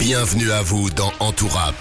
Bienvenue 0.00 0.50
à 0.50 0.62
vous 0.62 0.88
dans 0.90 1.12
Entourap, 1.20 1.74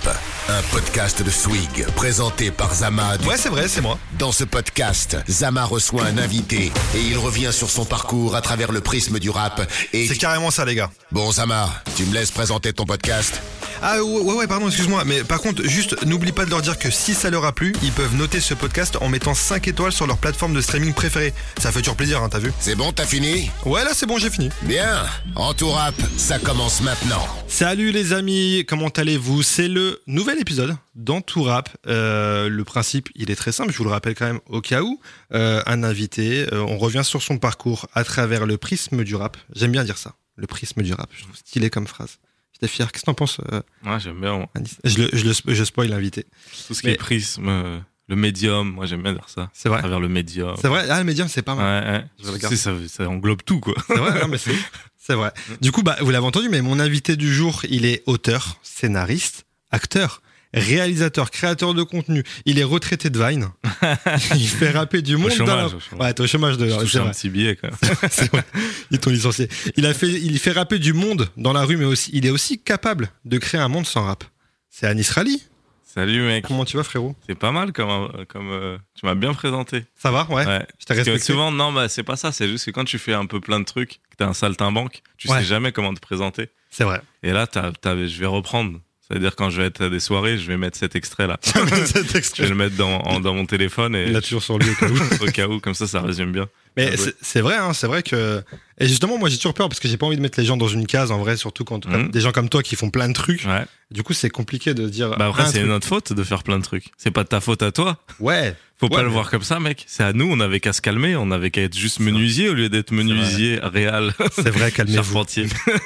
un 0.49 0.61
podcast 0.73 1.23
de 1.23 1.29
Swig 1.29 1.85
présenté 1.95 2.52
par 2.52 2.76
Zama. 2.76 3.18
du- 3.18 3.26
Ouais, 3.26 3.38
c'est 3.38 3.48
vrai, 3.49 3.68
c'est 3.69 3.80
moi. 3.81 3.98
Dans 4.20 4.34
ce 4.34 4.44
podcast, 4.44 5.15
Zama 5.29 5.63
reçoit 5.63 6.03
un 6.03 6.17
invité 6.17 6.71
et 6.95 6.99
il 7.01 7.17
revient 7.17 7.51
sur 7.53 7.69
son 7.69 7.85
parcours 7.85 8.35
à 8.35 8.41
travers 8.41 8.73
le 8.73 8.81
prisme 8.81 9.19
du 9.19 9.29
rap. 9.29 9.61
Et 9.93 10.05
C'est 10.07 10.17
carrément 10.17 10.51
ça, 10.51 10.65
les 10.65 10.75
gars. 10.75 10.91
bon, 11.13 11.31
Zama, 11.31 11.69
tu 11.95 12.03
me 12.05 12.13
laisses 12.13 12.31
présenter 12.31 12.73
ton 12.73 12.85
podcast? 12.85 13.41
Ah 13.82 14.04
ouais, 14.04 14.21
ouais, 14.21 14.34
ouais, 14.34 14.48
pardon, 14.48 14.68
excuse-moi. 14.68 15.05
Mais 15.05 15.23
par 15.23 15.39
contre, 15.39 15.64
juste, 15.64 16.05
n'oublie 16.05 16.34
pas 16.34 16.43
de 16.43 16.50
leur 16.50 16.62
dire 16.62 16.77
que 16.77 16.91
si 16.91 17.14
ça 17.14 17.30
leur 17.30 17.45
a 17.45 17.54
plu, 17.54 17.73
ils 17.82 17.94
peuvent 17.94 18.13
noter 18.16 18.41
ce 18.41 18.54
podcast 18.54 18.98
en 19.00 19.07
mettant 19.07 19.34
5 19.34 19.70
étoiles 19.70 19.94
sur 19.94 20.05
leur 20.05 20.18
plateforme 20.18 20.54
de 20.54 20.59
streaming 20.59 20.94
préférée. 20.94 21.34
Ça 21.59 21.71
fait 21.71 21.80
toujours 21.80 21.95
plaisir, 21.95 22.21
hein, 22.21 22.27
t'as 22.30 22.39
vu 22.39 22.52
C'est 22.59 22.76
bon, 22.76 22.91
t'as 22.91 23.05
fini 23.05 23.50
Ouais, 23.66 23.86
là, 23.86 23.91
c'est 23.94 24.05
bon, 24.05 24.18
j'ai 24.18 24.30
fini. 24.30 24.50
Bien. 24.63 25.05
Entourap, 25.36 25.95
ça 26.18 26.39
commence 26.39 26.81
maintenant. 26.81 27.26
Salut 27.48 27.91
les 27.91 28.12
amis, 28.12 28.66
comment 28.68 28.89
allez-vous 28.89 29.44
C'est 29.44 29.70
le 29.70 30.02
nouvel 30.08 30.39
épisode 30.41 30.75
dans 30.95 31.22
Tout 31.22 31.44
Rap. 31.44 31.70
Euh, 31.88 32.50
le 32.50 32.64
principe, 32.66 33.09
il 33.16 33.31
est 33.31 33.36
très 33.36 33.53
simple, 33.53 33.72
je 33.72 33.77
vous 33.77 33.86
le 33.86 33.91
rappelle 33.91 34.14
quand 34.14 34.27
même 34.27 34.41
au 34.48 34.59
cas 34.59 34.81
où. 34.81 35.00
Euh, 35.34 35.61
un 35.66 35.84
invité, 35.84 36.48
euh, 36.52 36.66
on 36.67 36.77
revient 36.77 37.05
sur 37.05 37.22
son 37.22 37.38
parcours 37.38 37.88
à 37.94 38.03
travers 38.03 38.45
le 38.45 38.58
prisme 38.58 39.05
du 39.05 39.16
rap. 39.16 39.38
J'aime 39.55 39.72
bien 39.72 39.86
dire 39.86 39.98
ça, 39.98 40.16
le 40.36 40.48
prisme 40.48 40.81
du 40.81 40.94
rap. 40.94 41.09
Je 41.16 41.23
trouve 41.23 41.38
stylé 41.38 41.70
comme 41.70 41.88
phrase. 41.88 42.17
J'étais 42.62 42.72
fier. 42.73 42.91
Qu'est-ce 42.91 43.04
que 43.04 43.05
t'en 43.05 43.13
penses, 43.13 43.40
euh, 43.52 43.62
Ouais, 43.86 43.99
j'aime 43.99 44.20
bien. 44.20 44.38
moi. 44.38 44.48
Je, 44.84 44.98
le, 45.04 45.09
je, 45.13 45.26
le, 45.26 45.54
je 45.55 45.63
spoil 45.63 45.90
l'invité. 45.90 46.26
Tout 46.67 46.73
ce 46.73 46.81
qui 46.81 46.88
Mais- 46.88 46.94
est 46.94 46.98
prisme, 46.98 47.48
euh, 47.48 47.80
le 48.08 48.16
médium, 48.16 48.72
moi 48.72 48.86
j'aime 48.86 49.04
bien 49.04 49.13
dire 49.13 49.27
ça. 49.30 49.50
C'est 49.54 49.70
vrai 49.70 49.77
À 49.77 49.81
travers 49.81 50.00
le 50.00 50.09
médium. 50.09 50.55
C'est 50.59 50.67
vrai 50.67 50.86
Ah, 50.90 50.98
le 51.00 51.05
médium, 51.05 51.27
c'est 51.27 51.41
pas 51.41 51.55
mal. 51.55 51.84
ouais. 51.94 52.05
Je 52.41 52.55
ça, 52.55 52.72
ça 52.88 53.08
englobe 53.09 53.44
tout, 53.45 53.59
quoi. 53.59 53.76
C'est 53.88 53.95
vrai, 53.98 54.20
non, 54.22 54.27
mais 54.27 54.38
c'est, 54.38 54.55
c'est 54.98 55.14
vrai. 55.14 55.31
Du 55.62 55.72
coup, 55.72 55.84
bah, 55.84 55.95
vous 56.02 56.09
l'avez 56.12 56.26
entendu, 56.26 56.50
mais 56.50 56.62
mon 56.62 56.80
invité 56.80 57.16
du 57.16 57.34
jour, 57.34 57.62
il 57.70 57.86
est 57.86 58.03
auteur, 58.08 58.58
scénariste, 58.64 59.45
acteur, 59.72 60.22
réalisateur, 60.53 61.31
créateur 61.31 61.73
de 61.73 61.83
contenu. 61.83 62.23
Il 62.45 62.59
est 62.59 62.64
retraité 62.64 63.09
de 63.09 63.19
Vine. 63.23 63.50
il 64.36 64.47
fait 64.47 64.72
rapper 64.72 65.02
du 65.02 65.17
monde. 65.17 65.31
chômage, 65.31 65.47
dans 65.47 65.55
la- 65.55 65.66
au 65.67 65.80
chômage. 65.80 66.08
Ouais, 66.08 66.14
t'es 66.14 66.22
au 66.23 66.28
chômage 66.28 66.58
de. 66.58 66.69
C'est 66.88 67.00
un 67.00 67.09
petit 67.09 67.30
billet, 67.30 67.58
vrai. 67.61 68.44
Ils 68.92 69.00
t'ont 69.00 69.11
licencié. 69.11 69.47
Il 69.77 69.86
a 69.86 69.94
fait, 69.94 70.08
il 70.09 70.39
fait 70.39 70.52
rapper 70.52 70.80
du 70.80 70.94
monde 70.94 71.30
dans 71.38 71.53
la 71.53 71.64
rue, 71.64 71.77
mais 71.77 71.86
aussi, 71.86 72.11
il 72.14 72.25
est 72.25 72.30
aussi 72.31 72.59
capable 72.61 73.09
de 73.25 73.38
créer 73.38 73.59
un 73.61 73.67
monde 73.67 73.86
sans 73.86 74.03
rap. 74.05 74.23
C'est 74.70 74.88
Anis 74.88 75.09
Rally. 75.09 75.44
Salut, 75.86 76.22
mec. 76.22 76.45
Comment 76.47 76.66
tu 76.66 76.77
vas, 76.77 76.83
frérot? 76.83 77.16
C'est 77.27 77.33
pas 77.36 77.52
mal 77.52 77.73
comme, 77.73 77.89
euh, 77.89 78.23
comme 78.27 78.52
euh, 78.52 78.77
tu 78.94 79.05
m'as 79.08 79.16
bien 79.16 79.33
présenté. 79.33 79.86
Ça 79.95 80.11
va, 80.11 80.27
ouais. 80.30 80.45
Ouais. 80.45 80.66
Je 80.80 80.86
t'ai 80.86 80.94
respecté. 80.94 81.20
souvent, 81.20 81.52
non, 81.52 81.72
bah, 81.73 81.89
c'est 81.89 82.03
pas 82.03 82.16
ça. 82.16 82.31
C'est 82.31 82.47
juste 82.47 82.66
que 82.66 82.72
quand 82.72 82.86
tu 82.86 83.00
fais 83.00 83.14
un 83.14 83.25
peu 83.25 83.39
plein 83.39 83.59
de 83.59 83.66
trucs, 83.66 83.94
que 84.11 84.16
t'as 84.17 84.27
un 84.27 84.33
saltimbanque, 84.33 85.02
tu 85.17 85.27
Ouais. 85.30 85.39
sais 85.39 85.45
jamais 85.45 85.72
comment 85.72 85.94
te 85.94 86.00
présenter. 86.00 86.50
C'est 86.70 86.83
vrai. 86.83 87.02
Et 87.23 87.31
là, 87.31 87.47
t'as, 87.47 87.72
t'as- 87.72 88.05
je 88.05 88.20
vais 88.20 88.27
reprendre. 88.27 88.80
C'est-à-dire, 89.09 89.35
quand 89.35 89.49
je 89.49 89.59
vais 89.61 89.67
être 89.67 89.81
à 89.85 89.89
des 89.89 89.99
soirées, 89.99 90.38
je 90.38 90.45
vais 90.45 90.57
mettre 90.57 90.77
cet 90.77 90.95
extrait-là. 90.95 91.39
Cet 91.43 92.35
Je 92.38 92.43
vais 92.43 92.49
le 92.49 92.55
mettre 92.55 92.75
dans, 92.75 92.99
en- 92.99 93.19
dans 93.19 93.33
mon 93.33 93.45
téléphone 93.47 93.95
et 93.95 94.05
Il 94.05 94.13
l'a 94.13 94.21
toujours 94.21 94.43
sur 94.43 94.59
lui 94.59 94.69
au 94.69 94.75
cas 94.75 94.88
où. 94.88 94.97
au 95.23 95.31
cas 95.31 95.47
où, 95.47 95.59
comme 95.59 95.73
ça, 95.73 95.88
ça 95.88 95.99
résume 96.02 96.31
bien. 96.31 96.47
Mais 96.77 96.93
c'est- 97.21 97.41
vrai, 97.41 97.55
hein, 97.57 97.73
c'est 97.73 97.87
vrai 97.87 98.03
que. 98.03 98.43
Et 98.80 98.87
justement, 98.87 99.17
moi 99.17 99.27
j'ai 99.27 99.37
toujours 99.37 99.55
peur 99.55 99.67
parce 99.67 99.80
que 99.80 99.87
j'ai 99.87 99.97
pas 99.97 100.05
envie 100.05 100.15
de 100.15 100.21
mettre 100.21 100.39
les 100.39 100.45
gens 100.45 100.55
dans 100.57 100.67
une 100.67 100.85
case 100.85 101.11
en 101.11 101.17
vrai, 101.17 101.35
surtout 101.37 101.65
quand 101.65 101.85
Mhm. 101.87 102.11
des 102.11 102.21
gens 102.21 102.31
comme 102.31 102.47
toi 102.49 102.61
qui 102.61 102.75
font 102.75 102.89
plein 102.91 103.07
de 103.09 103.13
trucs. 103.13 103.43
Ouais. 103.45 103.65
Du 103.91 104.03
coup, 104.03 104.13
c'est 104.13 104.30
compliqué 104.30 104.73
de 104.75 104.87
dire. 104.87 105.09
Bah 105.17 105.25
après, 105.27 105.47
c'est 105.47 105.63
notre 105.63 105.87
faute 105.87 106.13
de 106.13 106.23
faire 106.23 106.43
plein 106.43 106.59
de 106.59 106.63
trucs. 106.63 106.85
C'est 106.97 107.11
pas 107.11 107.23
de 107.23 107.30
ta 107.30 107.41
faute 107.41 107.63
à 107.63 107.71
toi. 107.71 107.97
Ouais, 108.19 108.55
Faut 108.80 108.85
Ouais, 108.85 108.95
pas 108.95 109.02
le 109.02 109.09
voir 109.09 109.30
comme 109.31 109.41
ça, 109.41 109.59
mec. 109.59 109.83
C'est 109.87 110.03
à 110.03 110.13
nous, 110.13 110.30
on 110.31 110.39
avait 110.39 110.59
qu'à 110.59 110.71
se 110.71 110.81
calmer, 110.81 111.15
on 111.17 111.31
avait 111.31 111.49
qu'à 111.49 111.63
être 111.63 111.75
juste 111.77 111.99
menuisier 111.99 112.47
au 112.49 112.53
lieu 112.53 112.69
d'être 112.69 112.91
menuisier 112.91 113.59
réel, 113.61 114.13
c'est 114.35 114.52
vrai, 114.52 114.71
calmez-vous. 114.71 115.25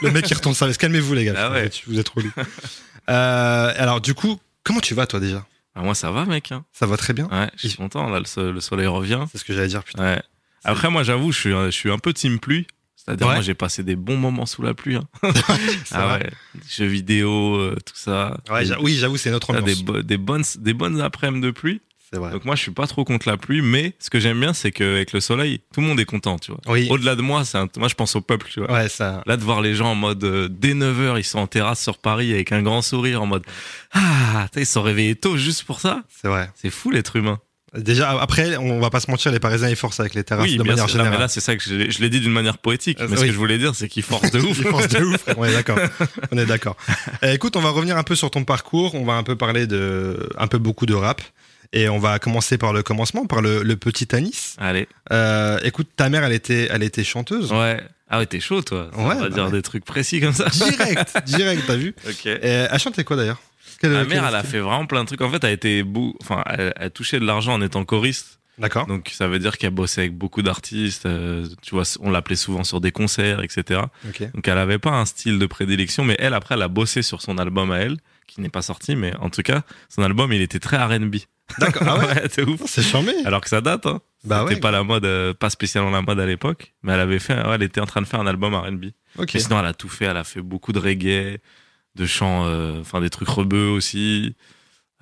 Le 0.02 0.12
mec 0.12 0.26
qui 0.26 0.34
retourne 0.34 0.54
veste, 0.54 0.80
calmez-vous 0.80 1.14
les 1.16 1.26
gars. 1.26 1.34
Ah 1.38 1.52
ouais. 1.52 1.72
vous, 1.88 1.98
êtes. 1.98 2.12
Euh, 2.18 2.44
alors, 3.08 4.02
du 4.02 4.14
coup, 4.14 4.40
comment 4.64 4.80
tu 4.80 4.94
vas 4.94 5.06
toi 5.08 5.20
déjà? 5.20 5.46
Ah, 5.76 5.82
moi, 5.82 5.96
ça 5.96 6.12
va, 6.12 6.26
mec. 6.26 6.52
hein. 6.52 6.64
Ça 6.72 6.86
va 6.86 6.98
très 6.98 7.14
bien 7.14 7.28
Ouais, 7.32 7.50
je 7.58 7.68
suis 7.68 7.78
content. 7.78 8.08
Là, 8.10 8.20
le, 8.20 8.26
so- 8.26 8.52
le 8.52 8.60
soleil 8.62 8.88
revient. 8.88 9.26
C'est 9.32 9.38
ce 9.40 9.44
que 9.44 9.54
j'allais 9.54 9.68
dire, 9.68 9.84
putain. 9.84 10.04
Ouais. 10.04 10.22
Après, 10.64 10.90
moi, 10.90 11.04
j'avoue, 11.04 11.32
je 11.32 11.40
suis, 11.40 11.50
je 11.52 11.70
suis 11.72 11.92
un 11.92 11.98
peu 11.98 12.14
team 12.14 12.40
pluie. 12.40 12.68
C'est-à-dire, 12.96 13.28
Ouais. 13.28 13.34
moi, 13.34 13.42
j'ai 13.42 13.54
passé 13.56 13.84
des 13.84 13.96
bons 13.98 14.16
moments 14.18 14.46
sous 14.46 14.62
la 14.62 14.74
pluie. 14.74 14.96
hein. 14.96 15.04
Ah 15.92 16.14
ouais. 16.18 16.30
Jeux 16.70 16.86
vidéo, 16.86 17.56
euh, 17.58 17.76
tout 17.86 17.96
ça. 17.98 18.38
Ouais, 18.50 18.64
oui, 18.82 18.94
j'avoue, 18.96 19.18
c'est 19.18 19.32
notre 19.32 19.50
ambiance. 19.50 19.66
des, 19.66 19.84
bo- 19.84 20.02
des 20.02 20.18
bonnes, 20.18 20.44
des 20.60 20.74
bonnes 20.74 21.02
après-midi 21.02 21.42
de 21.48 21.52
pluie. 21.52 21.82
Vrai. 22.18 22.32
Donc 22.32 22.46
moi, 22.46 22.56
je 22.56 22.62
suis 22.62 22.72
pas 22.72 22.88
trop 22.88 23.04
contre 23.04 23.28
la 23.28 23.38
pluie, 23.38 23.62
mais 23.62 23.94
ce 24.00 24.10
que 24.10 24.20
j'aime 24.20 24.40
bien, 24.40 24.54
c'est 24.54 24.72
qu'avec 24.72 25.14
le 25.14 25.20
soleil, 25.20 25.60
tout 25.74 25.82
le 25.82 25.88
monde 25.88 26.00
est 26.00 26.06
content, 26.06 26.38
tu 26.40 26.52
vois. 26.52 26.62
Oui. 26.68 26.88
Au-delà 26.90 27.16
de 27.16 27.22
moi, 27.22 27.44
c'est 27.46 27.58
un- 27.58 27.68
moi, 27.78 27.88
je 27.88 27.96
pense 27.96 28.16
au 28.16 28.22
peuple, 28.22 28.48
tu 28.52 28.60
vois. 28.60 28.72
Ouais, 28.72 28.90
ça. 28.90 29.24
Là, 29.26 29.38
de 29.38 29.44
voir 29.44 29.62
les 29.62 29.76
gens 29.76 29.92
en 29.92 29.96
mode 29.96 30.24
euh, 30.24 30.48
dès 30.50 30.74
9h, 30.74 31.18
ils 31.20 31.24
sont 31.24 31.40
en 31.40 31.48
terrasse 31.48 31.82
sur 31.82 31.98
Paris 31.98 32.34
avec 32.34 32.52
un 32.52 32.62
grand 32.62 32.82
sourire 32.82 33.22
en 33.22 33.26
mode 33.26 33.44
Ah, 33.94 34.48
ils 34.56 34.66
sont 34.66 34.82
réveillés 34.84 35.16
tôt 35.16 35.38
juste 35.38 35.64
pour 35.64 35.80
ça. 35.80 36.04
C'est 36.22 36.28
vrai. 36.28 36.50
C'est 36.56 36.70
fou 36.70 36.92
l'être 36.92 37.16
humain. 37.16 37.40
Déjà, 37.76 38.12
après, 38.22 38.56
on 38.58 38.80
va 38.80 38.92
pas 38.92 39.00
se 39.00 39.10
mentir, 39.10 39.32
les 39.32 39.40
Parisiens 39.40 39.68
ils 39.68 39.76
forcent 39.76 40.00
avec 40.00 40.14
les 40.14 40.24
terrasses 40.24 40.48
de 40.52 40.58
manière. 40.60 40.76
Non, 40.78 40.84
mais 40.86 40.92
générale. 40.92 41.20
là, 41.22 41.28
c'est 41.28 41.40
ça 41.40 41.56
que 41.56 41.64
je 41.64 41.74
l'ai- 41.74 41.90
je 41.90 42.02
l'ai 42.02 42.10
dit 42.12 42.20
d'une 42.20 42.32
manière 42.32 42.60
poétique. 42.60 43.02
Euh, 43.02 43.08
mais 43.10 43.16
ce 43.18 43.22
que 43.26 43.32
je 43.32 43.38
voulais 43.38 43.58
dire, 43.58 43.74
c'est 43.74 43.88
qu'ils 43.88 44.04
forcent 44.04 44.30
de 44.32 44.40
ouf. 44.40 44.56
Ils 44.60 44.68
forcent 44.68 44.90
de 44.90 45.04
ouf. 45.04 45.26
On 45.38 45.44
est 45.44 45.54
d'accord. 45.54 45.80
On 46.32 46.38
est 46.38 46.46
d'accord. 46.46 46.78
Euh, 47.24 47.34
écoute, 47.34 47.56
on 47.56 47.62
va 47.62 47.72
revenir 47.72 47.98
un 47.98 48.04
peu 48.04 48.14
sur 48.14 48.30
ton 48.30 48.44
parcours. 48.44 48.94
On 48.94 49.06
va 49.06 49.14
un 49.14 49.24
peu 49.24 49.36
parler 49.36 49.66
de, 49.66 50.30
un 50.38 50.46
peu 50.46 50.60
beaucoup 50.60 50.86
de 50.86 50.94
rap. 50.94 51.24
Et 51.74 51.90
on 51.90 51.98
va 52.00 52.20
commencer 52.20 52.58
par 52.58 52.72
le 52.72 52.84
commencement, 52.84 53.26
par 53.26 53.42
le, 53.42 53.64
le 53.64 53.76
petit 53.76 54.16
Anis. 54.16 54.56
Allez. 54.60 54.88
Euh, 55.12 55.60
écoute, 55.64 55.90
ta 55.96 56.08
mère, 56.10 56.24
elle 56.24 56.32
était, 56.34 56.68
elle 56.72 56.84
était 56.84 57.04
chanteuse. 57.04 57.52
Ouais. 57.52 57.82
Ah 58.10 58.20
ouais, 58.20 58.28
t'es 58.28 58.40
chaud, 58.40 58.62
toi. 58.62 58.90
Ouais, 58.94 58.98
on 58.98 59.08
va 59.08 59.16
bah 59.16 59.30
dire 59.30 59.46
ouais. 59.46 59.52
des 59.52 59.62
trucs 59.64 59.84
précis 59.84 60.22
comme 60.22 60.34
ça. 60.34 60.46
Direct, 60.50 61.18
direct, 61.26 61.64
t'as 61.66 61.76
vu 61.76 61.96
ok. 62.08 62.28
Et 62.28 62.68
Elle 62.72 62.80
chantait 62.80 63.04
quoi 63.04 63.16
d'ailleurs? 63.18 63.42
Ma 63.82 64.06
mère, 64.06 64.26
elle 64.26 64.36
a 64.36 64.44
fait 64.44 64.60
vraiment 64.60 64.86
plein 64.86 65.02
de 65.02 65.08
trucs. 65.08 65.22
En 65.22 65.30
fait, 65.30 65.44
elle 65.44 65.50
a 65.50 65.54
été 65.54 65.84
bou... 65.84 66.16
enfin, 66.22 66.44
elle, 66.46 66.74
elle 66.78 66.92
touchait 66.92 67.20
de 67.20 67.26
l'argent 67.26 67.54
en 67.54 67.62
étant 67.62 67.84
choriste. 67.84 68.40
D'accord. 68.60 68.86
Donc, 68.86 69.10
ça 69.12 69.28
veut 69.28 69.40
dire 69.40 69.58
qu'elle 69.58 69.72
bossait 69.72 70.02
avec 70.02 70.16
beaucoup 70.16 70.42
d'artistes. 70.44 71.08
euh, 71.08 71.46
tu 71.64 71.74
vois, 71.76 71.84
on 72.00 72.12
l'appelait 72.12 72.36
souvent 72.36 72.64
sur 72.64 72.80
des 72.82 72.92
concerts, 72.92 73.42
etc. 73.42 73.82
Ok. 74.08 74.32
Donc 74.32 74.48
elle 74.48 74.60
avait 74.60 74.78
pas 74.78 74.92
un 74.92 75.06
style 75.06 75.40
de 75.40 75.46
prédilection, 75.48 76.04
mais 76.06 76.16
elle 76.20 76.36
après 76.36 76.54
elle 76.56 76.62
a 76.62 76.68
bossé 76.68 77.02
sur 77.02 77.22
son 77.22 77.40
album 77.40 77.72
à 77.72 77.80
elle, 77.80 77.98
qui 78.28 78.42
n'est 78.42 78.50
pas 78.50 78.62
sorti, 78.62 78.96
mais 78.96 79.14
en 79.18 79.30
tout 79.32 79.42
cas 79.42 79.64
son 79.90 80.04
album 80.04 80.32
il 80.32 80.42
était 80.42 80.60
très 80.60 80.78
R&B. 80.78 81.16
D'accord. 81.60 81.84
Ah 81.88 81.98
ouais 82.08 82.28
c'est 82.30 82.44
ouf. 82.44 82.62
C'est 82.66 82.82
charmé. 82.82 83.14
Alors 83.26 83.42
que 83.42 83.50
ça 83.50 83.62
date, 83.62 83.86
hein. 83.86 84.02
Bah 84.26 84.40
C'était 84.44 84.56
ouais. 84.56 84.60
pas 84.62 84.72
la 84.72 84.84
mode, 84.84 85.04
euh, 85.06 85.34
pas 85.34 85.50
spécialement 85.50 85.90
la 85.92 86.02
mode 86.02 86.20
à 86.20 86.26
l'époque, 86.26 86.74
mais 86.82 86.94
elle 86.94 87.00
avait 87.02 87.20
fait, 87.20 87.34
ouais, 87.36 87.56
elle 87.56 87.64
était 87.64 87.82
en 87.82 87.86
train 87.86 88.02
de 88.02 88.08
faire 88.08 88.22
un 88.22 88.28
album 88.28 88.56
R&B. 88.56 88.86
Ok. 89.18 89.32
Mais 89.34 89.40
sinon 89.42 89.60
elle 89.60 89.66
a 89.66 89.74
tout 89.74 89.90
fait, 89.90 90.06
elle 90.06 90.16
a 90.18 90.24
fait 90.24 90.42
beaucoup 90.42 90.72
de 90.72 90.80
reggae, 90.80 91.40
de 91.96 92.06
chants, 92.06 92.46
euh, 92.46 92.80
enfin 92.82 93.02
des 93.02 93.10
trucs 93.10 93.28
rebeux 93.28 93.68
aussi. 93.68 94.36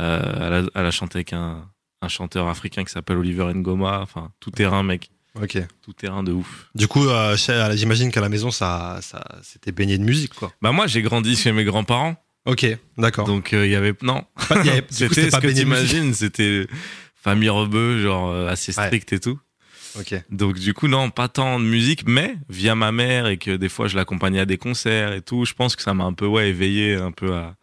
Euh, 0.02 0.22
elle, 0.48 0.54
a, 0.54 0.64
elle 0.74 0.86
a 0.88 0.92
chanté 0.92 1.18
avec 1.20 1.34
un, 1.34 1.70
un 2.02 2.08
chanteur 2.08 2.48
africain 2.48 2.84
qui 2.84 2.92
s'appelle 2.92 3.18
Oliver 3.18 3.46
Ngoma, 3.54 4.00
enfin 4.02 4.32
tout 4.40 4.50
terrain 4.50 4.82
mec, 4.82 5.12
Ok. 5.40 5.60
tout 5.84 5.94
terrain 5.94 6.24
de 6.24 6.32
ouf. 6.32 6.70
Du 6.74 6.88
coup, 6.88 7.08
euh, 7.08 7.38
j'imagine 7.76 8.12
qu'à 8.12 8.22
la 8.22 8.30
maison, 8.30 8.50
ça, 8.50 8.98
ça, 9.02 9.24
c'était 9.44 9.72
baigné 9.72 10.00
de 10.00 10.04
musique, 10.04 10.34
quoi. 10.34 10.52
Bah 10.64 10.72
moi 10.72 10.88
j'ai 10.88 11.04
grandi 11.04 11.36
chez 11.36 11.52
mes 11.52 11.64
grands-parents. 11.64 12.16
Ok. 12.46 12.66
D'accord. 12.98 13.26
Donc 13.28 13.50
il 13.52 13.68
y 13.70 13.76
avait 13.76 13.94
non, 14.02 14.24
Pas- 14.50 14.62
il 14.62 14.66
y 14.66 14.70
avait- 14.70 14.82
coup, 14.82 14.88
c'était 14.92 15.26
ce 15.26 15.30
pas 15.32 15.42
que 15.42 15.48
de 15.48 15.54
t'imagines, 15.54 16.14
c'était 16.14 16.66
famille 17.16 17.50
rebeu, 17.50 18.02
genre 18.02 18.30
euh, 18.32 18.48
assez 18.48 18.76
Ouais. 18.78 18.86
strict 18.88 19.14
et 19.14 19.20
tout. 19.20 19.40
Ok. 20.00 20.16
Donc 20.32 20.58
du 20.58 20.74
coup 20.74 20.88
non, 20.88 21.10
pas 21.10 21.28
tant 21.28 21.60
de 21.60 21.66
musique, 21.66 22.08
mais 22.08 22.36
via 22.50 22.76
ma 22.76 22.92
mère 22.92 23.28
et 23.28 23.38
que 23.38 23.56
des 23.58 23.70
fois 23.70 23.88
je 23.88 23.96
l'accompagnais 23.96 24.40
à 24.40 24.46
des 24.46 24.58
concerts 24.58 25.14
et 25.14 25.22
tout, 25.22 25.46
je 25.46 25.54
pense 25.54 25.76
que 25.76 25.82
ça 25.84 25.94
m'a 25.94 26.06
un 26.06 26.14
peu 26.14 26.26
ouais 26.26 26.50
éveillé 26.50 26.96
un 26.96 27.12
peu 27.12 27.34
à 27.36 27.56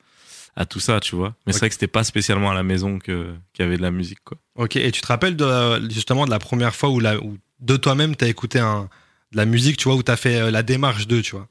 à 0.54 0.66
tout 0.66 0.80
ça, 0.80 0.98
tu 1.00 1.14
vois. 1.14 1.34
Mais 1.46 1.52
c'est 1.52 1.60
vrai 1.60 1.68
que 1.68 1.74
c'était 1.74 1.86
pas 1.86 2.02
spécialement 2.04 2.50
à 2.50 2.54
la 2.54 2.64
maison 2.64 2.98
que 2.98 3.32
qu'il 3.52 3.64
y 3.64 3.66
avait 3.68 3.76
de 3.76 3.82
la 3.82 3.90
musique 3.92 4.18
quoi. 4.24 4.36
Ok. 4.56 4.76
Et 4.76 4.90
tu 4.92 5.00
te 5.00 5.06
rappelles 5.06 5.36
de, 5.36 5.88
justement 5.90 6.24
de 6.26 6.30
la 6.30 6.38
première 6.40 6.74
fois 6.74 6.90
où, 6.90 6.98
la, 7.00 7.16
où 7.18 7.38
de 7.60 7.76
toi-même 7.76 8.14
t'as 8.16 8.26
écouté 8.26 8.58
un, 8.58 8.88
de 9.32 9.36
la 9.36 9.44
musique, 9.44 9.76
tu 9.76 9.84
vois, 9.84 9.94
où 9.96 10.02
t'as 10.02 10.16
fait 10.16 10.36
euh, 10.40 10.50
la 10.50 10.62
démarche 10.64 11.06
d'eux, 11.06 11.22
tu 11.22 11.36
vois? 11.36 11.48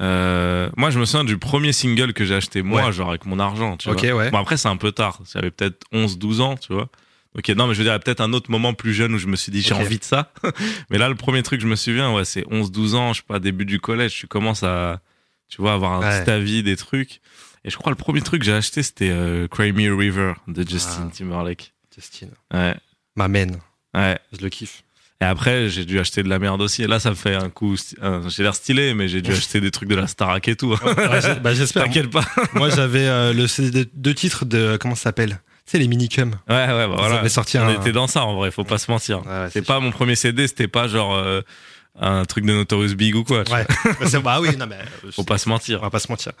Euh, 0.00 0.70
moi 0.76 0.90
je 0.90 0.98
me 1.00 1.04
souviens 1.04 1.24
du 1.24 1.38
premier 1.38 1.72
single 1.72 2.12
que 2.12 2.24
j'ai 2.24 2.34
acheté 2.34 2.62
moi, 2.62 2.86
Ouais. 2.86 2.92
genre 2.92 3.08
avec 3.08 3.26
mon 3.26 3.38
argent, 3.40 3.76
tu 3.76 3.90
vois. 3.90 4.00
ouais. 4.14 4.30
Bon 4.30 4.38
après 4.38 4.56
c'est 4.56 4.68
un 4.68 4.76
peu 4.76 4.92
tard, 4.92 5.20
j'avais 5.32 5.50
peut-être 5.50 5.84
11 5.92 6.18
12 6.18 6.40
ans, 6.40 6.56
tu 6.56 6.72
vois. 6.72 6.88
Ok, 7.36 7.48
non, 7.50 7.66
mais 7.66 7.74
je 7.74 7.78
veux 7.82 7.84
dire, 7.84 7.98
peut-être 8.00 8.20
un 8.22 8.32
autre 8.32 8.50
moment 8.50 8.72
plus 8.74 8.94
jeune 8.94 9.14
où 9.14 9.18
je 9.18 9.26
me 9.26 9.36
suis 9.36 9.52
dit, 9.52 9.60
j'ai 9.60 9.74
envie 9.74 9.98
de 9.98 10.04
ça. 10.04 10.32
mais 10.90 10.96
là, 10.98 11.08
le 11.08 11.14
premier 11.14 11.42
truc 11.42 11.60
que 11.60 11.64
je 11.66 11.70
me 11.70 11.76
souviens, 11.76 12.12
ouais, 12.12 12.24
c'est 12.24 12.40
11-12 12.50 12.94
ans, 12.94 13.12
je 13.12 13.18
sais 13.18 13.24
pas, 13.28 13.38
début 13.38 13.66
du 13.66 13.80
collège, 13.80 14.14
tu 14.14 14.26
commences 14.26 14.62
à, 14.62 15.00
tu 15.48 15.60
vois, 15.60 15.74
avoir 15.74 15.92
un 15.92 16.00
Ouais. 16.00 16.22
petit 16.24 16.30
avis 16.30 16.62
des 16.62 16.74
trucs. 16.76 17.20
Et 17.64 17.70
je 17.70 17.76
crois 17.76 17.92
le 17.92 17.96
premier 17.96 18.22
truc 18.22 18.40
que 18.40 18.46
j'ai 18.46 18.54
acheté, 18.54 18.82
c'était 18.82 19.10
euh, 19.10 19.46
Cry 19.46 19.72
Me 19.72 19.92
a 19.92 19.96
River 19.96 20.32
de 20.48 20.66
Justin 20.68 21.10
Ah. 21.12 21.16
Timberlake. 21.16 21.74
Justine. 21.94 22.30
Ouais, 22.52 22.74
Ma 23.14 23.28
mène. 23.28 23.58
ouais. 23.94 24.18
Je 24.32 24.42
le 24.42 24.48
kiffe. 24.48 24.82
Et 25.20 25.24
après, 25.24 25.68
j'ai 25.68 25.84
dû 25.84 25.98
acheter 25.98 26.22
de 26.22 26.28
la 26.28 26.38
merde 26.38 26.60
aussi. 26.62 26.84
Et 26.84 26.86
là, 26.86 27.00
ça 27.00 27.10
me 27.10 27.16
fait 27.16 27.34
un 27.34 27.50
coup, 27.50 27.74
j'ai 28.28 28.42
l'air 28.44 28.54
stylé, 28.54 28.94
mais 28.94 29.08
j'ai 29.08 29.20
dû 29.20 29.32
acheter 29.32 29.60
des 29.60 29.70
trucs 29.72 29.88
de 29.88 29.96
la 29.96 30.06
Starac 30.06 30.46
et 30.46 30.54
tout. 30.54 30.72
Ouais, 30.74 31.40
bah, 31.42 31.54
j'espère. 31.54 31.82
T'inquiète 31.86 32.10
pas. 32.10 32.24
Moi, 32.54 32.70
j'avais 32.70 33.06
euh, 33.08 33.32
le 33.32 33.46
CD 33.48 33.84
de 33.86 33.90
deux 33.94 34.14
titres 34.14 34.44
de 34.44 34.76
comment 34.80 34.94
ça 34.94 35.04
s'appelle? 35.04 35.40
Tu 35.66 35.72
sais 35.72 35.78
les 35.78 35.88
minicums. 35.88 36.36
Ouais, 36.48 36.54
ouais, 36.54 36.86
bah 36.88 36.94
voilà. 36.96 37.28
sorti 37.28 37.58
On 37.58 37.62
un. 37.66 37.74
était 37.74 37.92
dans 37.92 38.06
ça, 38.06 38.24
en 38.24 38.36
vrai, 38.36 38.50
faut 38.52 38.64
pas 38.64 38.78
se 38.78 38.90
mentir. 38.90 39.18
Ouais, 39.26 39.30
ouais, 39.32 39.48
C'est 39.52 39.66
pas 39.66 39.80
mon 39.80 39.90
premier 39.90 40.14
CD, 40.14 40.46
c'était 40.46 40.68
pas 40.68 40.86
genre 40.88 41.14
euh, 41.16 41.42
un 42.00 42.24
truc 42.24 42.46
de 42.46 42.52
Notorious 42.52 42.94
Big 42.94 43.14
ou 43.16 43.24
quoi. 43.24 43.42
Ouais. 43.50 43.66
Bah, 44.22 44.40
oui, 44.40 44.56
non, 44.56 44.66
mais. 44.68 44.76
euh, 45.04 45.10
Faut 45.10 45.24
pas 45.24 45.36
se 45.36 45.48
On 45.48 45.52
mentir. 45.52 45.80
va 45.80 45.90
pas 45.90 45.98
se 45.98 46.10
mentir. 46.12 46.32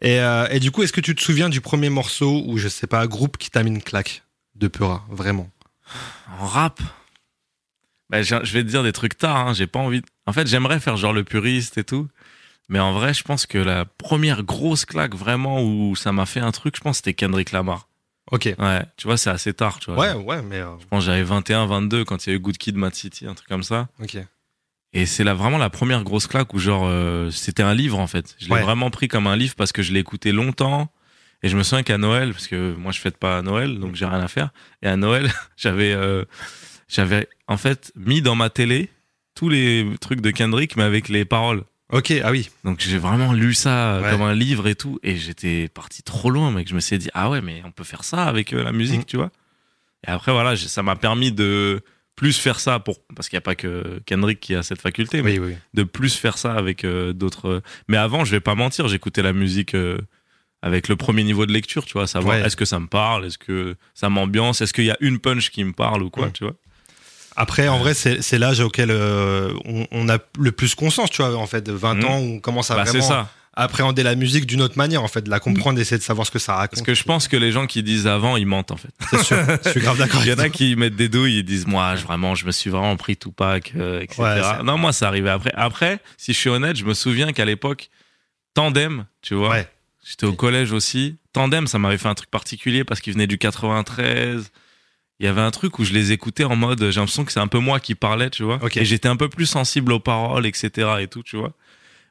Et, 0.00 0.20
euh, 0.20 0.46
et 0.50 0.60
du 0.60 0.70
coup, 0.70 0.82
est-ce 0.84 0.92
que 0.94 1.00
tu 1.02 1.14
te 1.16 1.20
souviens 1.20 1.48
du 1.48 1.60
premier 1.60 1.90
morceau 1.90 2.42
ou 2.46 2.56
je 2.58 2.68
sais 2.68 2.86
pas, 2.86 3.06
groupe 3.08 3.36
qui 3.38 3.50
t'a 3.50 3.62
mis 3.64 3.70
une 3.70 3.82
claque 3.82 4.22
de 4.54 4.68
Peura, 4.68 5.04
vraiment? 5.10 5.50
En 6.40 6.46
rap, 6.46 6.80
bah, 8.10 8.22
je 8.22 8.36
je 8.42 8.52
vais 8.52 8.62
te 8.62 8.68
dire 8.68 8.82
des 8.82 8.92
trucs 8.92 9.16
tard. 9.16 9.36
Hein, 9.48 9.54
j'ai 9.54 9.66
pas 9.66 9.78
envie. 9.78 10.02
En 10.26 10.32
fait, 10.32 10.46
j'aimerais 10.46 10.80
faire 10.80 10.96
genre 10.96 11.12
le 11.12 11.24
puriste 11.24 11.78
et 11.78 11.84
tout. 11.84 12.08
Mais 12.68 12.78
en 12.78 12.92
vrai, 12.92 13.14
je 13.14 13.22
pense 13.24 13.46
que 13.46 13.58
la 13.58 13.84
première 13.84 14.42
grosse 14.44 14.84
claque 14.84 15.14
vraiment 15.16 15.62
où 15.62 15.96
ça 15.96 16.12
m'a 16.12 16.26
fait 16.26 16.40
un 16.40 16.52
truc, 16.52 16.76
je 16.76 16.80
pense 16.80 16.98
c'était 16.98 17.14
Kendrick 17.14 17.50
Lamar. 17.52 17.88
Ok. 18.30 18.54
Ouais, 18.58 18.82
tu 18.96 19.08
vois, 19.08 19.16
c'est 19.16 19.30
assez 19.30 19.52
tard, 19.52 19.80
tu 19.80 19.90
vois. 19.90 20.14
Ouais, 20.14 20.22
ouais, 20.24 20.42
mais. 20.42 20.58
euh, 20.60 20.76
Je 20.80 20.86
pense 20.86 21.00
que 21.00 21.06
j'avais 21.06 21.24
21, 21.24 21.66
22 21.66 22.04
quand 22.04 22.26
il 22.26 22.30
y 22.30 22.32
a 22.32 22.36
eu 22.36 22.38
Good 22.38 22.58
Kid, 22.58 22.76
Mad 22.76 22.94
City, 22.94 23.26
un 23.26 23.34
truc 23.34 23.48
comme 23.48 23.64
ça. 23.64 23.88
ok. 24.00 24.18
Et 24.92 25.06
c'est 25.06 25.22
là 25.22 25.34
vraiment 25.34 25.58
la 25.58 25.70
première 25.70 26.02
grosse 26.02 26.26
claque 26.26 26.52
où 26.52 26.58
genre 26.58 26.84
euh, 26.86 27.30
c'était 27.30 27.62
un 27.62 27.74
livre 27.74 27.98
en 28.00 28.08
fait. 28.08 28.34
Je 28.40 28.46
l'ai 28.46 28.54
Ouais. 28.54 28.62
vraiment 28.62 28.90
pris 28.90 29.06
comme 29.06 29.28
un 29.28 29.36
livre 29.36 29.54
parce 29.56 29.70
que 29.72 29.82
je 29.82 29.92
l'ai 29.92 30.00
écouté 30.00 30.32
longtemps. 30.32 30.92
Et 31.44 31.48
je 31.48 31.56
me 31.56 31.62
souviens 31.62 31.82
qu'à 31.84 31.96
Noël, 31.96 32.32
parce 32.32 32.48
que 32.48 32.74
moi 32.74 32.90
je 32.92 32.98
fête 33.00 33.16
pas 33.16 33.38
à 33.38 33.42
Noël, 33.42 33.78
donc 33.78 33.94
j'ai 33.94 34.04
rien 34.04 34.20
à 34.20 34.26
faire. 34.28 34.50
Et 34.82 34.88
à 34.88 34.96
Noël, 34.96 35.30
j'avais 35.56 35.92
euh, 35.92 36.24
j'avais 36.90 37.28
en 37.46 37.56
fait 37.56 37.92
mis 37.96 38.22
dans 38.22 38.34
ma 38.34 38.50
télé 38.50 38.88
tous 39.34 39.48
les 39.48 39.86
trucs 40.00 40.20
de 40.20 40.30
Kendrick 40.30 40.76
mais 40.76 40.82
avec 40.82 41.08
les 41.08 41.24
paroles. 41.24 41.62
Ok, 41.92 42.12
ah 42.22 42.30
oui. 42.30 42.50
Donc 42.64 42.80
j'ai 42.80 42.98
vraiment 42.98 43.32
lu 43.32 43.52
ça 43.54 43.94
euh, 43.94 44.02
Ouais. 44.02 44.10
comme 44.10 44.22
un 44.22 44.34
livre 44.34 44.68
et 44.68 44.74
tout. 44.76 44.98
Et 45.02 45.16
j'étais 45.16 45.68
parti 45.68 46.02
trop 46.02 46.30
loin, 46.30 46.50
mec. 46.52 46.68
Je 46.68 46.74
me 46.74 46.80
suis 46.80 46.98
dit 46.98 47.08
ah 47.14 47.30
ouais 47.30 47.40
mais 47.40 47.62
on 47.64 47.72
peut 47.72 47.84
faire 47.84 48.04
ça 48.04 48.24
avec 48.24 48.52
euh, 48.52 48.62
la 48.62 48.72
musique, 48.72 49.00
Mhm. 49.00 49.04
tu 49.06 49.16
vois. 49.16 49.30
Et 50.06 50.10
après 50.10 50.32
voilà, 50.32 50.56
ça 50.56 50.82
m'a 50.82 50.96
permis 50.96 51.32
de 51.32 51.80
plus 52.16 52.38
faire 52.38 52.60
ça 52.60 52.78
pour 52.80 52.98
parce 53.16 53.28
qu'il 53.28 53.36
n'y 53.36 53.40
a 53.40 53.42
pas 53.42 53.54
que 53.54 54.00
Kendrick 54.06 54.40
qui 54.40 54.54
a 54.54 54.62
cette 54.62 54.80
faculté, 54.80 55.22
mais 55.22 55.38
Oui, 55.38 55.48
oui. 55.52 55.56
de 55.74 55.82
plus 55.84 56.14
faire 56.16 56.38
ça 56.38 56.52
avec 56.54 56.84
euh, 56.84 57.12
d'autres. 57.12 57.62
Mais 57.88 57.96
avant, 57.96 58.24
je 58.24 58.30
vais 58.30 58.40
pas 58.40 58.54
mentir, 58.54 58.86
j'écoutais 58.88 59.22
la 59.22 59.32
musique 59.32 59.74
euh, 59.74 59.98
avec 60.62 60.88
le 60.88 60.96
premier 60.96 61.24
niveau 61.24 61.46
de 61.46 61.52
lecture, 61.52 61.86
tu 61.86 61.94
vois, 61.94 62.06
savoir 62.06 62.36
Ouais. 62.38 62.46
est-ce 62.46 62.56
que 62.56 62.66
ça 62.66 62.78
me 62.78 62.86
parle, 62.88 63.24
est-ce 63.24 63.38
que 63.38 63.74
ça 63.94 64.10
m'ambiance, 64.10 64.60
est-ce 64.60 64.74
qu'il 64.74 64.84
y 64.84 64.90
a 64.90 64.96
une 65.00 65.18
punch 65.18 65.50
qui 65.50 65.64
me 65.64 65.72
parle 65.72 66.02
ou 66.02 66.10
quoi, 66.10 66.26
Mm. 66.28 66.32
tu 66.32 66.44
vois. 66.44 66.54
Après, 67.40 67.68
en 67.68 67.78
vrai, 67.78 67.94
c'est 67.94 68.38
l'âge 68.38 68.60
auquel 68.60 68.90
euh, 68.90 69.52
on, 69.64 69.86
on 69.92 70.08
a 70.08 70.18
le 70.38 70.52
plus 70.52 70.74
conscience, 70.74 71.10
tu 71.10 71.22
vois, 71.22 71.34
en 71.36 71.46
fait, 71.46 71.62
de 71.62 71.72
20 71.72 71.94
Mhm. 71.94 72.04
ans, 72.04 72.18
où 72.20 72.34
on 72.36 72.40
commence 72.40 72.70
à 72.70 72.74
Bah, 72.76 72.84
vraiment 72.84 73.02
ça. 73.02 73.28
appréhender 73.54 74.02
la 74.02 74.14
musique 74.14 74.46
d'une 74.46 74.60
autre 74.62 74.76
manière, 74.78 75.02
en 75.02 75.08
fait, 75.08 75.22
de 75.22 75.30
la 75.30 75.40
comprendre, 75.40 75.76
d'essayer 75.78 75.98
de 75.98 76.02
savoir 76.02 76.26
ce 76.26 76.30
que 76.30 76.38
ça 76.38 76.54
raconte. 76.54 76.70
Parce 76.78 76.82
que 76.86 76.94
je 76.94 77.02
pense 77.04 77.28
que 77.28 77.36
les 77.36 77.50
gens 77.52 77.66
qui 77.66 77.82
disent 77.82 78.06
avant, 78.06 78.36
ils 78.36 78.46
mentent 78.46 78.70
en 78.70 78.76
fait. 78.76 78.90
C'est 79.10 79.22
sûr, 79.24 79.36
je 79.64 79.70
suis 79.70 79.80
grave 79.80 79.98
d'accord. 79.98 80.20
Il 80.24 80.28
y 80.30 80.32
en 80.32 80.38
a 80.38 80.48
qui 80.50 80.76
mettent 80.76 80.96
des 80.96 81.08
douilles, 81.08 81.38
ils 81.38 81.44
disent 81.44 81.66
moi, 81.66 81.96
je, 81.96 82.04
vraiment, 82.04 82.34
je 82.34 82.44
me 82.46 82.52
suis 82.52 82.70
vraiment 82.70 82.96
pris 82.96 83.16
Tupac, 83.16 83.72
euh, 83.76 84.00
etc. 84.02 84.22
Ouais, 84.22 84.62
non, 84.64 84.78
moi, 84.78 84.92
ça 84.92 85.08
arrivait 85.08 85.30
après. 85.30 85.52
Après, 85.56 85.98
si 86.16 86.32
je 86.32 86.38
suis 86.38 86.50
honnête, 86.50 86.76
je 86.76 86.84
me 86.84 86.94
souviens 86.94 87.32
qu'à 87.32 87.44
l'époque, 87.44 87.90
Tandem, 88.54 89.06
tu 89.22 89.34
vois, 89.34 89.50
Ouais. 89.50 89.68
J'étais 90.08 90.26
au 90.26 90.32
collège 90.32 90.72
aussi. 90.72 91.16
Tandem, 91.32 91.66
ça 91.66 91.78
m'avait 91.78 91.98
fait 91.98 92.08
un 92.08 92.14
truc 92.14 92.30
particulier 92.30 92.84
parce 92.84 93.00
qu'il 93.00 93.12
venait 93.12 93.26
du 93.28 93.38
93. 93.38 94.50
Il 95.20 95.26
y 95.26 95.28
avait 95.28 95.42
un 95.42 95.50
truc 95.50 95.78
où 95.78 95.84
je 95.84 95.92
les 95.92 96.12
écoutais 96.12 96.44
en 96.44 96.56
mode, 96.56 96.78
j'ai 96.90 96.98
l'impression 96.98 97.26
que 97.26 97.32
c'est 97.32 97.40
un 97.40 97.46
peu 97.46 97.58
moi 97.58 97.78
qui 97.78 97.94
parlais, 97.94 98.30
tu 98.30 98.42
vois. 98.42 98.58
Et 98.74 98.86
j'étais 98.86 99.08
un 99.08 99.16
peu 99.16 99.28
plus 99.28 99.44
sensible 99.44 99.92
aux 99.92 100.00
paroles, 100.00 100.46
etc. 100.46 100.88
et 101.00 101.08
tout, 101.08 101.22
tu 101.22 101.36
vois. 101.36 101.52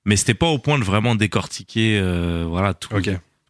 Mais 0.06 0.16
c'était 0.16 0.36
pas 0.36 0.46
au 0.46 0.60
point 0.60 0.78
de 0.78 0.84
vraiment 0.84 1.16
décortiquer, 1.16 2.00
euh, 2.00 2.46
voilà, 2.48 2.76
tout. 2.76 2.94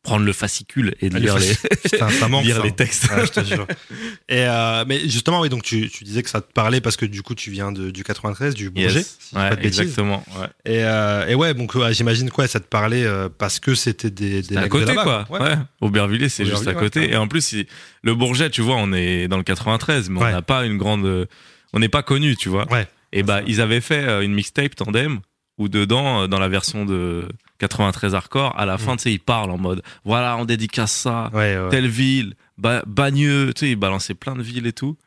Prendre 0.01 0.25
le 0.25 0.31
fascicule 0.31 0.95
et 1.01 1.09
de 1.09 1.17
Ah, 1.17 1.19
lire, 1.19 1.35
le 1.37 1.41
les, 1.41 1.55
Putain, 1.83 2.09
ça 2.09 2.27
manque. 2.29 2.45
lire 2.45 2.55
ça. 2.57 2.63
les 2.63 2.71
textes. 2.71 3.09
Ouais, 3.11 3.25
je 3.25 3.31
te 3.31 3.43
jure. 3.45 3.67
Et 4.29 4.45
euh, 4.45 4.85
mais 4.87 5.01
justement, 5.01 5.41
oui, 5.41 5.49
donc 5.49 5.61
tu, 5.63 5.89
tu 5.89 6.05
disais 6.05 6.23
que 6.23 6.29
ça 6.29 6.39
te 6.39 6.51
parlait 6.53 6.79
parce 6.79 6.95
que 6.95 7.05
du 7.05 7.21
coup, 7.21 7.35
tu 7.35 7.51
viens 7.51 7.73
de, 7.73 7.91
du 7.91 8.03
93, 8.05 8.55
du 8.55 8.69
Bourget, 8.69 8.99
Yes. 8.99 9.17
si 9.19 9.33
pas 9.35 9.51
exactement. 9.61 10.23
Ouais. 10.39 10.47
Et, 10.65 10.83
euh, 10.85 11.27
et 11.27 11.35
ouais, 11.35 11.53
donc 11.53 11.73
j'imagine 11.91 12.29
quoi, 12.31 12.47
ça 12.47 12.61
te 12.61 12.67
parlait 12.67 13.03
euh, 13.03 13.27
parce 13.37 13.59
que 13.59 13.75
c'était 13.75 14.09
des, 14.09 14.41
des 14.41 14.55
à 14.55 14.61
mecs 14.61 14.69
côté, 14.71 14.93
quoi. 14.93 15.25
Ouais. 15.29 15.55
Aubervilliers, 15.81 16.29
c'est 16.29 16.45
juste 16.45 16.67
à 16.67 16.73
côté. 16.73 17.11
et 17.11 17.17
en 17.17 17.27
plus, 17.27 17.51
il- 17.51 17.67
le 18.01 18.15
Bourget, 18.15 18.49
tu 18.49 18.61
vois, 18.61 18.75
on 18.77 18.93
est 18.93 19.27
dans 19.27 19.37
le 19.37 19.43
93, 19.43 20.09
mais 20.09 20.19
on 20.19 20.31
n'a 20.31 20.41
pas 20.41 20.65
une 20.65 20.77
grande. 20.77 21.27
On 21.73 21.79
n'est 21.79 21.89
pas 21.89 22.03
connu, 22.03 22.37
tu 22.37 22.47
vois. 22.47 22.65
Et 23.11 23.23
bah, 23.23 23.41
ils 23.47 23.59
avaient 23.59 23.81
fait 23.81 24.23
une 24.23 24.33
mixtape 24.33 24.75
tandem 24.75 25.19
où 25.57 25.67
dedans, 25.67 26.27
dans 26.29 26.39
la 26.39 26.47
version 26.47 26.85
de 26.85 27.27
93 27.59 28.15
hardcore, 28.15 28.57
à 28.59 28.65
la 28.65 28.77
fin, 28.77 28.93
Mm. 28.93 28.97
tu 28.97 29.03
sais, 29.03 29.11
ils 29.13 29.19
parlent 29.19 29.51
en 29.51 29.57
mode 29.57 29.83
voilà, 30.05 30.37
on 30.37 30.45
dédicace 30.45 30.91
ça, 30.91 31.29
Ouais, 31.33 31.57
ouais. 31.57 31.69
telle 31.69 31.87
ville, 31.87 32.33
ba 32.57 32.81
Bagneux, 32.87 33.53
tu 33.53 33.59
sais, 33.65 33.71
ils 33.71 33.75
balançaient 33.75 34.15
plein 34.15 34.35
de 34.35 34.41
villes 34.41 34.65
et 34.67 34.73
tout. 34.73 34.97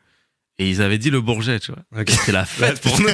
Et 0.59 0.69
ils 0.69 0.83
avaient 0.83 0.99
dit 0.99 1.09
le 1.09 1.19
Bourget, 1.19 1.59
tu 1.59 1.71
vois. 1.71 1.81
C'était 2.07 2.31
la 2.31 2.45
fête 2.45 2.79
pour 2.79 2.99
nous. 3.01 3.07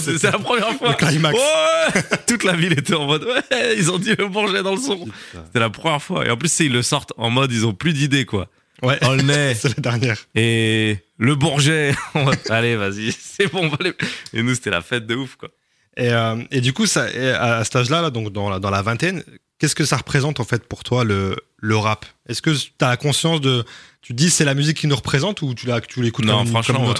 C'est 0.00 0.22
la 0.30 0.38
première 0.38 0.72
fois. 0.74 0.90
Le 0.90 0.94
climax. 0.94 1.36
Ouais 1.36 2.02
Toute 2.28 2.44
la 2.44 2.52
ville 2.54 2.72
était 2.72 2.94
en 2.94 3.06
mode 3.06 3.24
ouais, 3.24 3.76
ils 3.76 3.90
ont 3.90 3.98
dit 3.98 4.14
le 4.16 4.28
Bourget 4.28 4.62
dans 4.62 4.76
le 4.76 4.80
son. 4.80 5.04
C'était 5.46 5.58
la 5.58 5.70
première 5.70 6.00
fois. 6.00 6.24
Et 6.24 6.30
en 6.30 6.36
plus, 6.36 6.56
ils 6.60 6.72
le 6.72 6.82
sortent 6.82 7.12
en 7.16 7.30
mode 7.30 7.50
ils 7.50 7.66
ont 7.66 7.74
plus 7.74 7.94
d'idées, 7.94 8.24
quoi. 8.26 8.48
Ouais, 8.82 8.98
c'est 9.54 9.76
la 9.76 9.82
dernière. 9.82 10.18
et 10.36 10.98
le 11.18 11.34
Bourget. 11.34 11.94
Allez, 12.48 12.76
vas-y, 12.76 13.10
c'est 13.10 13.50
bon. 13.52 13.64
on 13.64 13.68
va 13.70 13.78
les- 13.80 13.94
Et 14.32 14.42
nous, 14.44 14.54
c'était 14.54 14.70
la 14.70 14.80
fête 14.82 15.04
de 15.06 15.16
ouf, 15.16 15.34
quoi. 15.34 15.48
Et, 15.96 16.10
euh, 16.12 16.42
et 16.50 16.60
du 16.60 16.72
coup, 16.72 16.86
ça, 16.86 17.04
à 17.38 17.62
cet 17.64 17.76
âge-là, 17.76 18.02
là, 18.02 18.10
donc 18.10 18.32
dans 18.32 18.50
la, 18.50 18.58
dans 18.58 18.70
la 18.70 18.82
vingtaine, 18.82 19.22
qu'est-ce 19.58 19.74
que 19.74 19.84
ça 19.84 19.96
représente 19.96 20.40
en 20.40 20.44
fait 20.44 20.66
pour 20.66 20.82
toi 20.84 21.04
le, 21.04 21.36
le 21.58 21.76
rap? 21.76 22.04
Est-ce 22.28 22.42
que 22.42 22.50
tu 22.50 22.72
as 22.80 22.88
la 22.88 22.96
conscience 22.96 23.40
de. 23.40 23.64
Tu 24.02 24.12
te 24.12 24.18
dis 24.18 24.30
c'est 24.30 24.44
la 24.44 24.54
musique 24.54 24.76
qui 24.78 24.86
nous 24.86 24.96
représente 24.96 25.40
ou 25.42 25.54
tu, 25.54 25.68
tu 25.88 26.02
l'écoutes 26.02 26.24
Non, 26.24 26.38
comme, 26.38 26.48
franchement, 26.48 26.84
comme 26.84 26.94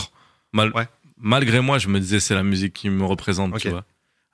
Mal- 0.52 0.72
Ouais. 0.74 0.86
Malgré 1.18 1.60
moi, 1.60 1.78
je 1.78 1.88
me 1.88 1.98
disais, 2.00 2.20
c'est 2.20 2.34
la 2.34 2.42
musique 2.42 2.72
qui 2.74 2.88
me 2.90 3.04
représente, 3.04 3.56
tu 3.58 3.68
vois. 3.70 3.84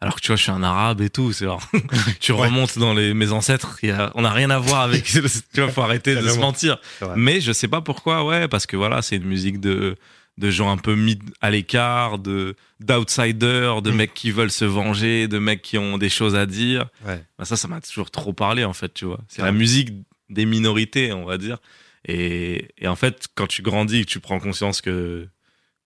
Alors 0.03 0.15
que 0.17 0.21
tu 0.21 0.29
vois, 0.29 0.37
je 0.37 0.43
suis 0.43 0.51
un 0.51 0.63
arabe 0.63 1.03
et 1.03 1.11
tout. 1.11 1.33
C'est 1.33 1.45
genre, 1.45 1.63
tu 2.21 2.33
Ouais. 2.33 2.47
remontes 2.47 2.79
dans 2.79 2.95
les, 2.95 3.13
mes 3.15 3.33
ancêtres, 3.33 3.79
y 3.83 3.91
a- 3.91 4.11
on 4.15 4.23
n'a 4.23 4.33
rien 4.33 4.51
à 4.51 4.59
voir 4.59 4.81
avec. 4.83 5.05
tu 5.05 5.21
vois, 5.61 5.69
faut 5.69 5.83
arrêter 5.83 6.15
de 6.15 6.29
se 6.29 6.39
mentir. 6.39 6.79
Mais 7.17 7.41
je 7.41 7.53
sais 7.53 7.69
pas 7.69 7.81
pourquoi, 7.81 8.25
ouais, 8.25 8.49
parce 8.49 8.67
que 8.67 8.77
voilà, 8.77 9.03
c'est 9.03 9.17
une 9.17 9.25
musique 9.27 9.61
de, 9.61 9.97
de 10.41 10.51
gens 10.51 10.71
un 10.71 10.77
peu 10.79 10.95
mis 10.97 11.19
à 11.41 11.51
l'écart, 11.51 12.19
de, 12.19 12.57
d'outsiders, 12.81 13.83
de 13.83 13.91
Mm. 13.91 13.95
mecs 13.95 14.15
qui 14.15 14.31
veulent 14.31 14.51
se 14.51 14.65
venger, 14.65 15.29
de 15.29 15.39
mecs 15.39 15.63
qui 15.63 15.79
ont 15.79 15.99
des 15.99 16.09
choses 16.09 16.35
à 16.35 16.47
dire. 16.47 16.87
Ouais. 17.07 17.23
Bah, 17.39 17.45
ça, 17.45 17.57
ça 17.57 17.69
m'a 17.69 17.81
toujours 17.81 18.11
trop 18.11 18.33
parlé, 18.33 18.65
en 18.65 18.73
fait, 18.73 18.93
tu 18.95 19.05
vois. 19.05 19.21
C'est 19.29 19.43
la 19.43 19.53
musique 19.53 19.91
des 20.29 20.47
minorités, 20.47 21.13
on 21.13 21.25
va 21.25 21.39
dire. 21.39 21.59
Et, 22.07 22.69
et 22.79 22.89
en 22.89 22.97
fait, 22.97 23.27
quand 23.35 23.47
tu 23.47 23.63
grandis 23.63 23.99
et 23.99 24.05
que 24.05 24.11
tu 24.11 24.21
prends 24.21 24.41
conscience 24.41 24.81
que, 24.81 25.29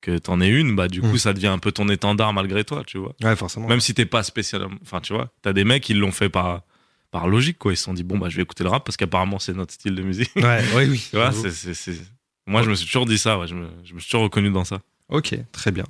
que 0.00 0.16
t'en 0.18 0.40
es 0.40 0.48
une, 0.48 0.76
bah, 0.76 0.86
du 0.88 1.02
Mm. 1.02 1.10
coup, 1.10 1.18
ça 1.18 1.32
devient 1.32 1.48
un 1.48 1.58
peu 1.58 1.72
ton 1.72 1.88
étendard 1.88 2.32
malgré 2.32 2.62
toi, 2.64 2.82
tu 2.86 2.98
vois. 2.98 3.14
Ouais, 3.22 3.34
forcément. 3.36 3.66
Même 3.68 3.80
si 3.80 3.92
t'es 3.94 4.06
pas 4.06 4.22
spécialement, 4.22 4.70
enfin, 4.82 5.00
tu 5.00 5.12
vois, 5.12 5.32
t'as 5.42 5.52
des 5.52 5.64
mecs 5.64 5.82
qui 5.82 5.94
l'ont 5.94 6.12
fait 6.12 6.28
par, 6.28 6.62
par 7.10 7.26
logique, 7.26 7.58
quoi. 7.58 7.72
Ils 7.72 7.76
se 7.76 7.84
sont 7.84 7.94
dit, 7.94 8.04
bon, 8.04 8.18
bah, 8.18 8.28
je 8.28 8.36
vais 8.36 8.42
écouter 8.42 8.62
le 8.62 8.70
rap 8.70 8.84
parce 8.84 8.96
qu'apparemment, 8.96 9.38
c'est 9.40 9.54
notre 9.54 9.72
style 9.72 9.94
de 9.96 10.02
musique. 10.02 10.30
Ouais, 10.36 10.62
oui, 10.76 10.84
oui. 10.86 10.98
C'est- 11.74 11.92
Moi, 12.46 12.62
je 12.62 12.70
me 12.70 12.74
suis 12.74 12.86
toujours 12.86 13.06
dit 13.06 13.18
ça, 13.18 13.38
ouais. 13.38 13.46
je, 13.46 13.54
me, 13.54 13.68
je 13.84 13.94
me 13.94 14.00
suis 14.00 14.10
toujours 14.10 14.24
reconnu 14.24 14.50
dans 14.50 14.64
ça. 14.64 14.80
Ok, 15.08 15.34
très 15.52 15.70
bien. 15.70 15.84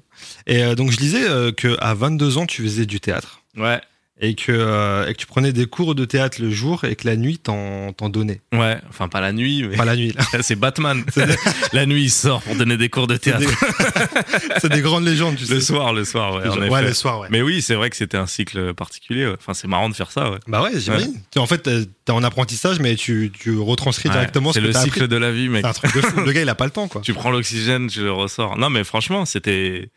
Et 0.47 0.63
euh, 0.65 0.75
donc 0.75 0.91
je 0.91 0.97
disais 0.97 1.29
euh, 1.29 1.53
que 1.53 1.77
à 1.81 1.95
22 1.95 2.39
ans, 2.39 2.47
tu 2.47 2.63
faisais 2.63 2.87
du 2.87 3.01
théâtre. 3.01 3.43
Ouais. 3.57 3.81
Et 4.21 4.35
que, 4.37 4.53
euh, 4.53 5.09
et 5.09 5.13
que 5.13 5.19
tu 5.19 5.27
prenais 5.27 5.53
des 5.53 5.67
cours 5.67 5.97
de 5.97 6.05
théâtre 6.05 6.41
le 6.41 6.49
jour 6.49 6.85
et 6.85 6.95
que 6.95 7.05
la 7.07 7.17
nuit, 7.17 7.39
t'en 7.39 7.93
t'en 7.93 8.09
donnais. 8.09 8.41
Ouais, 8.53 8.79
enfin, 8.89 9.09
pas 9.09 9.21
la 9.21 9.33
nuit, 9.33 9.65
mais 9.69 9.77
Pas 9.77 9.85
la 9.85 9.97
nuit, 9.97 10.13
là. 10.13 10.23
c'est 10.43 10.55
Batman. 10.55 11.05
la 11.73 11.85
nuit, 11.85 12.05
il 12.05 12.11
sort 12.11 12.41
pour 12.43 12.55
donner 12.55 12.77
des 12.77 12.89
cours 12.89 13.09
de 13.09 13.15
C'est 13.15 13.37
théâtre. 13.37 13.43
c'est 14.61 14.71
des 14.73 14.83
grandes 14.83 15.05
légendes, 15.05 15.35
tu 15.37 15.47
sais. 15.47 15.55
Le 15.55 15.61
soir, 15.61 15.93
le 15.93 16.05
soir, 16.05 16.35
ouais. 16.37 16.49
en 16.49 16.69
ouais, 16.69 16.83
le 16.83 16.95
soir, 16.95 17.21
ouais. 17.21 17.29
Mais 17.31 17.43
oui, 17.43 17.61
c'est 17.61 17.75
vrai 17.75 17.91
que 17.91 17.97
c'était 17.97 18.17
un 18.17 18.29
cycle 18.29 18.73
particulier. 18.75 19.27
ouais. 19.27 19.35
Enfin, 19.37 19.53
c'est 19.53 19.67
marrant 19.67 19.89
de 19.89 19.95
faire 19.95 20.13
ça, 20.13 20.31
ouais. 20.31 20.39
Bah 20.47 20.63
ouais, 20.63 20.79
j'imagine. 20.79 21.21
En 21.37 21.47
fait, 21.47 21.59
t'es 21.59 21.85
t'es 22.05 22.13
en 22.13 22.23
apprentissage, 22.23 22.79
mais 22.81 22.95
tu, 22.97 23.33
tu 23.37 23.59
retranscris 23.59 24.11
directement 24.11 24.51
ce 24.53 24.55
c'est 24.55 24.61
que 24.61 24.67
le 24.69 24.73
t'as 24.75 24.83
cycle 24.83 24.99
appris. 25.01 25.09
de 25.09 25.17
la 25.17 25.33
vie, 25.33 25.49
mec. 25.49 25.63
C'est 25.63 25.69
un 25.71 25.73
truc 25.73 25.95
de 25.95 26.01
fou. 26.03 26.21
Le 26.21 26.33
gars, 26.33 26.43
il 26.43 26.49
a 26.49 26.55
pas 26.55 26.67
le 26.67 26.71
temps, 26.71 26.87
quoi. 26.87 27.01
Tu 27.01 27.15
prends 27.15 27.31
l'oxygène, 27.31 27.89
tu 27.89 28.01
le 28.01 28.13
ressors. 28.13 28.57
Non, 28.59 28.71
mais 28.71 28.85
franchement, 28.85 29.25
c'était. 29.25 29.91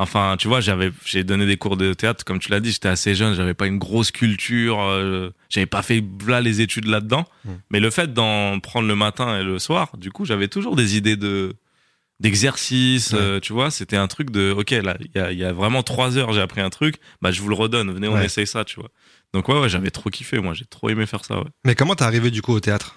Enfin, 0.00 0.36
tu 0.38 0.46
vois, 0.48 0.60
j'avais, 0.60 0.92
j'ai 1.04 1.24
donné 1.24 1.44
des 1.44 1.56
cours 1.56 1.76
de 1.76 1.92
théâtre, 1.92 2.24
comme 2.24 2.38
tu 2.38 2.50
l'as 2.52 2.60
dit, 2.60 2.70
j'étais 2.70 2.88
assez 2.88 3.14
jeune, 3.16 3.34
j'avais 3.34 3.52
pas 3.54 3.66
une 3.66 3.78
grosse 3.78 4.12
culture, 4.12 4.80
euh, 4.80 5.30
j'avais 5.48 5.66
pas 5.66 5.82
fait 5.82 6.04
là 6.26 6.40
les 6.40 6.60
études 6.60 6.86
là-dedans. 6.86 7.26
Mm. 7.44 7.50
Mais 7.70 7.80
le 7.80 7.90
fait 7.90 8.14
d'en 8.14 8.60
prendre 8.60 8.86
le 8.86 8.94
matin 8.94 9.40
et 9.40 9.42
le 9.42 9.58
soir, 9.58 9.90
du 9.96 10.12
coup, 10.12 10.24
j'avais 10.24 10.46
toujours 10.48 10.76
des 10.76 10.96
idées 10.96 11.16
de 11.16 11.54
d'exercice, 12.20 13.12
Ouais. 13.12 13.18
euh, 13.20 13.40
tu 13.40 13.52
vois, 13.52 13.70
c'était 13.70 13.96
un 13.96 14.08
truc 14.08 14.30
de, 14.30 14.50
ok, 14.50 14.70
là, 14.72 14.96
il 15.00 15.10
y 15.14 15.18
a, 15.20 15.30
il 15.32 15.38
y 15.38 15.44
a 15.44 15.52
vraiment 15.52 15.82
trois 15.84 16.16
heures, 16.18 16.32
j'ai 16.32 16.40
appris 16.40 16.60
un 16.60 16.70
truc, 16.70 16.96
bah 17.22 17.30
je 17.30 17.40
vous 17.40 17.48
le 17.48 17.54
redonne, 17.54 17.92
venez, 17.92 18.08
on 18.08 18.14
Ouais. 18.14 18.24
essaye 18.26 18.46
ça, 18.46 18.64
tu 18.64 18.80
vois. 18.80 18.88
Donc 19.32 19.48
ouais, 19.48 19.58
ouais, 19.60 19.68
j'avais 19.68 19.90
trop 19.90 20.10
kiffé, 20.10 20.40
moi, 20.40 20.52
j'ai 20.54 20.64
trop 20.64 20.88
aimé 20.88 21.06
faire 21.06 21.24
ça, 21.24 21.38
ouais. 21.38 21.46
Mais 21.64 21.74
comment 21.76 21.94
t'es 21.94 22.02
arrivé 22.04 22.30
du 22.32 22.42
coup 22.42 22.52
au 22.52 22.60
théâtre? 22.60 22.96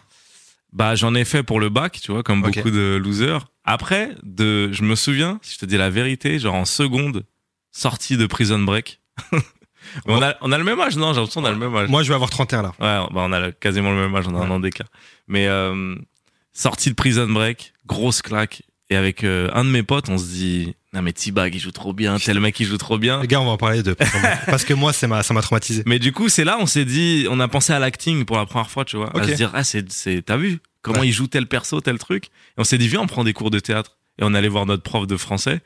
Bah, 0.73 0.95
j'en 0.95 1.13
ai 1.15 1.25
fait 1.25 1.43
pour 1.43 1.59
le 1.59 1.69
bac, 1.69 1.99
tu 2.01 2.11
vois, 2.11 2.23
comme 2.23 2.41
beaucoup 2.41 2.71
de 2.71 2.95
losers. 3.01 3.47
Après, 3.65 4.15
de, 4.23 4.71
je 4.71 4.83
me 4.83 4.95
souviens, 4.95 5.39
si 5.41 5.55
je 5.55 5.59
te 5.59 5.65
dis 5.65 5.77
la 5.77 5.89
vérité, 5.89 6.39
genre 6.39 6.55
en 6.55 6.65
seconde, 6.65 7.25
sortie 7.71 8.17
de 8.17 8.25
Prison 8.25 8.59
Break. 8.59 9.01
on, 10.05 10.21
a, 10.21 10.35
on 10.41 10.51
a 10.51 10.57
le 10.57 10.63
même 10.63 10.79
âge, 10.79 10.95
non? 10.95 11.13
J'ai 11.13 11.19
l'impression 11.19 11.41
qu'on 11.41 11.47
a 11.47 11.51
le 11.51 11.57
même 11.57 11.75
âge. 11.75 11.89
Moi, 11.89 12.03
je 12.03 12.07
vais 12.07 12.15
avoir 12.15 12.29
31 12.29 12.61
là. 12.61 12.69
Ouais, 12.79 13.13
bah, 13.13 13.25
on 13.27 13.33
a 13.33 13.51
quasiment 13.51 13.91
le 13.91 13.97
même 13.97 14.15
âge, 14.15 14.25
on 14.27 14.35
a 14.35 14.45
un 14.45 14.49
an 14.49 14.59
d'écart. 14.59 14.87
Mais 15.27 15.47
euh, 15.47 15.95
sortie 16.53 16.89
de 16.89 16.95
Prison 16.95 17.27
Break, 17.27 17.73
grosse 17.85 18.21
claque. 18.21 18.63
Et 18.89 18.95
avec 18.95 19.23
euh, 19.23 19.49
un 19.53 19.63
de 19.63 19.69
mes 19.69 19.83
potes, 19.83 20.09
on 20.09 20.17
se 20.17 20.25
dit, 20.25 20.75
non 20.93 21.01
mais 21.01 21.13
T-Bag 21.13 21.55
il 21.55 21.60
joue 21.60 21.71
trop 21.71 21.93
bien, 21.93 22.17
tel 22.19 22.39
mec 22.39 22.60
il 22.60 22.65
joue 22.65 22.77
trop 22.77 22.98
bien. 22.98 23.21
Les 23.21 23.27
gars, 23.27 23.39
on 23.41 23.45
va 23.45 23.51
en 23.51 23.57
parler 23.57 23.81
de 23.83 23.93
parce 24.48 24.65
que 24.65 24.74
moi, 24.74 24.91
c'est 24.93 25.07
ma, 25.07 25.24
ça 25.24 25.33
m'a 25.33 25.41
traumatisé. 25.41 25.83
Mais 25.86 26.00
du 26.00 26.12
coup, 26.12 26.27
c'est 26.29 26.43
là 26.43 26.57
on 26.60 26.65
s'est 26.65 26.86
dit, 26.86 27.27
on 27.29 27.39
a 27.39 27.48
pensé 27.48 27.71
à 27.74 27.79
l'acting 27.79 28.25
pour 28.25 28.38
la 28.38 28.45
première 28.45 28.69
fois, 28.69 28.83
tu 28.86 28.98
vois, 28.98 29.10
Ok. 29.15 29.24
à 29.24 29.27
se 29.27 29.33
dire 29.33 29.51
ah 29.53 29.63
c'est 29.63 29.89
c'est 29.91 30.21
t'as 30.21 30.38
vu 30.38 30.60
comment 30.81 31.00
Ouais. 31.01 31.07
il 31.07 31.12
joue 31.13 31.27
tel 31.27 31.48
perso, 31.48 31.79
tel 31.81 31.98
truc. 31.98 32.25
Et 32.25 32.29
on 32.60 32.63
s'est 32.63 32.77
dit 32.77 32.88
viens 32.88 33.01
on 33.01 33.07
prend 33.07 33.24
des 33.24 33.33
cours 33.33 33.51
de 33.51 33.60
théâtre. 33.60 33.98
Et 34.19 34.24
on 34.24 34.33
allait 34.33 34.50
voir 34.50 34.65
notre 34.65 34.83
prof 34.83 35.07
de 35.07 35.15
français. 35.17 35.62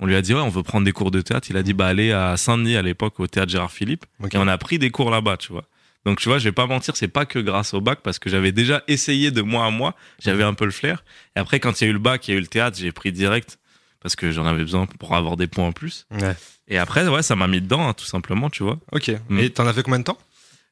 On 0.00 0.06
lui 0.06 0.14
a 0.14 0.20
dit 0.22 0.34
ouais 0.34 0.40
on 0.40 0.50
veut 0.50 0.62
prendre 0.62 0.84
des 0.84 0.92
cours 0.92 1.10
de 1.10 1.20
théâtre. 1.22 1.48
Il 1.50 1.56
a 1.56 1.62
dit 1.62 1.72
bah 1.72 1.86
allez 1.86 2.12
à 2.12 2.36
Saint-Denis 2.36 2.76
à 2.76 2.82
l'époque 2.82 3.18
au 3.20 3.26
théâtre 3.26 3.50
Gérard 3.50 3.72
Philippe. 3.72 4.04
Ok. 4.22 4.34
Et 4.34 4.38
on 4.38 4.46
a 4.48 4.58
pris 4.58 4.78
des 4.78 4.90
cours 4.90 5.10
là-bas, 5.10 5.38
tu 5.38 5.50
vois. 5.52 5.64
Donc 6.04 6.20
tu 6.20 6.28
vois, 6.28 6.38
je 6.38 6.44
vais 6.44 6.52
pas 6.52 6.66
mentir, 6.66 6.94
c'est 6.96 7.08
pas 7.08 7.24
que 7.26 7.38
grâce 7.38 7.72
au 7.74 7.80
bac 7.80 8.00
parce 8.04 8.18
que 8.18 8.28
j'avais 8.30 8.52
déjà 8.52 8.82
essayé 8.86 9.30
de 9.30 9.42
mois 9.42 9.64
à 9.66 9.70
mois, 9.70 9.94
j'avais 10.22 10.44
un 10.44 10.54
peu 10.54 10.64
le 10.66 10.70
flair. 10.70 11.04
Et 11.36 11.40
après 11.40 11.58
quand 11.58 11.80
il 11.80 11.84
y 11.84 11.86
a 11.86 11.90
eu 11.90 11.92
le 11.94 11.98
bac, 11.98 12.28
il 12.28 12.32
y 12.32 12.34
a 12.34 12.36
eu 12.36 12.40
le 12.40 12.46
théâtre, 12.46 12.76
j'ai 12.78 12.92
pris 12.92 13.12
direct 13.12 13.58
parce 14.00 14.16
que 14.16 14.30
j'en 14.30 14.46
avais 14.46 14.62
besoin 14.62 14.86
pour 14.86 15.14
avoir 15.14 15.36
des 15.36 15.46
points 15.46 15.66
en 15.66 15.72
plus. 15.72 16.06
Ouais. 16.10 16.36
Et 16.68 16.78
après 16.78 17.06
ouais, 17.08 17.22
ça 17.22 17.36
m'a 17.36 17.48
mis 17.48 17.60
dedans 17.60 17.88
hein, 17.88 17.94
tout 17.94 18.04
simplement, 18.04 18.50
tu 18.50 18.62
vois. 18.62 18.78
Ok. 18.92 19.10
Mm. 19.28 19.38
Et 19.38 19.50
t'en 19.50 19.66
as 19.66 19.72
fait 19.72 19.82
combien 19.82 20.00
de 20.00 20.04
temps? 20.04 20.18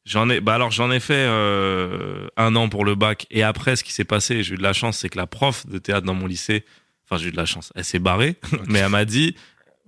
J'en 0.05 0.31
ai 0.31 0.41
bah 0.41 0.55
alors 0.55 0.71
j'en 0.71 0.91
ai 0.91 1.01
fait 1.01 1.15
euh, 1.27 2.29
un 2.37 2.55
an 2.55 2.69
pour 2.69 2.85
le 2.85 2.95
bac 2.95 3.27
et 3.31 3.43
après 3.43 3.75
ce 3.75 3.83
qui 3.83 3.93
s'est 3.93 4.05
passé, 4.05 4.43
j'ai 4.43 4.55
eu 4.55 4.59
de 4.59 4.63
la 4.63 4.73
chance, 4.73 4.99
c'est 4.99 5.09
que 5.09 5.19
la 5.19 5.27
prof 5.27 5.67
de 5.67 5.79
théâtre 5.79 6.07
dans 6.07 6.15
mon 6.15 6.27
lycée, 6.27 6.65
enfin 7.05 7.21
j'ai 7.21 7.29
eu 7.29 7.33
de 7.33 7.37
la 7.37 7.47
chance, 7.47 7.73
elle 7.75 7.85
s'est 7.85 7.99
barrée, 7.99 8.37
mais 8.69 8.79
elle 8.79 8.91
m'a 8.91 9.05
dit 9.05 9.35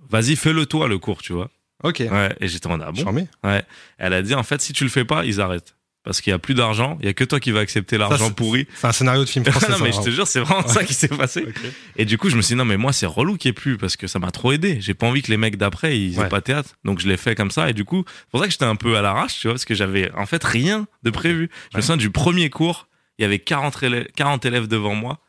vas-y 0.09 0.35
fais-le 0.35 0.65
toi 0.65 0.87
le 0.87 0.97
cours, 0.97 1.21
tu 1.21 1.33
vois. 1.33 1.49
Ok. 1.83 2.03
Ouais, 2.11 2.35
et 2.41 2.49
j'étais 2.49 2.67
en 2.67 2.81
ah 2.81 2.91
bon. 2.91 3.01
Charmé. 3.01 3.29
Ouais. 3.45 3.63
Elle 3.97 4.11
a 4.11 4.21
dit 4.21 4.35
en 4.35 4.43
fait 4.43 4.61
si 4.61 4.73
tu 4.73 4.83
le 4.83 4.89
fais 4.89 5.05
pas, 5.05 5.23
ils 5.23 5.39
arrêtent. 5.39 5.75
Parce 6.05 6.21
qu'il 6.21 6.31
y 6.31 6.33
a 6.33 6.39
plus 6.39 6.53
d'argent, 6.53 6.97
il 7.01 7.05
y 7.05 7.09
a 7.09 7.13
que 7.13 7.25
toi 7.25 7.39
qui 7.41 7.51
vas 7.51 7.59
accepter 7.59 7.97
l'argent 7.97 8.31
pourri. 8.31 8.67
C'est 8.75 8.87
un 8.87 8.91
scénario 8.93 9.25
de 9.25 9.29
film 9.29 9.43
français. 9.51 9.69
non 9.69 9.79
mais 9.81 9.91
je 9.91 9.99
te 10.01 10.09
jure, 10.09 10.25
c'est 10.27 10.39
vraiment 10.39 10.65
ça 10.67 10.83
qui 10.85 10.93
s'est 10.93 11.09
passé. 11.09 11.45
Et 11.97 12.05
du 12.05 12.17
coup, 12.17 12.29
je 12.29 12.37
me 12.37 12.41
suis 12.41 12.53
dit 12.53 12.57
non 12.57 12.63
mais 12.65 12.77
moi 12.77 12.93
c'est 12.93 13.05
relou 13.05 13.35
qu'il 13.37 13.49
y 13.49 13.51
ait 13.51 13.53
plus 13.53 13.77
parce 13.77 13.97
que 13.97 14.07
ça 14.07 14.17
m'a 14.17 14.31
trop 14.31 14.53
aidé. 14.53 14.77
J'ai 14.79 14.93
pas 14.93 15.07
envie 15.07 15.21
que 15.21 15.29
les 15.29 15.35
mecs 15.37 15.57
d'après 15.57 15.99
ils 15.99 16.15
aient 16.15 16.19
Ouais. 16.19 16.29
pas 16.29 16.39
théâtre. 16.41 16.69
Donc 16.85 16.99
je 16.99 17.07
l'ai 17.09 17.17
fait 17.17 17.35
comme 17.35 17.51
ça 17.51 17.69
et 17.69 17.73
du 17.73 17.83
coup, 17.83 18.05
c'est 18.07 18.29
pour 18.31 18.39
ça 18.39 18.45
que 18.45 18.51
j'étais 18.51 18.63
un 18.65 18.77
peu 18.77 18.97
à 18.97 19.01
l'arrache, 19.01 19.39
tu 19.39 19.47
vois, 19.47 19.53
parce 19.55 19.65
que 19.65 19.75
j'avais 19.75 20.09
en 20.13 20.25
fait 20.25 20.43
rien 20.43 20.87
de 21.03 21.09
prévu. 21.09 21.49
Je 21.73 21.77
me 21.77 21.81
souviens 21.81 21.97
du 21.97 22.09
premier 22.11 22.49
cours, 22.49 22.87
il 23.17 23.23
y 23.23 23.25
avait 23.25 23.39
40 23.39 23.83
élèves, 23.83 24.07
40 24.15 24.45
élèves 24.45 24.67
devant 24.67 24.95
moi 24.95 25.19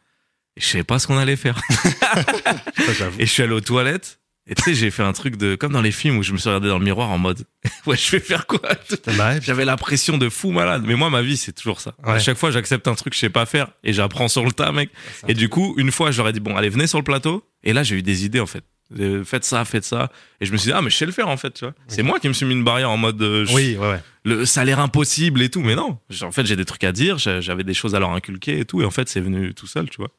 et 0.56 0.60
je 0.60 0.66
savais 0.66 0.84
pas 0.84 0.98
ce 1.00 1.08
qu'on 1.08 1.18
allait 1.18 1.36
faire. 1.36 1.60
Et 3.18 3.26
je 3.26 3.30
suis 3.30 3.42
allé 3.42 3.52
aux 3.52 3.60
toilettes 3.60 4.19
et 4.50 4.54
tu 4.54 4.62
sais, 4.62 4.74
j'ai 4.74 4.90
fait 4.90 5.02
un 5.02 5.12
truc 5.12 5.36
de 5.36 5.54
comme 5.54 5.72
dans 5.72 5.80
les 5.80 5.92
films 5.92 6.18
où 6.18 6.22
je 6.22 6.32
me 6.32 6.36
suis 6.38 6.48
regardé 6.48 6.68
dans 6.68 6.78
le 6.78 6.84
miroir 6.84 7.08
en 7.10 7.16
mode 7.18 7.44
ouais, 7.86 7.96
je 7.96 8.10
vais 8.10 8.20
faire 8.20 8.46
quoi? 8.46 8.60
J'avais 9.42 9.64
la 9.64 9.76
pression 9.76 10.18
de 10.18 10.28
fou 10.28 10.50
malade. 10.50 10.82
Mais 10.86 10.94
moi, 10.96 11.08
ma 11.08 11.22
vie, 11.22 11.36
c'est 11.36 11.52
toujours 11.52 11.80
ça. 11.80 11.94
À 12.04 12.18
chaque 12.18 12.36
fois, 12.36 12.50
j'accepte 12.50 12.86
un 12.88 12.94
truc 12.94 13.12
que 13.12 13.16
je 13.16 13.20
sais 13.20 13.30
pas 13.30 13.46
faire 13.46 13.68
et 13.84 13.92
j'apprends 13.92 14.28
sur 14.28 14.44
le 14.44 14.52
tas, 14.52 14.72
mec. 14.72 14.90
Et 15.28 15.34
du 15.34 15.48
coup, 15.48 15.74
une 15.78 15.90
fois, 15.92 16.10
ai 16.10 16.32
dit, 16.32 16.40
bon, 16.40 16.56
allez, 16.56 16.68
venez 16.68 16.86
sur 16.86 16.98
le 16.98 17.04
plateau. 17.04 17.44
Et 17.62 17.72
là, 17.72 17.82
j'ai 17.82 17.96
eu 17.96 18.02
des 18.02 18.24
idées, 18.24 18.40
en 18.40 18.46
fait. 18.46 18.64
Faites 19.24 19.44
ça, 19.44 19.64
faites 19.64 19.84
ça. 19.84 20.10
Et 20.40 20.46
je 20.46 20.52
me 20.52 20.56
suis 20.56 20.66
dit, 20.68 20.72
ah, 20.76 20.82
mais 20.82 20.90
je 20.90 20.96
sais 20.96 21.06
le 21.06 21.12
faire, 21.12 21.28
en 21.28 21.36
fait, 21.36 21.52
tu 21.54 21.64
vois. 21.64 21.74
C'est 21.86 22.02
moi 22.02 22.18
qui 22.18 22.26
me 22.26 22.32
suis 22.32 22.44
mis 22.46 22.54
une 22.54 22.64
barrière 22.64 22.90
en 22.90 22.96
mode, 22.96 23.22
euh, 23.22 23.44
je- 23.44 23.54
Oui, 23.54 23.76
ouais, 23.78 23.88
ouais. 23.90 24.00
le, 24.24 24.44
ça 24.44 24.62
a 24.62 24.64
l'air 24.64 24.80
impossible 24.80 25.42
et 25.42 25.48
tout. 25.48 25.60
Mais 25.60 25.76
non. 25.76 25.98
En 26.22 26.32
fait, 26.32 26.44
j'ai 26.44 26.56
des 26.56 26.64
trucs 26.64 26.82
à 26.82 26.90
dire, 26.90 27.16
j'avais 27.18 27.62
des 27.62 27.74
choses 27.74 27.94
à 27.94 28.00
leur 28.00 28.10
inculquer 28.12 28.58
et 28.58 28.64
tout. 28.64 28.82
Et 28.82 28.84
en 28.84 28.90
fait, 28.90 29.08
c'est 29.08 29.20
venu 29.20 29.54
tout 29.54 29.68
seul, 29.68 29.88
tu 29.88 29.98
vois. 29.98 30.10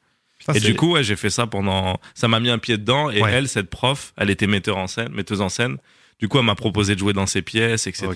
Putain, 0.46 0.54
et 0.54 0.60
du 0.60 0.74
coup, 0.74 0.92
ouais, 0.92 1.04
j'ai 1.04 1.16
fait 1.16 1.30
ça 1.30 1.46
pendant. 1.46 1.98
Ça 2.14 2.28
m'a 2.28 2.40
mis 2.40 2.50
un 2.50 2.58
pied 2.58 2.76
dedans. 2.78 3.10
Et 3.10 3.22
Ouais. 3.22 3.32
elle, 3.32 3.48
cette 3.48 3.70
prof, 3.70 4.12
elle 4.16 4.30
était 4.30 4.46
metteur 4.46 4.76
en 4.76 4.86
scène, 4.86 5.10
metteuse 5.12 5.40
en 5.40 5.48
scène. 5.48 5.76
Du 6.18 6.28
coup, 6.28 6.38
elle 6.38 6.44
m'a 6.44 6.54
proposé 6.54 6.94
de 6.94 7.00
jouer 7.00 7.12
dans 7.12 7.26
ses 7.26 7.42
pièces, 7.42 7.88
etc. 7.88 8.06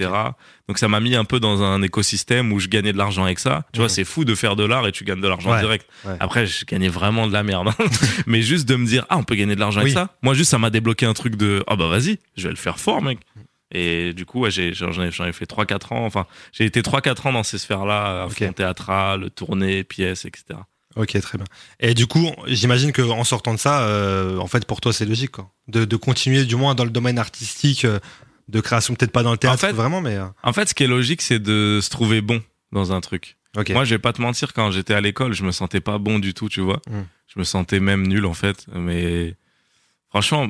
Donc, 0.69 0.79
ça 0.79 0.87
m'a 0.87 1.01
mis 1.01 1.17
un 1.17 1.25
peu 1.25 1.41
dans 1.41 1.63
un 1.65 1.83
écosystème 1.83 2.53
où 2.53 2.61
je 2.61 2.69
gagnais 2.69 2.93
de 2.93 2.99
l'argent 2.99 3.25
avec 3.25 3.41
ça. 3.41 3.65
Tu 3.73 3.81
vois, 3.81 3.89
c'est 3.89 4.05
fou 4.05 4.25
de 4.25 4.35
faire 4.37 4.55
de 4.55 4.65
l'art 4.65 4.87
et 4.87 4.93
tu 4.93 5.03
gagnes 5.03 5.21
de 5.21 5.27
l'argent 5.27 5.51
Ouais. 5.51 5.61
direct. 5.61 5.89
Ouais. 6.05 6.15
Après, 6.21 6.47
je 6.47 6.65
gagnais 6.65 6.89
vraiment 6.89 7.27
de 7.27 7.33
la 7.33 7.43
merde. 7.43 7.69
hein. 7.69 7.75
Mais 8.27 8.43
juste 8.43 8.69
de 8.69 8.77
me 8.77 8.87
dire, 8.87 9.07
ah, 9.09 9.17
on 9.19 9.25
peut 9.25 9.35
gagner 9.35 9.55
de 9.57 9.61
l'argent 9.61 9.81
Oui. 9.81 9.87
avec 9.91 9.95
ça. 9.95 10.15
Moi, 10.23 10.35
juste, 10.35 10.51
ça 10.53 10.59
m'a 10.59 10.71
débloqué 10.71 11.05
un 11.05 11.15
truc 11.15 11.35
de, 11.35 11.65
ah, 11.67 11.75
bah, 11.75 11.89
vas-y, 11.89 12.19
je 12.37 12.45
vais 12.45 12.51
le 12.51 12.57
faire 12.57 12.79
fort, 12.79 13.03
mec. 13.03 13.19
Et 13.73 14.13
du 14.13 14.25
coup, 14.25 14.41
ouais, 14.43 14.53
j'ai, 14.53 14.73
j'en 14.73 14.93
ai, 15.03 15.11
j'en 15.11 15.25
ai 15.25 15.33
fait 15.33 15.45
3-4 15.47 15.93
ans. 15.93 16.07
Enfin, 16.07 16.27
j'ai 16.53 16.65
été 16.65 16.83
3-4 16.83 17.27
ans 17.27 17.33
dans 17.33 17.43
ces 17.43 17.59
sphères-là, 17.59 18.23
à 18.23 18.27
Ok. 18.27 18.35
fond 18.39 18.53
théâtral, 18.53 19.31
tournée, 19.33 19.83
pièces, 19.83 20.25
etc. 20.27 20.61
Ok, 20.97 21.19
très 21.21 21.39
bien. 21.39 21.47
Et 21.81 21.95
du 21.95 22.07
coup, 22.07 22.31
j'imagine 22.47 22.91
que 22.93 23.03
en 23.03 23.23
sortant 23.25 23.53
de 23.55 23.59
ça, 23.59 23.83
euh, 23.83 24.39
en 24.39 24.47
fait, 24.47 24.65
pour 24.67 24.81
toi, 24.81 24.93
c'est 24.93 25.05
logique, 25.05 25.33
quoi. 25.33 25.51
De, 25.69 25.85
de 25.85 25.97
continuer, 25.97 26.45
du 26.45 26.57
moins, 26.57 26.75
dans 26.75 26.85
le 26.85 26.91
domaine 26.91 27.19
artistique, 27.19 27.85
euh, 27.85 27.99
de 28.49 28.61
création, 28.61 28.95
peut-être 28.95 29.13
pas 29.13 29.23
dans 29.23 29.33
le 29.33 29.39
théâtre, 29.39 29.61
fait- 29.61 29.73
vraiment, 29.73 30.01
mais. 30.01 30.17
euh, 30.17 30.25
En 30.43 30.53
fait, 30.53 30.69
ce 30.69 30.75
qui 30.75 30.85
est 30.85 30.89
logique, 30.89 31.21
c'est 31.23 31.39
de 31.39 31.81
se 31.83 31.91
trouver 31.91 32.21
bon 32.23 32.43
dans 32.73 32.93
un 32.93 33.01
truc. 33.01 33.37
Moi, 33.75 33.85
je 33.85 33.95
vais 33.95 33.99
pas 33.99 34.13
te 34.13 34.21
mentir, 34.23 34.53
quand 34.53 34.71
j'étais 34.71 34.95
à 34.95 35.01
l'école, 35.01 35.33
je 35.33 35.43
me 35.45 35.51
sentais 35.53 35.81
pas 35.81 35.99
bon 35.99 36.19
du 36.19 36.33
tout, 36.35 36.49
tu 36.49 36.61
vois. 36.61 36.81
Mm. 36.89 37.01
Je 37.35 37.39
me 37.41 37.45
sentais 37.45 37.81
même 37.81 38.07
nul, 38.07 38.25
en 38.27 38.35
fait. 38.35 38.67
Mais 38.75 39.35
franchement, 40.11 40.47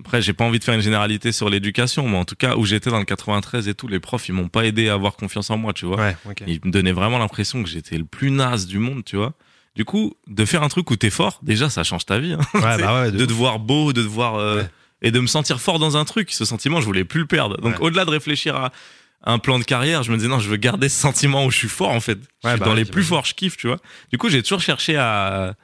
après, 0.00 0.22
j'ai 0.22 0.32
pas 0.32 0.44
envie 0.44 0.58
de 0.58 0.64
faire 0.64 0.74
une 0.74 0.80
généralité 0.80 1.32
sur 1.32 1.50
l'éducation, 1.50 2.08
mais 2.08 2.16
en 2.16 2.24
tout 2.24 2.36
cas, 2.36 2.56
où 2.56 2.64
j'étais 2.64 2.90
dans 2.90 2.98
le 2.98 3.04
93 3.04 3.68
et 3.68 3.74
tout, 3.74 3.88
les 3.88 4.00
profs, 4.00 4.28
ils 4.28 4.32
m'ont 4.32 4.48
pas 4.48 4.64
aidé 4.64 4.88
à 4.88 4.94
avoir 4.94 5.16
confiance 5.16 5.50
en 5.50 5.58
moi, 5.58 5.72
tu 5.72 5.84
vois. 5.86 5.96
ouais, 5.98 6.16
ok. 6.28 6.42
Ils 6.46 6.60
me 6.64 6.70
donnaient 6.70 6.92
vraiment 6.92 7.18
l'impression 7.18 7.62
que 7.62 7.68
j'étais 7.68 7.98
le 7.98 8.04
plus 8.04 8.30
naze 8.30 8.66
du 8.66 8.78
monde, 8.78 9.04
tu 9.04 9.16
vois. 9.16 9.34
Du 9.76 9.84
coup, 9.84 10.14
de 10.26 10.44
faire 10.44 10.62
un 10.62 10.68
truc 10.68 10.90
où 10.90 10.96
t'es 10.96 11.10
fort, 11.10 11.38
déjà, 11.42 11.70
ça 11.70 11.84
change 11.84 12.04
ta 12.06 12.18
vie. 12.18 12.32
hein. 12.32 12.40
Ouais, 12.54 12.78
bah 12.78 13.02
ouais, 13.02 13.12
de 13.12 13.24
te 13.24 13.32
voir 13.32 13.58
beau, 13.58 13.92
de 13.92 14.02
te 14.02 14.08
voir 14.08 14.34
euh, 14.36 14.56
Ouais. 14.62 14.68
et 15.02 15.10
de 15.10 15.20
me 15.20 15.26
sentir 15.28 15.60
fort 15.60 15.78
dans 15.78 15.96
un 15.96 16.04
truc. 16.04 16.32
Ce 16.32 16.44
sentiment, 16.44 16.80
je 16.80 16.86
voulais 16.86 17.04
plus 17.04 17.20
le 17.20 17.26
perdre. 17.26 17.56
Donc, 17.60 17.80
au-delà 17.80 18.04
de 18.04 18.10
réfléchir 18.10 18.56
à 18.56 18.72
un 19.24 19.38
plan 19.38 19.58
de 19.58 19.64
carrière, 19.64 20.02
je 20.02 20.10
me 20.10 20.16
disais 20.16 20.28
non, 20.28 20.38
je 20.40 20.48
veux 20.48 20.56
garder 20.56 20.88
ce 20.88 20.98
sentiment 21.00 21.44
où 21.44 21.50
je 21.50 21.56
suis 21.56 21.68
fort 21.68 21.90
en 21.90 22.00
fait. 22.00 22.18
Je 22.42 22.48
suis 22.48 22.58
bah 22.58 22.64
dans 22.66 22.74
les 22.74 22.84
plus 22.84 23.04
forts, 23.04 23.24
je 23.26 23.34
kiffe, 23.34 23.56
tu 23.56 23.66
vois. 23.68 23.76
Du 24.10 24.18
coup, 24.18 24.28
j'ai 24.28 24.42
toujours 24.42 24.60
cherché 24.60 24.96
à 24.96 25.54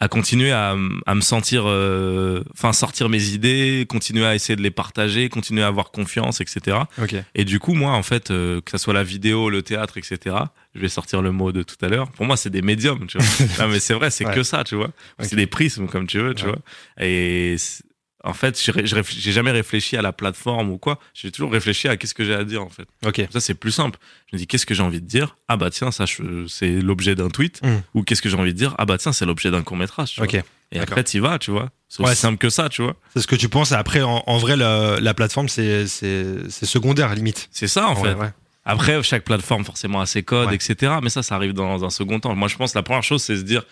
à 0.00 0.06
continuer 0.08 0.52
à, 0.52 0.76
à 1.06 1.14
me 1.16 1.20
sentir, 1.20 1.64
euh, 1.66 2.44
enfin 2.52 2.72
sortir 2.72 3.08
mes 3.08 3.30
idées, 3.30 3.84
continuer 3.88 4.24
à 4.24 4.34
essayer 4.36 4.54
de 4.54 4.62
les 4.62 4.70
partager, 4.70 5.28
continuer 5.28 5.62
à 5.62 5.66
avoir 5.66 5.90
confiance, 5.90 6.40
etc. 6.40 6.76
Ok. 7.02 7.16
Et 7.34 7.44
du 7.44 7.58
coup, 7.58 7.74
moi, 7.74 7.90
en 7.92 8.02
fait, 8.04 8.30
euh, 8.30 8.60
que 8.60 8.70
ça 8.70 8.78
soit 8.78 8.94
la 8.94 9.02
vidéo, 9.02 9.50
le 9.50 9.62
théâtre, 9.62 9.98
etc. 9.98 10.36
Je 10.76 10.80
vais 10.80 10.88
sortir 10.88 11.20
le 11.20 11.32
mot 11.32 11.50
de 11.50 11.62
tout 11.64 11.74
à 11.82 11.88
l'heure. 11.88 12.10
Pour 12.12 12.26
moi, 12.26 12.36
c'est 12.36 12.50
des 12.50 12.62
médiums, 12.62 13.06
tu 13.08 13.18
vois. 13.18 13.26
non, 13.66 13.72
mais 13.72 13.80
c'est 13.80 13.94
vrai, 13.94 14.10
c'est 14.10 14.24
Ouais. 14.24 14.34
que 14.34 14.42
ça, 14.44 14.62
tu 14.62 14.76
vois. 14.76 14.90
C'est 15.18 15.34
des 15.36 15.46
prismes, 15.48 15.88
comme 15.88 16.06
tu 16.06 16.18
veux, 16.20 16.34
tu 16.34 16.44
Ouais. 16.44 16.52
vois. 16.52 17.04
Et 17.04 17.56
en 18.24 18.32
fait, 18.34 18.60
j'ai 18.60 19.32
jamais 19.32 19.52
réfléchi 19.52 19.96
à 19.96 20.02
la 20.02 20.12
plateforme 20.12 20.70
ou 20.70 20.78
quoi. 20.78 20.98
J'ai 21.14 21.30
toujours 21.30 21.52
réfléchi 21.52 21.86
à 21.88 21.96
qu'est-ce 21.96 22.14
que 22.14 22.24
j'ai 22.24 22.34
à 22.34 22.44
dire, 22.44 22.62
en 22.62 22.68
fait. 22.68 22.86
Ok. 23.06 23.26
Ça, 23.30 23.40
c'est 23.40 23.54
plus 23.54 23.70
simple. 23.70 23.98
Je 24.30 24.36
me 24.36 24.38
dis, 24.38 24.46
qu'est-ce 24.46 24.66
que 24.66 24.74
j'ai 24.74 24.82
envie 24.82 25.00
de 25.00 25.06
dire? 25.06 25.36
Ah 25.46 25.56
bah 25.56 25.70
tiens, 25.70 25.90
ça, 25.92 26.04
c'est 26.48 26.80
l'objet 26.80 27.14
d'un 27.14 27.28
tweet. 27.28 27.60
Mm. 27.62 27.76
Ou 27.94 28.02
qu'est-ce 28.02 28.20
que 28.22 28.28
j'ai 28.28 28.36
envie 28.36 28.52
de 28.52 28.58
dire? 28.58 28.74
Ah 28.78 28.86
bah 28.86 28.98
tiens, 28.98 29.12
c'est 29.12 29.24
l'objet 29.24 29.50
d'un 29.50 29.62
court 29.62 29.76
métrage. 29.76 30.10
Tu 30.14 30.20
vois. 30.20 30.26
Ok. 30.26 30.42
Et 30.72 30.80
après, 30.80 31.02
t'y 31.04 31.18
vas, 31.18 31.38
tu 31.38 31.50
vois. 31.50 31.70
C'est 31.88 32.02
aussi 32.02 32.10
Ouais, 32.10 32.14
simple 32.14 32.36
que 32.38 32.50
ça, 32.50 32.68
tu 32.68 32.82
vois. 32.82 32.94
C'est 33.14 33.22
ce 33.22 33.26
que 33.26 33.36
tu 33.36 33.48
penses. 33.48 33.72
Après, 33.72 34.02
en, 34.02 34.22
en 34.26 34.36
vrai, 34.38 34.56
la, 34.56 34.98
la 35.00 35.14
plateforme, 35.14 35.48
c'est 35.48 35.86
secondaire, 36.50 37.14
limite. 37.14 37.48
C'est 37.52 37.68
ça, 37.68 37.88
en 37.88 37.96
fait. 37.96 38.14
ouais. 38.14 38.30
Après, 38.64 39.02
chaque 39.02 39.24
plateforme 39.24 39.64
forcément 39.64 40.00
a 40.00 40.06
ses 40.06 40.22
codes, 40.22 40.48
Ouais. 40.50 40.54
etc. 40.56 40.96
Mais 41.02 41.08
ça, 41.08 41.22
ça 41.22 41.36
arrive 41.36 41.54
dans 41.54 41.84
un 41.84 41.90
second 41.90 42.20
temps. 42.20 42.34
Moi, 42.34 42.48
je 42.48 42.56
pense 42.56 42.72
que 42.72 42.78
la 42.78 42.82
première 42.82 43.02
chose, 43.02 43.22
c'est 43.22 43.36
se 43.36 43.42
dire 43.42 43.64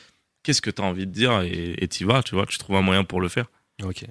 qu'est-ce 0.43 0.63
que 0.63 0.71
tu 0.71 0.81
as 0.81 0.85
envie 0.87 1.07
de 1.07 1.13
dire 1.13 1.43
et 1.43 1.75
et 1.79 1.89
t'y 1.89 2.05
vas, 2.05 2.23
tu 2.23 2.35
vois. 2.35 2.47
Tu 2.47 2.57
trouves 2.57 2.77
un 2.77 2.81
moyen 2.83 3.05
pour 3.05 3.21
le 3.21 3.29
faire. 3.29 3.45
Ok. 3.85 4.05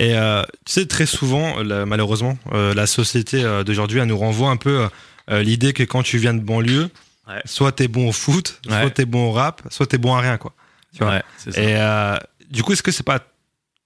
Et 0.00 0.14
euh, 0.16 0.42
tu 0.64 0.72
sais, 0.72 0.86
très 0.86 1.06
souvent, 1.06 1.62
la- 1.62 1.86
malheureusement, 1.86 2.36
euh, 2.52 2.74
la 2.74 2.86
société 2.86 3.44
euh, 3.44 3.62
d'aujourd'hui, 3.64 4.00
elle 4.00 4.08
nous 4.08 4.18
renvoie 4.18 4.50
un 4.50 4.56
peu 4.56 4.88
euh, 5.30 5.42
l'idée 5.42 5.72
que 5.72 5.82
quand 5.84 6.02
tu 6.02 6.18
viens 6.18 6.34
de 6.34 6.40
banlieue, 6.40 6.90
Ouais. 7.26 7.40
soit 7.46 7.72
t'es 7.72 7.88
bon 7.88 8.08
au 8.08 8.12
foot, 8.12 8.60
Ouais. 8.68 8.80
soit 8.82 8.90
t'es 8.90 9.06
bon 9.06 9.28
au 9.28 9.32
rap, 9.32 9.62
soit 9.70 9.86
t'es 9.86 9.96
bon 9.96 10.14
à 10.14 10.20
rien, 10.20 10.36
quoi. 10.36 10.52
Tu 10.92 10.98
vois. 11.02 11.14
Ouais, 11.14 11.22
c'est 11.38 11.52
ça. 11.52 11.60
Et 11.62 11.74
euh, 11.76 12.16
du 12.50 12.62
coup, 12.62 12.72
est-ce 12.72 12.82
que 12.82 12.92
c'est 12.92 13.02
pas 13.02 13.20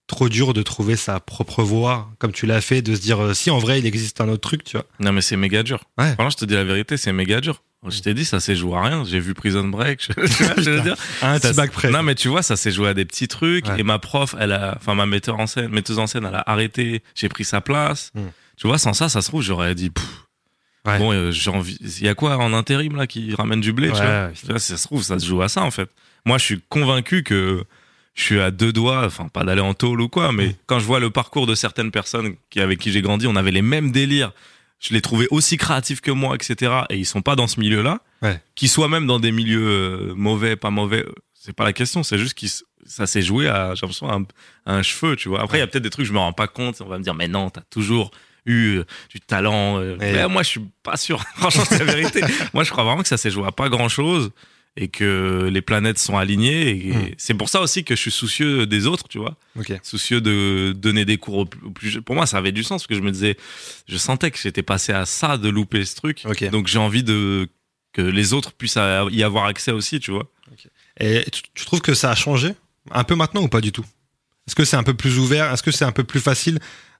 trop 0.08 0.28
dur 0.28 0.54
de 0.54 0.62
trouver 0.62 0.96
sa 0.96 1.20
propre 1.20 1.62
voie, 1.62 2.08
comme 2.18 2.32
tu 2.32 2.46
l'as 2.46 2.60
fait, 2.60 2.82
de 2.82 2.94
se 2.96 3.00
dire 3.00 3.22
euh, 3.22 3.34
si 3.34 3.50
en 3.50 3.58
vrai 3.58 3.78
il 3.78 3.86
existe 3.86 4.20
un 4.20 4.28
autre 4.28 4.40
truc, 4.40 4.64
tu 4.64 4.76
vois? 4.76 4.86
Non, 4.98 5.12
mais 5.12 5.20
c'est 5.20 5.36
méga 5.36 5.62
dur. 5.62 5.84
Franchement, 5.98 6.30
je 6.30 6.36
te 6.36 6.44
dis 6.46 6.54
la 6.54 6.64
vérité, 6.64 6.96
c'est 6.96 7.12
méga 7.12 7.40
dur. 7.40 7.62
Je 7.86 8.00
t'ai 8.00 8.12
dit, 8.12 8.24
ça 8.24 8.40
s'est 8.40 8.56
joué 8.56 8.76
à 8.76 8.82
rien. 8.82 9.04
J'ai 9.04 9.20
vu 9.20 9.34
Prison 9.34 9.66
Break. 9.68 10.02
Je, 10.02 10.12
tu 10.36 10.42
vois, 10.44 10.54
je 10.58 10.70
veux 10.70 10.80
dire. 10.80 10.96
Un 11.22 11.38
petit 11.38 11.52
bac 11.54 11.70
près. 11.70 11.90
Non, 11.90 12.02
mais 12.02 12.14
tu 12.16 12.28
vois, 12.28 12.42
ça 12.42 12.56
s'est 12.56 12.72
joué 12.72 12.88
à 12.88 12.94
des 12.94 13.04
petits 13.04 13.28
trucs. 13.28 13.66
Ouais. 13.68 13.78
Et 13.80 13.82
ma 13.84 13.98
prof, 13.98 14.34
elle 14.38 14.52
a, 14.52 14.74
enfin, 14.76 14.94
ma 14.94 15.06
metteur 15.06 15.38
en 15.38 15.46
scène, 15.46 15.68
metteuse 15.68 15.98
en 16.00 16.06
scène, 16.08 16.24
elle 16.26 16.34
a 16.34 16.42
arrêté. 16.46 17.02
J'ai 17.14 17.28
pris 17.28 17.44
sa 17.44 17.60
place. 17.60 18.10
Mm. 18.14 18.20
Tu 18.56 18.66
vois, 18.66 18.78
sans 18.78 18.92
ça, 18.94 19.08
ça 19.08 19.22
se 19.22 19.28
trouve, 19.28 19.42
j'aurais 19.42 19.74
dit, 19.76 19.90
pff, 19.90 20.04
Ouais. 20.86 20.98
bon, 20.98 21.12
euh, 21.12 21.30
j'ai 21.32 21.50
envie, 21.50 21.76
il 21.80 22.02
y 22.04 22.08
a 22.08 22.14
quoi 22.14 22.36
en 22.38 22.52
intérim, 22.54 22.96
là, 22.96 23.06
qui 23.06 23.34
ramène 23.34 23.60
du 23.60 23.72
blé, 23.72 23.88
tu 23.88 23.94
vois? 23.96 24.04
ouais, 24.26 24.32
Tu 24.38 24.46
vois, 24.46 24.58
si 24.58 24.68
ça 24.72 24.76
se 24.78 24.84
trouve, 24.86 25.02
ça 25.02 25.18
se 25.18 25.26
joue 25.26 25.42
à 25.42 25.48
ça, 25.48 25.62
en 25.62 25.70
fait. 25.70 25.90
Moi, 26.24 26.38
je 26.38 26.44
suis 26.44 26.60
convaincu 26.68 27.22
que 27.24 27.64
je 28.14 28.22
suis 28.22 28.40
à 28.40 28.50
deux 28.50 28.72
doigts, 28.72 29.04
enfin, 29.04 29.28
pas 29.28 29.44
d'aller 29.44 29.60
en 29.60 29.74
tôle 29.74 30.00
ou 30.00 30.08
quoi, 30.08 30.32
mais 30.32 30.48
Mm. 30.48 30.54
quand 30.66 30.78
je 30.80 30.84
vois 30.86 30.98
le 31.00 31.10
parcours 31.10 31.46
de 31.46 31.54
certaines 31.54 31.90
personnes 31.90 32.36
qui, 32.48 32.60
avec 32.60 32.78
qui 32.78 32.90
j'ai 32.90 33.02
grandi, 33.02 33.26
on 33.26 33.36
avait 33.36 33.50
les 33.50 33.60
mêmes 33.62 33.92
délires. 33.92 34.32
Je 34.80 34.94
les 34.94 35.00
trouvais 35.00 35.26
aussi 35.30 35.56
créatifs 35.56 36.00
que 36.00 36.10
moi, 36.10 36.34
etc. 36.34 36.72
Et 36.90 36.96
ils 36.98 37.06
sont 37.06 37.22
pas 37.22 37.36
dans 37.36 37.46
ce 37.46 37.58
milieu-là. 37.58 38.00
Ouais. 38.22 38.40
Qu'ils 38.54 38.68
soient 38.68 38.88
même 38.88 39.06
dans 39.06 39.18
des 39.18 39.32
milieux 39.32 39.66
euh, 39.66 40.14
mauvais, 40.14 40.56
pas 40.56 40.70
mauvais, 40.70 41.04
euh, 41.04 41.12
c'est 41.34 41.52
pas 41.52 41.64
la 41.64 41.72
question. 41.72 42.02
C'est 42.02 42.18
juste 42.18 42.38
que 42.38 42.46
ça 42.86 43.06
s'est 43.06 43.22
joué 43.22 43.48
à, 43.48 43.74
j'ai 43.74 43.82
l'impression, 43.82 44.08
à 44.08 44.14
un, 44.14 44.22
à 44.66 44.74
un 44.74 44.82
cheveu, 44.82 45.16
tu 45.16 45.28
vois. 45.28 45.42
Après, 45.42 45.58
il 45.58 45.60
y 45.60 45.64
a 45.64 45.66
peut-être 45.66 45.82
des 45.82 45.90
trucs, 45.90 46.06
je 46.06 46.12
me 46.12 46.18
rends 46.18 46.32
pas 46.32 46.46
compte. 46.46 46.80
On 46.80 46.88
va 46.88 46.98
me 46.98 47.02
dire, 47.02 47.14
mais 47.14 47.28
non, 47.28 47.50
t'as 47.50 47.62
toujours 47.70 48.12
eu 48.46 48.78
euh, 48.78 48.84
du 49.10 49.20
talent. 49.20 49.80
Mais 49.98 50.28
moi, 50.28 50.42
je 50.42 50.48
suis 50.48 50.64
pas 50.82 50.96
sûr. 50.96 51.22
Franchement, 51.36 51.64
c'est 51.66 51.78
la 51.78 51.92
vérité. 51.92 52.20
moi, 52.54 52.62
je 52.62 52.70
crois 52.70 52.84
vraiment 52.84 53.02
que 53.02 53.08
ça 53.08 53.16
s'est 53.16 53.30
joué 53.30 53.46
à 53.46 53.52
pas 53.52 53.68
grand 53.68 53.88
chose. 53.88 54.30
Et 54.80 54.86
que 54.88 55.48
les 55.52 55.60
planètes 55.60 55.98
sont 55.98 56.16
alignées. 56.16 56.68
Et 56.88 56.92
Mm. 56.94 57.10
c'est 57.18 57.34
pour 57.34 57.48
ça 57.48 57.60
aussi 57.60 57.82
que 57.82 57.96
je 57.96 58.00
suis 58.00 58.10
soucieux 58.12 58.64
des 58.66 58.86
autres, 58.86 59.08
tu 59.08 59.18
vois. 59.18 59.36
Soucieux 59.82 60.20
de 60.20 60.72
donner 60.76 61.04
des 61.04 61.16
cours 61.18 61.38
au 61.38 61.44
plus, 61.46 61.60
plus- 61.72 62.00
Pour 62.00 62.14
moi, 62.14 62.26
ça 62.26 62.38
avait 62.38 62.52
du 62.52 62.62
sens 62.62 62.82
parce 62.82 62.86
que 62.86 62.94
je 62.94 63.00
me 63.00 63.10
disais, 63.10 63.36
je 63.88 63.96
sentais 63.96 64.30
que 64.30 64.38
j'étais 64.38 64.62
passé 64.62 64.92
à 64.92 65.04
ça 65.04 65.36
de 65.36 65.48
louper 65.48 65.84
ce 65.84 65.96
truc. 65.96 66.24
Donc 66.50 66.68
j'ai 66.68 66.78
envie 66.78 67.02
de 67.02 67.48
que 67.92 68.02
les 68.02 68.32
autres 68.34 68.52
puissent 68.52 68.78
y 69.10 69.22
avoir 69.24 69.46
accès 69.46 69.72
aussi, 69.72 69.98
tu 69.98 70.12
vois. 70.12 70.30
Et 71.00 71.24
tu, 71.32 71.42
tu 71.54 71.64
trouves 71.64 71.80
que 71.80 71.94
ça 71.94 72.10
a 72.10 72.14
changé 72.14 72.52
un 72.92 73.02
peu 73.04 73.14
maintenant 73.16 73.42
ou 73.42 73.48
pas 73.48 73.60
du 73.60 73.72
tout? 73.72 73.84
Est-ce 74.46 74.54
que 74.54 74.64
c'est 74.64 74.76
un 74.76 74.82
peu 74.84 74.94
plus 74.94 75.18
ouvert? 75.18 75.52
Est-ce 75.52 75.62
que 75.62 75.70
c'est 75.72 75.84
un 75.84 75.92
peu 75.92 76.04
plus 76.04 76.20
facile 76.20 76.58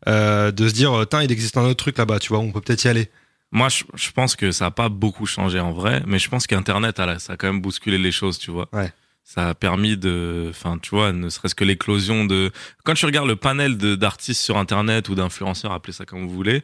euh, 0.09 0.51
de 0.51 0.69
se 0.69 0.75
dire, 0.75 0.93
tiens, 1.09 1.23
il 1.23 1.31
existe 1.33 1.57
un 1.57 1.63
autre 1.65 1.77
truc 1.85 1.97
là-bas, 1.99 2.19
tu 2.19 2.29
vois, 2.29 2.39
on 2.41 2.51
peut 2.53 2.61
peut-être 2.61 2.85
y 2.85 2.89
aller? 2.89 3.09
Moi, 3.51 3.69
je, 3.71 3.85
je 3.95 4.11
pense 4.13 4.37
que 4.37 4.51
ça 4.51 4.67
a 4.67 4.71
pas 4.71 4.89
beaucoup 4.91 5.25
changé 5.27 5.59
en 5.61 5.73
vrai, 5.73 6.03
mais 6.07 6.19
je 6.19 6.29
pense 6.29 6.47
qu'Internet, 6.47 6.97
ça 7.19 7.33
a 7.33 7.37
quand 7.37 7.47
même 7.47 7.61
bousculé 7.63 7.97
les 7.99 8.13
choses, 8.13 8.39
tu 8.39 8.51
vois. 8.51 8.69
Ouais. 8.73 8.93
Ça 9.25 9.51
a 9.51 9.55
permis 9.55 9.97
de, 9.97 10.47
enfin, 10.51 10.79
tu 10.79 10.91
vois, 10.91 11.13
ne 11.13 11.29
serait-ce 11.29 11.55
que 11.55 11.65
l'éclosion 11.65 12.25
de. 12.25 12.51
Quand 12.85 12.95
tu 12.95 13.05
regardes 13.07 13.29
le 13.29 13.37
panel 13.37 13.77
d'artistes 13.77 14.41
sur 14.43 14.57
Internet 14.59 15.09
ou 15.11 15.15
d'influenceurs, 15.15 15.73
appelez 15.73 15.93
ça 15.93 16.05
comme 16.07 16.27
vous 16.27 16.33
voulez, 16.35 16.63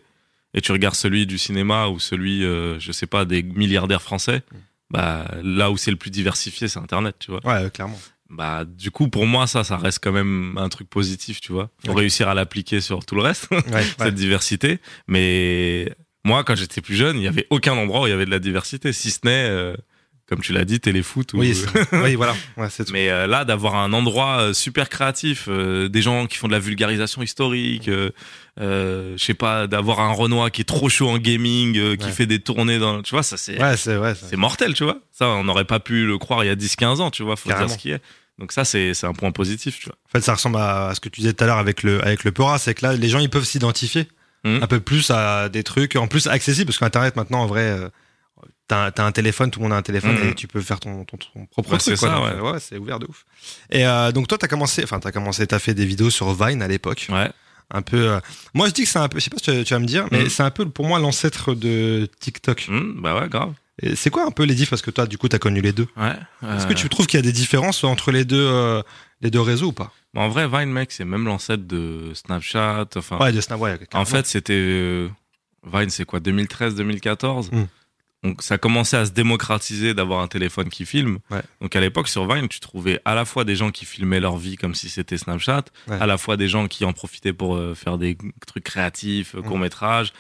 et 0.55 0.61
tu 0.63 0.73
regardes 0.73 0.95
celui 0.95 1.27
du 1.27 1.37
cinéma 1.39 1.89
ou 1.89 1.99
celui, 1.99 2.43
euh, 2.45 2.79
je 2.81 2.91
sais 2.93 3.07
pas, 3.07 3.25
des 3.27 3.43
milliardaires 3.43 4.01
français, 4.03 4.43
bah 4.91 5.27
là 5.43 5.71
où 5.71 5.77
c'est 5.77 5.91
le 5.91 5.97
plus 5.99 6.11
diversifié, 6.11 6.69
c'est 6.69 6.79
Internet, 6.79 7.17
tu 7.19 7.31
vois. 7.31 7.41
Ouais, 7.47 7.71
clairement. 7.71 8.01
Bah, 8.31 8.65
du 8.65 8.91
coup, 8.91 9.09
pour 9.09 9.27
moi, 9.27 9.47
ça, 9.47 9.63
ça 9.65 9.77
reste 9.77 9.99
quand 10.03 10.13
même 10.13 10.57
un 10.57 10.69
truc 10.71 10.89
positif, 10.89 11.41
tu 11.43 11.53
vois. 11.53 11.71
Faut 11.85 11.93
Ok. 11.93 11.99
réussir 11.99 12.29
à 12.29 12.35
l'appliquer 12.35 12.81
sur 12.81 13.05
tout 13.05 13.15
le 13.15 13.21
reste 13.23 13.51
Ouais, 13.51 13.59
ouais. 13.73 13.85
cette 13.99 14.15
diversité. 14.15 14.79
Mais 15.07 15.93
moi, 16.25 16.43
quand 16.45 16.55
j'étais 16.57 16.81
plus 16.81 16.97
jeune, 16.97 17.19
il 17.19 17.23
y 17.25 17.29
avait 17.29 17.47
aucun 17.51 17.73
endroit 17.75 18.03
où 18.03 18.07
il 18.07 18.11
y 18.11 18.13
avait 18.15 18.27
de 18.27 18.31
la 18.31 18.39
diversité, 18.39 18.93
si 18.93 19.11
ce 19.11 19.19
n'est, 19.25 19.49
euh, 19.49 19.75
comme 20.27 20.41
tu 20.41 20.53
l'as 20.55 20.65
dit, 20.65 20.81
téléfoot. 20.81 21.33
Ou... 21.35 21.39
Oui, 21.41 21.55
oui, 21.93 22.15
voilà. 22.15 22.35
Ouais, 22.57 22.69
c'est 22.71 22.87
tout. 22.87 22.93
Mais 22.93 23.11
euh, 23.11 23.27
là, 23.27 23.45
d'avoir 23.45 23.75
un 23.77 23.93
endroit 23.93 24.41
euh, 24.41 24.53
super 24.55 24.89
créatif, 24.89 25.47
euh, 25.49 25.89
des 25.89 26.01
gens 26.01 26.27
qui 26.27 26.39
font 26.39 26.47
de 26.49 26.53
la 26.53 26.59
vulgarisation 26.59 27.23
historique, 27.23 27.91
je 28.57 29.15
sais 29.19 29.35
pas, 29.35 29.67
d'avoir 29.67 30.01
un 30.01 30.13
Renoir 30.13 30.51
qui 30.51 30.63
est 30.63 30.65
trop 30.65 30.89
chaud 30.89 31.09
en 31.11 31.19
gaming, 31.19 31.97
qui 31.97 32.07
Ouais. 32.07 32.13
fait 32.13 32.27
des 32.27 32.39
tournées 32.41 32.79
dans, 32.79 33.03
tu 33.03 33.11
vois, 33.15 33.23
ça 33.23 33.37
c'est 33.37 33.61
Ouais, 33.61 34.15
mortel, 34.37 34.75
tu 34.75 34.85
vois. 34.85 34.99
Ça, 35.13 35.29
on 35.29 35.45
n'aurait 35.45 35.65
pas 35.65 35.81
pu 35.81 36.07
le 36.07 36.19
croire 36.19 36.45
il 36.45 36.47
y 36.47 36.51
a 36.51 36.57
10-15 36.57 37.01
ans, 37.01 37.11
tu 37.11 37.23
vois. 37.23 37.37
Faut 37.37 37.49
Carrément. 37.49 37.67
dire 37.67 37.77
ce 37.77 37.81
qui 37.81 37.91
est. 37.91 38.01
Donc 38.39 38.51
ça, 38.51 38.65
c'est 38.65 38.95
c'est 38.95 39.07
un 39.07 39.13
point 39.13 39.31
positif, 39.31 39.79
tu 39.79 39.87
vois. 39.87 39.95
En 40.09 40.11
fait, 40.11 40.21
ça 40.25 40.35
ressemble 40.35 40.57
à 40.57 40.93
ce 40.95 41.01
que 41.01 41.09
tu 41.09 41.21
disais 41.21 41.33
tout 41.35 41.45
à 41.45 41.47
l'heure 41.47 41.59
avec 41.59 41.83
le, 41.85 42.03
avec 42.03 42.25
le 42.25 42.33
Pora, 42.33 42.59
c'est 42.59 42.75
que 42.75 42.85
là, 42.85 42.93
les 42.95 43.09
gens, 43.09 43.21
ils 43.21 43.31
peuvent 43.31 43.45
s'identifier 43.45 44.09
Mhm. 44.45 44.63
un 44.63 44.67
peu 44.67 44.81
plus 44.81 45.11
à 45.11 45.49
des 45.49 45.63
trucs, 45.63 45.97
en 45.97 46.07
plus 46.07 46.27
accessibles, 46.27 46.67
parce 46.67 46.79
qu'Internet, 46.79 47.17
maintenant, 47.17 47.41
en 47.43 47.47
vrai, 47.47 47.63
euh, 47.63 47.89
t'as 48.69 48.91
t'as 48.91 49.05
un 49.05 49.13
téléphone, 49.13 49.51
tout 49.51 49.59
le 49.61 49.65
monde 49.65 49.73
a 49.73 49.77
un 49.77 49.83
téléphone, 49.83 50.17
Mhm. 50.17 50.29
et 50.31 50.35
tu 50.35 50.47
peux 50.49 50.61
faire 50.61 50.81
ton, 50.81 51.05
ton, 51.05 51.17
ton 51.17 51.47
propre 51.47 51.73
Ouais, 51.73 51.79
truc. 51.79 51.97
c'est 51.97 52.07
ça, 52.07 52.21
ouais. 52.21 52.31
euh, 52.33 52.53
ouais, 52.53 52.61
c'est 52.61 52.77
ouvert 52.79 52.99
de 52.99 53.07
ouf. 53.07 53.25
Et 53.71 53.87
euh, 53.87 54.13
donc, 54.13 54.29
toi, 54.29 54.37
t'as 54.39 54.49
commencé, 54.49 54.83
enfin, 54.85 55.01
t'as 55.01 55.13
commencé, 55.13 55.47
t'as 55.47 55.59
fait 55.59 55.75
des 55.75 55.87
vidéos 55.87 56.11
sur 56.11 56.33
Vine 56.35 56.63
à 56.63 56.69
l'époque. 56.69 57.07
Ouais. 57.11 57.31
Un 57.73 57.81
peu. 57.83 57.97
euh, 58.11 58.21
moi, 58.53 58.69
je 58.69 58.73
dis 58.75 58.83
que 58.85 58.89
c'est 58.91 58.99
un 58.99 59.09
peu, 59.09 59.19
je 59.19 59.25
sais 59.25 59.31
pas 59.31 59.39
si 59.39 59.45
tu, 59.45 59.65
tu 59.65 59.73
vas 59.75 59.81
me 59.81 59.87
dire, 59.87 60.07
mais 60.13 60.25
Mhm. 60.25 60.29
c'est 60.29 60.43
un 60.43 60.51
peu 60.51 60.69
pour 60.69 60.87
moi 60.87 60.99
l'ancêtre 60.99 61.55
de 61.55 62.07
TikTok. 62.21 62.69
Bah 62.99 63.19
ouais, 63.19 63.29
grave. 63.31 63.55
C'est 63.97 64.11
quoi 64.11 64.25
un 64.27 64.31
peu 64.31 64.45
les 64.45 64.55
diffs? 64.55 64.69
Parce 64.71 64.83
que 64.83 64.91
toi, 64.91 65.07
du 65.07 65.17
coup, 65.19 65.29
t'as 65.29 65.39
connu 65.39 65.61
les 65.63 65.73
deux. 65.73 65.89
Ouais. 65.97 66.13
Est-ce 66.55 66.67
que 66.67 66.75
tu 66.75 66.89
trouves 66.91 67.07
qu'il 67.07 67.19
y 67.19 67.23
a 67.23 67.27
des 67.27 67.33
différences 67.33 67.83
entre 67.83 68.13
les 68.13 68.25
deux, 68.25 68.83
les 69.23 69.31
deux 69.31 69.41
réseaux 69.41 69.69
ou 69.69 69.73
pas? 69.73 69.93
En 70.15 70.29
vrai, 70.29 70.47
Vine, 70.49 70.71
mec, 70.73 70.93
c'est 70.93 71.05
même 71.05 71.25
l'ancêtre 71.27 71.67
de 71.67 72.13
Snapchat. 72.15 72.87
Enfin, 72.97 73.19
Ouais, 73.19 73.33
de 73.33 73.41
Snap, 73.41 73.61
ouais, 73.61 73.79
en 73.95 74.05
fait, 74.05 74.27
c'était 74.27 74.53
euh, 74.55 75.09
Vine, 75.73 75.91
c'est 75.91 76.05
quoi, 76.05 76.21
2013-2014. 76.21 77.55
Mm. 77.55 77.67
Donc 78.23 78.41
ça 78.43 78.57
commençait 78.57 78.97
à 78.97 79.05
se 79.05 79.11
démocratiser 79.11 79.93
d'avoir 79.93 80.21
un 80.21 80.29
téléphone 80.29 80.71
qui 80.71 80.87
filme. 80.87 81.19
Ouais. 81.31 81.43
Donc 81.61 81.77
à 81.77 81.81
l'époque 81.81 82.09
sur 82.09 82.27
Vine, 82.27 82.49
tu 82.49 82.59
trouvais 82.59 82.99
à 83.05 83.15
la 83.15 83.27
fois 83.27 83.45
des 83.45 83.55
gens 83.55 83.71
qui 83.71 83.85
filmaient 83.85 84.21
leur 84.21 84.39
vie 84.39 84.57
comme 84.57 84.75
si 84.75 84.89
c'était 84.89 85.19
Snapchat, 85.19 85.65
Ouais. 85.89 85.99
à 86.01 86.07
la 86.07 86.17
fois 86.17 86.39
des 86.39 86.49
gens 86.49 86.67
qui 86.67 86.87
en 86.87 86.95
profitaient 86.95 87.35
pour 87.35 87.55
euh, 87.57 87.75
faire 87.75 87.99
des 87.99 88.17
trucs 88.47 88.65
créatifs, 88.65 89.35
Mm. 89.35 89.43
courts 89.43 89.59
métrages. 89.59 90.13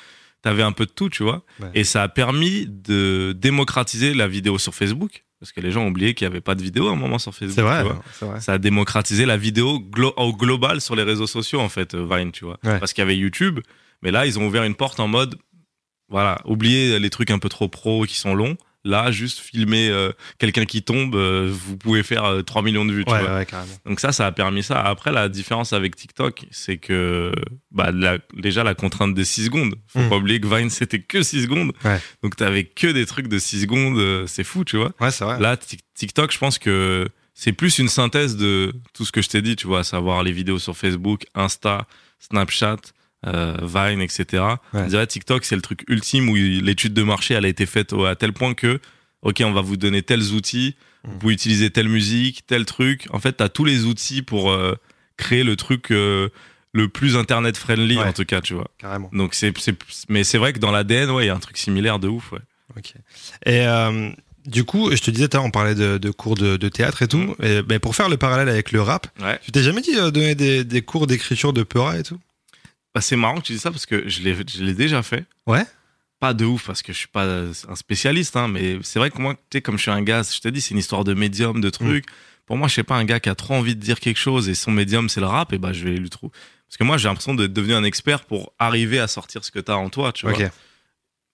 T'avais 0.43 0.63
un 0.63 0.73
peu 0.73 0.85
de 0.85 0.91
tout, 0.91 1.09
tu 1.09 1.23
vois. 1.23 1.43
Ouais. 1.61 1.71
Et 1.73 1.85
ça 1.85 2.03
a 2.03 2.09
permis 2.11 2.67
de 2.69 3.35
démocratiser 3.35 4.13
la 4.13 4.29
vidéo 4.29 4.59
sur 4.59 4.75
Facebook, 4.75 5.24
parce 5.45 5.53
que 5.53 5.61
les 5.61 5.71
gens 5.71 5.83
ont 5.85 5.89
oublié 5.89 6.15
qu'il 6.15 6.27
n'y 6.27 6.33
avait 6.33 6.41
pas 6.41 6.55
de 6.55 6.63
vidéo 6.63 6.89
à 6.89 6.93
un 6.93 6.97
moment 6.97 7.19
sur 7.19 7.35
Facebook. 7.35 7.55
C'est 7.55 7.63
vrai. 7.63 7.83
Ça 8.41 8.55
a 8.55 8.59
démocratisé 8.59 9.27
la 9.27 9.37
vidéo 9.37 9.79
glo- 9.79 10.15
au 10.17 10.33
global 10.35 10.81
sur 10.81 10.97
les 10.97 11.03
réseaux 11.03 11.27
sociaux, 11.27 11.61
en 11.61 11.69
fait, 11.69 11.95
euh, 11.95 12.07
Vine, 12.11 12.33
tu 12.33 12.45
vois. 12.45 12.59
Ouais. 12.65 12.79
Parce 12.79 12.93
qu'il 12.93 13.03
y 13.03 13.07
avait 13.07 13.17
YouTube, 13.17 13.61
mais 14.03 14.11
là, 14.11 14.27
ils 14.27 14.39
ont 14.39 14.47
ouvert 14.47 14.65
une 14.65 14.75
porte 14.75 15.01
en 15.01 15.09
mode, 15.09 15.37
voilà, 16.09 16.41
oubliez 16.45 16.99
les 16.99 17.11
trucs 17.11 17.31
un 17.31 17.39
peu 17.39 17.49
trop 17.49 17.69
pro 17.69 18.05
qui 18.05 18.17
sont 18.17 18.35
longs. 18.35 18.57
Là, 18.87 19.11
juste 19.11 19.39
filmer 19.39 19.89
euh, 19.89 20.13
quelqu'un 20.39 20.67
qui 20.67 20.83
tombe, 20.83 21.15
euh, 21.15 21.49
vous 21.51 21.79
pouvez 21.79 22.03
faire 22.03 22.25
euh, 22.25 22.43
3 22.43 22.61
millions 22.63 22.85
de 22.85 22.93
vues, 22.93 23.05
tu 23.07 23.13
Ouais, 23.13 23.21
vois. 23.23 23.37
ouais, 23.37 23.47
carrément. 23.47 23.73
Donc 23.87 23.99
ça, 23.99 24.13
ça 24.13 24.27
a 24.27 24.33
permis 24.33 24.63
ça. 24.63 24.79
Après, 24.83 25.11
la 25.11 25.31
différence 25.31 25.73
avec 25.73 25.97
TikTok, 25.97 26.45
c'est 26.51 26.77
que 26.77 27.33
bah, 27.71 27.91
la- 27.93 28.19
déjà 28.37 28.63
la 28.63 28.75
contrainte 28.75 29.15
des 29.15 29.25
6 29.25 29.47
secondes. 29.47 29.75
Faut 29.89 30.01
Mm. 30.01 30.09
pas 30.11 30.17
oublier 30.17 30.39
que 30.41 30.47
Vine, 30.55 30.69
c'était 30.69 31.01
que 31.01 31.23
6 31.23 31.43
secondes. 31.45 31.73
Ouais. 31.85 31.99
Donc 32.23 32.37
t'avais 32.37 32.65
que 32.65 32.89
des 32.89 33.07
trucs 33.07 33.29
de 33.29 33.39
6 33.39 33.63
secondes. 33.63 33.97
euh, 33.99 34.27
C'est 34.27 34.45
fou, 34.45 34.65
tu 34.65 34.77
vois. 34.77 34.93
Ouais, 35.01 35.11
c'est 35.11 35.25
vrai. 35.25 35.41
Là, 35.41 35.57
Tik- 35.57 35.81
TikTok, 35.95 36.31
je 36.33 36.39
pense 36.39 36.59
que 36.59 37.09
c'est 37.33 37.53
plus 37.53 37.79
une 37.79 37.89
synthèse 37.89 38.37
de 38.37 38.75
tout 38.93 39.07
ce 39.07 39.13
que 39.13 39.23
je 39.23 39.29
t'ai 39.31 39.41
dit, 39.41 39.57
tu 39.57 39.67
vois, 39.67 39.81
à 39.81 39.85
savoir 39.85 40.23
les 40.23 40.31
vidéos 40.33 40.59
sur 40.59 40.77
Facebook, 40.77 41.25
Insta, 41.35 41.87
Snapchat, 42.21 42.77
euh, 43.27 43.57
Vine, 43.63 44.01
etc. 44.01 44.43
Ouais. 44.73 44.81
On 44.83 44.87
dirait 44.87 45.07
TikTok, 45.07 45.45
c'est 45.45 45.57
le 45.57 45.63
truc 45.63 45.85
ultime 45.89 46.29
où 46.29 46.35
l'étude 46.35 46.95
de 46.95 47.03
marché, 47.03 47.35
elle 47.35 47.45
a 47.45 47.49
été 47.49 47.67
faite 47.67 47.93
à 47.93 48.15
tel 48.17 48.33
point 48.33 48.55
que, 48.55 48.81
ok, 49.23 49.43
on 49.45 49.53
va 49.53 49.61
vous 49.63 49.77
donner 49.77 50.03
tels 50.03 50.33
outils, 50.33 50.77
vous 51.05 51.15
Mm. 51.15 51.19
pouvez 51.19 51.35
utiliser 51.35 51.71
telle 51.71 51.89
musique, 51.89 52.47
tel 52.47 52.65
truc. 52.65 53.07
En 53.11 53.19
fait, 53.19 53.37
tu 53.37 53.43
as 53.43 53.49
tous 53.49 53.65
les 53.65 53.85
outils 53.85 54.23
pour 54.23 54.51
euh, 54.51 54.75
créer 55.17 55.45
le 55.45 55.55
truc 55.57 55.91
euh, 55.91 56.29
le 56.73 56.89
plus 56.89 57.17
internet 57.17 57.57
friendly, 57.57 57.97
Ouais. 57.99 58.05
en 58.05 58.13
tout 58.13 58.25
cas, 58.25 58.41
tu 58.41 58.55
vois. 58.55 58.69
Carrément. 58.79 59.11
Donc, 59.13 59.35
c'est, 59.35 59.53
mais 60.09 60.25
c'est 60.25 60.39
vrai 60.39 60.53
que 60.53 60.59
dans 60.59 60.71
l'ADN, 60.73 61.11
ouais, 61.11 61.25
il 61.25 61.27
y 61.27 61.31
a 61.31 61.35
un 61.35 61.39
truc 61.41 61.57
similaire 61.59 61.99
de 61.99 62.09
ouf, 62.09 62.33
ouais. 62.33 62.41
Ok. 62.77 62.95
Et 63.47 63.65
du 64.47 64.65
coup, 64.65 64.91
je 64.95 65.01
te 65.01 65.11
disais, 65.11 65.29
on 65.37 65.51
parlait 65.51 65.75
de, 65.75 65.97
de 65.99 66.11
cours 66.11 66.35
de, 66.35 66.57
de 66.59 66.69
théâtre 66.69 67.01
et 67.03 67.09
tout. 67.09 67.19
Mm. 67.19 67.35
Et, 67.43 67.63
ben, 67.63 67.79
pour 67.79 67.95
faire 67.97 68.09
le 68.09 68.17
parallèle 68.17 68.49
avec 68.49 68.73
le 68.73 68.83
rap, 68.83 69.07
Ouais. 69.23 69.39
tu 69.45 69.53
t'es 69.53 69.63
jamais 69.63 69.81
dit 69.83 69.97
euh, 69.97 70.11
donner 70.11 70.35
des, 70.35 70.65
des 70.65 70.83
cours 70.83 71.07
d'écriture 71.07 71.53
de 71.53 71.63
Peura 71.63 71.99
et 71.99 72.03
tout? 72.03 72.19
Bah, 72.95 73.01
c'est 73.01 73.17
marrant 73.17 73.37
que 73.41 73.43
tu 73.47 73.53
dis 73.53 73.59
ça 73.59 73.71
parce 73.71 73.87
que 73.87 74.09
je 74.09 74.23
l'ai, 74.23 74.35
je 74.35 74.63
l'ai 74.65 74.75
déjà 74.75 75.03
fait. 75.03 75.25
Ouais. 75.47 75.65
Pas 76.21 76.33
de 76.33 76.45
ouf 76.45 76.67
parce 76.67 76.81
que 76.83 76.93
je 76.93 76.99
suis 76.99 77.09
pas 77.09 77.27
un 77.27 77.75
spécialiste, 77.75 78.37
hein, 78.37 78.49
mais 78.49 78.79
c'est 78.83 78.99
vrai 78.99 79.11
que 79.11 79.21
moi, 79.21 79.35
tu 79.35 79.41
sais, 79.59 79.63
comme 79.63 79.77
je 79.77 79.83
suis 79.83 79.91
un 79.91 80.03
gars, 80.03 80.23
je 80.23 80.41
t'ai 80.41 80.51
dit, 80.53 80.61
c'est 80.61 80.71
une 80.71 80.79
histoire 80.79 81.05
de 81.05 81.13
médium, 81.13 81.61
de 81.61 81.71
trucs. 81.71 82.05
Pour 82.47 82.57
moi, 82.57 82.69
je 82.69 82.75
sais 82.75 82.83
pas, 82.85 82.95
un 82.97 83.05
gars 83.05 83.21
qui 83.21 83.29
a 83.29 83.35
trop 83.35 83.55
envie 83.55 83.75
de 83.75 83.81
dire 83.81 83.99
quelque 84.01 84.19
chose 84.19 84.49
et 84.49 84.55
son 84.55 84.71
médium, 84.71 85.09
c'est 85.09 85.21
le 85.21 85.27
rap, 85.27 85.53
et 85.53 85.59
bah, 85.59 85.73
je 85.73 85.85
vais 85.85 85.97
lui 85.97 86.09
trouver. 86.11 86.33
Parce 86.69 86.77
que 86.79 86.85
moi, 86.85 86.97
j'ai 86.99 87.09
l'impression 87.09 87.35
de 87.35 87.47
devenir 87.47 87.77
un 87.77 87.85
expert 87.85 88.25
pour 88.25 88.53
arriver 88.59 88.99
à 89.01 89.09
sortir 89.09 89.45
ce 89.45 89.51
que 89.51 89.59
t'as 89.59 89.75
en 89.75 89.91
toi, 89.91 90.13
tu 90.13 90.27
vois. 90.27 90.35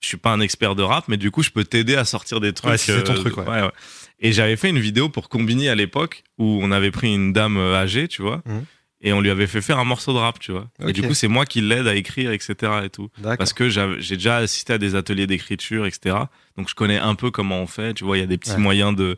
Je 0.01 0.09
suis 0.09 0.17
pas 0.17 0.31
un 0.33 0.41
expert 0.41 0.75
de 0.75 0.83
rap, 0.83 1.09
mais 1.09 1.19
du 1.19 1.31
coup, 1.31 1.43
je 1.43 1.51
peux 1.51 1.63
t'aider 1.65 1.95
à 1.95 2.07
sortir 2.07 2.41
des 2.41 2.55
trucs. 2.55 2.69
euh, 2.69 2.73
Ouais, 2.73 2.79
si 2.79 2.87
c'est 2.87 3.05
ton 3.05 3.15
truc, 3.15 3.37
ouais. 3.37 3.45
ouais. 3.45 3.71
Et 4.19 4.33
j'avais 4.33 4.57
fait 4.57 4.71
une 4.71 4.79
vidéo 4.79 5.09
pour 5.11 5.29
Combini 5.29 5.69
à 5.69 5.75
l'époque 5.75 6.25
où 6.39 6.59
on 6.63 6.71
avait 6.73 6.91
pris 6.91 7.13
une 7.15 7.33
dame 7.35 7.59
euh, 7.59 7.75
âgée, 7.77 8.09
tu 8.09 8.23
vois, 8.23 8.43
Mhm. 8.47 8.65
Et 9.03 9.13
on 9.13 9.21
lui 9.21 9.31
avait 9.31 9.47
fait 9.47 9.61
faire 9.63 9.79
un 9.79 9.85
morceau 9.85 10.13
de 10.13 10.19
rap, 10.19 10.39
tu 10.39 10.53
vois. 10.53 10.69
Et 10.87 10.93
du 10.93 11.03
coup, 11.03 11.15
c'est 11.15 11.29
moi 11.29 11.47
qui 11.47 11.61
l'aide 11.61 11.87
à 11.87 11.95
écrire, 11.95 12.33
etc. 12.33 12.55
et 12.85 12.91
tout. 12.91 13.09
Parce 13.23 13.53
que 13.53 13.69
j'ai 13.69 14.17
déjà 14.17 14.37
assisté 14.39 14.75
à 14.75 14.79
des 14.79 14.95
ateliers 14.95 15.27
d'écriture, 15.27 15.87
etc. 15.87 16.17
Donc 16.57 16.69
je 16.69 16.75
connais 16.75 16.99
un 16.99 17.15
peu 17.15 17.31
comment 17.31 17.61
on 17.61 17.67
fait. 17.67 17.95
Tu 17.95 18.05
vois, 18.05 18.17
il 18.19 18.21
y 18.21 18.25
a 18.25 18.27
des 18.27 18.39
petits 18.39 18.53
Ouais. 18.53 18.59
moyens 18.59 18.95
de 18.95 19.17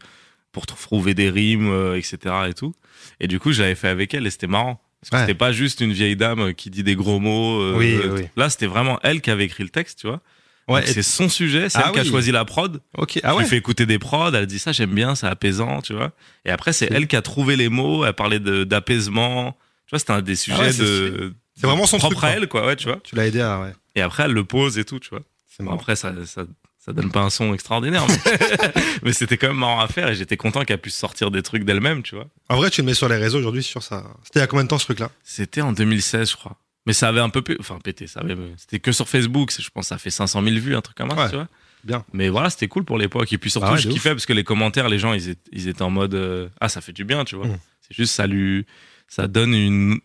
pour 0.53 0.66
trouver 0.66 1.14
des 1.14 1.31
rimes, 1.31 1.71
euh, 1.71 1.97
etc. 1.97 2.18
et 2.49 2.53
tout. 2.55 2.75
Et 3.21 3.27
du 3.27 3.40
coup, 3.40 3.53
j'avais 3.53 3.75
fait 3.75 3.88
avec 3.88 4.12
elle 4.14 4.27
et 4.27 4.31
c'était 4.31 4.47
marrant. 4.47 4.81
Parce 5.01 5.11
que 5.11 5.16
Ouais. 5.16 5.23
c'était 5.23 5.35
pas 5.35 5.51
juste 5.51 5.81
une 5.81 5.92
vieille 5.92 6.14
dame 6.14 6.53
qui 6.55 6.68
dit 6.71 6.83
des 6.85 6.95
gros 6.95 7.18
mots. 7.18 7.61
euh, 7.61 7.75
Oui, 7.77 7.95
euh, 7.95 8.14
oui. 8.16 8.29
Là, 8.37 8.51
c'était 8.51 8.66
vraiment 8.66 9.01
elle 9.03 9.21
qui 9.23 9.31
avait 9.31 9.47
écrit 9.47 9.64
le 9.64 9.71
texte, 9.71 10.01
tu 10.01 10.07
vois. 10.07 10.21
Ouais, 10.68 10.87
c'est 10.87 11.03
son 11.03 11.29
sujet, 11.29 11.68
c'est 11.68 11.79
Ah 11.79 11.87
elle 11.88 11.92
qui 11.92 11.99
a 11.99 12.05
choisi 12.05 12.31
la 12.31 12.45
prod. 12.45 12.81
ok. 12.97 13.18
Ah 13.25 13.35
ouais. 13.35 13.45
fais 13.45 13.57
écouter 13.57 13.85
des 13.85 13.99
prods, 13.99 14.33
elle 14.33 14.47
dit 14.47 14.61
ça, 14.61 14.71
j'aime 14.71 14.95
bien, 14.95 15.16
c'est 15.16 15.27
apaisant, 15.27 15.83
tu 15.83 15.92
vois. 15.92 16.12
Et 16.45 16.51
après, 16.51 16.73
c'est 16.73 16.88
elle 16.92 17.09
qui 17.09 17.16
a 17.16 17.23
trouvé 17.23 17.57
les 17.57 17.68
mots, 17.68 18.05
elle 18.05 18.12
parlait 18.12 18.38
d'apaisement. 18.40 19.57
Vois, 19.93 19.99
c'était 20.01 20.13
un 20.13 20.23
des 20.23 20.35
sujets 20.37 20.57
Ah 20.59 20.63
ouais, 20.63 20.73
c'est 20.73 20.83
de. 20.83 21.35
C'est 21.55 21.67
vraiment 21.67 21.87
son 21.87 21.99
propre 21.99 22.17
truc, 22.17 22.29
à 22.31 22.33
elle, 22.35 22.49
quoi, 22.49 22.67
ouais, 22.67 22.75
tu 22.77 22.89
vois. 22.89 22.99
Tu 23.05 23.15
l'as 23.15 23.27
aidé 23.27 23.41
à. 23.41 23.61
Ouais. 23.61 23.73
Et 23.95 24.01
après, 24.03 24.25
elle 24.25 24.33
le 24.33 24.43
pose 24.45 24.79
et 24.79 24.85
tout, 24.85 24.99
tu 24.99 25.11
vois. 25.11 25.21
C'est 25.49 25.59
Bon, 25.63 25.67
marrant. 25.67 25.77
après, 25.77 25.97
ça, 25.97 26.13
ça, 26.27 26.45
ça 26.79 26.93
donne 26.93 27.11
pas 27.13 27.21
un 27.21 27.29
son 27.31 27.53
extraordinaire, 27.55 28.05
mais, 28.09 28.73
mais 29.03 29.13
c'était 29.13 29.37
quand 29.37 29.49
même 29.49 29.59
marrant 29.59 29.81
à 29.81 29.87
faire 29.89 30.09
et 30.09 30.15
j'étais 30.15 30.37
content 30.39 30.65
qu'elle 30.65 30.81
puisse 30.81 30.97
sortir 30.97 31.31
des 31.31 31.43
trucs 31.43 31.65
d'elle-même, 31.65 32.03
tu 32.03 32.15
vois. 32.15 32.27
En 32.49 32.57
vrai, 32.57 32.71
tu 32.71 32.81
le 32.81 32.87
mets 32.87 32.95
sur 32.95 33.09
les 33.09 33.17
réseaux 33.17 33.39
aujourd'hui 33.39 33.63
sur 33.63 33.83
ça. 33.83 34.05
C'était 34.25 34.39
il 34.39 34.43
y 34.43 34.45
a 34.45 34.47
combien 34.47 34.65
de 34.65 34.69
temps 34.71 34.79
ce 34.79 34.87
truc-là? 34.87 35.11
C'était 35.23 35.61
en 35.61 35.73
2016, 35.73 36.31
je 36.31 36.37
crois. 36.37 36.57
Mais 36.87 36.95
ça 36.95 37.09
avait 37.09 37.21
un 37.21 37.29
peu, 37.29 37.45
enfin, 37.61 37.79
pété, 37.85 38.07
ça 38.09 38.21
avait, 38.21 38.35
c'était 38.57 38.81
que 38.81 38.91
sur 38.91 39.09
Facebook, 39.09 39.53
je 39.57 39.69
pense, 39.71 39.85
que 39.85 39.89
ça 39.89 39.99
fait 39.99 40.11
500 40.11 40.43
000 40.43 40.57
vues, 40.57 40.75
un 40.75 40.81
truc 40.81 40.97
comme 40.97 41.11
ça, 41.11 41.17
Ouais. 41.17 41.29
tu 41.29 41.37
vois. 41.37 41.49
Bien. 41.85 42.05
Mais 42.13 42.29
voilà, 42.29 42.49
c'était 42.49 42.69
cool 42.69 42.85
pour 42.85 42.97
l'époque. 42.97 43.33
Et 43.33 43.39
puis 43.39 43.51
surtout, 43.51 43.67
Bah 43.67 43.73
ouais, 43.75 43.79
je 43.79 43.89
kiffais 43.89 44.11
parce 44.11 44.25
que 44.27 44.33
les 44.33 44.45
commentaires, 44.45 44.89
les 44.89 44.99
gens, 44.99 45.13
ils 45.13 45.29
étaient, 45.29 45.51
ils 45.53 45.69
étaient 45.69 45.83
en 45.83 45.91
mode, 45.91 46.15
euh, 46.15 46.49
ah, 46.61 46.69
ça 46.69 46.81
fait 46.81 46.93
du 46.93 47.05
bien, 47.05 47.25
tu 47.25 47.37
vois. 47.37 47.47
Mm. 47.47 47.59
C'est 47.83 47.97
juste, 47.97 48.15
ça 48.15 48.27
lui, 48.27 48.65
ça 49.14 49.27
donne 49.29 49.53
une, 49.55 49.98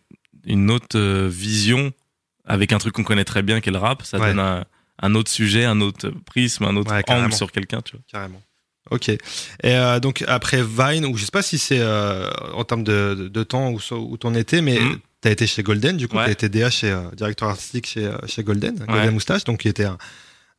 une 0.44 0.70
autre 0.70 0.98
euh, 0.98 1.28
vision 1.30 1.92
avec 2.44 2.72
un 2.72 2.78
truc 2.78 2.92
qu'on 2.94 3.04
connaît 3.04 3.24
très 3.24 3.42
bien, 3.42 3.60
qui 3.62 3.70
est 3.70 3.72
le 3.72 3.78
rap. 3.78 4.02
Ça 4.02 4.18
Ouais. 4.18 4.28
donne 4.28 4.38
un, 4.40 4.64
un 5.00 5.14
autre 5.14 5.30
sujet, 5.30 5.64
un 5.64 5.80
autre 5.80 6.10
prisme, 6.26 6.64
un 6.64 6.76
autre 6.76 6.92
Ouais, 6.92 7.02
angle 7.08 7.32
sur 7.32 7.50
quelqu'un, 7.52 7.80
tu 7.80 7.92
vois. 7.96 8.02
Carrément. 8.10 8.42
Ok. 8.90 9.08
Et 9.08 9.18
euh, 9.64 9.98
donc 10.00 10.24
après 10.28 10.62
Vine, 10.62 11.06
ou 11.06 11.16
je 11.16 11.24
sais 11.24 11.30
pas 11.30 11.42
si 11.42 11.56
c'est 11.58 11.80
euh, 11.80 12.28
en 12.54 12.64
termes 12.64 12.84
de, 12.84 13.14
de, 13.18 13.28
de 13.28 13.42
temps 13.44 13.70
où, 13.70 13.78
où 13.94 14.16
t'en 14.16 14.34
étais, 14.34 14.60
mais 14.62 14.78
Mhm. 14.78 14.98
t'as 15.22 15.30
été 15.30 15.46
chez 15.46 15.62
Golden, 15.62 15.96
du 15.96 16.06
coup 16.08 16.16
Ouais. 16.16 16.24
t'as 16.26 16.32
été 16.32 16.48
DA 16.48 16.70
chez 16.70 16.90
euh, 16.90 17.10
directeur 17.16 17.48
artistique 17.48 17.86
chez, 17.86 18.10
chez 18.26 18.42
Golden. 18.42 18.76
Golden 18.88 19.10
Moustache, 19.14 19.44
donc 19.44 19.60
qui 19.60 19.68
était 19.68 19.84
un, 19.84 19.98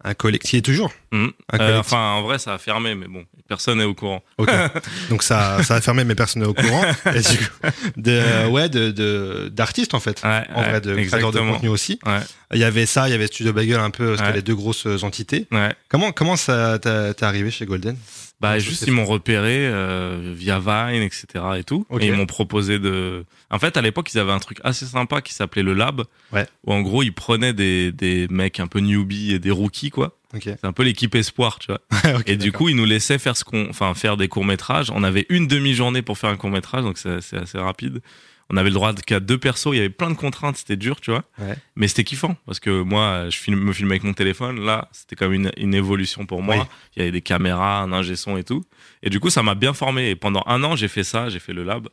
un 0.04 0.14
collectif, 0.14 0.50
qui 0.52 0.58
est 0.58 0.62
toujours. 0.62 0.92
Un 1.12 1.30
Euh, 1.60 1.80
enfin, 1.80 2.14
en 2.14 2.22
vrai, 2.22 2.40
ça 2.40 2.54
a 2.54 2.58
fermé, 2.58 2.96
mais 2.96 3.08
bon, 3.08 3.26
personne 3.48 3.80
n'est 3.80 3.84
au 3.84 3.94
courant. 3.94 4.24
Ok. 4.38 4.50
donc 5.10 5.24
ça, 5.24 5.62
ça 5.64 5.76
a 5.76 5.82
fermé, 5.82 6.04
mais 6.04 6.16
personne 6.16 6.42
n'est 6.42 6.48
au 6.48 6.54
courant. 6.54 6.84
Et 7.16 7.20
du 7.22 7.38
coup, 7.38 7.68
de, 7.98 8.48
ouais, 8.48 8.70
de, 8.70 9.50
d'artistes 9.50 9.94
en 9.94 10.00
fait. 10.00 10.22
Ouais, 10.24 10.46
En 10.54 10.62
ouais, 10.62 10.70
vrai, 10.70 10.82
de 10.82 10.96
créateurs 10.96 11.32
de 11.32 11.40
contenu 11.40 11.70
aussi. 11.70 12.00
Ouais, 12.06 12.20
Il 12.54 12.60
y 12.60 12.64
avait 12.64 12.86
ça, 12.86 13.08
il 13.10 13.12
y 13.12 13.16
avait 13.16 13.28
Studio 13.28 13.52
Bagel 13.54 13.80
un 13.80 13.90
peu, 13.92 14.16
c'était 14.18 14.34
les 14.34 14.42
deux 14.42 14.56
grosses 14.56 14.88
entités. 15.04 15.48
ouais. 15.52 15.74
Comment, 15.90 16.12
comment 16.12 16.36
ça 16.38 16.80
t'es 16.80 17.24
arrivé 17.26 17.52
chez 17.52 17.66
Golden? 17.66 17.98
Bah 18.42 18.54
Donc, 18.54 18.62
juste 18.62 18.86
ils 18.88 18.94
m'ont 18.94 19.06
repéré 19.06 19.68
euh, 19.68 20.34
via 20.36 20.60
Vine, 20.60 21.02
etc. 21.02 21.26
et 21.58 21.64
tout. 21.64 21.86
Ok. 21.90 22.02
Et 22.02 22.08
ils 22.08 22.14
m'ont 22.14 22.26
proposé 22.26 22.80
de. 22.80 23.26
En 23.52 23.60
fait, 23.60 23.76
à 23.76 23.82
l'époque, 23.82 24.14
ils 24.14 24.20
avaient 24.20 24.32
un 24.32 24.40
truc 24.40 24.60
assez 24.64 24.86
sympa 24.86 25.22
qui 25.22 25.34
s'appelait 25.34 25.64
le 25.64 25.74
Lab. 25.74 26.04
Ouais. 26.32 26.46
Où 26.66 26.74
en 26.74 26.82
gros, 26.82 27.04
ils 27.04 27.14
prenaient 27.14 27.54
des, 27.54 27.92
des 27.92 28.28
mecs 28.30 28.60
un 28.60 28.68
peu 28.68 28.80
newbies 28.80 29.34
et 29.34 29.40
des 29.40 29.52
rookies, 29.52 29.90
quoi. 29.90 30.16
Ok. 30.34 30.44
C'est 30.44 30.66
un 30.66 30.72
peu 30.72 30.84
l'équipe 30.84 31.14
espoir, 31.16 31.60
tu 31.60 31.68
vois. 31.68 31.82
Ok, 32.20 32.24
et 32.28 32.38
du 32.38 32.52
coup, 32.52 32.70
ils 32.70 32.76
nous 32.76 32.86
laissaient 32.86 33.18
faire 33.20 33.36
ce 33.36 33.44
qu'on, 33.44 33.68
enfin, 33.70 33.94
faire 33.94 34.16
des 34.16 34.28
courts 34.28 34.46
métrages. 34.46 34.90
On 34.92 35.04
avait 35.04 35.26
une 35.30 35.48
demi-journée 35.48 36.02
pour 36.02 36.18
faire 36.18 36.30
un 36.30 36.38
court 36.38 36.50
métrage, 36.50 36.84
donc 36.84 36.98
c'est 36.98 37.38
assez 37.38 37.58
rapide. 37.58 38.02
On 38.50 38.58
avait 38.58 38.70
le 38.70 38.74
droit 38.74 38.94
qu'à 38.94 39.20
deux 39.20 39.38
persos. 39.38 39.70
Il 39.74 39.78
y 39.78 39.80
avait 39.80 39.90
plein 39.90 40.10
de 40.10 40.16
contraintes, 40.16 40.58
c'était 40.58 40.78
dur, 40.78 41.02
tu 41.02 41.12
vois. 41.12 41.24
Ouais. 41.40 41.56
Mais 41.76 41.88
c'était 41.88 42.04
kiffant 42.04 42.36
parce 42.46 42.60
que 42.60 42.82
moi, 42.82 43.30
je 43.30 43.38
filme, 43.38 43.60
me 43.60 43.74
filme 43.74 43.92
avec 43.92 44.04
mon 44.04 44.14
téléphone. 44.14 44.66
Là, 44.66 44.90
c'était 44.92 45.16
comme 45.16 45.34
une, 45.34 45.52
une 45.58 45.74
évolution 45.76 46.26
pour 46.26 46.42
moi. 46.42 46.56
Oui. 46.56 46.64
Il 46.96 47.00
y 47.00 47.02
avait 47.04 47.12
des 47.12 47.22
caméras, 47.22 47.82
un 47.82 47.94
ingé 47.94 48.16
son 48.16 48.38
et 48.38 48.44
tout. 48.44 48.64
Et 49.04 49.10
du 49.10 49.20
coup, 49.20 49.30
ça 49.30 49.44
m'a 49.44 49.56
bien 49.56 49.74
formé. 49.74 50.10
Et 50.10 50.16
pendant 50.16 50.44
un 50.48 50.64
an, 50.64 50.76
j'ai 50.76 50.88
fait 50.88 51.04
ça, 51.04 51.30
j'ai 51.30 51.40
fait 51.40 51.54
le 51.54 51.64
lab. 51.64 51.88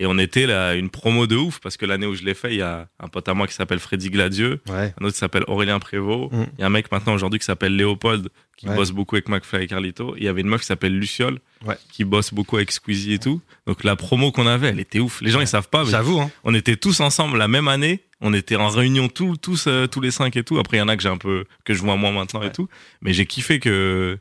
Et 0.00 0.06
on 0.06 0.18
était 0.18 0.46
là, 0.46 0.74
une 0.74 0.90
promo 0.90 1.28
de 1.28 1.36
ouf 1.36 1.60
parce 1.60 1.76
que 1.76 1.86
l'année 1.86 2.06
où 2.06 2.16
je 2.16 2.24
l'ai 2.24 2.34
fait, 2.34 2.50
il 2.52 2.56
y 2.58 2.62
a 2.62 2.88
un 2.98 3.06
pote 3.06 3.28
à 3.28 3.34
moi 3.34 3.46
qui 3.46 3.54
s'appelle 3.54 3.78
Freddy 3.78 4.10
Gladieux, 4.10 4.60
Ouais. 4.68 4.92
un 5.00 5.04
autre 5.04 5.12
qui 5.12 5.18
s'appelle 5.20 5.44
Aurélien 5.46 5.78
Prévost. 5.78 6.32
Mm. 6.32 6.46
Il 6.58 6.60
y 6.60 6.64
a 6.64 6.66
un 6.66 6.70
mec 6.70 6.90
maintenant 6.90 7.14
aujourd'hui 7.14 7.38
qui 7.38 7.44
s'appelle 7.44 7.76
Léopold 7.76 8.28
qui 8.56 8.68
Ouais. 8.68 8.74
bosse 8.74 8.90
beaucoup 8.90 9.14
avec 9.14 9.28
McFly 9.28 9.62
et 9.64 9.66
Carlito. 9.68 10.16
Il 10.16 10.24
y 10.24 10.28
avait 10.28 10.40
une 10.40 10.48
meuf 10.48 10.62
qui 10.62 10.66
s'appelle 10.66 10.98
Luciole 10.98 11.38
Ouais. 11.64 11.76
qui 11.92 12.02
bosse 12.04 12.34
beaucoup 12.34 12.56
avec 12.56 12.72
Squeezie 12.72 13.12
et 13.14 13.18
tout. 13.20 13.40
Donc 13.68 13.84
la 13.84 13.94
promo 13.94 14.32
qu'on 14.32 14.48
avait, 14.48 14.68
elle 14.68 14.80
était 14.80 14.98
ouf. 14.98 15.20
Les 15.20 15.30
gens 15.30 15.40
ils 15.40 15.46
savent 15.46 15.68
pas, 15.68 15.84
J'avoue, 15.84 16.20
hein. 16.20 16.30
on 16.42 16.54
était 16.54 16.76
tous 16.76 16.98
ensemble 16.98 17.38
la 17.38 17.46
même 17.46 17.68
année. 17.68 18.00
On 18.20 18.34
était 18.34 18.56
en 18.56 18.68
réunion 18.68 19.08
tous, 19.08 19.36
tous, 19.36 19.66
euh, 19.68 19.86
tous 19.86 20.00
les 20.00 20.10
cinq 20.10 20.34
et 20.36 20.42
tout. 20.42 20.58
Après, 20.58 20.76
il 20.78 20.80
y 20.80 20.82
en 20.82 20.88
a 20.88 20.96
que 20.96 21.02
j'ai 21.04 21.08
un 21.08 21.18
peu, 21.18 21.44
que 21.64 21.72
je 21.72 21.80
vois 21.82 21.94
moins 21.96 22.10
maintenant 22.10 22.42
et 22.42 22.50
tout. 22.50 22.68
Mais 23.00 23.12
j'ai 23.12 23.26
kiffé 23.26 23.60
que 23.60 24.18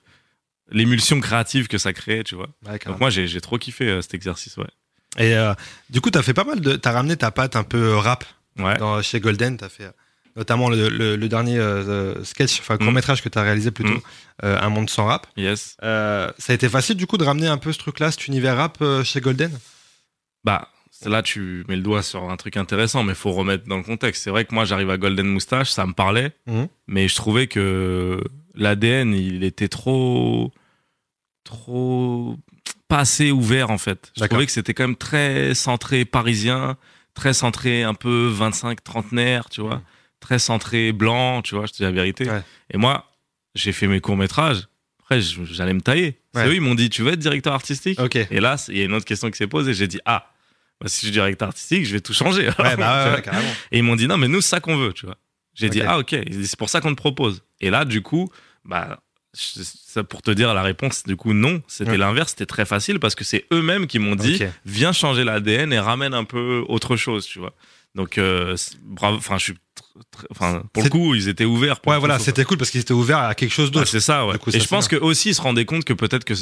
l'émulsion 0.71 1.19
créative 1.19 1.67
que 1.67 1.77
ça 1.79 1.93
créait, 1.93 2.23
tu 2.23 2.35
vois. 2.35 2.49
Donc 2.85 2.99
moi, 2.99 3.09
j'ai, 3.09 3.27
j'ai 3.27 3.41
trop 3.41 3.57
kiffé 3.57 3.85
euh, 3.85 4.01
cet 4.01 4.13
exercice, 4.13 4.57
ouais. 4.57 4.67
Et 5.17 5.35
euh, 5.35 5.53
du 5.89 6.01
coup, 6.01 6.09
t'as 6.11 6.21
fait 6.23 6.33
pas 6.33 6.43
mal 6.43 6.59
de. 6.59 6.75
T'as 6.75 6.91
ramené 6.91 7.15
ta 7.17 7.31
patte 7.31 7.55
un 7.55 7.63
peu 7.63 7.77
euh, 7.93 7.97
rap 7.97 8.25
Ouais. 8.59 8.77
dans, 8.77 9.01
chez 9.01 9.19
Golden. 9.19 9.57
T'as 9.57 9.69
fait 9.69 9.85
euh, 9.85 9.91
notamment 10.35 10.69
le, 10.69 10.89
le, 10.89 11.15
le 11.15 11.29
dernier 11.29 11.57
euh, 11.59 12.23
sketch, 12.23 12.59
enfin 12.59 12.77
court 12.77 12.91
métrage 12.91 13.21
que 13.21 13.29
t'as 13.29 13.41
réalisé 13.43 13.71
plutôt, 13.71 13.93
Mm. 13.93 14.01
euh, 14.45 14.59
Un 14.61 14.69
monde 14.69 14.89
sans 14.89 15.05
rap. 15.05 15.27
Yes. 15.37 15.75
Ça 15.81 16.33
a 16.49 16.53
été 16.53 16.67
facile 16.69 16.95
du 16.97 17.05
coup 17.07 17.17
de 17.17 17.23
ramener 17.23 17.47
un 17.47 17.57
peu 17.57 17.71
ce 17.73 17.77
truc-là, 17.79 18.11
cet 18.11 18.27
univers 18.27 18.57
rap 18.57 18.83
chez 19.03 19.21
Golden? 19.21 19.51
Bah, 20.43 20.69
là, 21.05 21.21
tu 21.21 21.63
mets 21.67 21.75
le 21.75 21.81
doigt 21.83 22.01
sur 22.03 22.29
un 22.29 22.37
truc 22.37 22.57
intéressant, 22.57 23.03
mais 23.03 23.13
faut 23.13 23.31
remettre 23.31 23.65
dans 23.67 23.77
le 23.77 23.83
contexte. 23.83 24.23
C'est 24.23 24.29
vrai 24.31 24.45
que 24.45 24.53
moi, 24.55 24.65
j'arrive 24.65 24.89
à 24.89 24.97
Golden 24.97 25.27
Moustache, 25.27 25.69
ça 25.71 25.85
me 25.85 25.93
parlait, 25.93 26.31
Mhm. 26.47 26.67
mais 26.87 27.07
je 27.07 27.15
trouvais 27.15 27.47
que 27.47 28.23
l'ADN, 28.55 29.13
il 29.13 29.43
était 29.43 29.67
trop, 29.67 30.51
trop, 31.43 32.37
pas 32.87 32.99
assez 32.99 33.31
ouvert, 33.31 33.69
en 33.69 33.77
fait. 33.77 34.11
Je 34.17 34.25
trouvais 34.25 34.45
que 34.45 34.51
c'était 34.51 34.73
quand 34.73 34.83
même 34.83 34.95
très 34.95 35.55
centré 35.55 36.05
parisien, 36.05 36.77
très 37.13 37.33
centré 37.33 37.83
un 37.83 37.93
peu 37.93 38.27
25 38.27 38.83
trentenaire, 38.83 39.49
tu 39.49 39.61
vois, 39.61 39.81
très 40.19 40.39
centré 40.39 40.91
blanc, 40.91 41.41
tu 41.41 41.55
vois, 41.55 41.65
je 41.65 41.71
te 41.71 41.77
dis 41.77 41.83
la 41.83 41.91
vérité. 41.91 42.29
Ouais. 42.29 42.41
Et 42.71 42.77
moi, 42.77 43.11
j'ai 43.55 43.71
fait 43.71 43.87
mes 43.87 43.99
courts-métrages. 43.99 44.67
Après, 45.01 45.21
j'allais 45.21 45.73
me 45.73 45.81
tailler. 45.81 46.17
Ouais. 46.33 46.47
eux, 46.47 46.55
ils 46.55 46.61
m'ont 46.61 46.75
dit, 46.75 46.89
tu 46.89 47.03
veux 47.03 47.11
être 47.11 47.19
directeur 47.19 47.53
artistique? 47.53 47.99
Ok? 47.99 48.15
Et 48.15 48.39
là, 48.39 48.55
il 48.69 48.77
y 48.77 48.81
a 48.81 48.85
une 48.85 48.93
autre 48.93 49.05
question 49.05 49.29
qui 49.29 49.37
s'est 49.37 49.47
posée. 49.47 49.73
J'ai 49.73 49.87
dit, 49.87 49.99
ah, 50.05 50.31
bah, 50.79 50.87
si 50.87 51.01
je 51.01 51.05
suis 51.07 51.11
directeur 51.11 51.49
artistique, 51.49 51.85
je 51.85 51.93
vais 51.93 52.01
tout 52.01 52.13
changer. 52.13 52.47
Ouais, 52.59 52.77
bah. 52.77 53.17
Et 53.71 53.79
ils 53.79 53.83
m'ont 53.83 53.95
dit, 53.95 54.07
non, 54.07 54.17
mais 54.17 54.27
nous, 54.27 54.41
c'est 54.41 54.49
ça 54.49 54.59
qu'on 54.59 54.77
veut, 54.77 54.93
tu 54.93 55.05
vois. 55.05 55.17
J'ai 55.53 55.69
dit, 55.69 55.81
ah, 55.81 55.99
ok, 55.99 56.15
c'est 56.43 56.57
pour 56.57 56.69
ça 56.69 56.81
qu'on 56.81 56.91
te 56.91 56.95
propose. 56.95 57.43
Et 57.59 57.69
là, 57.69 57.85
du 57.85 58.01
coup, 58.01 58.31
bah, 58.65 59.02
ça, 59.33 60.03
pour 60.03 60.21
te 60.21 60.31
dire 60.31 60.53
la 60.53 60.61
réponse, 60.61 61.03
du 61.03 61.15
coup, 61.15 61.33
non, 61.33 61.61
c'était 61.67 61.91
Ouais. 61.91 61.97
l'inverse, 61.97 62.31
c'était 62.31 62.45
très 62.45 62.65
facile 62.65 62.99
parce 62.99 63.15
que 63.15 63.23
c'est 63.23 63.45
eux-mêmes 63.51 63.87
qui 63.87 63.99
m'ont 63.99 64.15
dit, 64.15 64.39
viens 64.65 64.91
changer 64.93 65.23
l'ADN 65.23 65.73
et 65.73 65.79
ramène 65.79 66.13
un 66.13 66.23
peu 66.23 66.63
autre 66.67 66.95
chose, 66.95 67.25
tu 67.25 67.39
vois. 67.39 67.53
Donc, 67.95 68.17
euh, 68.17 68.55
bravo, 68.83 69.17
enfin, 69.17 69.37
je 69.37 69.43
suis, 69.43 69.53
enfin, 70.31 70.63
pour 70.73 70.83
le 70.83 70.89
coup, 70.89 71.13
ils 71.13 71.27
étaient 71.29 71.45
ouverts. 71.45 71.79
Pour 71.79 71.91
Ouais, 71.91 71.99
voilà, 71.99 72.17
c'était 72.17 72.43
cool 72.43 72.57
parce 72.57 72.71
qu'ils 72.71 72.81
étaient 72.81 72.91
ouverts 72.93 73.19
à 73.19 73.35
quelque 73.35 73.51
chose 73.51 73.67
Ouais, 73.67 73.73
d'autre. 73.73 73.87
c'est 73.87 73.99
ça, 73.99 74.25
ouais. 74.25 74.37
Coup, 74.39 74.49
et 74.49 74.53
ça, 74.53 74.59
je 74.59 74.67
pense 74.67 74.87
que 74.87 74.95
aussi 74.95 75.29
ils 75.29 75.35
se 75.35 75.41
rendaient 75.41 75.65
compte 75.65 75.83
que 75.85 75.93
peut-être 75.93 76.25
que 76.25 76.33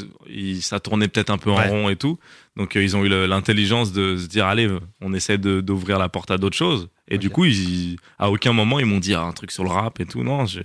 ça 0.62 0.80
tournait 0.80 1.10
peut-être 1.10 1.30
un 1.30 1.38
peu 1.38 1.52
en 1.52 1.58
Ouais. 1.58 1.68
rond 1.68 1.90
et 1.90 1.98
tout. 1.98 2.18
Donc 2.56 2.78
euh, 2.78 2.84
ils 2.84 2.96
ont 2.96 3.04
eu 3.04 3.10
l'intelligence 3.28 3.92
de 3.92 4.16
se 4.16 4.28
dire 4.28 4.46
allez, 4.46 4.70
on 5.02 5.14
essaie 5.14 5.38
d'ouvrir 5.38 6.00
la 6.00 6.08
porte 6.08 6.32
à 6.32 6.38
d'autres 6.38 6.56
choses. 6.58 6.88
Et 7.10 7.18
du 7.18 7.30
coup, 7.30 7.44
ils, 7.44 7.98
à 8.18 8.30
aucun 8.32 8.54
moment 8.54 8.80
ils 8.80 8.86
m'ont 8.86 9.00
dit 9.00 9.14
ah, 9.14 9.22
un 9.24 9.34
truc 9.34 9.52
sur 9.52 9.66
le 9.66 9.70
rap 9.72 10.00
et 10.00 10.06
tout. 10.06 10.24
Non, 10.24 10.46
j'ai 10.46 10.64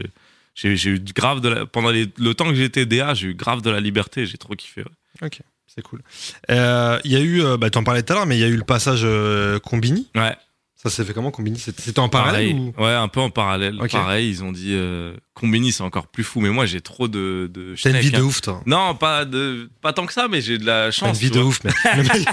j'ai 0.57 0.90
eu 0.90 0.99
grave 1.14 1.40
de 1.40 1.49
la, 1.51 1.66
pendant 1.66 1.90
les- 1.90 2.11
le 2.19 2.35
temps 2.35 2.47
que 2.49 2.55
j'étais 2.55 2.87
DA, 2.87 3.14
j'ai 3.14 3.29
eu 3.29 3.35
grave 3.35 3.61
de 3.62 3.71
la 3.71 3.79
liberté. 3.81 4.27
J'ai 4.27 4.38
trop 4.38 4.55
kiffé. 4.55 4.83
ouais. 4.83 5.27
Ok, 5.27 5.40
c'est 5.66 5.83
cool. 5.83 6.03
Euh, 6.51 6.99
Il 7.05 7.12
y 7.12 7.16
a 7.16 7.21
eu, 7.21 7.42
euh, 7.42 7.57
bah, 7.57 7.71
t'en 7.71 7.85
parlais 7.85 8.03
tout 8.03 8.12
à 8.12 8.16
l'heure, 8.16 8.27
mais 8.27 8.37
il 8.37 8.40
y 8.40 8.45
a 8.45 8.49
eu 8.49 8.57
le 8.57 8.64
passage 8.64 9.01
euh, 9.05 9.59
Combini. 9.61 10.09
Ouais. 10.14 10.35
Ça 10.75 10.90
s'est 10.90 11.05
fait 11.05 11.14
comment 11.14 11.31
Combini? 11.31 11.59
C'était 11.59 11.99
en 11.99 12.09
parallèle 12.09 12.53
ou? 12.55 12.73
Ouais, 12.79 12.92
un 12.92 13.09
peu 13.09 13.19
en 13.21 13.31
parallèle. 13.31 13.77
Pareil, 13.90 14.29
ils 14.31 14.45
ont 14.45 14.53
dit 14.53 14.73
euh, 14.75 15.14
Combini, 15.35 15.73
c'est 15.73 15.83
encore 15.83 16.07
plus 16.07 16.23
fou. 16.23 16.40
Mais 16.40 16.51
moi, 16.51 16.64
j'ai 16.66 16.81
trop 16.81 17.09
de. 17.09 17.51
de 17.53 17.75
T'as 17.83 17.90
une 17.90 17.97
vie 17.97 18.11
de 18.11 18.19
hein. 18.19 18.21
ouf, 18.23 18.40
toi. 18.42 18.62
Non, 18.66 18.95
pas 18.95 19.25
de, 19.25 19.69
pas 19.81 19.92
tant 19.92 20.07
que 20.07 20.12
ça, 20.12 20.29
mais 20.29 20.40
j'ai 20.42 20.59
de 20.59 20.66
la 20.66 20.83
T'as 20.83 20.87
une 20.87 20.92
chance. 20.92 21.19
vie 21.19 21.31
tu 21.31 21.38
de 21.38 21.42
ouf, 21.42 21.61
mais. 21.64 21.73
mec- 22.03 22.29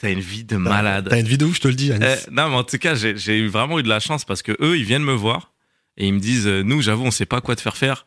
T'as 0.00 0.10
une 0.10 0.20
vie 0.20 0.44
de 0.44 0.56
malade. 0.56 1.08
T'as 1.10 1.18
une 1.20 1.26
vie 1.26 1.38
de 1.38 1.44
ouf, 1.44 1.56
je 1.56 1.60
te 1.60 1.68
le 1.68 1.74
dis, 1.74 1.92
Anis. 1.92 2.04
Euh, 2.04 2.16
non, 2.30 2.48
mais 2.50 2.56
en 2.56 2.64
tout 2.64 2.78
cas, 2.78 2.94
j'ai 2.94 3.46
vraiment 3.48 3.78
eu 3.78 3.82
de 3.82 3.88
la 3.88 4.00
chance 4.00 4.24
parce 4.24 4.42
que 4.42 4.52
eux, 4.60 4.76
ils 4.76 4.84
viennent 4.84 5.04
me 5.04 5.12
voir 5.14 5.52
et 5.96 6.06
ils 6.06 6.14
me 6.14 6.20
disent, 6.20 6.46
euh, 6.46 6.62
nous, 6.62 6.82
j'avoue, 6.82 7.04
on 7.04 7.10
sait 7.10 7.26
pas 7.26 7.40
quoi 7.40 7.56
te 7.56 7.60
faire 7.60 7.76
faire, 7.76 8.06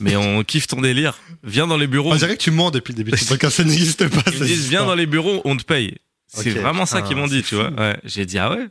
mais 0.00 0.16
on 0.16 0.44
kiffe 0.44 0.66
ton 0.66 0.80
délire. 0.80 1.18
Viens 1.42 1.66
dans 1.66 1.76
les 1.76 1.86
bureaux. 1.86 2.12
On 2.12 2.16
dirait 2.16 2.36
que 2.36 2.42
tu 2.42 2.50
mens 2.50 2.70
depuis 2.70 2.92
le 2.92 2.98
début 2.98 3.10
de 3.10 3.16
ce 3.16 3.24
podcast, 3.28 3.56
ça 3.56 3.64
n'existe 3.64 4.08
pas. 4.08 4.30
Ils 4.32 4.40
me 4.40 4.46
disent, 4.46 4.68
viens 4.68 4.84
dans 4.84 4.94
les 4.94 5.06
bureaux, 5.06 5.40
on 5.44 5.56
te 5.56 5.64
paye. 5.64 5.96
C'est 6.28 6.50
vraiment 6.50 6.86
ça 6.86 6.96
putain, 6.96 7.08
qu'ils 7.08 7.16
m'ont 7.16 7.26
dit, 7.26 7.42
tu 7.42 7.54
vois. 7.54 7.70
Ouais. 7.70 7.96
J'ai 8.04 8.26
dit, 8.26 8.38
ah 8.38 8.50
ouais. 8.50 8.68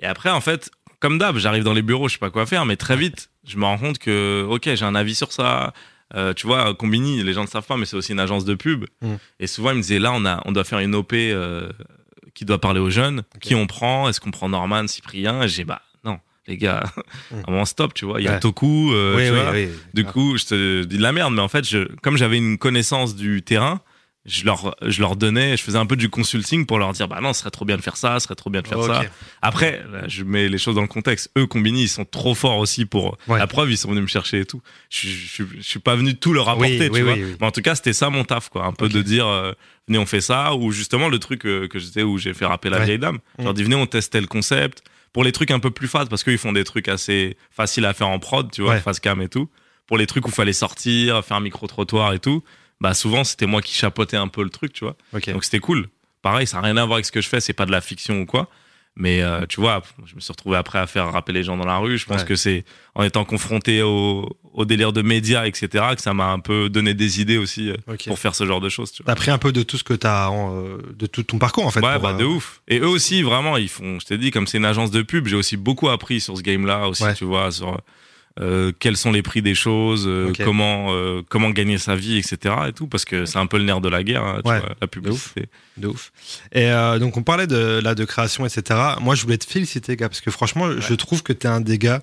Et 0.00 0.06
après, 0.06 0.30
en 0.30 0.40
fait, 0.40 0.70
comme 1.00 1.18
d'hab, 1.18 1.36
j'arrive 1.38 1.64
dans 1.64 1.74
les 1.74 1.82
bureaux, 1.82 2.08
je 2.08 2.14
sais 2.14 2.18
pas 2.18 2.30
quoi 2.30 2.46
faire, 2.46 2.64
mais 2.64 2.76
très 2.76 2.96
vite, 2.96 3.30
je 3.46 3.56
me 3.56 3.64
rends 3.64 3.78
compte 3.78 3.98
que, 3.98 4.46
ok, 4.48 4.74
j'ai 4.74 4.84
un 4.84 4.94
avis 4.94 5.14
sur 5.14 5.32
ça. 5.32 5.72
Euh, 6.14 6.32
tu 6.32 6.46
vois, 6.46 6.74
Combini, 6.74 7.22
les 7.22 7.32
gens 7.34 7.42
ne 7.42 7.48
savent 7.48 7.66
pas, 7.66 7.76
mais 7.76 7.84
c'est 7.84 7.96
aussi 7.96 8.12
une 8.12 8.20
agence 8.20 8.44
de 8.44 8.54
pub. 8.54 8.86
Mm. 9.02 9.14
Et 9.40 9.46
souvent, 9.46 9.70
ils 9.70 9.76
me 9.76 9.82
disaient, 9.82 9.98
là, 9.98 10.12
on, 10.14 10.24
a, 10.24 10.42
on 10.46 10.52
doit 10.52 10.64
faire 10.64 10.78
une 10.78 10.94
OP 10.94 11.12
euh, 11.12 11.70
qui 12.34 12.44
doit 12.44 12.60
parler 12.60 12.80
aux 12.80 12.90
jeunes. 12.90 13.22
Qui 13.40 13.54
on 13.54 13.66
prend? 13.66 14.08
Est-ce 14.08 14.20
qu'on 14.20 14.30
prend 14.30 14.48
Norman, 14.48 14.86
Cyprien? 14.86 15.42
Et 15.42 15.48
j'ai, 15.48 15.64
bah, 15.64 15.82
les 16.48 16.56
gars, 16.56 16.82
Mm. 17.30 17.34
à 17.34 17.38
un 17.48 17.50
moment, 17.52 17.64
stop, 17.64 17.94
tu 17.94 18.04
vois. 18.04 18.20
Il 18.20 18.24
y 18.24 18.28
a 18.28 18.32
Ouais. 18.32 18.40
Toku, 18.40 18.92
euh, 18.92 19.14
Oui, 19.16 19.26
tu 19.26 19.32
oui, 19.32 19.38
vois. 19.40 19.50
oui. 19.52 19.68
Du 19.94 20.04
coup, 20.04 20.36
je 20.36 20.44
te 20.46 20.84
dis 20.84 20.96
de 20.96 21.02
la 21.02 21.12
merde, 21.12 21.32
mais 21.34 21.42
en 21.42 21.48
fait, 21.48 21.68
je, 21.68 21.84
comme 22.02 22.16
j'avais 22.16 22.38
une 22.38 22.58
connaissance 22.58 23.14
du 23.14 23.42
terrain, 23.42 23.80
je 24.26 24.44
leur, 24.44 24.76
je 24.82 25.00
leur 25.00 25.16
donnais, 25.16 25.56
je 25.56 25.62
faisais 25.62 25.78
un 25.78 25.86
peu 25.86 25.96
du 25.96 26.10
consulting 26.10 26.66
pour 26.66 26.78
leur 26.78 26.92
dire, 26.92 27.08
bah 27.08 27.20
non, 27.22 27.32
ce 27.32 27.40
serait 27.40 27.50
trop 27.50 27.64
bien 27.64 27.78
de 27.78 27.82
faire 27.82 27.96
ça, 27.96 28.18
ce 28.20 28.24
serait 28.24 28.34
trop 28.34 28.50
bien 28.50 28.60
de 28.60 28.68
faire 28.68 28.82
ça. 28.82 29.02
Après, 29.40 29.82
là, 29.90 30.02
je 30.06 30.22
mets 30.22 30.48
les 30.50 30.58
choses 30.58 30.74
dans 30.74 30.82
le 30.82 30.86
contexte. 30.88 31.30
Eux, 31.38 31.46
Combini, 31.46 31.84
ils 31.84 31.88
sont 31.88 32.04
trop 32.04 32.34
forts 32.34 32.58
aussi 32.58 32.84
pour 32.84 33.16
Ouais. 33.26 33.38
la 33.38 33.46
preuve. 33.46 33.70
Ils 33.70 33.78
sont 33.78 33.88
venus 33.88 34.02
me 34.02 34.06
chercher 34.08 34.40
et 34.40 34.44
tout. 34.44 34.60
Je, 34.90 35.08
je, 35.08 35.44
je 35.56 35.62
suis 35.62 35.78
pas 35.78 35.94
venu 35.96 36.14
tout 36.14 36.34
leur 36.34 36.48
apporter, 36.50 36.90
tu 36.90 37.02
vois. 37.02 37.16
Mais 37.16 37.46
en 37.46 37.50
tout 37.50 37.62
cas, 37.62 37.74
c'était 37.74 37.94
ça 37.94 38.10
mon 38.10 38.24
taf, 38.24 38.50
quoi. 38.50 38.66
Un 38.66 38.72
peu 38.72 38.90
de 38.90 39.00
dire, 39.00 39.26
euh, 39.26 39.52
venez, 39.86 39.98
on 39.98 40.04
fait 40.06 40.20
ça, 40.20 40.54
ou 40.54 40.72
justement 40.72 41.08
le 41.08 41.18
truc 41.18 41.46
euh, 41.46 41.66
que 41.66 41.78
j'étais 41.78 42.02
où 42.02 42.18
j'ai 42.18 42.34
fait 42.34 42.44
rappeler 42.44 42.70
la 42.70 42.80
Ouais. 42.80 42.84
vieille 42.84 42.98
dame. 42.98 43.18
Je 43.38 43.44
leur 43.44 43.52
Mm. 43.54 43.56
dis, 43.56 43.62
venez, 43.62 43.76
on 43.76 43.86
testait 43.86 44.20
le 44.20 44.26
concept. 44.26 44.82
Pour 45.12 45.24
les 45.24 45.32
trucs 45.32 45.50
un 45.50 45.58
peu 45.58 45.70
plus 45.70 45.88
fat, 45.88 46.06
parce 46.06 46.22
qu'ils 46.24 46.38
font 46.38 46.52
des 46.52 46.64
trucs 46.64 46.88
assez 46.88 47.36
faciles 47.50 47.84
à 47.86 47.94
faire 47.94 48.08
en 48.08 48.18
prod, 48.18 48.50
tu 48.50 48.62
vois, 48.62 48.74
Ouais. 48.74 48.80
face 48.80 49.00
cam 49.00 49.20
et 49.22 49.28
tout. 49.28 49.48
Pour 49.86 49.96
les 49.98 50.06
trucs 50.06 50.26
où 50.26 50.30
fallait 50.30 50.52
sortir, 50.52 51.24
faire 51.24 51.36
un 51.38 51.40
micro 51.40 51.66
trottoir 51.66 52.12
et 52.12 52.18
tout, 52.18 52.44
bah 52.80 52.92
souvent 52.94 53.24
c'était 53.24 53.46
moi 53.46 53.62
qui 53.62 53.74
chapeautais 53.74 54.16
un 54.18 54.28
peu 54.28 54.42
le 54.42 54.50
truc, 54.50 54.72
tu 54.72 54.84
vois. 54.84 54.96
Donc 55.32 55.44
c'était 55.44 55.60
cool. 55.60 55.88
Pareil, 56.22 56.46
ça 56.46 56.58
n'a 56.58 56.64
rien 56.64 56.76
à 56.76 56.84
voir 56.84 56.96
avec 56.96 57.06
ce 57.06 57.12
que 57.12 57.20
je 57.20 57.28
fais, 57.28 57.40
c'est 57.40 57.52
pas 57.54 57.64
de 57.66 57.70
la 57.72 57.80
fiction 57.80 58.20
ou 58.20 58.26
quoi. 58.26 58.48
Mais 59.00 59.22
euh, 59.22 59.46
tu 59.48 59.60
vois, 59.60 59.80
je 60.06 60.16
me 60.16 60.20
suis 60.20 60.32
retrouvé 60.32 60.56
après 60.56 60.78
à 60.80 60.88
faire 60.88 61.10
rappeler 61.12 61.38
les 61.38 61.44
gens 61.44 61.56
dans 61.56 61.64
la 61.64 61.78
rue. 61.78 61.96
Je 61.98 62.04
pense 62.04 62.22
Ouais. 62.22 62.26
que 62.26 62.34
c'est 62.34 62.64
en 62.96 63.04
étant 63.04 63.24
confronté 63.24 63.80
au, 63.80 64.28
au 64.52 64.64
délire 64.64 64.92
de 64.92 65.02
médias, 65.02 65.46
etc., 65.46 65.68
que 65.94 66.02
ça 66.02 66.14
m'a 66.14 66.26
un 66.32 66.40
peu 66.40 66.68
donné 66.68 66.94
des 66.94 67.20
idées 67.20 67.38
aussi 67.38 67.70
euh, 67.70 67.76
pour 68.08 68.18
faire 68.18 68.34
ce 68.34 68.44
genre 68.44 68.60
de 68.60 68.68
choses. 68.68 68.90
Tu. 68.90 69.04
T'as 69.04 69.14
pris 69.14 69.30
un 69.30 69.38
peu 69.38 69.52
de 69.52 69.62
tout 69.62 69.78
ce 69.78 69.84
que 69.84 69.94
t'as, 69.94 70.28
en, 70.30 70.56
euh, 70.64 70.78
de 70.98 71.06
tout 71.06 71.22
ton 71.22 71.38
parcours 71.38 71.64
en 71.64 71.70
fait. 71.70 71.78
ouais, 71.80 71.98
bah, 72.00 72.10
euh, 72.14 72.18
de 72.18 72.24
ouf. 72.24 72.60
Et 72.66 72.80
eux 72.80 72.88
aussi, 72.88 73.22
vraiment, 73.22 73.56
ils 73.56 73.68
font. 73.68 74.00
Je 74.00 74.06
t'ai 74.06 74.18
dit, 74.18 74.32
comme 74.32 74.48
c'est 74.48 74.58
une 74.58 74.64
agence 74.64 74.90
de 74.90 75.02
pub, 75.02 75.28
j'ai 75.28 75.36
aussi 75.36 75.56
beaucoup 75.56 75.88
appris 75.88 76.20
sur 76.20 76.36
ce 76.36 76.42
game-là 76.42 76.88
aussi, 76.88 77.04
Ouais. 77.04 77.14
tu 77.14 77.24
vois, 77.24 77.52
sur 77.52 77.80
euh, 78.40 78.72
quels 78.78 78.96
sont 78.96 79.10
les 79.10 79.22
prix 79.22 79.42
des 79.42 79.54
choses, 79.54 80.04
euh, 80.06 80.32
comment 80.44 80.92
euh, 80.94 81.22
comment 81.28 81.50
gagner 81.50 81.78
sa 81.78 81.96
vie, 81.96 82.18
etc. 82.18 82.54
Et 82.68 82.72
tout, 82.72 82.86
parce 82.86 83.04
que 83.04 83.24
c'est 83.24 83.38
un 83.38 83.46
peu 83.46 83.58
le 83.58 83.64
nerf 83.64 83.80
de 83.80 83.88
la 83.88 84.02
guerre, 84.02 84.22
hein, 84.24 84.40
tu 84.44 84.50
Ouais, 84.50 84.60
vois, 84.60 84.74
la 84.80 84.86
publicité. 84.86 85.46
De 85.76 85.88
ouf. 85.88 86.12
Et 86.52 86.70
donc 87.00 87.16
on 87.16 87.22
parlait 87.22 87.46
de 87.46 87.80
là 87.82 87.94
de 87.94 88.04
création, 88.04 88.46
etc. 88.46 88.80
Moi, 89.00 89.14
je 89.14 89.22
voulais 89.22 89.38
te 89.38 89.46
féliciter, 89.50 89.96
gars, 89.96 90.08
parce 90.08 90.20
que 90.20 90.30
franchement, 90.30 90.80
je 90.80 90.94
trouve 90.94 91.22
que 91.22 91.32
t'es 91.32 91.48
un 91.48 91.60
des 91.60 91.78
gars 91.78 92.00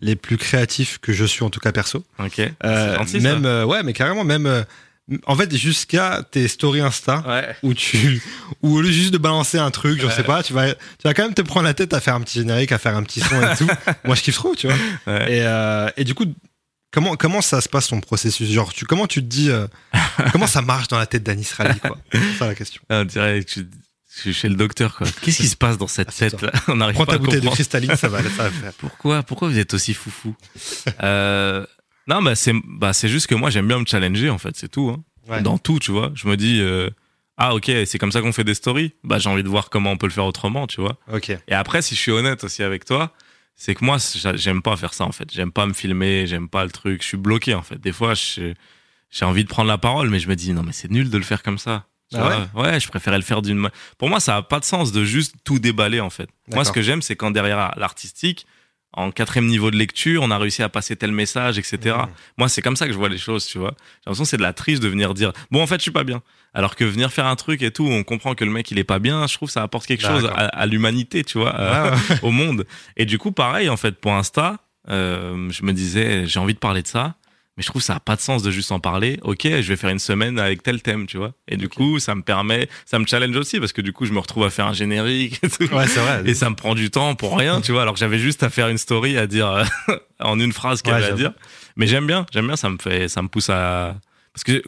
les 0.00 0.16
plus 0.16 0.36
créatifs 0.36 0.98
que 0.98 1.12
je 1.12 1.24
suis, 1.24 1.42
en 1.42 1.50
tout 1.50 1.60
cas 1.60 1.72
perso. 1.72 2.04
Ok. 2.18 2.40
Gentil, 2.62 3.20
ça. 3.20 3.34
même, 3.34 3.44
euh, 3.46 3.64
ouais, 3.64 3.82
mais 3.82 3.92
carrément, 3.92 4.24
même. 4.24 4.64
En 5.26 5.36
fait, 5.36 5.56
jusqu'à 5.56 6.22
tes 6.30 6.48
stories 6.48 6.80
Insta, 6.82 7.24
Ouais. 7.26 7.56
où 7.62 7.72
tu, 7.74 8.22
où 8.62 8.76
au 8.76 8.80
lieu 8.82 8.90
juste 8.90 9.12
de 9.12 9.18
balancer 9.18 9.58
un 9.58 9.70
truc, 9.70 10.00
je 10.00 10.06
Ouais. 10.06 10.12
sais 10.12 10.22
pas, 10.22 10.42
tu 10.42 10.52
vas, 10.52 10.72
tu 10.74 10.80
vas 11.04 11.14
quand 11.14 11.22
même 11.24 11.34
te 11.34 11.42
prendre 11.42 11.64
la 11.64 11.74
tête 11.74 11.94
à 11.94 12.00
faire 12.00 12.14
un 12.14 12.20
petit 12.20 12.40
générique, 12.40 12.72
à 12.72 12.78
faire 12.78 12.96
un 12.96 13.02
petit 13.02 13.20
son 13.20 13.40
et 13.42 13.56
tout. 13.56 13.66
Moi, 14.04 14.14
je 14.14 14.22
kiffe 14.22 14.36
trop, 14.36 14.54
tu 14.54 14.66
vois. 14.66 14.76
Ouais. 15.06 15.32
Et, 15.38 15.42
euh, 15.42 15.88
et 15.96 16.04
du 16.04 16.14
coup, 16.14 16.26
comment, 16.92 17.16
comment 17.16 17.40
ça 17.40 17.60
se 17.60 17.68
passe 17.68 17.88
ton 17.88 18.00
processus? 18.00 18.50
Genre, 18.50 18.72
tu, 18.72 18.84
comment 18.84 19.06
tu 19.06 19.20
te 19.22 19.26
dis, 19.26 19.50
euh, 19.50 19.66
comment 20.32 20.46
ça 20.46 20.60
marche 20.62 20.88
dans 20.88 20.98
la 20.98 21.06
tête 21.06 21.22
d'Anis 21.22 21.48
Rally, 21.56 21.80
quoi? 21.80 21.96
C'est 22.12 22.34
ça 22.38 22.46
la 22.46 22.54
question. 22.54 22.82
Ah, 22.90 23.00
on 23.00 23.04
dirait 23.04 23.42
que 23.44 23.50
je, 23.54 23.60
je 24.14 24.20
suis 24.20 24.34
chez 24.34 24.48
le 24.48 24.56
docteur, 24.56 24.96
quoi. 24.96 25.06
Qu'est-ce 25.22 25.38
qui 25.38 25.48
se 25.48 25.56
passe 25.56 25.78
dans 25.78 25.86
cette 25.88 26.08
Ah, 26.10 26.18
tête 26.18 26.42
là? 26.42 26.52
On 26.68 26.76
n'arrive 26.76 26.94
Prends 26.96 27.06
pas 27.06 27.12
ta 27.12 27.16
à 27.16 27.18
bouteille 27.18 27.40
de 27.40 27.48
cristalline, 27.48 27.96
ça 27.96 28.08
va, 28.08 28.18
ça 28.22 28.28
va 28.44 28.50
faire. 28.50 28.72
Pourquoi, 28.78 29.22
pourquoi 29.22 29.48
vous 29.48 29.58
êtes 29.58 29.72
aussi 29.74 29.94
foufou? 29.94 30.34
Euh, 31.02 31.64
Non, 32.08 32.22
bah 32.22 32.34
c'est, 32.34 32.52
bah 32.66 32.92
c'est 32.92 33.08
juste 33.08 33.26
que 33.26 33.34
moi 33.34 33.50
j'aime 33.50 33.68
bien 33.68 33.78
me 33.78 33.84
challenger 33.86 34.30
en 34.30 34.38
fait, 34.38 34.56
c'est 34.56 34.68
tout. 34.70 34.88
Hein. 34.90 35.02
Ouais. 35.30 35.42
Dans 35.42 35.58
tout, 35.58 35.78
tu 35.78 35.90
vois. 35.92 36.10
Je 36.14 36.26
me 36.26 36.36
dis, 36.36 36.58
euh, 36.60 36.88
ah 37.36 37.54
ok, 37.54 37.70
c'est 37.86 37.98
comme 37.98 38.12
ça 38.12 38.20
qu'on 38.22 38.32
fait 38.32 38.44
des 38.44 38.54
stories. 38.54 38.94
Bah 39.04 39.18
j'ai 39.18 39.28
envie 39.28 39.42
de 39.42 39.48
voir 39.48 39.68
comment 39.70 39.92
on 39.92 39.96
peut 39.98 40.06
le 40.06 40.12
faire 40.12 40.24
autrement, 40.24 40.66
tu 40.66 40.80
vois. 40.80 40.96
Ok. 41.12 41.28
Et 41.30 41.52
après, 41.54 41.82
si 41.82 41.94
je 41.94 42.00
suis 42.00 42.10
honnête 42.12 42.42
aussi 42.44 42.62
avec 42.62 42.84
toi, 42.86 43.12
c'est 43.56 43.74
que 43.74 43.84
moi 43.84 43.98
j'a- 44.16 44.36
j'aime 44.36 44.62
pas 44.62 44.76
faire 44.76 44.94
ça 44.94 45.04
en 45.04 45.12
fait. 45.12 45.30
J'aime 45.32 45.52
pas 45.52 45.66
me 45.66 45.74
filmer, 45.74 46.26
j'aime 46.26 46.48
pas 46.48 46.64
le 46.64 46.70
truc. 46.70 47.02
Je 47.02 47.06
suis 47.08 47.16
bloqué 47.18 47.54
en 47.54 47.62
fait. 47.62 47.78
Des 47.80 47.92
fois, 47.92 48.14
j'ai 48.14 48.54
envie 49.24 49.44
de 49.44 49.48
prendre 49.48 49.68
la 49.68 49.78
parole, 49.78 50.08
mais 50.08 50.18
je 50.20 50.28
me 50.28 50.34
dis 50.36 50.52
non 50.54 50.62
mais 50.62 50.72
c'est 50.72 50.90
nul 50.90 51.10
de 51.10 51.18
le 51.18 51.24
faire 51.24 51.42
comme 51.42 51.58
ça. 51.58 51.86
Ah 52.14 52.48
ouais, 52.54 52.80
je 52.80 52.88
préférais 52.88 53.18
le 53.18 53.22
faire 53.24 53.42
d'une 53.42 53.58
main. 53.58 53.70
Pour 53.98 54.08
moi, 54.08 54.18
ça 54.18 54.36
a 54.36 54.42
pas 54.42 54.60
de 54.60 54.64
sens 54.64 54.92
de 54.92 55.04
juste 55.04 55.34
tout 55.44 55.58
déballer 55.58 56.00
en 56.00 56.08
fait. 56.08 56.30
Moi, 56.54 56.64
ce 56.64 56.72
que 56.72 56.80
j'aime, 56.80 57.02
c'est 57.02 57.16
quand 57.16 57.30
derrière 57.30 57.74
l'artistique, 57.76 58.46
en 58.92 59.10
quatrième 59.10 59.46
niveau 59.46 59.70
de 59.70 59.76
lecture, 59.76 60.22
on 60.22 60.30
a 60.30 60.38
réussi 60.38 60.62
à 60.62 60.68
passer 60.68 60.96
tel 60.96 61.12
message, 61.12 61.58
etc. 61.58 61.96
Mhm. 61.98 62.06
Moi, 62.38 62.48
c'est 62.48 62.62
comme 62.62 62.76
ça 62.76 62.86
que 62.86 62.92
je 62.92 62.98
vois 62.98 63.08
les 63.08 63.18
choses, 63.18 63.46
tu 63.46 63.58
vois. 63.58 63.74
J'ai 63.78 64.00
l'impression 64.06 64.24
que 64.24 64.30
c'est 64.30 64.36
de 64.38 64.42
la 64.42 64.52
triche 64.52 64.80
de 64.80 64.88
venir 64.88 65.14
dire, 65.14 65.32
bon, 65.50 65.62
en 65.62 65.66
fait, 65.66 65.76
je 65.76 65.82
suis 65.82 65.90
pas 65.90 66.04
bien. 66.04 66.22
Alors 66.54 66.74
que 66.74 66.84
venir 66.84 67.12
faire 67.12 67.26
un 67.26 67.36
truc 67.36 67.62
et 67.62 67.70
tout, 67.70 67.86
on 67.86 68.02
comprend 68.02 68.34
que 68.34 68.44
le 68.44 68.50
mec, 68.50 68.70
il 68.70 68.78
est 68.78 68.84
pas 68.84 68.98
bien, 68.98 69.26
je 69.26 69.34
trouve 69.34 69.48
que 69.48 69.52
ça 69.52 69.62
apporte 69.62 69.86
quelque 69.86 70.06
chose 70.06 70.26
à, 70.26 70.46
à 70.46 70.66
l'humanité, 70.66 71.22
tu 71.22 71.38
vois, 71.38 71.54
ouais. 71.54 71.90
au 72.22 72.30
monde. 72.30 72.66
Et 72.96 73.04
du 73.04 73.18
coup, 73.18 73.30
pareil, 73.30 73.68
en 73.68 73.76
fait, 73.76 74.00
pour 74.00 74.12
Insta, 74.12 74.56
euh, 74.90 75.50
je 75.50 75.62
me 75.64 75.72
disais, 75.72 76.26
j'ai 76.26 76.40
envie 76.40 76.54
de 76.54 76.58
parler 76.58 76.82
de 76.82 76.86
ça, 76.86 77.14
mais 77.58 77.62
je 77.64 77.66
trouve 77.68 77.82
que 77.82 77.86
ça 77.86 77.96
a 77.96 78.00
pas 78.00 78.14
de 78.16 78.20
sens 78.20 78.42
de 78.44 78.50
juste 78.52 78.70
en 78.72 78.78
parler. 78.80 79.18
Ok, 79.22 79.42
je 79.42 79.60
vais 79.68 79.76
faire 79.76 79.90
une 79.90 79.98
semaine 79.98 80.38
avec 80.38 80.62
tel 80.62 80.80
thème, 80.80 81.06
tu 81.08 81.16
vois. 81.18 81.32
Et 81.48 81.56
du 81.56 81.68
coup, 81.68 81.98
ça 81.98 82.14
me 82.14 82.22
permet, 82.22 82.68
ça 82.86 82.98
me 83.00 83.04
challenge 83.06 83.36
aussi 83.36 83.58
parce 83.58 83.72
que 83.72 83.82
du 83.82 83.92
coup, 83.92 84.06
je 84.06 84.12
me 84.12 84.20
retrouve 84.20 84.44
à 84.44 84.50
faire 84.50 84.66
un 84.66 84.72
générique 84.72 85.40
et 85.42 85.48
tout. 85.50 85.64
Ouais, 85.74 85.86
c'est 85.88 85.98
vrai. 86.00 86.22
Et 86.24 86.34
ça 86.34 86.48
me 86.48 86.54
prend 86.54 86.74
du 86.76 86.88
temps 86.90 87.14
pour 87.16 87.36
rien, 87.36 87.60
tu 87.60 87.72
vois, 87.72 87.82
alors 87.82 87.94
que 87.94 88.00
j'avais 88.00 88.20
juste 88.20 88.42
à 88.44 88.48
faire 88.48 88.68
une 88.68 88.78
story 88.78 89.18
à 89.18 89.26
dire 89.26 89.64
en 90.20 90.38
une 90.40 90.52
phrase 90.52 90.80
qu'il 90.82 90.92
y 90.92 90.94
Ouais, 90.94 91.02
j'avoue. 91.02 91.16
dire. 91.16 91.32
Mais 91.76 91.86
j'aime 91.88 92.06
bien, 92.06 92.24
j'aime 92.32 92.46
bien, 92.46 92.56
ça 92.56 92.70
me 92.70 92.78
fait, 92.78 93.08
ça 93.08 93.20
me 93.22 93.28
pousse 93.28 93.50
à. 93.50 93.96
Parce 94.32 94.44
que 94.44 94.62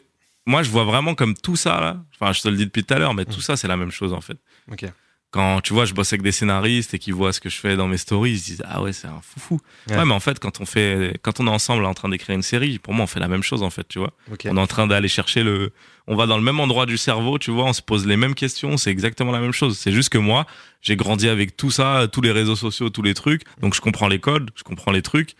moi, 0.45 0.61
je 0.61 0.69
vois 0.69 0.83
vraiment 0.83 1.15
comme 1.15 1.35
tout 1.35 1.55
ça, 1.55 1.79
là. 1.79 1.97
Enfin, 2.19 2.33
je 2.33 2.41
te 2.41 2.49
le 2.49 2.57
dis 2.57 2.65
depuis 2.65 2.83
tout 2.83 2.93
à 2.93 2.99
l'heure, 2.99 3.13
mais 3.13 3.25
tout 3.25 3.41
ça, 3.41 3.55
c'est 3.55 3.67
la 3.69 3.77
même 3.77 3.91
chose, 3.91 4.11
en 4.11 4.21
fait. 4.21 4.37
Ok. 4.71 4.85
Quand 5.31 5.61
tu 5.61 5.71
vois, 5.73 5.85
je 5.85 5.93
bosse 5.93 6.11
avec 6.11 6.23
des 6.23 6.33
scénaristes 6.33 6.93
et 6.93 6.99
qu'ils 6.99 7.13
voient 7.13 7.31
ce 7.31 7.39
que 7.39 7.49
je 7.49 7.55
fais 7.57 7.77
dans 7.77 7.87
mes 7.87 7.95
stories, 7.95 8.31
ils 8.31 8.39
se 8.39 8.45
disent 8.45 8.63
Ah 8.67 8.81
ouais, 8.81 8.91
c'est 8.91 9.07
un 9.07 9.21
foufou. 9.21 9.61
Ouais. 9.89 9.95
Ouais. 9.95 10.05
mais 10.05 10.13
en 10.13 10.19
fait, 10.19 10.39
quand 10.39 10.59
on 10.59 10.65
fait, 10.65 11.17
quand 11.21 11.39
on 11.39 11.47
est 11.47 11.49
ensemble 11.49 11.85
en 11.85 11.93
train 11.93 12.09
d'écrire 12.09 12.35
une 12.35 12.41
série, 12.41 12.79
pour 12.79 12.93
moi, 12.93 13.05
on 13.05 13.07
fait 13.07 13.21
la 13.21 13.29
même 13.29 13.41
chose, 13.41 13.63
en 13.63 13.69
fait, 13.69 13.87
tu 13.87 13.97
vois. 13.99 14.11
On 14.51 14.57
est 14.57 14.61
en 14.61 14.67
train 14.67 14.87
d'aller 14.87 15.07
chercher 15.07 15.43
le. 15.43 15.71
On 16.07 16.15
va 16.17 16.25
dans 16.25 16.35
le 16.35 16.43
même 16.43 16.59
endroit 16.59 16.85
du 16.85 16.97
cerveau, 16.97 17.37
tu 17.37 17.49
vois, 17.51 17.63
on 17.63 17.71
se 17.73 17.81
pose 17.81 18.05
les 18.05 18.17
mêmes 18.17 18.35
questions, 18.35 18.75
c'est 18.75 18.91
exactement 18.91 19.31
la 19.31 19.39
même 19.39 19.53
chose. 19.53 19.77
C'est 19.77 19.93
juste 19.93 20.09
que 20.09 20.17
moi, 20.17 20.45
j'ai 20.81 20.97
grandi 20.97 21.29
avec 21.29 21.55
tout 21.55 21.71
ça, 21.71 22.07
tous 22.11 22.21
les 22.21 22.31
réseaux 22.31 22.57
sociaux, 22.57 22.89
tous 22.89 23.03
les 23.03 23.13
trucs, 23.13 23.43
donc 23.61 23.73
je 23.73 23.79
comprends 23.81 24.09
les 24.09 24.19
codes, 24.19 24.49
je 24.55 24.63
comprends 24.63 24.91
les 24.91 25.01
trucs, 25.03 25.35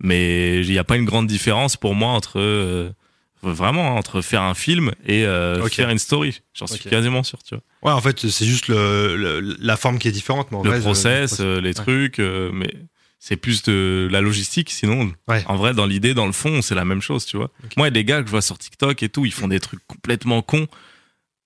mais 0.00 0.60
il 0.62 0.68
n'y 0.70 0.78
a 0.78 0.84
pas 0.84 0.96
une 0.96 1.04
grande 1.06 1.26
différence 1.28 1.76
pour 1.78 1.94
moi 1.94 2.10
entre. 2.10 2.38
euh, 2.40 2.90
Vraiment, 3.42 3.96
entre 3.96 4.20
faire 4.20 4.42
un 4.42 4.54
film 4.54 4.92
et 5.06 5.24
euh, 5.24 5.66
faire 5.68 5.88
une 5.90 5.98
story. 5.98 6.42
J'en 6.54 6.66
suis 6.66 6.88
quasiment 6.90 7.22
sûr, 7.22 7.42
tu 7.42 7.54
vois. 7.54 7.62
Ouais, 7.82 7.96
en 7.96 8.00
fait, 8.02 8.28
c'est 8.28 8.44
juste 8.44 8.68
le, 8.68 9.16
le- 9.16 9.56
la 9.58 9.76
forme 9.78 9.98
qui 9.98 10.08
est 10.08 10.12
différente, 10.12 10.50
mais 10.50 10.58
en 10.58 10.62
le 10.62 10.70
vrai, 10.70 10.80
process, 10.80 11.40
le 11.40 11.46
euh, 11.46 11.60
les 11.62 11.72
trucs, 11.72 12.18
euh, 12.18 12.50
mais 12.52 12.74
c'est 13.18 13.36
plus 13.36 13.62
de 13.62 14.08
la 14.10 14.20
logistique. 14.20 14.70
Sinon, 14.70 15.12
Ouais. 15.28 15.42
en 15.46 15.56
vrai, 15.56 15.72
dans 15.72 15.86
l'idée, 15.86 16.12
dans 16.12 16.26
le 16.26 16.32
fond, 16.32 16.60
c'est 16.60 16.74
la 16.74 16.84
même 16.84 17.00
chose, 17.00 17.24
tu 17.24 17.38
vois. 17.38 17.50
Moi, 17.78 17.86
il 17.86 17.90
y 17.90 17.92
a 17.92 17.92
des 17.92 18.04
gars 18.04 18.20
que 18.20 18.26
je 18.26 18.30
vois 18.30 18.42
sur 18.42 18.58
TikTok 18.58 19.02
et 19.02 19.08
tout, 19.08 19.24
ils 19.24 19.32
font 19.32 19.48
des 19.48 19.60
trucs 19.60 19.80
complètement 19.86 20.42
cons 20.42 20.66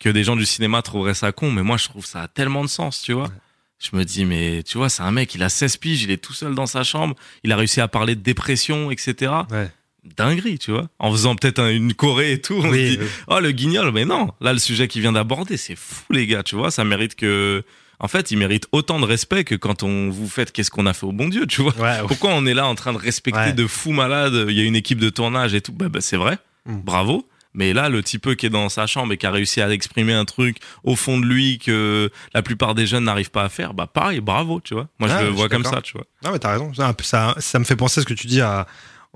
que 0.00 0.08
des 0.08 0.24
gens 0.24 0.34
du 0.36 0.46
cinéma 0.46 0.82
trouveraient 0.82 1.14
ça 1.14 1.30
con, 1.30 1.52
mais 1.52 1.62
moi, 1.62 1.76
je 1.76 1.84
trouve 1.84 2.04
ça 2.04 2.22
a 2.22 2.28
tellement 2.28 2.62
de 2.64 2.68
sens, 2.68 3.02
tu 3.02 3.12
vois. 3.12 3.24
Ouais. 3.24 3.30
Je 3.78 3.96
me 3.96 4.04
dis, 4.04 4.24
mais 4.24 4.62
tu 4.64 4.78
vois, 4.78 4.88
c'est 4.88 5.02
un 5.02 5.10
mec, 5.12 5.34
il 5.34 5.42
a 5.44 5.48
16 5.48 5.76
piges, 5.76 6.02
il 6.02 6.10
est 6.10 6.16
tout 6.22 6.32
seul 6.32 6.54
dans 6.56 6.66
sa 6.66 6.82
chambre, 6.82 7.14
il 7.44 7.52
a 7.52 7.56
réussi 7.56 7.80
à 7.80 7.86
parler 7.88 8.14
de 8.16 8.20
dépression, 8.20 8.90
etc. 8.90 9.32
Ouais. 9.50 9.70
Dinguerie, 10.16 10.58
tu 10.58 10.70
vois. 10.70 10.88
En 10.98 11.10
faisant 11.10 11.34
peut-être 11.36 11.58
un- 11.58 11.70
une 11.70 11.94
Corée 11.94 12.32
et 12.32 12.40
tout, 12.40 12.54
on 12.62 12.70
se 12.72 12.76
dit, 12.76 12.98
oui. 13.00 13.06
oh 13.28 13.40
le 13.40 13.50
guignol, 13.52 13.90
mais 13.92 14.04
non, 14.04 14.30
là 14.40 14.52
le 14.52 14.58
sujet 14.58 14.86
qu'il 14.88 15.00
vient 15.02 15.12
d'aborder, 15.12 15.56
c'est 15.56 15.76
fou 15.76 16.02
les 16.12 16.26
gars, 16.26 16.42
tu 16.42 16.56
vois, 16.56 16.70
ça 16.70 16.84
mérite 16.84 17.14
que, 17.14 17.62
en 18.00 18.08
fait, 18.08 18.30
il 18.30 18.36
mérite 18.38 18.66
autant 18.72 19.00
de 19.00 19.06
respect 19.06 19.44
que 19.44 19.54
quand 19.54 19.82
on 19.82 20.10
vous 20.10 20.28
fait 20.28 20.52
qu'est-ce 20.52 20.70
qu'on 20.70 20.86
a 20.86 20.92
fait 20.92 21.06
au 21.06 21.12
bon 21.12 21.28
Dieu, 21.28 21.46
tu 21.46 21.62
vois. 21.62 21.74
Ouais, 21.76 21.82
ouais. 21.82 22.06
Pourquoi 22.06 22.30
on 22.34 22.44
est 22.46 22.54
là 22.54 22.66
en 22.66 22.74
train 22.74 22.92
de 22.92 22.98
respecter 22.98 23.38
Ouais. 23.40 23.52
de 23.52 23.66
fous 23.66 23.92
malades, 23.92 24.46
il 24.48 24.54
y 24.56 24.60
a 24.60 24.64
une 24.64 24.76
équipe 24.76 24.98
de 25.00 25.08
tournage 25.10 25.54
et 25.54 25.60
tout, 25.60 25.72
bah, 25.72 25.88
bah, 25.88 26.00
c'est 26.02 26.16
vrai, 26.18 26.38
Mm. 26.66 26.80
bravo. 26.82 27.26
Mais 27.56 27.72
là, 27.72 27.88
le 27.88 28.02
type 28.02 28.34
qui 28.34 28.46
est 28.46 28.50
dans 28.50 28.68
sa 28.68 28.88
chambre 28.88 29.12
et 29.12 29.16
qui 29.16 29.26
a 29.26 29.30
réussi 29.30 29.60
à 29.60 29.70
exprimer 29.70 30.12
un 30.12 30.24
truc 30.24 30.56
au 30.82 30.96
fond 30.96 31.20
de 31.20 31.24
lui 31.24 31.60
que 31.60 32.10
la 32.34 32.42
plupart 32.42 32.74
des 32.74 32.84
jeunes 32.84 33.04
n'arrivent 33.04 33.30
pas 33.30 33.44
à 33.44 33.48
faire, 33.48 33.74
bah 33.74 33.86
pareil, 33.86 34.18
bravo, 34.18 34.60
tu 34.60 34.74
vois. 34.74 34.88
Moi, 34.98 35.08
Ah, 35.12 35.20
je 35.20 35.26
le 35.26 35.30
vois 35.30 35.48
comme 35.48 35.62
ça, 35.64 35.80
tu 35.80 35.92
vois. 35.92 36.04
Non, 36.24 36.32
mais 36.32 36.40
t'as 36.40 36.50
raison. 36.50 36.74
Ça, 36.74 36.92
ça, 37.02 37.36
ça 37.38 37.58
me 37.60 37.64
fait 37.64 37.76
penser 37.76 38.00
à 38.00 38.02
ce 38.02 38.08
que 38.08 38.14
tu 38.14 38.26
dis 38.26 38.40
à. 38.40 38.66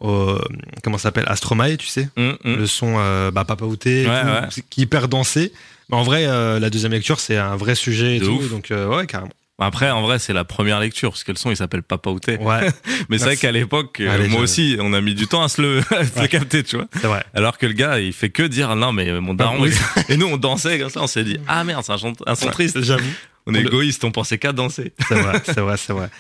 Au- 0.01 0.39
comment 0.83 0.99
ça 0.99 1.05
s'appelle 1.05 1.25
Astromae, 1.29 1.77
tu 1.77 1.87
sais 1.87 2.09
Hum, 2.17 2.37
hum. 2.45 2.57
Le 2.57 2.67
son 2.67 2.97
euh, 2.99 3.31
bah, 3.31 3.45
Papa 3.45 3.65
Outé, 3.65 4.07
Ouais, 4.07 4.23
qui 4.71 4.81
est 4.81 4.85
hyper 4.85 5.09
dansé. 5.09 5.53
Mais 5.91 5.97
en 5.97 6.03
vrai, 6.03 6.27
euh, 6.27 6.59
la 6.61 6.71
deuxième 6.71 6.93
lecture, 6.93 7.19
c'est 7.21 7.37
un 7.37 7.57
vrai 7.57 7.75
sujet 7.75 8.17
et 8.17 8.21
tout. 8.21 8.41
Donc, 8.49 8.71
euh, 8.71 8.87
ouais, 8.89 9.07
carrément. 9.07 9.31
Après, 9.61 9.91
en 9.91 10.03
vrai, 10.03 10.21
c'est 10.21 10.33
la 10.33 10.45
première 10.45 10.79
lecture, 10.79 11.11
parce 11.11 11.25
que 11.25 11.33
le 11.33 11.37
son, 11.37 11.51
il 11.51 11.57
s'appelle 11.57 11.83
Papa 11.83 12.11
Outé. 12.11 12.37
Ouais, 12.37 12.69
Mais 13.09 13.19
c'est 13.19 13.25
vrai 13.25 13.37
qu'à 13.37 13.51
l'époque, 13.51 14.01
moi 14.29 14.41
aussi, 14.43 14.77
on 14.79 14.93
a 14.93 15.01
mis 15.01 15.17
du 15.17 15.27
temps 15.27 15.43
à 15.43 15.49
se 15.49 15.61
le, 15.61 15.79
à 15.91 16.05
se 16.05 16.15
le 16.15 16.21
Ouais. 16.21 16.29
capter, 16.29 16.63
tu 16.63 16.77
vois. 16.77 16.87
c'est 16.93 17.09
vrai. 17.09 17.25
Alors 17.35 17.59
que 17.59 17.67
le 17.67 17.73
gars, 17.73 17.99
il 17.99 18.13
fait 18.13 18.31
que 18.31 18.45
dire 18.45 18.77
non, 18.77 18.93
mais 18.93 19.21
mon 19.21 19.35
daron. 19.35 19.61
Oui. 19.61 19.73
Et 20.09 20.17
nous, 20.17 20.27
on 20.27 20.37
dansait 20.37 20.79
comme 20.79 20.91
ça, 20.91 21.03
on 21.03 21.09
s'est 21.09 21.25
dit 21.25 21.39
ah 21.49 21.65
merde, 21.65 21.83
c'est 21.85 21.93
un, 21.93 22.13
un 22.27 22.35
son 22.37 22.51
triste. 22.51 22.81
J'avoue. 22.83 23.03
On 23.51 23.55
est 23.55 23.65
On- 23.65 23.67
égoïste, 23.69 24.05
on 24.05 24.11
pensait 24.13 24.39
qu'à 24.39 24.53
danser. 24.53 24.93
C'est 25.09 25.15
vrai, 25.15 25.41
c'est 25.45 25.61
vrai, 25.61 25.77
c'est 25.77 25.93
vrai. 25.93 26.11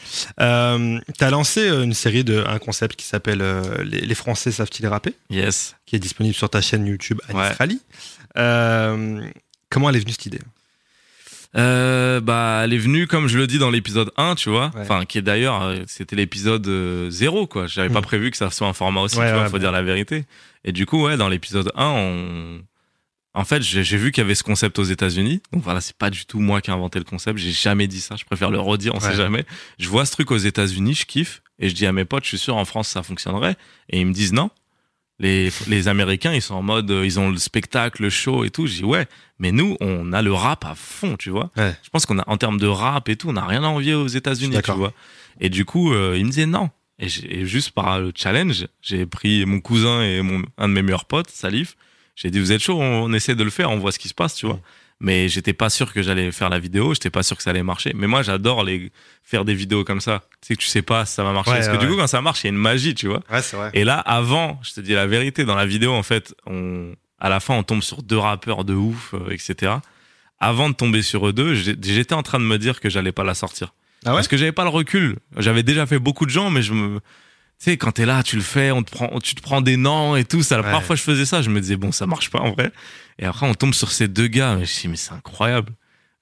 Euh, 0.40 0.98
T'as 1.18 1.30
lancé 1.30 1.68
euh, 1.68 1.84
une 1.84 1.94
série 1.94 2.24
de 2.24 2.42
un 2.46 2.58
concept 2.58 2.96
qui 2.96 3.06
s'appelle 3.06 3.42
euh, 3.42 3.84
les, 3.84 4.00
les 4.00 4.14
Français 4.14 4.50
savent-ils 4.50 4.86
rapper, 4.86 5.14
Yes. 5.30 5.76
qui 5.86 5.94
est 5.96 5.98
disponible 6.00 6.34
sur 6.34 6.48
ta 6.50 6.60
chaîne 6.60 6.86
YouTube 6.86 7.20
Anis 7.28 7.38
Ouais. 7.60 7.76
Euh, 8.38 9.26
comment 9.70 9.90
elle 9.90 9.96
est 9.96 10.00
venue 10.00 10.12
cette 10.12 10.26
idée? 10.26 10.40
Euh, 11.56 12.20
bah, 12.20 12.60
elle 12.64 12.72
est 12.74 12.78
venue, 12.78 13.06
comme 13.06 13.26
je 13.26 13.38
le 13.38 13.46
dis 13.46 13.58
dans 13.58 13.70
l'épisode 13.70 14.12
1, 14.16 14.34
tu 14.34 14.50
vois. 14.50 14.70
Ouais. 14.74 14.82
Enfin, 14.82 15.04
qui 15.06 15.18
est 15.18 15.22
d'ailleurs, 15.22 15.72
c'était 15.86 16.14
l'épisode 16.16 16.66
euh, 16.68 17.10
0, 17.10 17.46
quoi. 17.46 17.66
J'avais 17.66 17.88
pas 17.88 18.00
Mm. 18.00 18.04
prévu 18.04 18.30
que 18.30 18.36
ça 18.36 18.50
soit 18.50 18.66
un 18.68 18.74
format 18.74 19.00
aussi, 19.00 19.18
Ouais, 19.18 19.26
tu 19.28 19.32
vois, 19.34 19.44
ouais, 19.44 19.48
faut 19.48 19.58
dire 19.58 19.72
la 19.72 19.82
vérité. 19.82 20.24
Et 20.64 20.72
du 20.72 20.84
coup, 20.86 21.02
ouais, 21.04 21.16
dans 21.16 21.28
l'épisode 21.28 21.72
1, 21.74 21.84
on... 21.86 22.60
En 23.34 23.44
fait, 23.44 23.62
j'ai 23.62 23.82
vu 23.96 24.10
qu'il 24.10 24.22
y 24.22 24.24
avait 24.24 24.34
ce 24.34 24.42
concept 24.42 24.78
aux 24.78 24.84
États-Unis. 24.84 25.42
Donc 25.52 25.62
voilà, 25.62 25.80
c'est 25.80 25.96
pas 25.96 26.10
du 26.10 26.24
tout 26.26 26.40
moi 26.40 26.60
qui 26.60 26.70
ai 26.70 26.72
inventé 26.72 26.98
le 26.98 27.04
concept. 27.04 27.38
J'ai 27.38 27.52
jamais 27.52 27.86
dit 27.86 28.00
ça. 28.00 28.16
Je 28.16 28.24
préfère 28.24 28.50
le 28.50 28.58
redire, 28.58 28.94
on 28.94 28.98
Ouais. 28.98 29.10
sait 29.10 29.16
jamais. 29.16 29.44
Je 29.78 29.88
vois 29.88 30.06
ce 30.06 30.12
truc 30.12 30.30
aux 30.30 30.36
États-Unis, 30.38 30.94
je 30.94 31.04
kiffe. 31.06 31.42
Et 31.60 31.68
je 31.68 31.74
dis 31.74 31.86
à 31.86 31.92
mes 31.92 32.04
potes, 32.04 32.24
je 32.24 32.28
suis 32.30 32.38
sûr 32.38 32.56
en 32.56 32.64
France 32.64 32.88
ça 32.88 33.02
fonctionnerait. 33.02 33.56
Et 33.90 34.00
ils 34.00 34.06
me 34.06 34.12
disent 34.12 34.32
non. 34.32 34.50
Les, 35.20 35.50
les 35.66 35.88
Américains, 35.88 36.32
ils 36.32 36.40
sont 36.42 36.54
en 36.54 36.62
mode, 36.62 36.88
euh, 36.92 37.04
ils 37.04 37.18
ont 37.18 37.28
le 37.30 37.38
spectacle, 37.38 38.02
le 38.02 38.10
show 38.10 38.44
et 38.44 38.50
tout. 38.50 38.68
Je 38.68 38.74
dis 38.74 38.84
ouais, 38.84 39.06
mais 39.40 39.50
nous, 39.50 39.76
on 39.80 40.12
a 40.12 40.22
le 40.22 40.32
rap 40.32 40.64
à 40.64 40.76
fond, 40.76 41.16
tu 41.16 41.30
vois. 41.30 41.50
Ouais. 41.56 41.74
Je 41.82 41.90
pense 41.90 42.06
qu'on 42.06 42.20
a, 42.20 42.24
en 42.28 42.36
termes 42.36 42.58
de 42.58 42.68
rap 42.68 43.08
et 43.08 43.16
tout, 43.16 43.28
on 43.28 43.32
n'a 43.32 43.44
rien 43.44 43.64
à 43.64 43.66
envier 43.66 43.94
aux 43.94 44.06
États-Unis, 44.06 44.56
tu 44.64 44.70
vois. 44.72 44.92
Et 45.40 45.48
du 45.50 45.64
coup, 45.64 45.92
euh, 45.92 46.14
ils 46.16 46.24
me 46.24 46.30
disaient 46.30 46.46
non. 46.46 46.70
Et 47.00 47.08
juste 47.46 47.70
par 47.72 48.00
le 48.00 48.12
challenge, 48.14 48.66
j'ai 48.80 49.06
pris 49.06 49.44
mon 49.44 49.60
cousin 49.60 50.02
et 50.02 50.22
mon, 50.22 50.42
un 50.56 50.68
de 50.68 50.74
mes 50.74 50.82
meilleurs 50.82 51.04
potes, 51.04 51.30
Salif. 51.30 51.76
J'ai 52.20 52.30
dit, 52.32 52.40
vous 52.40 52.50
êtes 52.50 52.60
chaud, 52.60 52.76
on, 52.80 53.04
on 53.04 53.12
essaie 53.12 53.36
de 53.36 53.44
le 53.44 53.50
faire, 53.50 53.70
on 53.70 53.78
voit 53.78 53.92
ce 53.92 53.98
qui 54.00 54.08
se 54.08 54.14
passe, 54.14 54.34
tu 54.34 54.46
vois. 54.46 54.58
Mais 55.00 55.28
j'étais 55.28 55.52
pas 55.52 55.70
sûr 55.70 55.92
que 55.92 56.02
j'allais 56.02 56.32
faire 56.32 56.48
la 56.48 56.58
vidéo, 56.58 56.92
j'étais 56.92 57.10
pas 57.10 57.22
sûr 57.22 57.36
que 57.36 57.42
ça 57.44 57.50
allait 57.50 57.62
marcher. 57.62 57.92
Mais 57.94 58.08
moi, 58.08 58.22
j'adore 58.22 58.64
les 58.64 58.90
faire 59.22 59.44
des 59.44 59.54
vidéos 59.54 59.84
comme 59.84 60.00
ça. 60.00 60.24
Tu 60.40 60.48
sais 60.48 60.54
que 60.56 60.60
tu 60.60 60.66
sais 60.66 60.82
pas 60.82 61.06
si 61.06 61.14
ça 61.14 61.22
va 61.22 61.32
marcher. 61.32 61.52
Ouais, 61.52 61.58
Parce 61.58 61.68
que 61.68 61.74
ouais, 61.74 61.78
du 61.78 61.86
coup, 61.86 61.96
quand 61.96 62.08
ça 62.08 62.20
marche, 62.20 62.42
il 62.42 62.48
y 62.48 62.48
a 62.48 62.50
une 62.50 62.56
magie, 62.56 62.96
tu 62.96 63.06
vois. 63.06 63.22
Ouais, 63.30 63.40
c'est 63.40 63.56
vrai. 63.56 63.70
Et 63.74 63.84
là, 63.84 64.00
avant, 64.00 64.58
je 64.64 64.72
te 64.72 64.80
dis 64.80 64.94
la 64.94 65.06
vérité, 65.06 65.44
dans 65.44 65.54
la 65.54 65.66
vidéo, 65.66 65.92
en 65.92 66.02
fait, 66.02 66.34
on, 66.46 66.96
à 67.20 67.28
la 67.28 67.38
fin, 67.38 67.54
on 67.54 67.62
tombe 67.62 67.82
sur 67.82 68.02
deux 68.02 68.18
rappeurs 68.18 68.64
de 68.64 68.74
ouf, 68.74 69.14
euh, 69.14 69.30
etc. 69.30 69.74
Avant 70.40 70.68
de 70.68 70.74
tomber 70.74 71.02
sur 71.02 71.28
eux 71.28 71.32
deux, 71.32 71.54
j'étais 71.54 72.14
en 72.14 72.24
train 72.24 72.40
de 72.40 72.44
me 72.44 72.58
dire 72.58 72.80
que 72.80 72.90
j'allais 72.90 73.12
pas 73.12 73.22
la 73.22 73.34
sortir. 73.34 73.74
Ah 74.04 74.10
ouais? 74.10 74.16
Parce 74.16 74.28
que 74.28 74.36
j'avais 74.36 74.52
pas 74.52 74.64
le 74.64 74.70
recul. 74.70 75.18
J'avais 75.36 75.62
déjà 75.62 75.86
fait 75.86 76.00
beaucoup 76.00 76.26
de 76.26 76.30
gens, 76.30 76.50
mais 76.50 76.62
je 76.62 76.72
me, 76.72 76.98
tu 77.60 77.64
sais, 77.70 77.76
quand 77.76 77.92
t'es 77.92 78.06
là, 78.06 78.22
tu 78.22 78.36
le 78.36 78.42
fais, 78.42 78.70
on 78.70 78.82
te 78.82 78.90
prend, 78.90 79.18
tu 79.20 79.34
te 79.34 79.42
prends 79.42 79.60
des 79.60 79.76
noms 79.76 80.14
et 80.16 80.24
tout. 80.24 80.42
Ça, 80.42 80.56
la 80.56 80.62
Ouais. 80.62 80.68
première 80.70 80.84
fois 80.84 80.94
que 80.96 81.00
je 81.00 81.04
faisais 81.04 81.26
ça, 81.26 81.42
je 81.42 81.50
me 81.50 81.60
disais, 81.60 81.76
bon, 81.76 81.90
ça 81.92 82.06
marche 82.06 82.30
pas 82.30 82.38
en 82.40 82.52
vrai. 82.52 82.70
Et 83.18 83.24
après, 83.26 83.46
on 83.48 83.54
tombe 83.54 83.74
sur 83.74 83.90
ces 83.90 84.06
deux 84.08 84.28
gars. 84.28 84.54
Mais 84.56 84.64
je 84.64 84.76
me 84.76 84.80
dis, 84.82 84.88
mais 84.88 84.96
c'est 84.96 85.12
incroyable. 85.12 85.72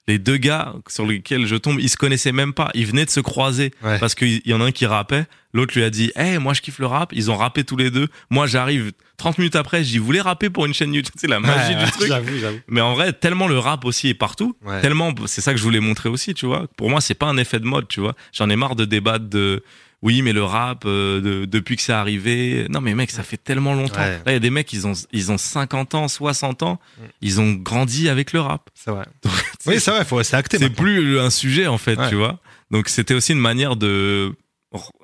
Les 0.07 0.19
deux 0.19 0.37
gars 0.37 0.73
sur 0.87 1.05
lesquels 1.05 1.45
je 1.45 1.57
tombe, 1.57 1.79
ils 1.81 1.89
se 1.89 1.97
connaissaient 1.97 2.31
même 2.31 2.53
pas. 2.53 2.71
Ils 2.73 2.85
venaient 2.87 3.03
de 3.05 3.09
se 3.09 3.19
croiser. 3.19 3.71
Ouais. 3.83 3.99
Parce 3.99 4.15
qu'il 4.15 4.41
y 4.45 4.53
en 4.53 4.61
a 4.61 4.65
un 4.65 4.71
qui 4.71 4.85
rappait. 4.85 5.25
L'autre 5.53 5.73
lui 5.75 5.83
a 5.83 5.89
dit, 5.89 6.11
hey, 6.15 6.37
moi, 6.37 6.53
je 6.53 6.61
kiffe 6.61 6.79
le 6.79 6.85
rap. 6.85 7.11
Ils 7.13 7.29
ont 7.29 7.35
rappé 7.35 7.65
tous 7.65 7.75
les 7.75 7.91
deux. 7.91 8.07
Moi, 8.29 8.47
j'arrive 8.47 8.93
30 9.17 9.37
minutes 9.37 9.57
après, 9.57 9.83
je 9.83 9.89
dis, 9.89 9.97
vous 9.97 10.05
voulez 10.05 10.21
rapper 10.21 10.49
pour 10.49 10.65
une 10.65 10.73
chaîne 10.73 10.93
YouTube? 10.93 11.13
C'est 11.17 11.27
la 11.27 11.39
magie 11.41 11.75
Ouais, 11.75 11.83
du 11.85 11.91
truc. 11.91 12.07
J'avoue, 12.07 12.37
j'avoue. 12.39 12.59
Mais 12.69 12.79
en 12.81 12.93
vrai, 12.95 13.11
tellement 13.11 13.47
le 13.49 13.59
rap 13.59 13.83
aussi 13.83 14.07
est 14.07 14.13
partout, 14.13 14.55
tellement, 14.81 15.13
c'est 15.25 15.41
ça 15.41 15.51
que 15.51 15.57
je 15.59 15.63
voulais 15.63 15.79
montrer 15.81 16.07
aussi, 16.09 16.33
tu 16.33 16.45
vois. 16.45 16.67
Pour 16.77 16.89
moi, 16.89 17.01
c'est 17.01 17.13
pas 17.15 17.25
un 17.27 17.35
effet 17.37 17.59
de 17.59 17.65
mode, 17.65 17.87
tu 17.89 17.99
vois. 17.99 18.15
J'en 18.31 18.49
ai 18.49 18.55
marre 18.55 18.75
de 18.75 18.85
débattre 18.85 19.25
de, 19.25 19.61
oui, 20.03 20.21
mais 20.21 20.31
le 20.33 20.43
rap, 20.43 20.83
euh, 20.85 21.19
de- 21.21 21.45
depuis 21.45 21.75
que 21.75 21.81
c'est 21.81 21.93
arrivé. 21.93 22.67
Non, 22.69 22.81
mais 22.81 22.93
mec, 22.93 23.09
ça 23.11 23.23
fait 23.23 23.37
tellement 23.37 23.73
longtemps. 23.73 23.99
Ouais. 23.99 24.17
Là, 24.17 24.23
il 24.27 24.33
y 24.33 24.35
a 24.35 24.39
des 24.39 24.49
mecs, 24.51 24.71
ils 24.73 24.85
ont, 24.85 24.93
ils 25.11 25.31
ont 25.31 25.37
50 25.37 25.95
ans, 25.95 26.07
60 26.07 26.61
ans, 26.63 26.79
Mm. 26.97 27.01
ils 27.21 27.41
ont 27.41 27.51
grandi 27.53 28.07
avec 28.09 28.31
le 28.33 28.41
rap. 28.41 28.69
C'est 28.75 28.91
vrai. 28.91 29.05
Donc, 29.23 29.33
Oui, 29.65 29.79
c'est 29.79 29.91
vrai, 29.91 30.05
faut, 30.05 30.21
c'est 30.23 30.35
acté. 30.35 30.57
c'est 30.59 30.69
plus 30.69 31.19
un 31.19 31.29
sujet, 31.29 31.67
en 31.67 31.77
fait, 31.77 31.97
Ouais. 31.97 32.09
tu 32.09 32.15
vois. 32.15 32.39
Donc, 32.71 32.89
c'était 32.89 33.13
aussi 33.13 33.31
une 33.31 33.39
manière 33.39 33.75
de, 33.75 34.33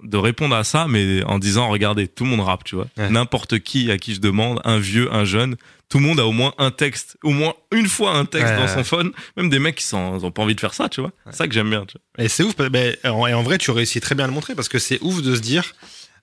de 0.03 0.17
répondre 0.17 0.55
à 0.55 0.63
ça, 0.63 0.85
mais 0.87 1.23
en 1.23 1.39
disant, 1.39 1.69
regardez, 1.69 2.07
tout 2.07 2.25
le 2.25 2.29
monde 2.29 2.41
rappe, 2.41 2.63
tu 2.63 2.75
vois. 2.75 2.87
Ouais. 2.97 3.09
N'importe 3.09 3.59
qui 3.59 3.89
à 3.89 3.97
qui 3.97 4.13
je 4.13 4.19
demande, 4.19 4.59
un 4.65 4.77
vieux, 4.77 5.11
un 5.13 5.23
jeune, 5.25 5.55
tout 5.89 5.99
le 5.99 6.05
monde 6.05 6.19
a 6.19 6.25
au 6.25 6.31
moins 6.31 6.53
un 6.57 6.71
texte, 6.71 7.17
au 7.23 7.29
moins 7.29 7.53
une 7.71 7.87
fois 7.87 8.15
un 8.15 8.25
texte 8.25 8.53
Ouais, 8.53 8.57
dans 8.57 8.67
son 8.67 8.83
phone. 8.83 9.11
Même 9.37 9.49
des 9.49 9.59
mecs 9.59 9.75
qui 9.75 9.83
sont, 9.85 10.17
ils 10.17 10.25
ont 10.25 10.31
pas 10.31 10.41
envie 10.41 10.55
de 10.55 10.59
faire 10.59 10.73
ça, 10.73 10.89
tu 10.89 11.01
vois. 11.01 11.11
C'est 11.27 11.35
ça 11.35 11.47
que 11.47 11.53
j'aime 11.53 11.69
bien, 11.69 11.85
tu 11.85 11.97
vois. 12.15 12.25
Et 12.25 12.29
c'est 12.29 12.41
ouf, 12.43 12.55
mais 12.71 12.97
en, 13.05 13.27
et 13.27 13.33
en 13.33 13.43
vrai, 13.43 13.57
tu 13.59 13.69
réussis 13.71 13.99
très 14.01 14.15
bien 14.15 14.25
à 14.25 14.27
le 14.27 14.33
montrer 14.33 14.55
parce 14.55 14.69
que 14.69 14.79
c'est 14.79 14.99
ouf 15.01 15.21
de 15.21 15.35
se 15.35 15.41
dire 15.41 15.73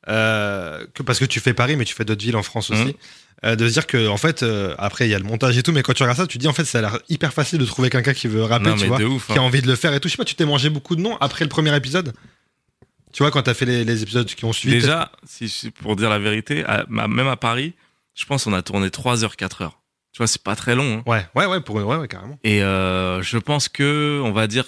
euh, 0.08 0.84
que 0.94 1.02
parce 1.02 1.18
que 1.18 1.24
tu 1.24 1.40
fais 1.40 1.54
Paris, 1.54 1.76
mais 1.76 1.84
tu 1.84 1.94
fais 1.94 2.04
d'autres 2.04 2.24
villes 2.24 2.36
en 2.36 2.42
France 2.42 2.70
aussi, 2.70 2.82
Mhm. 2.82 2.92
euh, 3.44 3.54
de 3.56 3.68
se 3.68 3.72
dire 3.74 3.86
que 3.86 4.08
en 4.08 4.16
fait, 4.16 4.42
euh, 4.42 4.74
après 4.78 5.06
il 5.06 5.10
y 5.10 5.14
a 5.14 5.18
le 5.18 5.24
montage 5.24 5.56
et 5.58 5.62
tout, 5.62 5.72
mais 5.72 5.82
quand 5.82 5.92
tu 5.92 6.02
regardes 6.02 6.18
ça, 6.18 6.26
tu 6.26 6.38
te 6.38 6.42
dis 6.42 6.48
en 6.48 6.52
fait, 6.54 6.64
ça 6.64 6.78
a 6.78 6.80
l'air 6.80 6.98
hyper 7.08 7.32
facile 7.32 7.58
de 7.58 7.64
trouver 7.66 7.90
quelqu'un 7.90 8.14
qui 8.14 8.26
veut 8.26 8.42
rapper, 8.42 8.70
non, 8.70 8.76
tu 8.76 8.86
vois, 8.86 9.00
ouf. 9.02 9.26
qui 9.26 9.32
a 9.32 9.36
hein. 9.36 9.40
envie 9.44 9.60
de 9.62 9.66
le 9.68 9.76
faire 9.76 9.92
et 9.94 10.00
tout. 10.00 10.08
Je 10.08 10.12
sais 10.12 10.16
pas, 10.16 10.24
tu 10.24 10.34
t'es 10.34 10.46
mangé 10.46 10.70
beaucoup 10.70 10.96
de 10.96 11.02
noms 11.02 11.16
après 11.18 11.44
le 11.44 11.48
premier 11.50 11.74
épisode? 11.76 12.12
Tu 13.12 13.22
vois, 13.22 13.30
quand 13.30 13.42
t'as 13.42 13.54
fait 13.54 13.66
les, 13.66 13.84
les 13.84 14.02
épisodes 14.02 14.26
qui 14.26 14.44
ont 14.44 14.52
suivi. 14.52 14.76
Déjà, 14.80 15.10
si, 15.26 15.70
pour 15.82 15.96
dire 15.96 16.08
la 16.10 16.18
vérité, 16.18 16.64
à- 16.64 16.86
même 16.88 17.26
à 17.28 17.36
Paris, 17.36 17.74
je 18.20 18.26
pense 18.26 18.44
qu'on 18.44 18.52
a 18.52 18.60
tourné 18.62 18.90
3 18.90 19.24
heures, 19.24 19.36
4 19.36 19.62
heures. 19.62 19.80
Tu 20.12 20.18
vois, 20.18 20.26
c'est 20.26 20.42
pas 20.42 20.56
très 20.56 20.74
long. 20.74 20.98
hein. 20.98 21.02
Ouais, 21.10 21.24
ouais, 21.36 21.46
ouais, 21.46 21.60
pour 21.60 21.78
une, 21.80 21.86
ouais, 21.86 21.96
ouais, 21.96 22.08
carrément. 22.08 22.38
Et 22.44 22.62
euh, 22.62 23.22
je 23.22 23.38
pense 23.38 23.68
que, 23.68 24.20
on 24.24 24.32
va 24.32 24.46
dire, 24.46 24.64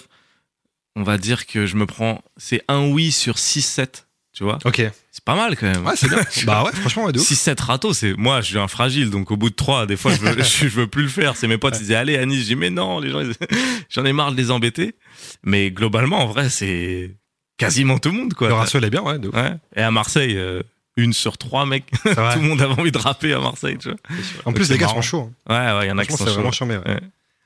on 0.95 1.03
va 1.03 1.17
dire 1.17 1.45
que 1.45 1.65
je 1.65 1.75
me 1.75 1.85
prends, 1.85 2.23
c'est 2.37 2.63
un 2.67 2.87
oui 2.87 3.11
sur 3.11 3.35
6-7, 3.35 4.05
tu 4.33 4.43
vois. 4.43 4.57
Ok. 4.65 4.81
C'est 5.11 5.23
pas 5.23 5.35
mal 5.35 5.55
quand 5.57 5.67
même. 5.71 5.85
Ouais, 5.85 5.95
c'est 5.95 6.07
bien. 6.09 6.21
bah 6.45 6.63
ouais, 6.63 6.71
franchement, 6.71 7.05
ouais, 7.05 7.11
de 7.11 7.19
ouf. 7.19 7.29
6-7 7.29 7.61
râteaux, 7.61 7.93
c'est 7.93 8.13
moi, 8.15 8.41
je 8.41 8.47
suis 8.47 8.57
un 8.57 8.67
fragile, 8.67 9.09
donc 9.11 9.29
au 9.31 9.37
bout 9.37 9.49
de 9.49 9.55
3, 9.55 9.85
des 9.85 9.97
fois, 9.97 10.13
je 10.15 10.19
veux, 10.21 10.33
je, 10.41 10.43
je 10.43 10.67
veux 10.67 10.87
plus 10.87 11.03
le 11.03 11.09
faire. 11.09 11.35
C'est 11.35 11.47
mes 11.47 11.57
potes, 11.59 11.75
ils 11.75 11.81
disaient, 11.81 11.95
allez, 11.95 12.17
Anis, 12.17 12.39
je 12.39 12.45
dis, 12.45 12.55
mais 12.55 12.69
non, 12.71 12.99
les 12.99 13.09
gens, 13.11 13.19
ils- 13.19 13.35
j'en 13.89 14.05
ai 14.05 14.13
marre 14.13 14.31
de 14.31 14.37
les 14.37 14.49
embêter. 14.49 14.95
Mais 15.43 15.69
globalement, 15.71 16.19
en 16.23 16.27
vrai, 16.27 16.49
c'est 16.49 17.15
quasiment 17.57 17.99
tout 17.99 18.09
le 18.11 18.17
monde, 18.17 18.33
quoi. 18.33 18.47
Le 18.47 18.53
ratio, 18.55 18.79
il 18.79 18.85
est 18.85 18.89
bien, 18.89 19.01
ouais, 19.03 19.19
de 19.19 19.27
ouf. 19.27 19.35
Ouais. 19.35 19.55
Et 19.75 19.81
à 19.81 19.91
Marseille, 19.91 20.37
euh, 20.37 20.63
une 20.97 21.13
sur 21.13 21.37
trois, 21.37 21.65
mec. 21.65 21.85
C'est 22.03 22.15
tout 22.15 22.21
le 22.39 22.47
monde 22.47 22.61
avait 22.61 22.79
envie 22.79 22.91
de 22.91 22.97
rapper 22.97 23.33
à 23.33 23.39
Marseille, 23.39 23.77
tu 23.79 23.89
vois. 23.89 23.97
En 24.45 24.53
plus, 24.53 24.65
c'est 24.65 24.73
les 24.73 24.79
gars 24.79 24.85
marrant. 24.87 25.01
sont 25.01 25.07
chauds. 25.07 25.31
hein. 25.47 25.73
Ouais, 25.73 25.79
ouais, 25.79 25.85
il 25.85 25.89
y 25.89 25.91
en 25.91 25.97
a 25.97 26.05
qui 26.05 26.11
sont 26.11 26.17
c'est 26.25 26.31
vraiment 26.31 26.51
chauds. 26.51 26.57
charmé. 26.67 26.77
ouais. 26.77 26.87
Ouais. 26.87 26.99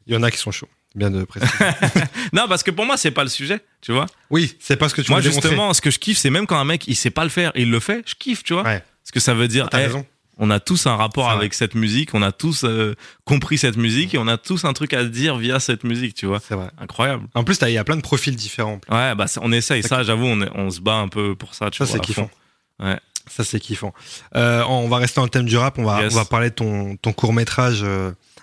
Il 0.08 0.14
y 0.14 0.18
en 0.18 0.24
a 0.24 0.32
qui 0.32 0.38
sont 0.38 0.52
chauds. 0.52 0.70
Bien 0.96 1.12
de 1.12 1.24
préciser. 1.26 1.54
Non, 2.34 2.48
parce 2.48 2.64
que 2.64 2.72
pour 2.72 2.86
moi, 2.86 2.98
c'est 2.98 3.12
pas 3.12 3.24
le 3.24 3.30
sujet, 3.30 3.60
tu 3.82 3.92
vois. 3.92 4.06
oui, 4.30 4.56
c'est 4.60 4.78
pas 4.78 4.90
ce 4.90 4.96
que 4.96 5.02
tu 5.02 5.12
Moi, 5.12 5.22
démontrer. 5.22 5.42
justement, 5.50 5.74
ce 5.74 5.82
que 5.82 5.92
je 5.92 6.00
kiffe, 6.00 6.18
c'est 6.18 6.30
même 6.30 6.48
quand 6.48 6.58
un 6.58 6.64
mec, 6.66 6.88
il 6.88 6.96
sait 6.96 7.10
pas 7.12 7.24
le 7.24 7.30
faire, 7.30 7.52
il 7.56 7.70
le 7.70 7.80
fait, 7.80 8.04
je 8.06 8.16
kiffe, 8.16 8.44
tu 8.44 8.54
vois. 8.54 8.64
Ouais. 8.64 8.80
Parce 9.04 9.12
que 9.14 9.20
ça 9.20 9.34
veut 9.34 9.48
dire, 9.48 9.70
T'as 9.70 9.80
hey, 9.80 9.86
raison. 9.88 10.06
on 10.38 10.50
a 10.50 10.60
tous 10.60 10.88
un 10.88 10.96
rapport 10.96 11.30
C'est 11.30 11.36
avec 11.38 11.54
cette 11.54 11.76
musique, 11.76 12.14
on 12.14 12.22
a 12.22 12.32
tous 12.32 12.64
euh, 12.64 12.96
compris 13.26 13.58
cette 13.58 13.78
musique 13.78 14.14
et 14.16 14.18
on 14.18 14.28
a 14.28 14.38
tous 14.38 14.66
un 14.66 14.74
truc 14.74 14.94
à 14.94 15.04
dire 15.04 15.38
via 15.38 15.60
cette 15.60 15.84
musique, 15.84 16.16
tu 16.16 16.26
vois. 16.26 16.40
C'est 16.40 16.56
vrai. 16.56 16.70
Incroyable. 16.80 17.28
En 17.36 17.44
plus, 17.44 17.58
il 17.62 17.70
y 17.74 17.78
a 17.78 17.84
plein 17.84 17.96
de 17.98 18.02
profils 18.02 18.36
différents. 18.36 18.80
Ouais, 18.90 19.14
bah 19.16 19.28
ça- 19.28 19.42
on 19.44 19.52
essaye. 19.52 19.84
Ça, 19.84 20.04
j'avoue, 20.04 20.26
on, 20.26 20.70
se 20.72 20.80
bat 20.82 20.96
un 20.96 21.10
peu 21.10 21.36
pour 21.36 21.54
ça, 21.54 21.70
tu 21.70 21.78
Ça, 21.80 21.84
vois. 21.86 21.94
c'est 21.94 22.00
à 22.00 22.02
kiffant. 22.02 22.30
Ouais. 22.80 22.98
Ça, 23.30 23.44
c'est 23.44 23.60
kiffant. 23.60 23.94
Euh, 24.36 24.64
on 24.68 24.88
va 24.88 24.98
rester 24.98 25.20
dans 25.20 25.26
le 25.26 25.30
thème 25.30 25.46
du 25.46 25.58
rap. 25.58 25.78
On 25.78 25.84
va, 25.84 26.02
Yes. 26.04 26.14
on 26.14 26.18
va 26.18 26.26
parler 26.26 26.50
de 26.50 26.56
ton, 26.56 26.96
ton 26.98 27.14
court 27.14 27.34
métrage 27.34 27.84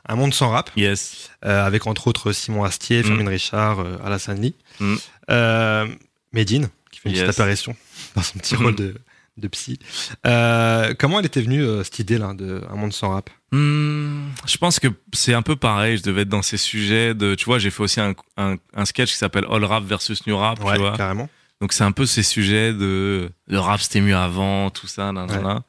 Un 0.07 0.16
monde 0.16 0.35
sans 0.35 0.51
rap, 0.51 0.70
Yes. 0.77 1.31
euh, 1.47 1.64
avec 1.66 1.87
entre 1.87 2.09
autres 2.09 2.33
Simon 2.33 2.64
Astier, 2.64 3.01
Mm. 3.01 3.05
Fermine 3.07 3.29
Richard, 3.29 3.81
euh, 3.81 3.97
Alassane 4.05 4.40
Lee. 4.40 4.55
Mm. 4.81 4.94
Euh, 5.31 5.87
Medine, 6.33 6.68
qui 6.90 7.01
fait 7.01 7.09
une 7.09 7.14
Yes. 7.14 7.25
petite 7.27 7.40
apparition 7.40 7.75
dans 8.16 8.23
son 8.23 8.38
petit 8.38 8.55
Mm. 8.55 8.62
rôle 8.62 8.75
de, 8.75 8.94
de 9.38 9.49
psy. 9.49 9.79
Euh, 10.27 10.92
comment 10.99 11.20
elle 11.20 11.27
était 11.27 11.40
venue, 11.40 11.62
euh, 11.62 11.83
cette 11.85 11.99
idée-là, 12.01 12.35
de 12.35 12.62
Un 12.70 12.77
monde 12.77 12.92
sans 12.92 13.11
rap? 13.11 13.31
Hmm, 13.53 14.29
je 14.47 14.57
pense 14.59 14.79
que 14.79 14.88
c'est 15.12 15.33
un 15.33 15.42
peu 15.42 15.57
pareil. 15.57 15.97
Je 15.97 16.03
devais 16.03 16.23
être 16.23 16.29
dans 16.29 16.42
ces 16.42 16.57
sujets 16.59 17.14
de, 17.14 17.35
tu 17.35 17.44
vois, 17.47 17.59
j'ai 17.59 17.70
fait 17.70 17.83
aussi 17.83 18.01
un, 18.01 18.14
un, 18.37 18.57
un 18.75 18.85
sketch 18.85 19.11
qui 19.11 19.16
s'appelle 19.16 19.47
All 19.51 19.64
Rap 19.64 19.85
versus 19.85 20.27
New 20.27 20.37
Rap, 20.37 20.59
tu 20.59 20.64
vois. 20.79 20.97
carrément. 20.97 21.29
Donc 21.64 21.72
c'est 21.72 21.83
un 21.85 21.92
peu 21.92 22.05
ces 22.05 22.22
sujets 22.22 22.74
de 22.74 23.31
le 23.46 23.59
rap 23.59 23.81
c'était 23.81 24.03
mieux 24.03 24.14
avant, 24.14 24.68
tout 24.68 24.87
ça, 24.87 25.12
nanana. 25.12 25.62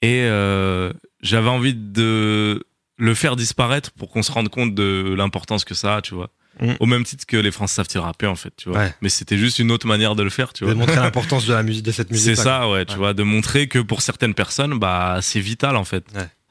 Et 0.00 0.20
euh, 0.22 0.92
j'avais 1.22 1.48
envie 1.48 1.74
de 1.74 2.64
le 2.98 3.14
faire 3.14 3.34
disparaître 3.34 3.90
pour 3.90 4.10
qu'on 4.10 4.22
se 4.22 4.30
rende 4.30 4.48
compte 4.48 4.76
de 4.76 5.12
l'importance 5.18 5.64
que 5.64 5.74
ça 5.74 5.96
a, 5.96 6.02
tu 6.02 6.14
vois. 6.14 6.30
Mm. 6.60 6.74
Au 6.78 6.86
même 6.86 7.02
titre 7.02 7.26
que 7.26 7.36
les 7.36 7.50
Français 7.50 7.74
savent-ils 7.82 7.98
rapper, 7.98 8.28
en 8.28 8.36
fait, 8.36 8.52
tu 8.56 8.68
vois. 8.68 8.78
Ouais. 8.78 8.94
Mais 9.00 9.08
c'était 9.08 9.38
juste 9.38 9.58
une 9.58 9.72
autre 9.72 9.88
manière 9.88 10.14
de 10.14 10.22
le 10.22 10.30
faire, 10.30 10.52
tu 10.52 10.62
De 10.62 10.68
vois. 10.70 10.76
montrer 10.76 10.94
l'importance 11.02 11.46
de 11.46 11.52
la 11.52 11.64
musique, 11.64 11.82
de 11.84 11.90
cette 11.90 12.12
musique. 12.12 12.36
C'est 12.36 12.40
ça, 12.40 12.68
ouais, 12.70 12.84
tu 12.84 12.92
Ouais. 12.92 12.98
vois, 12.98 13.12
de 13.12 13.24
montrer 13.24 13.66
que 13.66 13.80
pour 13.80 14.02
certaines 14.02 14.34
personnes, 14.34 14.78
bah, 14.78 15.18
c'est 15.20 15.40
vital, 15.40 15.74
en 15.74 15.84
fait. 15.84 16.04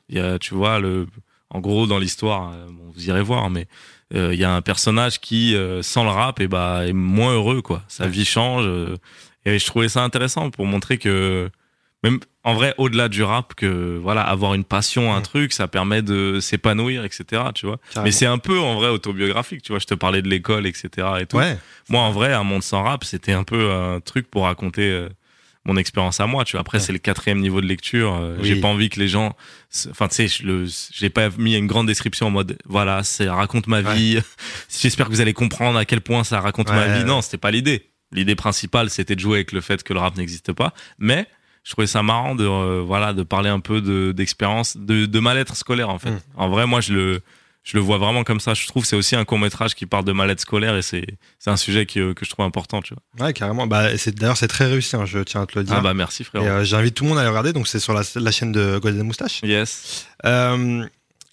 Il 0.10 0.18
y 0.18 0.20
a, 0.20 0.40
tu 0.40 0.54
vois, 0.54 0.80
le, 0.82 1.08
en 1.52 1.62
gros, 1.62 1.88
dans 1.88 2.00
l'histoire, 2.00 2.52
euh, 2.52 2.66
bon, 2.70 2.92
vous 2.94 3.08
irez 3.08 3.22
voir, 3.24 3.50
mais 3.50 3.66
euh, 4.16 4.34
il 4.34 4.40
y 4.40 4.44
a 4.44 4.54
un 4.54 4.62
personnage 4.62 5.20
qui, 5.20 5.56
euh, 5.56 5.82
sans 5.82 6.04
le 6.04 6.10
rap, 6.10 6.40
et 6.40 6.48
bah, 6.48 6.88
est 6.88 6.94
moins 6.94 7.34
heureux, 7.34 7.62
quoi. 7.62 7.84
Sa 7.88 8.06
Ouais. 8.06 8.10
vie 8.10 8.26
change. 8.26 8.64
euh, 8.66 8.96
et 9.46 9.60
je 9.60 9.66
trouvais 9.66 9.90
ça 9.90 10.04
intéressant 10.04 10.50
pour 10.50 10.66
montrer 10.66 10.98
que, 10.98 11.50
même 12.04 12.20
en 12.44 12.54
vrai, 12.54 12.74
au-delà 12.78 13.10
du 13.10 13.24
rap, 13.24 13.54
que 13.56 13.98
voilà, 14.02 14.22
avoir 14.22 14.54
une 14.54 14.64
passion, 14.64 15.14
un 15.14 15.22
truc, 15.22 15.52
ça 15.54 15.68
permet 15.68 16.02
de 16.02 16.40
s'épanouir, 16.42 17.04
etc. 17.06 17.44
Tu 17.56 17.66
vois. 17.66 17.78
Carrément. 17.90 18.04
Mais 18.06 18.12
c'est 18.12 18.26
un 18.26 18.38
peu 18.38 18.60
en 18.60 18.76
vrai 18.76 18.90
autobiographique, 18.90 19.62
tu 19.62 19.72
vois. 19.72 19.80
Je 19.80 19.86
te 19.86 19.94
parlais 19.96 20.22
de 20.22 20.28
l'école, 20.30 20.66
etc. 20.68 21.08
Et 21.22 21.26
tout. 21.26 21.38
Ouais, 21.38 21.58
Moi, 21.90 22.02
en 22.02 22.12
vrai, 22.12 22.34
un 22.34 22.44
monde 22.44 22.64
sans 22.64 22.84
rap, 22.84 23.04
c'était 23.04 23.34
un 23.34 23.44
peu 23.44 23.72
un 23.72 24.00
truc 24.00 24.30
pour 24.30 24.44
raconter 24.44 24.90
euh, 24.90 25.10
mon 25.68 25.78
expérience 25.78 26.20
à 26.20 26.26
moi. 26.26 26.44
Tu 26.46 26.54
vois. 26.54 26.62
Après, 26.62 26.80
Ouais. 26.80 26.84
c'est 26.84 26.94
le 26.94 26.98
quatrième 26.98 27.40
niveau 27.40 27.62
de 27.62 27.68
lecture. 27.68 28.16
euh, 28.16 28.38
Oui. 28.40 28.48
J'ai 28.48 28.56
pas 28.60 28.68
envie 28.70 28.90
que 28.90 29.00
les 29.00 29.08
gens, 29.08 29.36
enfin, 29.92 30.08
tu 30.08 30.16
sais, 30.16 30.28
je 30.28 30.44
le, 30.48 30.66
j'ai 30.94 31.10
pas 31.12 31.30
mis 31.38 31.56
une 31.56 31.68
grande 31.68 31.86
description 31.86 32.28
en 32.28 32.32
mode, 32.32 32.58
voilà, 32.66 33.04
c'est 33.04 33.30
raconte 33.30 33.68
ma 33.68 33.82
Ouais. 33.82 33.94
vie. 33.96 34.20
J'espère 34.82 35.06
que 35.08 35.12
vous 35.12 35.22
allez 35.22 35.34
comprendre 35.34 35.78
à 35.78 35.86
quel 35.86 36.02
point 36.02 36.24
ça 36.24 36.40
raconte 36.42 36.70
ma 36.70 36.88
vie. 36.98 37.04
Non, 37.06 37.22
c'était 37.22 37.38
pas 37.38 37.52
l'idée. 37.52 37.92
L'idée 38.12 38.36
principale, 38.36 38.90
c'était 38.90 39.16
de 39.16 39.20
jouer 39.20 39.36
avec 39.40 39.52
le 39.52 39.62
fait 39.62 39.84
que 39.84 39.94
le 39.94 40.00
rap 40.00 40.16
n'existe 40.18 40.54
pas. 40.54 40.74
Mais 40.98 41.28
je 41.64 41.72
trouvais 41.74 41.88
ça 41.88 42.02
marrant 42.02 42.34
de, 42.36 42.46
euh, 42.46 42.82
voilà, 42.86 43.14
de 43.14 43.24
parler 43.24 43.50
un 43.50 43.60
peu 43.60 43.82
de, 43.82 44.14
d'expérience, 44.14 44.78
de, 44.78 45.06
de 45.06 45.20
mal-être 45.20 45.58
scolaire, 45.58 45.90
en 45.90 46.00
fait. 46.00 46.12
Mm. 46.12 46.20
En 46.38 46.48
vrai, 46.50 46.66
moi, 46.66 46.80
je 46.80 46.94
le, 46.94 47.22
je 47.70 47.76
le 47.76 47.82
vois 47.84 47.98
vraiment 47.98 48.24
comme 48.24 48.40
ça. 48.40 48.54
Je 48.54 48.66
trouve 48.66 48.84
que 48.84 48.88
c'est 48.88 48.96
aussi 48.96 49.18
un 49.18 49.26
court 49.26 49.40
métrage 49.40 49.76
qui 49.76 49.86
parle 49.86 50.06
de 50.06 50.14
mal-être 50.14 50.40
scolaire 50.40 50.78
et 50.78 50.82
c'est, 50.82 51.06
un 51.48 51.58
sujet 51.58 51.86
qui, 51.86 52.00
euh, 52.00 52.14
que 52.14 52.24
je 52.24 52.30
trouve 52.30 52.46
important, 52.46 52.82
tu 52.82 52.94
vois. 52.94 53.26
ouais, 53.26 53.34
carrément. 53.34 53.68
Bah, 53.68 53.90
d'ailleurs, 54.16 54.38
c'est 54.38 54.48
très 54.48 54.68
réussi, 54.68 54.96
hein, 54.96 55.04
je 55.06 55.20
tiens 55.20 55.42
à 55.42 55.46
te 55.46 55.60
le 55.60 55.66
dire. 55.66 55.76
Ah 55.78 55.82
bah 55.82 55.94
merci 55.94 56.24
frérot. 56.24 56.46
euh, 56.46 56.64
j'invite 56.64 56.96
tout 56.96 57.04
le 57.04 57.10
monde 57.10 57.20
à 57.20 57.24
le 57.24 57.30
regarder, 57.30 57.52
donc 57.52 57.68
c'est 57.68 57.80
sur 57.82 57.94
la, 57.94 58.04
la 58.16 58.32
chaîne 58.32 58.54
de 58.54 58.78
Golden 58.78 59.04
Moustache. 59.04 59.42
Yes. 59.44 60.08
Euh, 60.26 60.86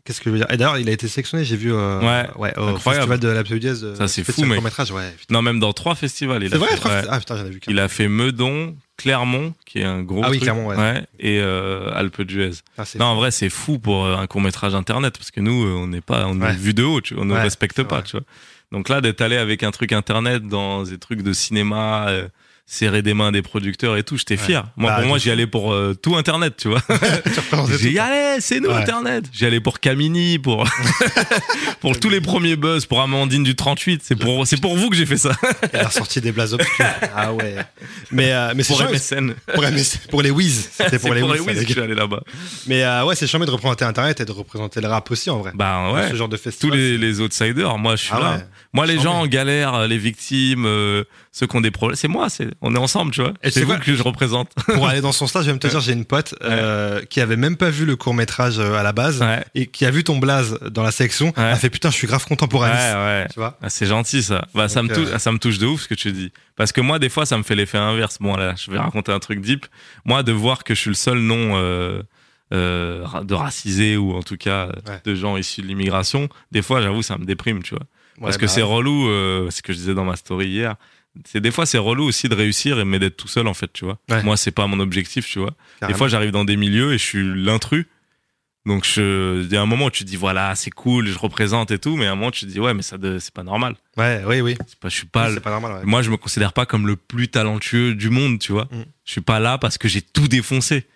Qu'est-ce 0.04 0.18
que 0.20 0.24
je 0.26 0.30
veux 0.32 0.38
dire? 0.38 0.46
Et 0.50 0.56
d'ailleurs, 0.58 0.76
il 0.76 0.86
a 0.88 0.92
été 0.92 1.08
sélectionné, 1.08 1.44
j'ai 1.46 1.56
vu 1.56 1.72
euh, 1.72 1.98
Ouais, 2.00 2.28
au 2.36 2.42
incroyable. 2.44 2.78
festival 2.82 3.20
de 3.20 3.28
l'Absolu 3.28 3.60
Dièse. 3.60 3.84
euh, 3.84 3.94
Ça, 3.94 4.06
c'est 4.08 4.22
fou, 4.24 4.42
mec. 4.42 4.54
court-métrage, 4.56 4.90
ouais. 4.90 5.10
putain. 5.18 5.32
Non, 5.32 5.40
même 5.40 5.60
dans 5.60 5.72
trois 5.72 5.94
festivals. 5.94 6.46
C'est 6.50 6.56
vrai, 6.58 6.76
trois 6.76 6.90
ouais. 6.90 6.96
festivals 6.96 7.08
Ah 7.10 7.18
putain, 7.20 7.36
j'en 7.38 7.46
ai 7.46 7.50
vu 7.50 7.60
qu'un. 7.60 7.70
Il 7.70 7.78
a 7.78 7.88
fait 7.88 8.08
Meudon, 8.08 8.76
Clermont, 8.96 9.54
qui 9.66 9.80
est 9.80 9.84
un 9.84 10.02
gros 10.02 10.20
Ah 10.22 10.28
oui, 10.30 10.38
truc. 10.38 10.42
Clermont, 10.50 10.68
ouais. 10.68 11.04
et 11.18 11.40
euh, 11.40 11.90
Alpe 11.94 12.22
d'Huez. 12.22 12.52
Ah, 12.78 12.84
Non, 12.98 13.06
en 13.06 13.16
vrai, 13.16 13.30
c'est 13.30 13.50
fou 13.50 13.78
pour 13.78 14.04
euh, 14.04 14.16
un 14.16 14.26
court 14.26 14.40
métrage 14.40 14.74
internet 14.74 15.16
parce 15.18 15.30
que 15.30 15.40
nous, 15.40 15.64
euh, 15.66 15.72
on 15.74 15.88
n'est 15.88 16.00
pas, 16.00 16.26
on 16.26 16.40
Ouais. 16.40 16.50
est 16.50 16.56
vu 16.56 16.74
de 16.74 16.84
haut, 16.84 17.00
tu 17.00 17.14
vois, 17.14 17.24
on 17.24 17.26
ne 17.26 17.34
Ouais, 17.34 17.42
respecte 17.42 17.82
pas, 17.82 17.96
vrai. 17.96 18.04
tu 18.04 18.12
vois. 18.12 18.24
Donc 18.72 18.88
là, 18.88 19.00
d'être 19.00 19.20
allé 19.20 19.36
avec 19.36 19.62
un 19.62 19.70
truc 19.72 19.92
internet 19.92 20.46
dans 20.46 20.84
des 20.84 20.98
trucs 20.98 21.22
de 21.22 21.32
cinéma, 21.32 22.06
euh, 22.08 22.28
serrer 22.66 23.02
des 23.02 23.12
mains 23.12 23.30
des 23.30 23.42
producteurs 23.42 23.96
et 23.98 24.02
tout, 24.02 24.16
j'étais 24.16 24.34
Ouais. 24.38 24.40
fier. 24.42 24.64
Moi, 24.76 24.90
Bah, 24.90 24.96
pour 25.00 25.06
moi, 25.08 25.18
j'y 25.18 25.30
allais 25.30 25.46
pour 25.46 25.72
euh, 25.72 25.94
tout 25.94 26.16
internet, 26.16 26.54
tu 26.56 26.68
vois. 26.68 26.80
Tu 26.88 27.38
représentais 27.40 27.72
J'ai 27.78 27.88
tout. 27.90 27.94
y 27.94 27.98
allé, 27.98 28.40
c'est 28.40 28.58
nous 28.60 28.68
Ouais. 28.70 28.76
internet. 28.76 29.24
J'y 29.32 29.44
allais 29.44 29.60
pour 29.60 29.80
Camini, 29.80 30.38
pour 30.38 30.64
pour 31.80 31.98
tous 32.00 32.08
les 32.08 32.20
premiers 32.20 32.56
buzz, 32.56 32.86
pour 32.86 33.00
Amandine 33.00 33.44
du 33.44 33.54
38. 33.54 34.00
C'est 34.04 34.16
pour 34.16 34.46
c'est 34.46 34.60
pour 34.60 34.76
vous 34.76 34.88
que 34.90 34.96
j'ai 34.96 35.06
fait 35.06 35.16
ça. 35.18 35.32
Il 35.72 35.78
a 35.78 35.88
ressorti 35.88 36.20
des 36.20 36.32
blazes 36.32 36.54
obscurs. 36.54 36.84
ah 37.14 37.32
ouais. 37.34 37.56
Mais, 38.10 38.32
euh, 38.32 38.52
mais 38.56 38.62
c'est 38.62 38.74
Pour 38.74 38.82
MSN. 38.90 39.34
pour, 39.54 39.64
pour 40.10 40.22
les 40.22 40.30
Wiz. 40.30 40.68
C'était 40.72 40.90
C'est 40.90 40.98
pour 41.00 41.14
les 41.14 41.22
Wiz. 41.22 41.36
ça, 41.36 41.42
Wiz 41.42 41.46
les 41.48 41.54
que 41.54 41.60
je 41.60 41.66
gars. 41.66 41.72
suis 41.74 41.82
allé 41.82 41.94
là-bas. 41.94 42.22
Mais 42.66 42.82
euh, 42.82 43.04
ouais, 43.04 43.14
c'est 43.14 43.26
chiant 43.26 43.38
de 43.40 43.50
représenter 43.50 43.84
Internet 43.84 44.20
et 44.20 44.24
de 44.24 44.32
représenter 44.32 44.80
le 44.80 44.88
rap 44.88 45.10
aussi 45.10 45.28
en 45.30 45.38
vrai. 45.38 45.52
Bah 45.54 45.92
ouais. 45.92 46.10
Ce 46.10 46.14
genre 46.16 46.28
de 46.28 46.36
Tous 46.36 46.42
festival. 46.44 46.78
les, 46.78 46.98
les 46.98 47.20
outsiders, 47.20 47.76
moi 47.78 47.96
je 47.96 48.02
suis 48.04 48.12
Ah 48.14 48.20
là. 48.20 48.30
ouais. 48.36 48.44
Moi 48.74 48.84
les 48.86 48.98
gens 48.98 49.14
en 49.20 49.26
galère, 49.26 49.86
les 49.88 49.96
victimes, 49.98 50.66
euh, 50.66 51.04
ceux 51.32 51.46
qui 51.46 51.56
ont 51.56 51.60
des 51.62 51.70
problèmes, 51.70 51.96
c'est 51.96 52.08
moi, 52.08 52.28
c'est 52.28 52.48
on 52.60 52.74
est 52.74 52.78
ensemble, 52.78 53.12
tu 53.12 53.22
vois. 53.22 53.32
Et 53.42 53.50
C'est 53.50 53.62
vous 53.62 53.78
que 53.78 53.94
je 53.94 54.02
représente. 54.02 54.52
Pour 54.74 54.86
aller 54.88 55.00
dans 55.00 55.12
son 55.12 55.26
stage, 55.26 55.42
je 55.42 55.46
vais 55.46 55.52
même 55.52 55.60
te 55.60 55.68
dire, 55.68 55.80
j'ai 55.80 55.92
une 55.92 56.04
pote 56.04 56.34
euh, 56.42 57.00
qui 57.04 57.20
avait 57.20 57.36
même 57.36 57.56
pas 57.56 57.70
vu 57.70 57.86
le 57.86 57.94
court 57.96 58.14
métrage 58.14 58.58
à 58.58 58.82
la 58.82 58.92
base 58.92 59.22
Ouais. 59.22 59.44
et 59.54 59.66
qui 59.68 59.86
a 59.86 59.90
vu 59.90 60.04
ton 60.04 60.18
blaze 60.18 60.58
dans 60.70 60.82
la 60.82 60.90
section. 60.90 61.32
Elle 61.36 61.44
a 61.44 61.56
fait 61.56 61.70
putain, 61.70 61.90
je 61.90 61.94
suis 61.94 62.06
grave 62.08 62.24
Ouais, 62.28 62.58
ouais. 62.68 63.26
Tu 63.32 63.38
vois 63.38 63.56
Ah, 63.62 63.70
c'est 63.70 63.86
gentil 63.86 64.22
ça. 64.22 64.46
Bah, 64.54 64.68
ça, 64.68 64.82
me 64.82 64.88
touche, 64.92 65.08
euh, 65.12 65.18
ça 65.18 65.30
me 65.32 65.38
touche 65.38 65.58
de 65.58 65.66
ouf 65.66 65.82
ce 65.82 65.88
que 65.88 65.94
tu 65.94 66.12
dis. 66.12 66.32
Parce 66.56 66.72
que 66.72 66.80
moi, 66.80 66.98
des 66.98 67.08
fois, 67.08 67.26
ça 67.26 67.38
me 67.38 67.42
fait 67.42 67.54
l'effet 67.54 67.78
inverse. 67.78 68.18
Bon, 68.20 68.36
là, 68.36 68.54
je 68.56 68.70
vais 68.70 68.78
raconter 68.78 69.12
un 69.12 69.18
truc 69.20 69.40
deep. 69.40 69.66
Moi, 70.04 70.22
de 70.24 70.32
voir 70.32 70.64
que 70.64 70.74
je 70.74 70.80
suis 70.80 70.90
le 70.90 70.94
seul 70.96 71.18
nom 71.18 71.52
euh, 71.56 72.02
euh, 72.52 73.02
ra- 73.04 73.24
de 73.24 73.34
racisé 73.34 73.96
ou 73.96 74.14
en 74.14 74.22
tout 74.22 74.36
cas 74.36 74.66
euh, 74.68 74.72
Ouais. 74.88 75.00
de 75.04 75.14
gens 75.14 75.36
issus 75.36 75.62
de 75.62 75.66
l'immigration, 75.66 76.28
des 76.52 76.62
fois, 76.62 76.80
j'avoue, 76.82 77.02
ça 77.02 77.16
me 77.18 77.24
déprime, 77.24 77.62
tu 77.62 77.74
vois. 77.74 77.84
Parce 78.20 78.34
Ouais, 78.36 78.40
que 78.40 78.46
bah, 78.46 78.52
c'est 78.52 78.62
relou, 78.62 79.08
euh, 79.08 79.50
ce 79.50 79.62
que 79.62 79.72
je 79.72 79.78
disais 79.78 79.94
dans 79.94 80.04
ma 80.04 80.16
story 80.16 80.46
hier. 80.48 80.76
C'est 81.24 81.40
des 81.40 81.50
fois 81.52 81.64
c'est 81.64 81.78
relou 81.78 82.04
aussi 82.04 82.28
de 82.28 82.34
réussir 82.34 82.84
mais 82.84 82.98
d'être 82.98 83.16
tout 83.16 83.28
seul 83.28 83.46
en 83.46 83.54
fait, 83.54 83.72
tu 83.72 83.84
vois. 83.84 83.98
Ouais. 84.10 84.22
Moi 84.24 84.36
c'est 84.36 84.50
pas 84.50 84.66
mon 84.66 84.80
objectif, 84.80 85.26
tu 85.28 85.38
vois. 85.38 85.54
carrément. 85.80 85.92
Des 85.94 85.98
fois 85.98 86.08
j'arrive 86.08 86.30
dans 86.32 86.44
des 86.44 86.56
milieux 86.56 86.92
et 86.92 86.98
je 86.98 87.04
suis 87.04 87.22
l'intrus. 87.44 87.86
Donc 88.66 88.84
je 88.84 89.42
il 89.42 89.52
y 89.52 89.56
a 89.56 89.62
un 89.62 89.66
moment 89.66 89.86
où 89.86 89.90
tu 89.90 90.04
te 90.04 90.08
dis 90.08 90.16
voilà, 90.16 90.54
c'est 90.54 90.70
cool, 90.70 91.06
je 91.06 91.18
représente 91.18 91.70
et 91.70 91.78
tout, 91.78 91.96
mais 91.96 92.06
à 92.06 92.12
un 92.12 92.14
moment 92.14 92.30
tu 92.30 92.46
te 92.46 92.50
dis 92.50 92.58
ouais, 92.58 92.72
mais 92.74 92.82
ça 92.82 92.96
de- 92.98 93.18
c'est 93.18 93.32
pas 93.34 93.42
normal. 93.42 93.76
Ouais, 93.96 94.22
oui, 94.26 94.40
oui. 94.40 94.56
C'est 94.66 94.78
pas 94.78 94.88
je 94.88 94.96
suis 94.96 95.06
pas 95.06 95.30
c'est 95.32 95.40
pas 95.40 95.50
normal. 95.50 95.72
ouais. 95.74 95.82
moi 95.84 96.00
je 96.02 96.10
me 96.10 96.16
considère 96.16 96.52
pas 96.54 96.64
comme 96.66 96.86
le 96.86 96.96
plus 96.96 97.28
talentueux 97.28 97.94
du 97.94 98.08
monde, 98.10 98.38
tu 98.38 98.52
vois. 98.52 98.64
Mm. 98.72 98.84
Je 99.04 99.12
suis 99.12 99.20
pas 99.20 99.38
là 99.38 99.58
parce 99.58 99.76
que 99.78 99.86
j'ai 99.86 100.00
tout 100.02 100.28
défoncé. 100.28 100.86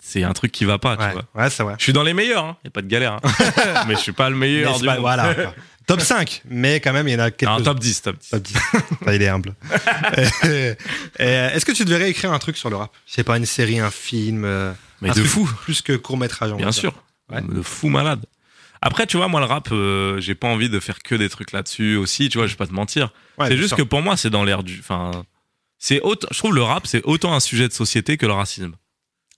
C'est 0.00 0.22
un 0.22 0.32
truc 0.32 0.50
qui 0.52 0.64
va 0.64 0.78
pas, 0.78 0.96
tu 0.96 1.02
vois. 1.12 1.24
ouais 1.34 1.50
c'est 1.50 1.62
vrai. 1.62 1.74
Je 1.78 1.82
suis 1.82 1.92
dans 1.92 2.02
les 2.02 2.14
meilleurs, 2.14 2.44
hein. 2.44 2.56
y 2.64 2.68
a 2.68 2.70
pas 2.70 2.80
de 2.82 2.86
galère. 2.86 3.18
hein. 3.22 3.84
mais 3.88 3.94
je 3.94 4.00
suis 4.00 4.12
pas 4.12 4.30
le 4.30 4.36
meilleur 4.36 4.74
c'est 4.74 4.80
du 4.80 4.86
pas- 4.86 4.92
monde. 4.94 5.02
voilà. 5.02 5.34
top 5.86 6.00
5, 6.00 6.42
mais 6.48 6.80
quand 6.80 6.92
même, 6.92 7.06
il 7.08 7.12
y 7.12 7.16
en 7.16 7.20
a 7.20 7.30
quelques 7.30 7.50
Non, 7.50 7.62
top 7.62 7.78
10, 7.78 8.02
top 8.02 8.18
10. 8.18 8.30
Top 8.30 8.42
10. 8.42 8.54
Enfin, 9.00 9.12
il 9.12 9.22
est 9.22 9.28
humble. 9.28 9.54
Et, 10.44 10.74
Est-ce 11.18 11.64
que 11.64 11.72
tu 11.72 11.84
devrais 11.84 12.10
écrire 12.10 12.32
un 12.32 12.38
truc 12.38 12.56
sur 12.56 12.70
le 12.70 12.76
rap 12.76 12.92
sais 13.06 13.24
pas, 13.24 13.36
une 13.36 13.46
série, 13.46 13.78
un 13.78 13.90
film 13.90 14.44
euh, 14.44 14.72
Mais 15.00 15.10
un 15.10 15.14
de 15.14 15.22
fou. 15.22 15.48
Plus 15.62 15.82
que 15.82 15.94
court-métrage. 15.94 16.52
Bien 16.54 16.72
sûr. 16.72 16.92
Ouais. 17.30 17.42
De 17.42 17.62
fou 17.62 17.88
malade. 17.88 18.24
Après, 18.80 19.06
tu 19.06 19.16
vois, 19.16 19.28
moi, 19.28 19.40
le 19.40 19.46
rap, 19.46 19.68
euh, 19.72 20.20
j'ai 20.20 20.34
pas 20.34 20.48
envie 20.48 20.68
de 20.68 20.78
faire 20.80 21.00
que 21.02 21.14
des 21.14 21.28
trucs 21.28 21.52
là-dessus 21.52 21.96
aussi, 21.96 22.28
tu 22.28 22.38
vois, 22.38 22.46
je 22.46 22.52
vais 22.52 22.56
pas 22.58 22.66
te 22.66 22.72
mentir. 22.72 23.12
Ouais, 23.38 23.48
c'est 23.48 23.56
juste 23.56 23.68
sûr. 23.68 23.76
que 23.78 23.82
pour 23.82 24.02
moi, 24.02 24.16
c'est 24.16 24.30
dans 24.30 24.44
l'air 24.44 24.62
du. 24.62 24.78
Enfin. 24.80 25.10
C'est 25.78 26.00
autant, 26.00 26.26
je 26.32 26.38
trouve 26.38 26.54
le 26.54 26.62
rap, 26.62 26.86
c'est 26.86 27.02
autant 27.04 27.34
un 27.34 27.40
sujet 27.40 27.68
de 27.68 27.72
société 27.72 28.16
que 28.16 28.26
le 28.26 28.32
racisme. 28.32 28.72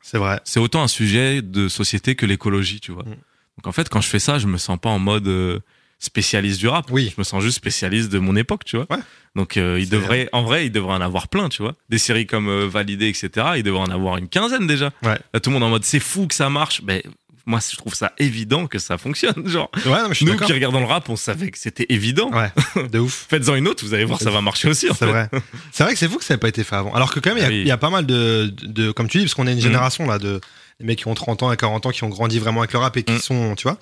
C'est 0.02 0.18
vrai. 0.18 0.40
C'est 0.44 0.60
autant 0.60 0.82
un 0.82 0.88
sujet 0.88 1.42
de 1.42 1.68
société 1.68 2.14
que 2.14 2.26
l'écologie, 2.26 2.80
tu 2.80 2.92
vois. 2.92 3.04
Mm. 3.04 3.16
Donc 3.58 3.66
en 3.66 3.72
fait, 3.72 3.88
quand 3.88 4.00
je 4.00 4.08
fais 4.08 4.18
ça, 4.18 4.38
je 4.38 4.46
me 4.46 4.58
sens 4.58 4.78
pas 4.80 4.88
en 4.88 4.98
mode 4.98 5.28
euh, 5.28 5.60
spécialiste 5.98 6.58
du 6.58 6.68
rap. 6.68 6.90
Oui. 6.90 7.12
Je 7.14 7.20
me 7.20 7.24
sens 7.24 7.42
juste 7.42 7.56
spécialiste 7.56 8.10
de 8.10 8.18
mon 8.18 8.34
époque, 8.34 8.64
tu 8.64 8.76
vois. 8.76 8.86
Ouais. 8.90 9.02
Donc 9.36 9.56
euh, 9.56 9.78
il 9.78 9.88
devrait, 9.88 10.28
en 10.32 10.42
vrai, 10.42 10.66
il 10.66 10.72
devrait 10.72 10.94
en 10.94 11.00
avoir 11.00 11.28
plein, 11.28 11.48
tu 11.48 11.62
vois. 11.62 11.74
Des 11.88 11.98
séries 11.98 12.26
comme 12.26 12.48
euh, 12.48 12.66
Validé, 12.66 13.08
etc. 13.08 13.48
Il 13.56 13.62
devrait 13.62 13.82
en 13.82 13.90
avoir 13.90 14.16
une 14.16 14.28
quinzaine 14.28 14.66
déjà. 14.66 14.90
Ouais. 15.02 15.18
Là, 15.34 15.40
tout 15.40 15.50
le 15.50 15.54
monde 15.54 15.64
en 15.64 15.68
mode 15.68 15.84
c'est 15.84 16.00
fou 16.00 16.26
que 16.26 16.34
ça 16.34 16.48
marche. 16.48 16.80
Mais 16.84 17.04
moi, 17.50 17.60
je 17.68 17.76
trouve 17.76 17.94
ça 17.94 18.12
évident 18.18 18.66
que 18.66 18.78
ça 18.78 18.96
fonctionne. 18.96 19.46
Genre, 19.46 19.70
Ouais, 19.84 19.90
non, 19.92 20.02
mais 20.04 20.08
je 20.10 20.14
suis 20.14 20.24
nous 20.24 20.36
qui 20.38 20.52
regardons 20.52 20.80
le 20.80 20.86
rap, 20.86 21.08
on 21.08 21.16
savait 21.16 21.50
que 21.50 21.58
c'était 21.58 21.86
évident. 21.90 22.30
Ouais, 22.32 22.50
de 22.88 22.98
ouf. 22.98 23.26
Faites-en 23.30 23.54
une 23.56 23.68
autre, 23.68 23.84
vous 23.84 23.92
allez 23.94 24.04
voir, 24.04 24.20
ça 24.20 24.30
va 24.30 24.40
marcher 24.40 24.68
aussi. 24.68 24.86
C'est 24.96 25.04
vrai. 25.06 25.28
C'est 25.72 25.84
vrai 25.84 25.92
que 25.92 25.98
c'est 25.98 26.08
fou 26.08 26.16
que 26.18 26.24
ça 26.24 26.34
n'ait 26.34 26.38
pas 26.38 26.48
été 26.48 26.64
fait 26.64 26.76
avant. 26.76 26.94
Alors 26.94 27.12
que 27.12 27.20
quand 27.20 27.34
même, 27.34 27.38
il 27.38 27.42
y 27.42 27.44
a- 27.44 27.48
Ah 27.48 27.50
oui. 27.50 27.60
il 27.60 27.66
y, 27.66 27.70
a 27.72 27.76
pas 27.76 27.90
mal 27.90 28.06
de, 28.06 28.90
comme 28.92 29.08
tu 29.08 29.18
dis, 29.18 29.24
parce 29.24 29.34
qu'on 29.34 29.46
est 29.46 29.52
une 29.52 29.58
Mhm. 29.58 29.62
génération 29.64 30.06
là 30.06 30.18
de 30.18 30.40
des 30.78 30.86
mecs 30.86 30.98
qui 30.98 31.08
ont 31.08 31.14
30 31.14 31.42
ans 31.42 31.52
et 31.52 31.56
40 31.58 31.84
ans 31.84 31.90
qui 31.90 32.04
ont 32.04 32.08
grandi 32.08 32.38
vraiment 32.38 32.60
avec 32.62 32.72
le 32.72 32.78
rap 32.78 32.96
et 32.96 33.02
qui 33.02 33.12
Mhm. 33.12 33.18
sont, 33.18 33.54
tu 33.54 33.64
vois, 33.64 33.78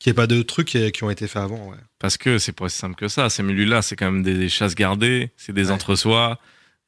qui 0.00 0.08
est 0.10 0.14
pas 0.14 0.26
de 0.26 0.42
trucs 0.42 0.66
qui, 0.92 1.04
ont 1.04 1.10
été 1.10 1.28
faits 1.28 1.42
avant. 1.42 1.68
Ouais. 1.70 1.76
Parce 2.00 2.16
que 2.16 2.38
c'est 2.38 2.50
pas 2.50 2.64
aussi 2.64 2.76
simple 2.78 2.96
que 2.96 3.06
ça. 3.06 3.30
Ces 3.30 3.44
milieux-là, 3.44 3.80
c'est 3.82 3.94
quand 3.94 4.06
même 4.10 4.24
des, 4.24 4.34
des 4.34 4.48
chasses 4.48 4.74
gardées, 4.74 5.30
c'est 5.36 5.52
des 5.52 5.66
Ouais. 5.66 5.70
entre-soi. 5.70 6.40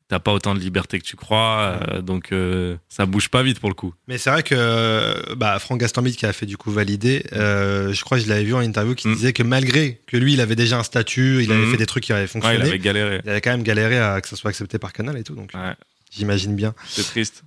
T'as 0.09 0.19
pas 0.19 0.33
autant 0.33 0.55
de 0.55 0.61
liberté 0.61 0.99
que 0.99 1.05
tu 1.05 1.17
crois, 1.17 1.79
euh, 1.91 2.03
donc 2.03 2.31
euh, 2.31 2.77
ça 2.91 3.07
bouge 3.07 3.31
pas 3.31 3.43
vite 3.43 3.59
pour 3.59 3.71
le 3.71 3.75
coup. 3.75 3.95
Mais 4.07 4.19
c'est 4.19 4.29
vrai 4.31 4.43
que 4.43 4.55
euh, 4.55 5.15
bah, 5.35 5.59
Franck 5.59 5.81
Gastambide 5.81 6.15
qui 6.15 6.27
a 6.27 6.33
fait 6.35 6.45
du 6.45 6.59
coup 6.59 6.71
valider, 6.71 7.25
euh, 7.33 7.91
je 7.95 8.05
crois 8.05 8.19
que 8.19 8.25
je 8.25 8.29
l'avais 8.29 8.45
vu 8.45 8.53
en 8.55 8.61
interview 8.61 8.95
qui 8.95 9.09
Mhm. 9.09 9.15
disait 9.15 9.33
que 9.33 9.43
malgré 9.43 10.03
que 10.07 10.19
lui 10.19 10.35
il 10.35 10.43
avait 10.43 10.57
déjà 10.57 10.79
un 10.79 10.83
statut, 10.83 11.43
il 11.43 11.51
avait 11.51 11.65
Mhm. 11.65 11.71
fait 11.71 11.77
des 11.79 11.87
trucs 11.87 12.05
qui 12.05 12.13
avaient 12.13 12.27
fonctionné, 12.27 12.59
il 12.59 12.65
il, 12.65 12.69
avait 12.69 12.79
galéré. 12.79 13.21
avait 13.27 13.41
quand 13.41 13.51
même 13.53 13.63
galéré 13.63 13.99
à 13.99 14.21
que 14.21 14.29
ça 14.29 14.37
soit 14.37 14.51
accepté 14.51 14.79
par 14.79 14.93
Canal 14.93 15.17
et 15.17 15.23
tout, 15.25 15.35
donc 15.35 15.51
Ouais, 15.55 15.73
j'imagine 16.15 16.55
bien. 16.55 16.75
c'est 16.87 17.05
triste. 17.07 17.43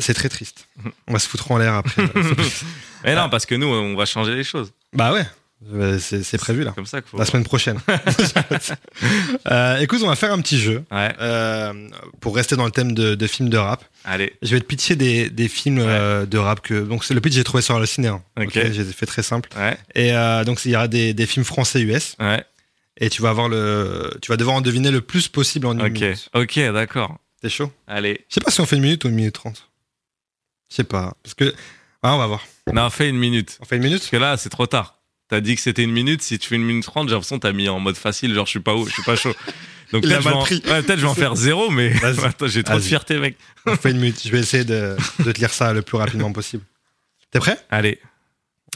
C'est 0.00 0.14
très 0.14 0.28
triste. 0.28 0.68
Mhm. 0.84 0.92
On 1.08 1.12
va 1.14 1.18
se 1.18 1.26
foutre 1.28 1.50
en 1.50 1.56
l'air 1.56 1.72
après. 1.74 2.02
Mais 3.04 3.14
non, 3.16 3.28
parce 3.30 3.46
que 3.46 3.54
nous, 3.54 3.66
on 3.66 3.96
va 3.96 4.04
changer 4.04 4.34
les 4.34 4.44
choses. 4.44 4.72
bah 4.92 5.12
ouais, 5.12 5.26
c'est 5.98 6.22
c'est 6.22 6.38
prévu 6.38 6.64
là. 6.64 6.72
Comme 6.72 6.86
ça 6.86 7.00
faut. 7.04 7.18
La 7.18 7.24
semaine 7.24 7.44
prochaine. 7.44 7.78
Euh, 9.50 9.78
écoute, 9.78 10.00
on 10.04 10.06
va 10.08 10.14
faire 10.16 10.32
un 10.32 10.40
petit 10.40 10.58
jeu 10.58 10.84
Ouais, 10.90 11.12
euh, 11.20 11.88
pour 12.20 12.36
rester 12.36 12.54
dans 12.56 12.64
le 12.64 12.70
thème 12.70 12.92
de, 12.92 13.14
de 13.14 13.26
films 13.26 13.48
de 13.48 13.56
rap. 13.56 13.84
allez. 14.04 14.34
Je 14.42 14.54
vais 14.54 14.60
te 14.60 14.64
pitcher 14.66 14.94
des, 14.96 15.30
des 15.30 15.48
films 15.48 15.78
euh, 15.80 16.26
de 16.26 16.38
rap 16.38 16.60
que 16.60 16.80
donc 16.82 17.08
le 17.08 17.20
pitch 17.20 17.34
j'ai 17.34 17.44
trouvé 17.44 17.62
sur 17.62 17.78
le 17.78 17.86
ciné. 17.86 18.08
hein. 18.08 18.22
Ok. 18.38 18.46
Ok, 18.56 18.70
j'ai 18.72 18.84
fait 18.84 19.06
très 19.06 19.22
simple. 19.22 19.48
Ouais, 19.56 19.76
Et 19.94 20.12
euh, 20.14 20.44
donc 20.44 20.64
il 20.64 20.70
y 20.70 20.76
aura 20.76 20.88
des, 20.88 21.12
des 21.14 21.26
films 21.26 21.44
français 21.44 21.80
US 21.82 22.14
ouais. 22.20 22.44
et 22.98 23.10
tu 23.10 23.20
vas 23.22 23.30
avoir 23.30 23.48
le 23.48 24.16
tu 24.22 24.30
vas 24.30 24.36
devoir 24.36 24.56
en 24.56 24.60
deviner 24.60 24.90
le 24.90 25.00
plus 25.00 25.28
possible 25.28 25.66
en 25.66 25.72
une 25.78 25.88
minute. 25.92 26.28
ok, 26.34 26.58
d'accord. 26.72 27.18
T'es 27.42 27.48
chaud? 27.48 27.72
Allez. 27.88 28.24
Je 28.28 28.34
sais 28.34 28.40
pas 28.40 28.50
si 28.52 28.60
on 28.60 28.66
fait 28.66 28.76
une 28.76 28.82
minute 28.82 29.04
ou 29.04 29.08
une 29.08 29.14
minute 29.16 29.34
trente. 29.34 29.68
Je 30.70 30.76
sais 30.76 30.84
pas 30.84 31.14
parce 31.22 31.34
que 31.34 31.52
ah, 32.04 32.14
on 32.14 32.18
va 32.18 32.26
voir. 32.26 32.46
Non, 32.72 32.88
fais 32.90 33.08
une 33.08 33.18
minute. 33.18 33.58
On 33.60 33.64
fait 33.64 33.76
une 33.76 33.82
minute? 33.82 33.98
Parce 33.98 34.10
que 34.10 34.16
là, 34.16 34.36
c'est 34.36 34.48
trop 34.48 34.66
tard. 34.66 34.98
T'as 35.32 35.40
dit 35.40 35.54
que 35.54 35.62
c'était 35.62 35.82
une 35.82 35.92
minute. 35.92 36.20
Si 36.20 36.38
tu 36.38 36.46
fais 36.46 36.56
une 36.56 36.62
minute 36.62 36.84
trente, 36.84 37.08
j'ai 37.08 37.14
l'impression 37.14 37.36
que 37.38 37.46
t'as 37.46 37.54
mis 37.54 37.66
en 37.66 37.80
mode 37.80 37.96
facile. 37.96 38.34
Genre, 38.34 38.44
je 38.44 38.50
suis 38.50 38.60
pas 38.60 38.74
haut, 38.74 38.84
je 38.86 38.92
suis 38.92 39.02
pas 39.02 39.16
chaud. 39.16 39.32
Donc 39.92 40.02
peut-être 40.02 40.20
je, 40.20 40.28
en- 40.28 40.42
pris. 40.42 40.56
ouais, 40.56 40.82
peut-être 40.82 40.98
je 40.98 41.04
vais 41.06 41.10
en 41.10 41.14
faire 41.14 41.34
zéro, 41.36 41.70
mais 41.70 41.94
j'ai 42.48 42.62
trop 42.62 42.74
de 42.76 42.80
fierté, 42.82 43.18
mec. 43.18 43.38
On 43.64 43.74
fait 43.74 43.92
une 43.92 43.96
minute. 43.96 44.20
Je 44.22 44.30
vais 44.30 44.40
essayer 44.40 44.64
de, 44.66 44.94
de 45.24 45.32
te 45.32 45.38
lire 45.40 45.54
ça 45.54 45.72
le 45.72 45.80
plus 45.80 45.96
rapidement 45.96 46.30
possible. 46.32 46.62
T'es 47.30 47.38
prêt? 47.38 47.56
Allez. 47.70 47.98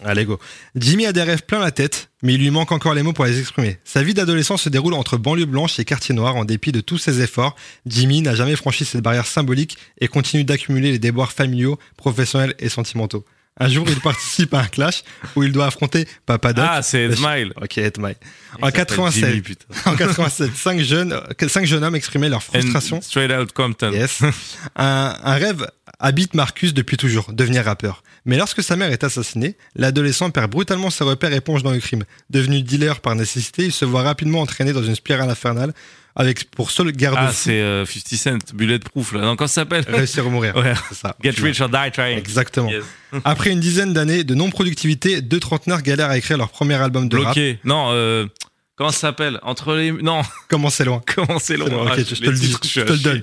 Allez, 0.02 0.24
go. 0.24 0.38
Jimmy 0.76 1.04
a 1.04 1.12
des 1.12 1.22
rêves 1.22 1.42
plein 1.42 1.58
la 1.58 1.72
tête, 1.72 2.08
mais 2.22 2.32
il 2.34 2.40
lui 2.40 2.50
manque 2.50 2.72
encore 2.72 2.94
les 2.94 3.02
mots 3.02 3.12
pour 3.12 3.26
les 3.26 3.38
exprimer. 3.38 3.78
Sa 3.84 4.02
vie 4.02 4.14
d'adolescent 4.14 4.56
se 4.56 4.70
déroule 4.70 4.94
entre 4.94 5.18
banlieue 5.18 5.44
blanche 5.44 5.78
et 5.78 5.84
quartier 5.84 6.14
noir. 6.14 6.36
En 6.36 6.46
dépit 6.46 6.72
de 6.72 6.80
tous 6.80 6.96
ses 6.96 7.20
efforts, 7.20 7.54
Jimmy 7.84 8.22
n'a 8.22 8.34
jamais 8.34 8.56
franchi 8.56 8.86
cette 8.86 9.02
barrière 9.02 9.26
symbolique 9.26 9.76
et 10.00 10.08
continue 10.08 10.44
d'accumuler 10.44 10.90
les 10.92 10.98
déboires 10.98 11.32
familiaux, 11.32 11.78
professionnels 11.98 12.54
et 12.58 12.70
sentimentaux. 12.70 13.26
Un 13.58 13.68
jour, 13.68 13.86
il 13.88 13.98
participe 14.00 14.52
à 14.52 14.60
un 14.60 14.66
clash 14.66 15.02
où 15.34 15.42
il 15.42 15.50
doit 15.50 15.66
affronter 15.66 16.06
Papa 16.26 16.52
Doc. 16.52 16.66
Ah, 16.68 16.82
c'est 16.82 17.08
le- 17.08 17.16
Smile. 17.16 17.52
Ok, 17.60 17.78
Ed 17.78 17.98
Mai. 17.98 18.16
Il 18.58 18.64
En 18.64 18.66
s'appelle 18.66 18.72
87. 18.86 19.24
Jimmy, 19.30 19.40
putain. 19.40 19.64
En 19.86 19.96
87, 19.96 20.50
cinq 20.56 20.80
jeunes, 20.80 21.12
euh, 21.14 21.48
cinq 21.48 21.64
jeunes 21.64 21.82
hommes 21.82 21.94
exprimaient 21.96 22.28
leur 22.28 22.42
frustration. 22.42 22.98
And 22.98 23.00
straight 23.02 23.30
out 23.32 23.52
Compton. 23.52 23.92
Yes. 23.92 24.20
Un, 24.76 25.16
un 25.24 25.34
rêve 25.34 25.66
habite 25.98 26.34
Marcus 26.34 26.74
depuis 26.74 26.98
toujours, 26.98 27.32
devenir 27.32 27.64
rappeur. 27.64 28.02
Mais 28.26 28.36
lorsque 28.36 28.62
sa 28.62 28.76
mère 28.76 28.92
est 28.92 29.04
assassinée, 29.04 29.56
l'adolescent 29.74 30.28
perd 30.30 30.50
brutalement 30.50 30.90
ses 30.90 31.04
repères 31.04 31.32
et 31.32 31.40
plonge 31.40 31.62
dans 31.62 31.70
le 31.70 31.78
crime. 31.80 32.04
Devenu 32.28 32.60
dealer 32.62 33.00
par 33.00 33.14
nécessité, 33.14 33.64
il 33.64 33.72
se 33.72 33.86
voit 33.86 34.02
rapidement 34.02 34.40
entraîné 34.42 34.74
dans 34.74 34.82
une 34.82 34.94
spirale 34.96 35.30
infernale 35.30 35.72
avec 36.16 36.50
pour 36.50 36.70
seul 36.70 36.88
Ah, 36.88 36.92
garde-fou 36.92 37.34
c'est 37.34 37.60
euh, 37.60 37.84
50 37.84 38.18
Cent, 38.18 38.54
Bulletproof, 38.54 39.12
là. 39.12 39.20
Non, 39.20 39.36
comment 39.36 39.46
ça 39.46 39.62
s'appelle? 39.62 39.84
Réussir 39.86 40.26
ou 40.26 40.30
mourir. 40.30 40.56
Ouais. 40.56 40.72
C'est 40.88 40.96
ça. 40.96 41.14
Get 41.22 41.34
rich 41.42 41.60
or 41.60 41.68
die 41.68 41.92
trying. 41.92 42.18
Exactement. 42.18 42.70
Yes. 42.70 42.84
Après 43.24 43.50
une 43.50 43.60
dizaine 43.60 43.92
d'années 43.92 44.24
de 44.24 44.34
non-productivité, 44.34 45.20
deux 45.20 45.40
trentenaires 45.40 45.82
galèrent 45.82 46.10
à 46.10 46.18
écrire 46.18 46.38
leur 46.38 46.48
premier 46.48 46.74
album 46.74 47.08
de 47.08 47.16
rap. 47.16 47.26
Bloqué. 47.26 47.58
Non, 47.64 47.88
euh, 47.90 48.26
comment 48.76 48.90
ça 48.90 48.98
s'appelle? 48.98 49.38
Entre 49.42 49.74
les. 49.74 49.92
Non, 49.92 50.22
Comment 50.48 50.70
c'est 50.70 50.84
loin 50.84 51.02
comment 51.14 51.38
c'est 51.38 51.56
C'est 51.58 51.70
bon, 51.70 51.86
Ah, 51.86 51.92
ok, 51.92 51.98
je 52.08 52.14
te 52.14 52.30
le 52.30 52.36
dis, 52.36 52.56
je 52.66 52.80
te 52.80 52.92
le 52.92 52.98
donne. 52.98 53.22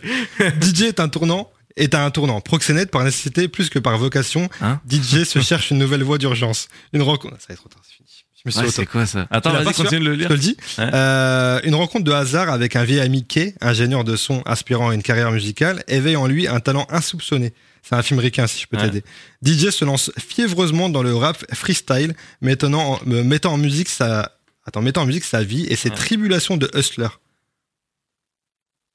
DJ 0.61 0.83
est 0.83 0.99
un 0.99 1.09
tournant 1.09 1.49
est 1.75 1.95
à 1.95 2.05
un 2.05 2.11
tournant. 2.11 2.39
Proxénète 2.39 2.91
par 2.91 3.03
nécessité 3.03 3.47
plus 3.47 3.71
que 3.71 3.79
par 3.79 3.97
vocation. 3.97 4.47
Hein 4.61 4.79
DJ 4.87 5.23
se 5.23 5.41
cherche 5.41 5.71
une 5.71 5.79
nouvelle 5.79 6.03
voie 6.03 6.19
d'urgence. 6.19 6.67
Une 6.93 7.01
rencontre. 7.01 7.35
Ça 7.39 7.47
va 7.49 7.53
être 7.53 7.59
trop 7.61 7.69
tard, 7.69 7.81
c'est 7.83 7.95
fini. 7.95 8.22
Je 8.45 8.49
me 8.49 8.51
suis 8.51 8.59
Ouais, 8.59 8.65
auto- 8.67 8.75
c'est 8.75 8.85
quoi 8.85 9.05
ça 9.05 9.25
Attends, 9.31 9.53
vas-y, 9.53 9.73
continue 9.73 10.01
de 10.01 10.05
le 10.05 10.13
Je 10.15 10.19
lire. 10.19 10.27
te 10.27 10.33
le 10.33 10.39
dis. 10.39 10.57
Ouais. 10.77 10.89
Euh, 10.93 11.61
une 11.63 11.75
rencontre 11.75 12.03
de 12.03 12.11
hasard 12.11 12.49
avec 12.49 12.75
un 12.75 12.83
vieil 12.83 12.99
ami 12.99 13.25
Kay, 13.25 13.55
ingénieur 13.61 14.03
de 14.03 14.17
son 14.17 14.41
aspirant 14.41 14.89
à 14.89 14.93
une 14.95 15.01
carrière 15.03 15.31
musicale, 15.31 15.81
éveille 15.87 16.17
en 16.17 16.27
lui 16.27 16.47
un 16.49 16.59
talent 16.59 16.85
insoupçonné. 16.89 17.53
C'est 17.83 17.95
un 17.95 18.01
film 18.01 18.19
ricain, 18.19 18.45
si 18.47 18.61
je 18.61 18.67
peux 18.67 18.75
Ouais. 18.77 18.89
t'aider. 18.89 19.03
DJ 19.41 19.69
se 19.69 19.85
lance 19.85 20.11
fiévreusement 20.17 20.89
dans 20.89 21.03
le 21.03 21.15
rap 21.15 21.37
freestyle, 21.55 22.15
mettant 22.41 22.73
en, 22.73 22.99
mettant 23.05 23.53
en 23.53 23.57
musique 23.57 23.87
sa, 23.89 24.33
attends, 24.65 24.81
mettant 24.81 25.03
en 25.03 25.05
musique 25.05 25.23
sa 25.25 25.41
vie 25.43 25.65
et 25.69 25.75
ses 25.77 25.89
Ouais. 25.89 25.95
tribulations 25.95 26.57
de 26.57 26.69
hustler. 26.75 27.07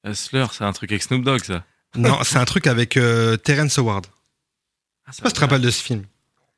Hustler, 0.07 0.47
c'est 0.53 0.65
un 0.65 0.73
truc 0.73 0.93
avec 0.93 1.03
Snoop 1.03 1.25
Dogg, 1.25 1.43
ça. 1.45 1.65
Non, 1.97 2.19
c'est 2.23 2.37
un 2.37 2.45
truc 2.45 2.67
avec 2.67 2.97
euh, 2.99 3.37
Terrence 3.39 3.79
Howard. 3.79 4.07
Ah, 5.07 5.11
Je 5.11 5.17
sais 5.17 5.23
pas 5.23 5.29
si 5.31 5.33
tu 5.33 5.37
te 5.37 5.41
rappelles 5.41 5.63
de 5.63 5.71
ce 5.71 5.83
film. 5.83 6.05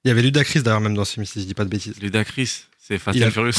Il 0.05 0.09
y 0.09 0.11
avait 0.11 0.22
Ludacris 0.22 0.62
d'ailleurs 0.62 0.80
même 0.80 0.95
dans 0.95 1.05
ce 1.05 1.14
film, 1.14 1.26
si 1.26 1.41
je 1.41 1.47
dis 1.47 1.55
pas 1.55 1.64
de 1.64 1.68
bêtises. 1.70 1.95
Ludacris, 2.01 2.64
c'est 2.91 2.99
Fast 2.99 3.16
Il 3.16 3.22
a- 3.24 3.28
and 3.28 3.30
Furious. 3.30 3.53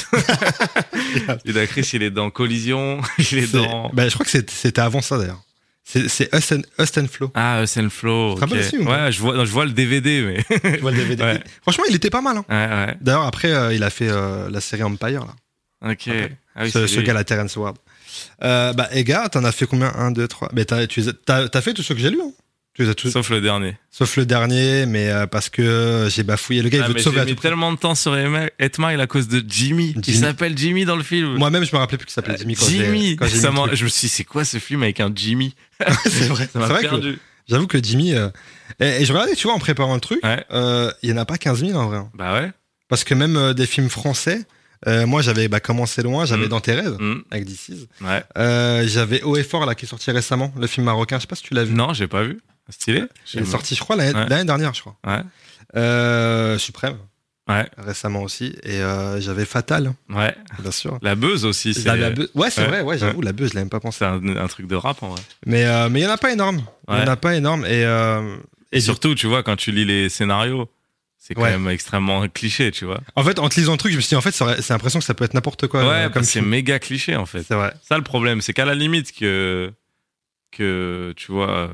Ludacris, 1.45 1.89
il 1.93 2.03
est 2.03 2.11
dans 2.11 2.29
Collision, 2.29 3.01
il 3.17 3.37
est 3.39 3.47
C'est- 3.47 3.57
dans. 3.57 3.89
bah, 3.93 4.07
je 4.07 4.13
crois 4.13 4.25
que 4.25 4.31
c'était 4.31 4.79
avant 4.81 5.01
ça 5.01 5.17
d'ailleurs. 5.17 5.41
C'est 5.83 6.29
Us 6.33 6.53
Us 6.79 6.97
and 6.97 7.07
Flow. 7.11 7.31
Ah, 7.33 7.63
Us 7.63 7.75
and 7.77 7.89
Flow. 7.89 8.33
Tu 8.33 8.35
te 8.35 8.39
rappelles 8.41 8.59
ok. 8.59 8.65
aussi 8.65 8.77
ou 8.77 8.85
pas 8.85 9.05
Ouais, 9.05 9.11
je 9.11 9.19
vois, 9.19 9.35
non, 9.35 9.45
je 9.45 9.51
vois 9.51 9.65
le 9.65 9.71
DVD, 9.71 10.21
mais. 10.21 10.59
Tu 10.75 10.77
vois 10.77 10.91
le 10.91 10.97
DVD. 10.97 11.23
Ouais. 11.23 11.43
Franchement, 11.63 11.83
il 11.89 11.95
était 11.95 12.09
pas 12.11 12.21
mal. 12.21 12.37
hein. 12.37 12.45
ouais, 12.49 12.85
ouais. 12.87 12.97
D'ailleurs, 13.01 13.23
après, 13.23 13.51
euh, 13.51 13.73
il 13.73 13.83
a 13.83 13.89
fait 13.89 14.07
euh, 14.09 14.49
la 14.49 14.61
série 14.61 14.83
Empire, 14.83 15.25
là. 15.25 15.91
Ok. 15.91 16.07
Ah 16.55 16.63
oui, 16.63 16.71
ce 16.71 16.85
ce 16.87 16.99
gars-là, 16.99 17.23
Terrence 17.23 17.57
Howard. 17.57 17.77
Euh, 18.43 18.71
bah, 18.73 18.89
Ega, 18.91 19.27
t'en 19.29 19.43
as 19.43 19.51
fait 19.51 19.65
combien? 19.65 19.91
1, 19.95 20.11
2, 20.11 20.27
3. 20.27 20.49
Mais 20.53 20.65
t'as, 20.65 20.85
tu 20.85 21.01
as- 21.27 21.49
t'as 21.49 21.61
fait 21.61 21.73
tous 21.73 21.81
ceux 21.83 21.95
que 21.95 21.99
j'ai 22.01 22.09
lus. 22.11 22.21
Hein 22.23 22.31
Sauf, 22.85 23.11
Sauf 23.11 23.29
le 23.29 23.41
dernier. 23.41 23.77
le 24.17 24.25
dernier, 24.25 24.85
mais 24.85 25.09
euh, 25.09 25.27
parce 25.27 25.49
que 25.49 26.07
j'ai 26.09 26.23
bafouillé. 26.23 26.61
Le 26.61 26.69
gars, 26.69 26.79
il 26.79 26.83
Ah, 26.83 26.87
veut 26.87 26.93
mais 26.93 26.99
te 26.99 27.03
sauver 27.03 27.15
j'ai 27.17 27.21
à 27.21 27.25
mis 27.25 27.31
tout 27.31 27.37
prix. 27.37 27.49
tellement 27.49 27.71
de 27.71 27.77
temps 27.77 27.95
sur 27.95 28.15
Etmail 28.59 28.99
à 29.01 29.07
cause 29.07 29.27
de 29.27 29.43
Jimmy. 29.47 29.93
Il 29.95 30.03
Jimmy. 30.03 30.17
s'appelle 30.17 30.57
Jimmy 30.57 30.85
dans 30.85 30.95
le 30.95 31.03
film. 31.03 31.35
Moi-même, 31.37 31.63
je 31.65 31.71
me 31.73 31.77
rappelais 31.79 31.97
plus 31.97 32.05
qu'il 32.05 32.13
s'appelait 32.13 32.37
Jimmy 32.37 32.55
quand 32.55 32.65
j'ai- 32.67 32.77
Jimmy. 32.85 33.15
quand 33.15 33.25
mis 33.25 33.31
Ça 33.31 33.49
truc. 33.51 33.75
je 33.75 33.83
me 33.83 33.89
suis 33.89 34.07
dit, 34.07 34.13
c'est 34.13 34.23
quoi 34.23 34.43
ce 34.45 34.57
film 34.57 34.83
avec 34.83 34.99
un 34.99 35.11
Jimmy 35.13 35.55
c'est 36.05 36.27
vrai. 36.27 36.47
Ça 36.51 36.59
m'a 36.59 36.67
perdu. 36.79 37.17
j'avoue 37.49 37.67
que 37.67 37.81
Jimmy. 37.83 38.13
euh, 38.15 38.29
Et, 38.79 39.01
et 39.01 39.05
je 39.05 39.11
regardais, 39.13 39.35
tu 39.35 39.47
vois, 39.47 39.53
en 39.55 39.59
préparant 39.59 39.95
le 39.95 40.01
truc, 40.01 40.23
Ouais. 40.23 40.43
euh, 40.51 40.91
il 41.03 41.09
y 41.09 41.13
en 41.13 41.17
a 41.17 41.25
pas 41.25 41.37
15 41.37 41.59
000 41.65 41.77
en 41.77 41.87
vrai. 41.87 41.97
hein. 41.97 42.09
Bah 42.15 42.33
ouais. 42.33 42.51
Parce 42.87 43.03
que 43.03 43.13
même 43.13 43.35
euh, 43.37 43.53
des 43.53 43.65
films 43.65 43.89
français, 43.89 44.41
euh, 44.87 45.05
moi 45.05 45.21
j'avais 45.21 45.47
bah, 45.47 45.59
commencé 45.59 46.01
loin, 46.01 46.25
j'avais 46.25 46.45
Mm. 46.45 46.49
Dans 46.49 46.59
tes 46.59 46.73
rêves 46.73 46.97
Hmm. 46.99 47.21
avec 47.31 47.45
DC's. 47.45 47.87
Ouais. 48.01 48.23
Euh, 48.37 48.83
j'avais 48.87 49.21
Haut 49.21 49.37
et 49.37 49.43
Fort 49.43 49.65
là 49.65 49.75
qui 49.75 49.85
est 49.85 49.87
sorti 49.87 50.09
récemment, 50.11 50.53
le 50.59 50.67
film 50.67 50.85
marocain, 50.85 51.17
je 51.17 51.21
sais 51.21 51.27
pas 51.27 51.35
si 51.35 51.43
tu 51.43 51.53
l'as 51.53 51.63
vu. 51.63 51.73
Non, 51.73 51.93
j'ai 51.93 52.07
pas 52.07 52.23
vu. 52.23 52.39
Stylé. 52.69 53.03
Il 53.33 53.41
est 53.41 53.45
sorti, 53.45 53.75
je 53.75 53.79
crois, 53.81 53.95
l'année 53.95 54.13
Ouais. 54.17 54.45
dernière, 54.45 54.73
je 54.73 54.81
crois. 54.81 54.97
Ouais. 55.05 55.21
Euh, 55.75 56.57
Suprême, 56.57 56.97
Ouais. 57.49 57.67
récemment 57.77 58.21
aussi. 58.23 58.55
Et 58.63 58.81
euh, 58.81 59.19
j'avais 59.19 59.45
Fatal, 59.45 59.93
Ouais. 60.09 60.35
bien 60.59 60.71
sûr. 60.71 60.97
La 61.01 61.15
buzz 61.15 61.43
aussi. 61.45 61.73
La- 61.85 61.95
la 61.95 62.09
Ouais, 62.35 62.49
c'est 62.49 62.61
Ouais. 62.61 62.67
vrai, 62.67 62.81
ouais, 62.81 62.97
j'avoue, 62.97 63.21
la 63.21 63.33
buzz, 63.33 63.49
je 63.49 63.55
l'avais 63.55 63.63
même 63.65 63.69
pas 63.69 63.79
pensé. 63.79 63.99
c'est 63.99 64.05
un, 64.05 64.37
un 64.37 64.47
truc 64.47 64.67
de 64.67 64.75
rap 64.75 65.01
en 65.03 65.09
vrai. 65.09 65.21
Mais 65.45 65.65
euh, 65.65 65.89
mais 65.89 65.99
il 65.99 66.03
y 66.03 66.07
en 66.07 66.11
a 66.11 66.17
pas 66.17 66.31
énorme. 66.31 66.63
Il 66.87 66.95
y 66.95 67.01
en 67.01 67.07
a 67.07 67.15
pas 67.17 67.35
énorme. 67.35 67.65
Et, 67.65 67.81
Et, 67.81 68.77
et 68.77 68.79
surtout, 68.81 69.15
tu 69.15 69.27
vois, 69.27 69.43
quand 69.43 69.55
tu 69.57 69.71
lis 69.71 69.85
les 69.85 70.07
scénarios, 70.09 70.69
c'est 71.17 71.33
quand 71.35 71.43
même 71.43 71.67
extrêmement 71.69 72.27
cliché, 72.29 72.71
tu 72.71 72.85
vois. 72.85 72.99
en 73.15 73.23
fait, 73.23 73.37
en 73.39 73.47
te 73.49 73.59
lisant 73.59 73.73
le 73.73 73.77
truc, 73.77 73.91
je 73.91 73.97
me 73.97 74.01
suis 74.01 74.09
dit, 74.09 74.15
en 74.15 74.21
fait, 74.21 74.31
c'est 74.31 74.69
l'impression 74.69 74.99
que 74.99 75.05
ça 75.05 75.13
peut 75.13 75.23
être 75.25 75.33
n'importe 75.33 75.67
quoi. 75.67 75.87
Ouais, 75.87 76.09
comme 76.13 76.23
c'est 76.23 76.41
méga 76.41 76.79
cliché 76.79 77.15
en 77.15 77.25
fait. 77.25 77.43
C'est 77.43 77.53
vrai. 77.55 77.73
Ça 77.83 77.97
le 77.97 78.03
problème, 78.03 78.41
c'est 78.41 78.53
qu'à 78.53 78.65
la 78.65 78.75
limite 78.75 79.11
que 79.13 79.71
que 80.51 81.13
tu 81.15 81.31
vois, 81.31 81.71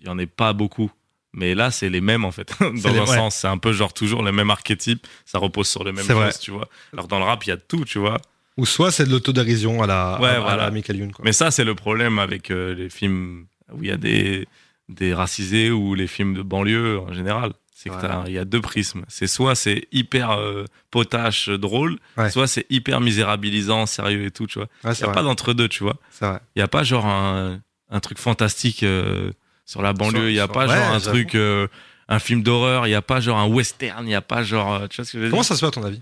il 0.00 0.06
y 0.06 0.10
en 0.10 0.18
ait 0.18 0.26
pas 0.26 0.52
beaucoup. 0.52 0.90
Mais 1.34 1.54
là, 1.54 1.70
c'est 1.70 1.90
les 1.90 2.00
mêmes 2.00 2.24
en 2.24 2.30
fait. 2.32 2.52
Dans 2.60 3.02
un 3.02 3.06
sens, 3.06 3.34
c'est 3.36 3.48
un 3.48 3.58
peu 3.58 3.72
genre 3.72 3.92
toujours 3.92 4.22
les 4.22 4.32
mêmes 4.32 4.50
archétypes. 4.50 5.06
Ça 5.26 5.38
repose 5.38 5.68
sur 5.68 5.84
les 5.84 5.92
mêmes 5.92 6.04
vrai. 6.06 6.26
choses, 6.30 6.40
tu 6.40 6.50
vois. 6.50 6.68
Alors 6.92 7.06
dans 7.08 7.18
le 7.18 7.24
rap, 7.24 7.44
il 7.44 7.50
y 7.50 7.52
a 7.52 7.56
tout, 7.56 7.84
tu 7.84 7.98
vois. 7.98 8.18
Ou 8.56 8.66
soit 8.66 8.90
c'est 8.90 9.04
de 9.04 9.10
l'autodérision 9.10 9.82
à 9.82 9.86
la, 9.86 10.18
Ouais, 10.20 10.28
à, 10.30 10.36
à 10.36 10.40
voilà. 10.40 10.56
la 10.64 10.70
Michael 10.70 10.96
Youn, 10.96 11.12
quoi. 11.12 11.24
Mais 11.24 11.32
ça, 11.32 11.50
c'est 11.50 11.64
le 11.64 11.74
problème 11.74 12.18
avec 12.18 12.50
euh, 12.50 12.74
les 12.74 12.90
films 12.90 13.46
où 13.72 13.82
il 13.82 13.88
y 13.88 13.92
a 13.92 13.96
des 13.96 14.46
des 14.88 15.12
racisés 15.12 15.70
ou 15.70 15.94
les 15.94 16.06
films 16.06 16.32
de 16.34 16.40
banlieue 16.42 16.98
en 16.98 17.12
général. 17.12 17.52
C'est 17.74 17.90
que 17.90 17.94
Ouais. 18.24 18.32
y 18.32 18.38
a 18.38 18.44
deux 18.44 18.60
prismes. 18.62 19.04
C'est 19.06 19.28
soit 19.28 19.54
c'est 19.54 19.86
hyper 19.92 20.30
euh, 20.32 20.64
potache, 20.90 21.48
drôle, 21.50 21.98
Ouais. 22.16 22.30
soit 22.30 22.46
c'est 22.48 22.66
hyper 22.70 23.00
misérabilisant, 23.00 23.86
sérieux 23.86 24.24
et 24.24 24.30
tout, 24.32 24.46
tu 24.48 24.58
vois. 24.58 24.68
Il 24.82 24.88
n'y 24.90 25.02
a 25.02 25.04
vrai. 25.06 25.12
pas 25.14 25.22
d'entre 25.22 25.52
deux, 25.52 25.68
tu 25.68 25.84
vois. 25.84 25.96
Il 26.22 26.38
n'y 26.56 26.62
a 26.62 26.68
pas 26.68 26.82
genre 26.82 27.06
un, 27.06 27.60
un 27.90 28.00
truc 28.00 28.18
fantastique 28.18 28.82
euh, 28.82 29.30
sur 29.68 29.82
la 29.82 29.92
banlieue. 29.92 30.30
Il 30.30 30.34
n'y 30.34 30.40
a 30.40 30.48
pas 30.48 30.66
ouais, 30.66 30.74
genre 30.74 30.92
un 30.94 30.98
truc, 31.00 31.34
euh, 31.34 31.68
un 32.08 32.18
film 32.18 32.42
d'horreur. 32.42 32.86
Il 32.86 32.90
n'y 32.90 32.94
a 32.96 33.02
pas 33.02 33.20
genre 33.20 33.38
un 33.38 33.46
western. 33.46 34.04
Il 34.04 34.08
n'y 34.08 34.14
a 34.14 34.22
pas 34.22 34.42
genre. 34.42 34.72
euh, 34.74 34.86
Tu 34.88 34.96
vois 34.96 35.04
ce 35.04 35.12
que 35.12 35.18
je 35.18 35.24
veux 35.24 35.30
Comment 35.30 35.42
dire 35.42 35.48
ça 35.48 35.54
se 35.54 35.60
fait 35.60 35.66
à 35.66 35.70
ton 35.70 35.84
avis? 35.84 36.00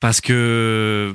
Parce 0.00 0.20
que 0.20 1.14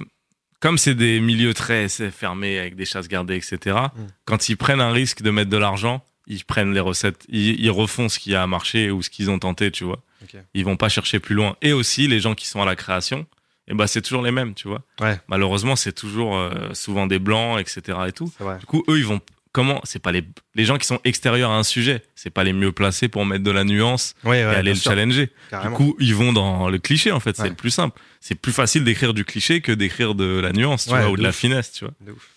comme 0.60 0.78
c'est 0.78 0.96
des 0.96 1.20
milieux 1.20 1.54
très 1.54 1.88
fermés 1.90 2.58
avec 2.60 2.76
des 2.76 2.86
chasses 2.86 3.08
gardées, 3.08 3.36
etc. 3.36 3.76
Mm. 3.96 4.00
Quand 4.26 4.50
ils 4.50 4.56
prennent 4.58 4.82
un 4.82 4.92
risque 4.92 5.22
de 5.22 5.30
mettre 5.32 5.50
de 5.50 5.58
l'argent, 5.58 6.04
ils 6.28 6.44
prennent 6.46 6.74
les 6.74 6.80
recettes. 6.80 7.26
Ils, 7.30 7.60
ils 7.60 7.70
refont 7.72 8.10
ce 8.10 8.18
qui 8.20 8.34
a 8.36 8.46
marché 8.48 8.92
ou 8.92 9.02
ce 9.02 9.10
qu'ils 9.10 9.30
ont 9.30 9.40
tenté, 9.40 9.72
tu 9.72 9.84
vois. 9.84 10.00
Ok. 10.24 10.36
Ils 10.54 10.64
vont 10.66 10.78
pas 10.78 10.88
chercher 10.90 11.20
plus 11.20 11.36
loin. 11.36 11.56
Et 11.62 11.74
aussi 11.74 12.08
les 12.08 12.20
gens 12.20 12.34
qui 12.36 12.48
sont 12.48 12.62
à 12.62 12.66
la 12.66 12.76
création. 12.76 13.26
Et 13.68 13.74
ben 13.74 13.88
c'est 13.88 14.02
toujours 14.02 14.24
les 14.24 14.32
mêmes, 14.32 14.54
tu 14.54 14.68
vois. 14.68 14.82
Ouais. 15.00 15.20
Malheureusement, 15.28 15.76
c'est 15.76 15.94
toujours 15.94 16.36
euh, 16.38 16.74
souvent 16.74 17.08
des 17.08 17.20
blancs, 17.20 17.60
etc. 17.60 17.98
Et 18.08 18.12
tout. 18.12 18.32
Du 18.60 18.66
coup, 18.66 18.84
eux, 18.88 18.98
ils 18.98 19.06
vont 19.06 19.22
comment 19.52 19.82
C'est 19.84 20.00
pas 20.02 20.12
les 20.12 20.24
les 20.56 20.66
gens 20.66 20.78
qui 20.78 20.88
sont 20.88 21.00
extérieurs 21.04 21.52
à 21.52 21.58
un 21.58 21.64
sujet, 21.64 22.04
c'est 22.16 22.30
pas 22.30 22.44
les 22.44 22.54
mieux 22.54 22.72
placés 22.72 23.08
pour 23.08 23.26
mettre 23.26 23.44
de 23.44 23.52
la 23.52 23.64
nuance 23.64 24.14
Ouais, 24.24 24.40
et 24.40 24.44
aller 24.44 24.72
le 24.72 24.76
sûr, 24.76 24.92
challenger. 24.92 25.30
carrément. 25.50 25.78
Du 25.78 25.84
coup, 25.84 25.96
ils 26.00 26.16
vont 26.16 26.34
dans 26.34 26.70
le 26.70 26.78
cliché 26.80 27.12
en 27.12 27.20
fait, 27.20 27.36
c'est 27.36 27.44
Ouais. 27.44 27.50
le 27.50 27.56
plus 27.56 27.70
simple. 27.72 28.00
C'est 28.20 28.36
plus 28.36 28.52
facile 28.52 28.84
d'écrire 28.84 29.14
du 29.14 29.26
cliché 29.26 29.62
que 29.62 29.72
d'écrire 29.72 30.16
de 30.16 30.40
la 30.40 30.52
nuance, 30.52 30.88
tu 30.88 30.94
ou 30.94 31.18
de 31.18 31.24
la 31.24 31.32
finesse, 31.32 31.72
tu 31.74 31.86
vois. 31.86 31.94
De 32.02 32.12
ouf. 32.12 32.28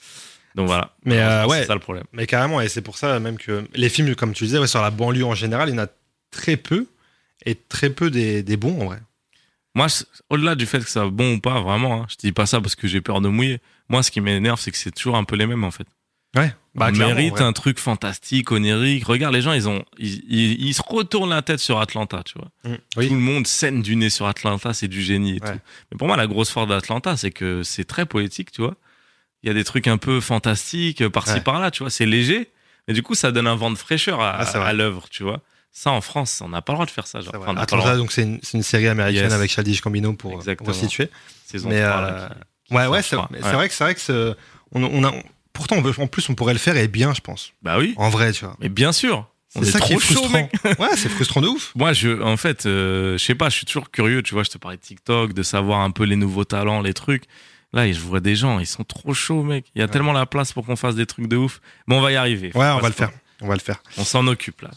Donc 0.54 0.66
voilà. 0.68 0.94
Mais, 1.04 1.18
euh, 1.18 1.48
c'est 1.48 1.64
ça 1.66 1.74
le 1.74 1.80
problème. 1.80 2.04
Mais 2.12 2.26
carrément, 2.26 2.60
et 2.60 2.68
c'est 2.68 2.80
pour 2.82 2.96
ça 2.96 3.18
même 3.18 3.38
que 3.38 3.64
les 3.74 3.88
films, 3.88 4.14
comme 4.14 4.32
tu 4.32 4.44
disais, 4.44 4.64
sur 4.68 4.80
la 4.82 4.90
banlieue 4.90 5.24
en 5.24 5.34
général, 5.34 5.68
il 5.68 5.74
y 5.74 5.78
en 5.78 5.82
a 5.82 5.88
très 6.30 6.56
peu, 6.56 6.86
et 7.44 7.56
très 7.56 7.90
peu 7.90 8.08
des, 8.10 8.42
des 8.44 8.56
bons 8.56 8.80
en 8.80 8.84
vrai. 8.86 8.98
Moi, 9.74 9.88
au-delà 10.30 10.54
du 10.54 10.66
fait 10.66 10.78
que 10.78 10.84
ça 10.88 11.00
soit 11.00 11.10
bon 11.10 11.34
ou 11.34 11.40
pas, 11.40 11.60
vraiment, 11.60 12.02
hein, 12.02 12.06
je 12.08 12.14
dis 12.16 12.30
pas 12.30 12.46
ça 12.46 12.60
parce 12.60 12.76
que 12.76 12.86
j'ai 12.86 13.00
peur 13.00 13.20
de 13.20 13.28
mouiller. 13.28 13.58
Moi, 13.88 14.04
ce 14.04 14.12
qui 14.12 14.20
m'énerve, 14.20 14.60
c'est 14.60 14.70
que 14.70 14.76
c'est 14.78 14.92
toujours 14.92 15.16
un 15.16 15.24
peu 15.24 15.34
les 15.34 15.46
mêmes 15.46 15.64
en 15.64 15.72
fait. 15.72 15.86
Ouais. 16.34 16.54
Bah, 16.74 16.88
on 16.92 16.96
mérite 16.96 17.34
ouais. 17.34 17.42
un 17.42 17.52
truc 17.52 17.78
fantastique, 17.78 18.50
onirique. 18.50 19.04
Regarde, 19.06 19.32
les 19.32 19.42
gens, 19.42 19.52
ils 19.52 19.68
ont, 19.68 19.84
ils, 19.98 20.22
ils- 20.28 20.60
ils 20.66 20.74
se 20.74 20.82
retournent 20.84 21.30
la 21.30 21.42
tête 21.42 21.60
sur 21.60 21.78
Atlanta, 21.80 22.22
tu 22.24 22.34
vois. 22.36 22.48
Mm. 22.64 22.76
Tout 23.08 23.14
le 23.14 23.20
monde 23.20 23.46
scène 23.46 23.80
du 23.82 23.94
nez 23.94 24.10
sur 24.10 24.26
Atlanta, 24.26 24.72
c'est 24.74 24.88
du 24.88 25.00
génie 25.00 25.36
et 25.36 25.42
Ouais. 25.44 25.52
tout. 25.52 25.58
Mais 25.92 25.98
pour 25.98 26.08
moi, 26.08 26.16
la 26.16 26.26
grosse 26.26 26.50
force 26.50 26.68
d'Atlanta, 26.68 27.16
c'est 27.16 27.30
que 27.30 27.62
c'est 27.62 27.84
très 27.84 28.06
poétique, 28.06 28.50
tu 28.50 28.62
vois. 28.62 28.74
Il 29.44 29.46
y 29.46 29.50
a 29.50 29.54
des 29.54 29.62
trucs 29.62 29.86
un 29.86 29.98
peu 29.98 30.20
fantastiques 30.20 31.02
euh, 31.02 31.10
par-ci 31.10 31.34
Ouais. 31.34 31.40
par-là, 31.42 31.70
tu 31.70 31.84
vois. 31.84 31.90
C'est 31.90 32.06
léger, 32.06 32.50
mais 32.88 32.94
du 32.94 33.02
coup, 33.04 33.14
ça 33.14 33.30
donne 33.30 33.46
un 33.46 33.54
vent 33.56 33.70
de 33.70 33.76
fraîcheur 33.78 34.20
à, 34.20 34.30
Ah, 34.40 34.64
à 34.66 34.72
l'œuvre, 34.72 35.06
tu 35.10 35.22
vois. 35.22 35.40
Ça, 35.70 35.90
en 35.92 36.00
France, 36.00 36.40
on 36.44 36.48
n'a 36.48 36.62
pas 36.62 36.72
le 36.72 36.76
droit 36.78 36.86
de 36.86 36.90
faire 36.90 37.06
ça. 37.06 37.20
Genre. 37.20 37.34
Enfin, 37.38 37.56
Atlanta, 37.56 37.96
donc 37.96 38.10
c'est 38.10 38.22
une, 38.22 38.62
série 38.62 38.88
américaine 38.88 39.24
Yes. 39.24 39.32
avec 39.32 39.50
Childish 39.50 39.80
Gambino 39.80 40.12
pour, 40.14 40.42
situer. 40.74 41.08
Saison 41.46 41.68
mais, 41.68 41.82
3, 41.82 41.96
euh, 41.96 42.00
là, 42.02 42.28
qui- 42.66 42.74
Ouais, 42.74 42.82
qui 42.84 42.88
ouais, 42.88 43.02
c'est 43.02 43.16
Ouais. 43.16 43.26
vrai 43.52 43.68
que 43.68 43.74
c'est 43.74 43.84
vrai 43.84 43.94
que 43.94 44.00
c'est- 44.00 44.34
on, 44.72 44.82
on 44.82 45.04
a, 45.04 45.12
pourtant, 45.54 45.76
on 45.76 45.80
veut- 45.80 45.94
en 45.98 46.06
plus, 46.06 46.28
on 46.28 46.34
pourrait 46.34 46.52
le 46.52 46.58
faire 46.58 46.76
et 46.76 46.86
bien, 46.88 47.14
je 47.14 47.20
pense. 47.22 47.52
Bah 47.62 47.78
oui, 47.78 47.94
En 47.96 48.10
vrai, 48.10 48.32
tu 48.32 48.44
vois. 48.44 48.54
mais 48.60 48.68
bien 48.68 48.92
sûr. 48.92 49.26
On 49.56 49.62
C'est 49.62 49.68
est 49.68 49.70
ça 49.72 49.78
qui 49.80 49.90
trop 49.94 50.00
est 50.00 50.02
chaud, 50.04 50.14
frustrant. 50.16 50.30
mec. 50.36 50.52
ouais, 50.80 50.96
c'est 50.96 51.08
frustrant 51.08 51.40
de 51.40 51.46
ouf. 51.46 51.70
Moi, 51.76 51.92
je, 51.92 52.20
en 52.22 52.36
fait, 52.36 52.66
euh, 52.66 53.16
je 53.16 53.24
sais 53.24 53.34
pas, 53.36 53.48
je 53.48 53.54
suis 53.56 53.66
toujours 53.66 53.90
curieux, 53.90 54.20
tu 54.22 54.34
vois, 54.34 54.42
je 54.42 54.50
te 54.50 54.58
parlais 54.58 54.76
de 54.76 54.82
TikTok, 54.82 55.32
de 55.32 55.42
savoir 55.44 55.80
un 55.80 55.90
peu 55.92 56.02
les 56.04 56.16
nouveaux 56.16 56.44
talents, 56.44 56.82
les 56.82 56.92
trucs. 56.92 57.22
Là, 57.72 57.90
je 57.90 57.98
vois 58.00 58.20
des 58.20 58.34
gens, 58.36 58.58
ils 58.58 58.66
sont 58.66 58.84
trop 58.84 59.14
chauds, 59.14 59.42
mec. 59.44 59.66
Il 59.74 59.78
y 59.78 59.82
a 59.82 59.86
Ouais. 59.86 59.90
tellement 59.92 60.12
la 60.12 60.26
place 60.26 60.52
pour 60.52 60.66
qu'on 60.66 60.76
fasse 60.76 60.94
des 60.96 61.06
trucs 61.06 61.28
de 61.28 61.36
ouf. 61.36 61.60
Mais 61.86 61.94
on 61.96 62.00
va 62.00 62.10
y 62.12 62.16
arriver. 62.16 62.50
Ouais, 62.54 62.66
on 62.68 62.78
va 62.80 62.88
le 62.88 62.94
faire. 62.94 63.10
On 63.40 63.46
va 63.48 63.54
le 63.54 63.60
faire. 63.60 63.82
On 63.96 64.04
s'en 64.04 64.26
occupe, 64.28 64.62
là. 64.62 64.70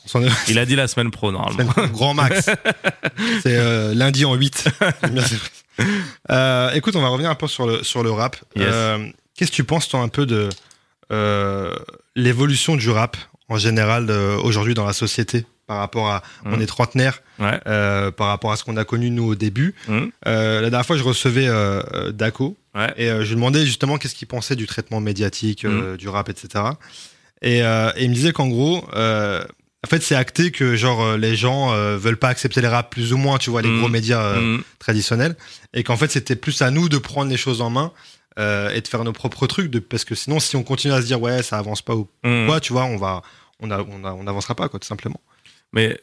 Il 0.47 0.57
a 0.59 0.65
dit 0.65 0.75
la 0.75 0.87
semaine 0.87 1.09
pro, 1.11 1.31
normalement. 1.31 1.71
Semaine 1.73 1.91
grand 1.91 2.13
max. 2.13 2.45
c'est 3.43 3.55
euh, 3.57 3.93
lundi 3.95 4.25
en 4.25 4.33
8. 4.35 4.67
euh, 6.31 6.71
écoute, 6.73 6.95
on 6.95 7.01
va 7.01 7.07
revenir 7.09 7.29
un 7.29 7.35
peu 7.35 7.47
sur 7.47 7.65
le, 7.67 7.83
sur 7.83 8.03
le 8.03 8.11
rap. 8.11 8.35
Yes. 8.55 8.65
Euh, 8.69 9.07
Qu'est-ce 9.35 9.51
que 9.51 9.55
tu 9.55 9.63
penses, 9.63 9.87
toi, 9.87 9.99
un 10.01 10.07
peu 10.07 10.25
de 10.25 10.49
l'évolution 12.15 12.75
du 12.75 12.89
rap 12.89 13.17
en 13.49 13.57
général 13.57 14.07
euh, 14.09 14.37
aujourd'hui 14.37 14.73
dans 14.73 14.85
la 14.85 14.93
société 14.93 15.45
par 15.67 15.77
rapport 15.79 16.07
à. 16.09 16.23
Mm. 16.45 16.53
On 16.53 16.59
est 16.61 16.65
trentenaire, 16.65 17.21
Ouais. 17.39 17.59
euh, 17.67 18.09
par 18.09 18.27
rapport 18.27 18.51
à 18.53 18.55
ce 18.57 18.63
qu'on 18.63 18.77
a 18.77 18.85
connu 18.85 19.09
nous 19.09 19.25
au 19.25 19.35
début. 19.35 19.75
Mm. 19.87 19.99
Euh, 20.27 20.61
la 20.61 20.69
dernière 20.69 20.85
fois, 20.85 20.95
je 20.97 21.03
recevais 21.03 21.47
euh, 21.47 21.81
euh, 21.93 22.11
Daco 22.11 22.55
Ouais. 22.73 22.93
et 22.95 23.09
euh, 23.09 23.23
je 23.23 23.29
lui 23.29 23.35
demandais 23.35 23.65
justement 23.65 23.97
qu'est-ce 23.97 24.15
qu'il 24.15 24.27
pensait 24.27 24.55
du 24.55 24.65
traitement 24.67 25.01
médiatique, 25.01 25.65
euh, 25.65 25.93
Mm. 25.93 25.97
du 25.97 26.07
rap, 26.09 26.29
etc. 26.29 26.63
Et, 27.41 27.63
euh, 27.63 27.91
et 27.97 28.03
il 28.05 28.09
me 28.09 28.15
disait 28.15 28.31
qu'en 28.31 28.47
gros, 28.47 28.85
euh, 28.95 29.43
en 29.85 29.87
fait, 29.89 30.01
c'est 30.01 30.15
acté 30.15 30.51
que 30.51 30.75
genre 30.75 31.01
euh, 31.03 31.17
les 31.17 31.35
gens 31.35 31.71
euh, 31.73 31.97
veulent 31.97 32.17
pas 32.17 32.29
accepter 32.29 32.61
les 32.61 32.67
rap 32.67 32.89
plus 32.89 33.11
ou 33.13 33.17
moins, 33.17 33.37
tu 33.37 33.49
vois, 33.49 33.61
les 33.61 33.69
gros 33.77 33.89
médias 33.89 34.21
euh, 34.23 34.57
traditionnels, 34.79 35.35
et 35.73 35.83
qu'en 35.83 35.97
fait, 35.97 36.09
c'était 36.11 36.35
plus 36.35 36.61
à 36.61 36.71
nous 36.71 36.87
de 36.89 36.97
prendre 36.97 37.29
les 37.29 37.37
choses 37.37 37.61
en 37.61 37.69
main 37.69 37.91
euh, 38.37 38.69
et 38.71 38.81
de 38.81 38.87
faire 38.87 39.03
nos 39.03 39.13
propres 39.13 39.47
trucs, 39.47 39.69
de, 39.71 39.79
parce 39.79 40.05
que 40.05 40.15
sinon, 40.15 40.39
si 40.39 40.55
on 40.55 40.63
continue 40.63 40.93
à 40.93 41.01
se 41.01 41.07
dire 41.07 41.21
ouais, 41.21 41.41
ça 41.43 41.57
avance 41.57 41.81
pas 41.81 41.95
ou 41.95 42.07
Mm. 42.23 42.45
quoi, 42.47 42.59
tu 42.59 42.73
vois, 42.73 42.85
on 42.85 42.97
va, 42.97 43.21
on 43.59 43.71
a, 43.71 43.81
on 43.81 44.03
a, 44.03 44.13
on 44.13 44.27
avancera 44.27 44.53
pas 44.55 44.69
quoi, 44.69 44.79
tout 44.79 44.87
simplement. 44.87 45.19
Mais 45.73 45.99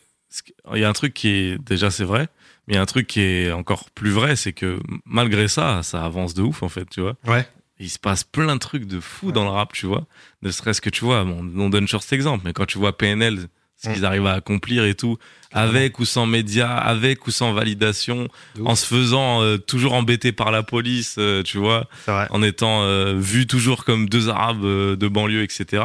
il 0.75 0.81
y 0.81 0.85
a 0.85 0.89
un 0.89 0.93
truc 0.93 1.15
qui 1.15 1.29
est, 1.29 1.59
déjà, 1.59 1.91
c'est 1.91 2.05
vrai. 2.05 2.29
Mais 2.67 2.75
il 2.75 2.77
y 2.77 2.79
a 2.79 2.83
un 2.83 2.87
truc 2.87 3.07
qui 3.07 3.21
est 3.21 3.53
encore 3.53 3.91
plus 3.91 4.11
vrai, 4.11 4.37
c'est 4.37 4.53
que 4.55 4.81
malgré 5.05 5.49
ça, 5.49 5.83
ça 5.83 6.05
avance 6.05 6.35
de 6.35 6.43
ouf, 6.43 6.63
en 6.63 6.69
fait, 6.69 6.87
tu 6.91 7.01
vois. 7.03 7.15
Ouais. 7.27 7.47
il 7.79 7.91
se 7.91 7.99
passe 7.99 8.25
plein 8.25 8.55
de 8.55 8.61
trucs 8.61 8.87
de 8.87 9.01
fou 9.01 9.27
Ouais. 9.27 9.33
dans 9.33 9.45
le 9.45 9.51
rap, 9.51 9.73
tu 9.73 9.87
vois. 9.87 10.07
Ne 10.43 10.51
serait-ce 10.51 10.81
que 10.81 10.91
tu 10.91 11.05
vois, 11.05 11.25
bon, 11.25 11.41
on 11.57 11.69
donne 11.69 11.87
short 11.89 12.11
exemple, 12.13 12.43
mais 12.47 12.53
quand 12.53 12.67
tu 12.67 12.79
vois 12.79 12.97
PNL, 12.97 13.49
ce 13.77 13.89
Mm. 13.89 13.93
qu'ils 13.95 14.05
arrivent 14.05 14.27
à 14.27 14.33
accomplir 14.35 14.85
et 14.85 14.95
tout, 14.95 15.19
avec 15.53 15.99
ou 15.99 16.05
sans 16.05 16.27
médias, 16.27 16.77
avec 16.77 17.27
ou 17.27 17.31
sans 17.31 17.53
validation, 17.53 18.29
en 18.65 18.75
se 18.75 18.87
faisant 18.87 19.43
euh, 19.43 19.59
toujours 19.59 19.93
embêter 19.95 20.33
par 20.33 20.51
la 20.51 20.63
police, 20.63 21.17
euh, 21.19 21.43
tu 21.43 21.59
vois, 21.59 21.89
en 22.31 22.43
étant 22.43 22.83
euh, 22.83 23.15
vu 23.19 23.47
toujours 23.47 23.85
comme 23.85 24.09
deux 24.09 24.29
arabes 24.29 24.65
euh, 24.65 24.97
de 24.97 25.07
banlieue, 25.09 25.43
etc. 25.43 25.85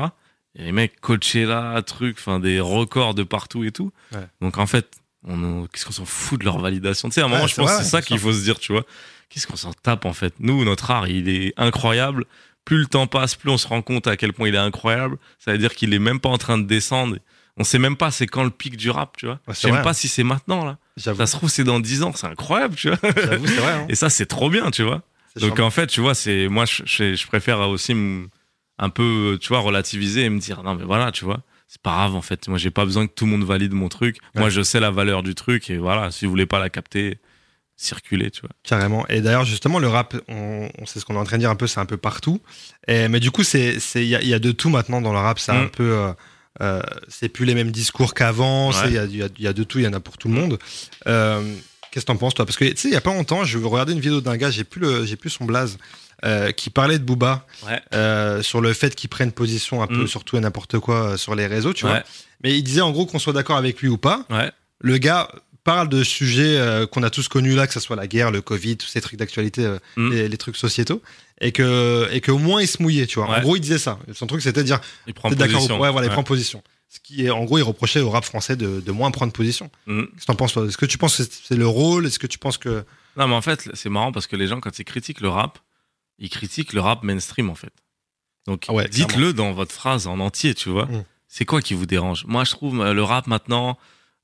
Et 0.56 0.64
les 0.64 0.72
mecs 0.72 1.00
coachés 1.02 1.46
là, 1.46 1.82
trucs, 1.82 2.18
enfin 2.20 2.40
des 2.40 2.60
records 2.60 3.14
de 3.14 3.24
partout 3.24 3.64
et 3.64 3.72
tout. 3.72 3.92
Ouais. 4.14 4.20
Donc 4.42 4.58
en 4.58 4.66
fait, 4.66 4.88
on, 5.28 5.68
qu'est-ce 5.72 5.86
qu'on 5.86 5.92
s'en 5.92 6.06
fout 6.06 6.40
de 6.40 6.46
leur 6.46 6.60
validation? 6.60 7.10
Tu 7.10 7.16
sais, 7.16 7.22
à 7.22 7.26
un 7.26 7.28
Ouais, 7.28 7.36
moment, 7.36 7.48
je 7.48 7.56
pense 7.56 7.72
que 7.72 7.84
c'est 7.84 7.90
ça 7.90 8.02
qu'il 8.02 8.18
faut 8.18 8.34
se 8.34 8.42
dire, 8.44 8.58
tu 8.60 8.72
vois. 8.72 8.84
Qu'est-ce 9.30 9.46
qu'on 9.46 9.56
s'en 9.58 9.74
tape 9.74 10.06
en 10.06 10.14
fait? 10.14 10.34
Nous, 10.40 10.64
notre 10.66 10.90
art, 10.90 11.08
il 11.08 11.30
est 11.30 11.54
incroyable. 11.58 12.26
Plus 12.66 12.78
le 12.80 12.86
temps 12.88 13.06
passe, 13.08 13.36
plus 13.36 13.50
on 13.52 13.58
se 13.58 13.68
rend 13.68 13.82
compte 13.82 14.08
à 14.08 14.18
quel 14.18 14.34
point 14.34 14.48
il 14.48 14.56
est 14.56 14.60
incroyable. 14.60 15.18
Ça 15.38 15.52
veut 15.52 15.58
dire 15.58 15.76
qu'il 15.76 15.94
est 15.94 16.00
même 16.00 16.20
pas 16.20 16.30
en 16.30 16.38
train 16.38 16.58
de 16.58 16.66
descendre. 16.66 17.18
On 17.60 17.64
sait 17.64 17.78
même 17.80 17.96
pas 17.98 18.10
c'est 18.10 18.26
quand 18.26 18.44
le 18.44 18.50
pic 18.50 18.78
du 18.78 18.90
rap, 18.90 19.18
tu 19.18 19.26
vois. 19.26 19.36
Ouais, 19.48 19.54
Je 19.54 19.60
sais 19.60 19.72
même 19.72 19.84
pas 19.84 19.94
si 19.94 20.08
c'est 20.08 20.24
maintenant 20.24 20.66
là. 20.66 20.78
Ça 20.98 21.14
se 21.26 21.32
trouve 21.36 21.50
c'est 21.50 21.64
dans 21.64 21.80
10 21.80 22.04
ans, 22.04 22.14
c'est 22.16 22.28
incroyable, 22.28 22.76
tu 22.76 22.88
vois. 22.90 22.98
j'avoue, 23.04 23.46
c'est 23.48 23.56
vrai. 23.58 23.74
hein. 23.74 23.86
Et 23.90 23.96
ça 23.96 24.10
c'est 24.10 24.26
trop 24.26 24.50
bien, 24.50 24.72
tu 24.72 24.84
vois. 24.84 25.02
Donc 25.36 25.50
charmant. 25.58 25.68
en 25.68 25.70
fait, 25.70 25.88
tu 25.88 26.02
vois, 26.02 26.16
c'est 26.16 26.48
moi, 26.48 26.66
je, 26.66 26.82
je, 26.86 27.16
je 27.16 27.28
préfère 27.28 27.60
aussi 27.70 27.94
un 28.78 28.90
peu, 28.90 29.38
tu 29.42 29.50
vois, 29.50 29.60
relativiser 29.60 30.24
et 30.24 30.30
me 30.30 30.40
dire 30.40 30.64
non 30.64 30.74
mais 30.76 30.84
voilà, 30.86 31.12
tu 31.12 31.24
vois, 31.26 31.42
c'est 31.68 31.82
pas 31.82 31.92
grave 31.92 32.16
en 32.16 32.22
fait. 32.22 32.48
Moi, 32.48 32.58
j'ai 32.58 32.72
pas 32.72 32.86
besoin 32.86 33.06
que 33.08 33.14
tout 33.14 33.26
le 33.26 33.32
monde 33.32 33.44
valide 33.44 33.74
mon 33.74 33.90
truc. 33.90 34.18
Moi, 34.36 34.50
je 34.50 34.62
sais 34.62 34.80
la 34.80 34.90
valeur 34.92 35.22
du 35.22 35.36
truc 35.36 35.70
et 35.70 35.78
voilà, 35.78 36.12
si 36.12 36.26
vous 36.26 36.32
voulez 36.32 36.46
pas 36.46 36.60
la 36.60 36.70
capter, 36.70 37.20
circulez, 37.76 38.32
tu 38.32 38.42
vois. 38.42 38.50
Carrément. 38.64 39.08
Et 39.08 39.22
d'ailleurs, 39.22 39.46
justement, 39.46 39.80
le 39.80 39.88
rap, 39.88 40.16
on, 40.28 40.70
on 40.80 40.86
sait 40.86 41.00
ce 41.00 41.06
qu'on 41.06 41.16
est 41.16 41.20
en 41.20 41.24
train 41.24 41.38
de 41.38 41.42
dire 41.42 41.50
un 41.50 41.56
peu, 41.56 41.68
c'est 41.68 41.80
un 41.80 41.86
peu 41.86 41.98
partout. 41.98 42.42
Et, 42.88 43.08
mais 43.08 43.20
du 43.20 43.32
coup, 43.32 43.44
c'est, 43.44 43.80
c'est, 43.80 44.04
il 44.04 44.10
y 44.10 44.16
a, 44.16 44.22
il 44.22 44.28
y 44.28 44.34
a 44.34 44.40
de 44.40 44.52
tout 44.52 44.70
maintenant 44.70 45.02
dans 45.02 45.14
le 45.14 45.20
rap. 45.20 45.40
C'est 45.40 45.52
un 45.52 45.66
Mm. 45.66 45.70
peu, 45.70 45.92
euh, 45.94 46.14
euh, 46.62 46.82
c'est 47.08 47.30
plus 47.30 47.46
les 47.46 47.56
mêmes 47.56 47.72
discours 47.72 48.14
qu'avant. 48.14 48.72
Ouais. 48.72 48.78
Il 48.86 48.92
y, 48.92 49.18
y 49.18 49.24
a- 49.24 49.28
il 49.38 49.44
y 49.44 49.48
a 49.48 49.54
de 49.54 49.64
tout, 49.64 49.80
il 49.80 49.86
y 49.86 49.88
en 49.88 49.94
a 49.94 50.00
pour 50.00 50.18
tout 50.18 50.28
le 50.28 50.34
monde. 50.36 50.60
Euh, 51.08 51.42
qu'est-ce 51.92 52.06
que 52.06 52.12
t'en 52.12 52.18
penses, 52.18 52.34
toi? 52.34 52.46
Parce 52.46 52.58
que, 52.58 52.66
tu 52.66 52.76
sais, 52.78 52.88
il 52.90 52.94
y 52.94 52.98
a 52.98 53.02
pas 53.02 53.14
longtemps, 53.14 53.44
je 53.46 53.58
regardais 53.58 53.94
une 53.94 54.00
vidéo 54.00 54.22
d'un 54.22 54.38
gars, 54.38 54.52
j'ai 54.52 54.64
plus 54.64 54.82
le, 54.82 55.16
plus 55.16 55.30
son 55.30 55.46
blaze, 55.46 55.78
euh, 56.26 56.52
qui 56.52 56.70
parlait 56.70 57.00
de 57.00 57.04
Booba, 57.04 57.46
Ouais. 57.66 58.44
sur 58.44 58.62
le 58.62 58.74
fait 58.74 58.94
qu'il 58.96 59.10
prenne 59.10 59.32
position 59.32 59.82
un 59.82 59.88
peu 59.88 60.04
Mm. 60.04 60.08
sur 60.08 60.24
tout 60.24 60.38
et 60.38 60.40
n'importe 60.40 60.78
quoi 60.80 61.18
sur 61.18 61.34
les 61.36 61.48
réseaux, 61.48 61.74
tu 61.74 61.86
vois. 61.86 62.04
Mais 62.44 62.58
il 62.58 62.64
disait, 62.64 62.82
en 62.82 62.92
gros, 62.92 63.06
qu'on 63.06 63.20
soit 63.20 63.34
d'accord 63.34 63.58
avec 63.58 63.80
lui 63.82 63.88
ou 63.90 63.98
pas, 63.98 64.26
le 64.82 64.98
gars 64.98 65.30
parle 65.66 65.90
de 65.90 66.04
sujets 66.04 66.60
qu'on 66.92 67.04
a 67.04 67.10
tous 67.10 67.28
connus 67.28 67.54
là, 67.56 67.68
que 67.68 67.74
ce 67.74 67.80
soit 67.80 67.96
la 67.96 68.08
guerre, 68.08 68.32
le 68.32 68.42
Covid, 68.42 68.78
tous 68.78 68.88
ces 68.88 69.02
trucs 69.02 69.20
d'actualité, 69.20 69.68
Mm. 69.98 70.12
les, 70.12 70.28
les 70.30 70.38
trucs 70.38 70.56
sociétaux, 70.58 71.02
et 71.42 71.52
que 71.52 72.08
et 72.12 72.22
qu'au 72.22 72.38
moins 72.38 72.62
il 72.62 72.68
se 72.68 72.82
mouillait, 72.82 73.08
tu 73.08 73.20
vois. 73.20 73.30
En 73.30 73.42
gros, 73.42 73.56
il 73.56 73.62
disait 73.62 73.78
ça. 73.80 74.00
Son 74.14 74.28
truc, 74.28 74.42
c'était 74.42 74.62
de 74.62 74.66
dire, 74.66 74.80
il 75.08 75.14
prend 75.14 75.30
position. 75.30 75.80
Ouais, 75.80 75.92
voilà, 75.92 76.08
il 76.08 76.12
prend 76.14 76.24
position. 76.24 76.64
Ce 76.92 77.00
qui 77.00 77.24
est, 77.26 77.30
en 77.30 77.44
gros, 77.46 77.60
il 77.60 77.64
reprochait 77.64 78.00
au 78.02 78.10
rap 78.10 78.26
français 78.26 78.56
de, 78.56 78.80
de 78.82 78.92
moins 78.92 79.12
prendre 79.12 79.32
position. 79.32 79.70
Mm. 79.86 80.06
Qu'est-ce 80.06 80.22
que 80.22 80.26
t'en 80.26 80.36
penses, 80.36 80.54
toi? 80.54 80.66
Est-ce 80.66 80.78
que 80.78 80.88
tu 80.88 80.98
penses 80.98 81.18
que 81.18 81.24
c'est- 81.24 81.56
le 81.56 81.68
rôle? 81.68 82.08
Est-ce 82.08 82.18
que 82.18 82.26
tu 82.26 82.40
penses 82.40 82.58
que. 82.58 82.84
Non, 83.16 83.28
mais 83.28 83.36
en 83.36 83.42
fait, 83.42 83.70
c'est 83.76 83.90
marrant 83.90 84.12
parce 84.12 84.26
que 84.26 84.36
les 84.36 84.48
gens, 84.48 84.60
quand 84.60 84.80
ils 84.80 84.86
critiquent 84.86 85.22
le 85.22 85.30
rap, 85.30 85.60
ils 86.18 86.30
critiquent 86.32 86.74
le 86.74 86.82
rap 86.82 87.04
mainstream, 87.04 87.50
en 87.52 87.56
fait. 87.56 87.74
Donc, 88.48 88.66
Ah 88.68 88.74
ouais, 88.74 88.88
dites-le 88.90 89.34
dans 89.34 89.54
votre 89.54 89.72
phrase 89.72 90.08
en 90.08 90.20
entier, 90.20 90.56
tu 90.56 90.70
vois. 90.70 90.86
Mm. 90.88 91.04
C'est 91.28 91.46
quoi 91.46 91.62
qui 91.62 91.76
vous 91.76 91.86
dérange? 91.86 92.26
Moi, 92.26 92.44
je 92.44 92.52
trouve 92.52 92.82
euh, 92.82 92.94
le 92.94 93.04
rap 93.04 93.28
maintenant, 93.28 93.78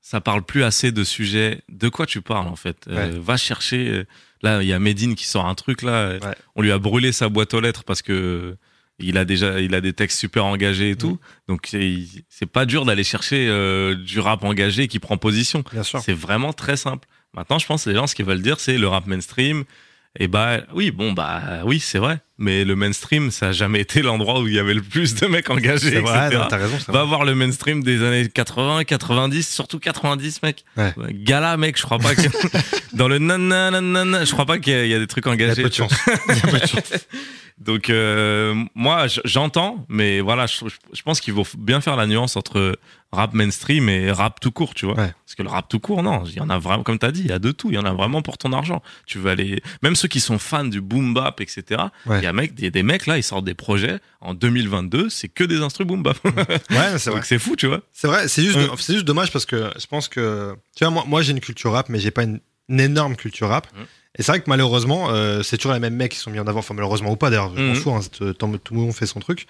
ça 0.08 0.20
parle 0.20 0.42
plus 0.44 0.62
assez 0.62 0.92
de 0.92 1.02
sujets. 1.02 1.62
De 1.68 1.88
quoi 1.88 2.06
tu 2.06 2.20
parles, 2.22 2.46
en 2.46 2.54
fait? 2.54 2.76
Euh, 2.88 3.18
Va 3.20 3.36
chercher. 3.36 3.88
euh, 3.88 4.04
Là, 4.42 4.62
il 4.62 4.68
y 4.68 4.72
a 4.72 4.78
Medine 4.78 5.16
qui 5.16 5.26
sort 5.26 5.46
un 5.46 5.54
truc, 5.56 5.82
là. 5.82 5.92
euh, 5.94 6.20
Ouais. 6.20 6.34
On 6.54 6.62
lui 6.62 6.70
a 6.70 6.78
brûlé 6.78 7.10
sa 7.10 7.28
boîte 7.28 7.54
aux 7.54 7.60
lettres 7.60 7.82
parce 7.84 8.02
que. 8.02 8.56
Il 8.98 9.18
a 9.18 9.26
déjà, 9.26 9.60
il 9.60 9.74
a 9.74 9.82
des 9.82 9.92
textes 9.92 10.18
super 10.18 10.46
engagés 10.46 10.88
et 10.92 10.96
tout, 10.96 11.18
donc 11.48 11.68
c'est 12.30 12.46
pas 12.50 12.64
dur 12.64 12.86
d'aller 12.86 13.04
chercher 13.04 13.46
euh, 13.46 13.94
du 13.94 14.20
rap 14.20 14.42
engagé 14.42 14.88
qui 14.88 14.98
prend 15.00 15.18
position. 15.18 15.62
Bien 15.70 15.82
sûr. 15.82 16.00
C'est 16.00 16.14
vraiment 16.14 16.54
très 16.54 16.78
simple. 16.78 17.06
Maintenant, 17.34 17.58
je 17.58 17.66
pense 17.66 17.84
que 17.84 17.90
les 17.90 17.96
gens, 17.96 18.06
ce 18.06 18.14
qu'ils 18.14 18.24
veulent 18.24 18.40
dire, 18.40 18.58
c'est 18.58 18.78
le 18.78 18.88
rap 18.88 19.06
mainstream. 19.06 19.64
Et 20.18 20.28
bah, 20.28 20.60
oui, 20.72 20.92
bon, 20.92 21.12
bah, 21.12 21.60
oui, 21.66 21.78
c'est 21.78 21.98
vrai. 21.98 22.20
Mais 22.38 22.64
le 22.66 22.76
mainstream, 22.76 23.30
ça 23.30 23.48
a 23.48 23.52
jamais 23.52 23.80
été 23.80 24.02
l'endroit 24.02 24.40
où 24.40 24.46
il 24.46 24.52
y 24.54 24.58
avait 24.58 24.74
le 24.74 24.82
plus 24.82 25.14
de 25.14 25.26
mecs 25.26 25.48
engagés, 25.48 25.88
C'est 25.90 26.00
vrai, 26.00 26.26
etc. 26.26 26.38
non, 26.42 26.48
t'as 26.50 26.58
raison. 26.58 26.76
Va 26.88 27.04
voir 27.04 27.24
le 27.24 27.34
mainstream 27.34 27.82
des 27.82 28.02
années 28.02 28.28
80, 28.28 28.84
90, 28.84 29.48
surtout 29.48 29.78
90, 29.78 30.42
mec. 30.42 30.64
Ouais. 30.76 30.92
Gala, 31.12 31.56
mec, 31.56 31.78
je 31.78 31.82
crois 31.82 31.98
pas 31.98 32.14
que. 32.14 32.22
Dans 32.94 33.08
le 33.08 33.18
nanana, 33.18 34.24
je 34.24 34.32
crois 34.32 34.44
pas 34.46 34.58
qu'il 34.58 34.72
y, 34.74 34.76
a- 34.76 34.84
il 34.84 34.90
y 34.90 34.94
a 34.94 34.98
des 34.98 35.06
trucs 35.06 35.24
Il 35.24 35.28
y 35.28 35.30
a 35.30 35.34
engagés. 35.34 35.62
peu 35.62 35.68
de 35.70 35.74
tu 35.74 35.82
vois. 35.82 35.88
chance. 35.88 35.98
Il 36.28 36.36
y 36.36 36.38
a 36.40 36.46
peu 36.52 36.58
de 36.60 36.66
chance. 36.66 36.92
Donc, 37.58 37.88
euh, 37.88 38.54
moi, 38.74 39.06
j'entends, 39.24 39.86
mais 39.88 40.20
voilà, 40.20 40.46
je, 40.46 40.66
je 40.92 41.00
pense 41.02 41.20
qu'il 41.22 41.32
faut 41.32 41.46
bien 41.56 41.80
faire 41.80 41.96
la 41.96 42.06
nuance 42.06 42.36
entre 42.36 42.78
rap 43.12 43.32
mainstream 43.32 43.88
et 43.88 44.12
rap 44.12 44.40
tout 44.40 44.50
court, 44.50 44.74
tu 44.74 44.84
vois. 44.84 44.94
Ouais. 44.94 45.10
Parce 45.24 45.34
que 45.36 45.42
le 45.42 45.48
rap 45.48 45.66
tout 45.66 45.78
court, 45.80 46.02
non, 46.02 46.24
il 46.26 46.34
y 46.34 46.40
en 46.40 46.50
a 46.50 46.58
vraiment, 46.58 46.82
comme 46.82 46.98
tu 46.98 47.06
as 47.06 47.12
dit, 47.12 47.20
il 47.22 47.28
y 47.28 47.32
a 47.32 47.38
de 47.38 47.52
tout, 47.52 47.70
il 47.70 47.76
y 47.76 47.78
en 47.78 47.86
a 47.86 47.94
vraiment 47.94 48.20
pour 48.20 48.36
ton 48.36 48.52
argent. 48.52 48.82
Tu 49.06 49.16
veux 49.18 49.30
aller, 49.30 49.62
même 49.82 49.96
ceux 49.96 50.08
qui 50.08 50.20
sont 50.20 50.38
fans 50.38 50.64
du 50.64 50.82
boom 50.82 51.14
bap, 51.14 51.40
etc. 51.40 51.62
Il 52.04 52.10
Ouais. 52.10 52.25
Y 52.26 52.28
a 52.28 52.32
mec, 52.32 52.54
des, 52.54 52.70
des 52.70 52.82
mecs 52.82 53.06
là, 53.06 53.16
ils 53.16 53.22
sortent 53.22 53.44
des 53.44 53.54
projets 53.54 53.98
en 54.20 54.34
2022, 54.34 55.08
c'est 55.08 55.28
que 55.28 55.44
des 55.44 55.58
instrus 55.62 55.86
boom 55.86 56.02
bap. 56.02 56.18
Ouais, 56.70 56.98
c'est 56.98 57.10
vrai. 57.10 57.20
C'est 57.24 57.38
fou, 57.38 57.56
tu 57.56 57.66
vois. 57.66 57.80
C'est 57.92 58.06
vrai, 58.06 58.28
c'est 58.28 58.42
juste, 58.42 58.56
Ouais. 58.56 58.68
c'est 58.78 58.92
juste 58.94 59.04
dommage 59.06 59.32
parce 59.32 59.46
que 59.46 59.70
je 59.78 59.86
pense 59.86 60.08
que. 60.08 60.54
Tu 60.76 60.84
vois, 60.84 60.90
moi, 60.90 61.04
moi 61.06 61.22
j'ai 61.22 61.32
une 61.32 61.40
culture 61.40 61.72
rap, 61.72 61.88
mais 61.88 61.98
j'ai 61.98 62.10
pas 62.10 62.24
une, 62.24 62.40
une 62.68 62.80
énorme 62.80 63.16
culture 63.16 63.48
rap. 63.48 63.66
Mhm. 63.76 63.84
Et 64.18 64.22
c'est 64.22 64.32
vrai 64.32 64.40
que 64.40 64.48
malheureusement, 64.48 65.10
euh, 65.10 65.42
c'est 65.42 65.58
toujours 65.58 65.74
les 65.74 65.78
mêmes 65.78 65.94
mecs 65.94 66.12
qui 66.12 66.18
sont 66.18 66.30
mis 66.30 66.38
en 66.40 66.46
avant. 66.46 66.60
Enfin, 66.60 66.72
malheureusement 66.72 67.10
ou 67.12 67.16
pas, 67.16 67.28
d'ailleurs, 67.28 67.52
je 67.54 67.60
m'en 67.60 67.74
Mhm. 67.74 67.76
fous, 67.76 67.90
hein, 67.92 68.00
tout 68.38 68.74
le 68.74 68.80
monde 68.80 68.94
fait 68.94 69.04
son 69.04 69.20
truc. 69.20 69.46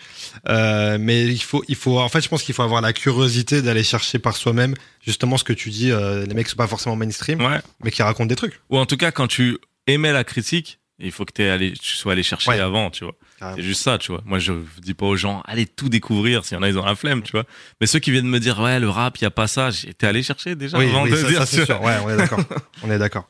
Euh, 0.49 0.99
mais 1.01 1.25
il 1.27 1.39
faut, 1.43 1.63
il 1.69 1.77
faut, 1.77 2.01
en 2.01 2.09
fait, 2.09 2.21
je 2.21 2.29
pense 2.29 2.43
qu'il 2.43 2.53
faut 2.55 2.63
avoir 2.65 2.81
la 2.81 2.93
curiosité 2.93 3.63
d'aller 3.63 3.85
chercher 3.85 4.19
par 4.19 4.37
soi-même, 4.37 4.75
justement, 5.05 5.37
ce 5.37 5.45
que 5.45 5.53
tu 5.53 5.71
dis, 5.71 5.93
euh, 5.93 6.27
les 6.27 6.35
mecs 6.35 6.49
sont 6.49 6.57
pas 6.57 6.67
forcément 6.67 6.97
mainstream, 6.97 7.41
Ouais. 7.41 7.61
mais 7.85 7.93
qui 7.93 8.03
racontent 8.03 8.27
des 8.27 8.35
trucs. 8.37 8.61
Ou 8.71 8.79
en 8.79 8.87
tout 8.87 8.97
cas, 8.97 9.13
quand 9.13 9.29
tu 9.29 9.59
émets 9.87 10.13
la 10.13 10.25
critique, 10.25 10.81
il 10.99 11.13
faut 11.13 11.25
que 11.25 11.43
allé, 11.51 11.73
tu 11.73 11.95
sois 11.97 12.13
allé 12.13 12.23
chercher 12.23 12.51
Ouais. 12.51 12.61
avant, 12.61 12.91
tu 12.91 13.05
vois. 13.05 13.15
C'est 13.55 13.63
juste 13.63 13.83
ça, 13.83 13.99
tu 13.99 14.13
vois. 14.13 14.23
Moi, 14.25 14.39
je 14.39 14.53
dis 14.81 14.95
pas 14.95 15.05
aux 15.07 15.17
gens, 15.17 15.43
allez 15.47 15.67
tout 15.67 15.91
découvrir, 15.91 16.45
s'il 16.45 16.57
y 16.57 16.59
en 16.59 16.63
a, 16.63 16.69
ils 16.69 16.79
ont 16.79 16.85
la 16.87 16.95
flemme, 16.97 17.23
tu 17.23 17.33
vois. 17.33 17.45
Mais 17.81 17.87
ceux 17.87 17.99
qui 17.99 18.11
viennent 18.11 18.29
me 18.29 18.41
dire, 18.41 18.59
ouais, 18.61 18.81
le 18.81 18.89
rap, 18.89 19.19
il 19.19 19.23
y 19.23 19.27
a 19.27 19.31
pas 19.31 19.47
ça, 19.47 19.71
j'étais 19.71 20.07
allé 20.07 20.23
chercher 20.23 20.55
déjà 20.55 20.79
Oui, 20.79 20.89
avant 20.89 21.03
oui, 21.05 21.11
de 21.11 21.17
ça, 21.17 21.29
dire, 21.29 21.47
ça, 21.47 21.65
sûr. 21.67 21.83
Ouais, 21.83 21.97
on 22.03 22.09
est 22.09 22.17
d'accord. 22.17 22.41
on 22.83 22.91
est 22.91 22.99
d'accord. 22.99 23.29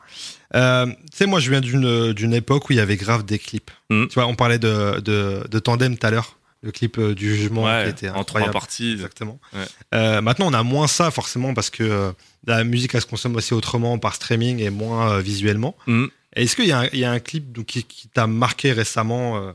Euh, 0.55 0.87
tu 0.87 0.95
sais, 1.13 1.27
moi, 1.27 1.41
je 1.41 1.51
viens 1.51 1.61
d'une 1.61 2.13
d'une 2.13 2.35
époque 2.35 2.71
où 2.71 2.73
il 2.73 2.77
y 2.77 2.81
avait 2.81 2.97
grave 2.97 3.25
des 3.25 3.39
clips. 3.41 3.71
Mhm. 3.91 4.07
Tu 4.09 4.15
vois, 4.15 4.27
on 4.27 4.37
parlait 4.37 4.61
de, 4.61 5.01
de, 5.01 5.45
de 5.51 5.59
Tandem 5.59 5.99
tout 5.99 6.07
à 6.07 6.11
l'heure, 6.13 6.39
le 6.63 6.71
clip 6.71 6.99
euh, 6.99 7.15
du 7.17 7.35
jugement 7.35 7.65
qui 7.83 7.89
était 7.91 8.11
en 8.11 8.23
trois 8.23 8.49
parties. 8.53 8.93
Exactement. 8.93 9.41
Ouais. 9.53 9.65
Euh, 9.95 10.21
maintenant, 10.21 10.47
on 10.47 10.55
a 10.55 10.63
moins 10.63 10.87
ça, 10.87 11.11
forcément, 11.11 11.53
parce 11.53 11.71
que 11.71 11.83
euh, 11.83 12.13
la 12.47 12.63
musique, 12.63 12.95
elle 12.95 13.01
se 13.01 13.07
consomme 13.07 13.35
aussi 13.35 13.55
autrement 13.55 13.99
par 13.99 14.15
streaming 14.15 14.61
et 14.61 14.71
moins 14.71 15.11
euh, 15.15 15.21
visuellement. 15.21 15.77
Et 15.89 15.93
Est-ce 16.37 16.55
qu'il 16.55 16.67
y, 16.67 16.73
a 16.73 16.81
un- 16.81 16.89
il 16.93 16.99
y 17.01 17.05
a 17.05 17.11
un 17.11 17.19
clip 17.19 17.51
donc, 17.53 17.67
qui, 17.67 17.83
qui 17.83 18.09
t'a 18.09 18.27
marqué 18.27 18.73
récemment 18.73 19.37
euh, 19.39 19.53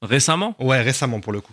Récemment? 0.00 0.56
Ouais, 0.58 0.80
récemment 0.82 1.20
pour 1.20 1.32
le 1.32 1.40
coup. 1.40 1.52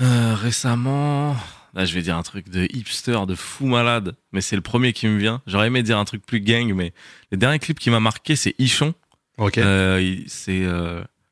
Euh, 0.00 0.34
Récemment, 0.34 1.36
là, 1.74 1.84
je 1.84 1.92
vais 1.94 2.02
dire 2.02 2.16
un 2.16 2.22
truc 2.22 2.48
de 2.50 2.66
hipster, 2.72 3.18
de 3.26 3.34
fou 3.34 3.66
malade, 3.66 4.14
mais 4.32 4.40
c'est 4.40 4.56
le 4.56 4.62
premier 4.62 4.92
qui 4.92 5.06
me 5.06 5.16
vient. 5.18 5.42
J'aurais 5.46 5.66
aimé 5.68 5.82
dire 5.82 5.98
un 5.98 6.04
truc 6.04 6.24
plus 6.24 6.40
gang, 6.40 6.72
mais 6.74 6.92
le 7.32 7.36
dernier 7.38 7.58
clip 7.58 7.78
qui 7.78 7.90
m'a 7.90 8.00
marqué, 8.00 8.36
c'est 8.36 8.54
Ichon. 8.58 8.94
Ok. 9.38 9.58
Euh, 9.58 10.16
c'est 10.26 10.66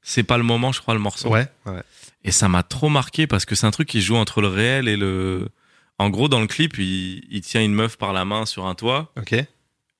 c'est 0.02 0.22
pas 0.22 0.36
le 0.38 0.44
moment, 0.44 0.72
je 0.72 0.80
crois, 0.80 0.94
le 0.94 1.00
morceau. 1.00 1.28
ouais, 1.30 1.46
ouais. 1.66 1.82
Et 2.24 2.32
ça 2.32 2.48
m'a 2.48 2.62
trop 2.64 2.88
marqué 2.88 3.26
parce 3.26 3.44
que 3.44 3.54
c'est 3.54 3.66
un 3.66 3.70
truc 3.70 3.88
qui 3.88 4.00
joue 4.02 4.16
entre 4.16 4.40
le 4.40 4.48
réel 4.48 4.88
et 4.88 4.96
le. 4.96 5.48
En 5.98 6.10
gros, 6.10 6.28
dans 6.28 6.40
le 6.40 6.46
clip, 6.48 6.76
il, 6.78 7.22
il 7.30 7.40
tient 7.40 7.62
une 7.62 7.72
meuf 7.74 7.96
par 7.96 8.12
la 8.12 8.24
main 8.24 8.46
sur 8.46 8.66
un 8.66 8.74
toit. 8.74 9.12
Ok. 9.16 9.34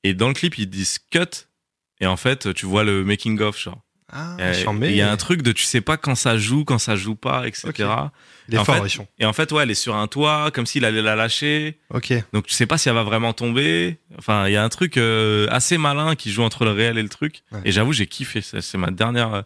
Et 0.05 0.15
dans 0.15 0.29
le 0.29 0.35
clip, 0.35 0.59
ils 0.59 0.69
disent 0.69 0.99
cut. 1.11 1.46
Et 2.01 2.07
en 2.07 2.17
fait, 2.17 2.53
tu 2.55 2.67
vois 2.67 2.85
le 2.85 3.05
making 3.05 3.41
of, 3.41 3.59
genre. 3.61 3.83
Ah. 4.13 4.37
Il 4.83 4.95
y 4.95 5.01
a 5.03 5.11
un 5.11 5.17
truc 5.17 5.43
de 5.43 5.51
tu 5.51 5.65
sais 5.65 5.81
pas 5.81 5.97
quand 5.97 6.15
ça 6.15 6.39
joue, 6.39 6.65
quand 6.65 6.79
ça 6.79 6.95
joue 6.95 7.17
pas, 7.17 7.49
etc. 7.49 7.67
Ok. 7.69 7.79
Il 8.49 8.55
est 8.55 8.59
en 8.59 8.65
fort, 8.65 8.77
fait- 8.77 8.81
Richon. 8.83 9.09
Et 9.19 9.25
en 9.25 9.33
fait, 9.33 9.51
ouais, 9.51 9.65
elle 9.65 9.71
est 9.73 9.75
sur 9.75 9.97
un 9.97 10.07
toit, 10.07 10.53
comme 10.53 10.65
s'il 10.65 10.85
allait 10.85 11.03
la 11.03 11.17
lâcher. 11.17 11.79
Ok. 11.91 12.13
Donc 12.33 12.47
tu 12.47 12.55
sais 12.55 12.67
pas 12.67 12.79
si 12.79 12.89
elle 12.89 12.95
va 12.95 13.03
vraiment 13.03 13.33
tomber. 13.33 13.99
Enfin, 14.17 14.47
il 14.47 14.53
y 14.53 14.57
a 14.57 14.63
un 14.63 14.69
truc 14.69 14.97
euh, 14.97 15.49
assez 15.51 15.77
malin 15.77 16.15
qui 16.15 16.31
joue 16.31 16.43
entre 16.45 16.65
le 16.65 16.71
réel 16.71 16.99
et 16.99 17.03
le 17.03 17.09
truc. 17.09 17.43
Ouais. 17.51 17.61
Et 17.65 17.73
j'avoue, 17.73 17.93
j'ai 17.93 18.07
kiffé. 18.07 18.43
C'est 18.43 18.61
c'est 18.61 18.79
ma 18.79 18.93
dernière 18.93 19.35
euh, 19.35 19.43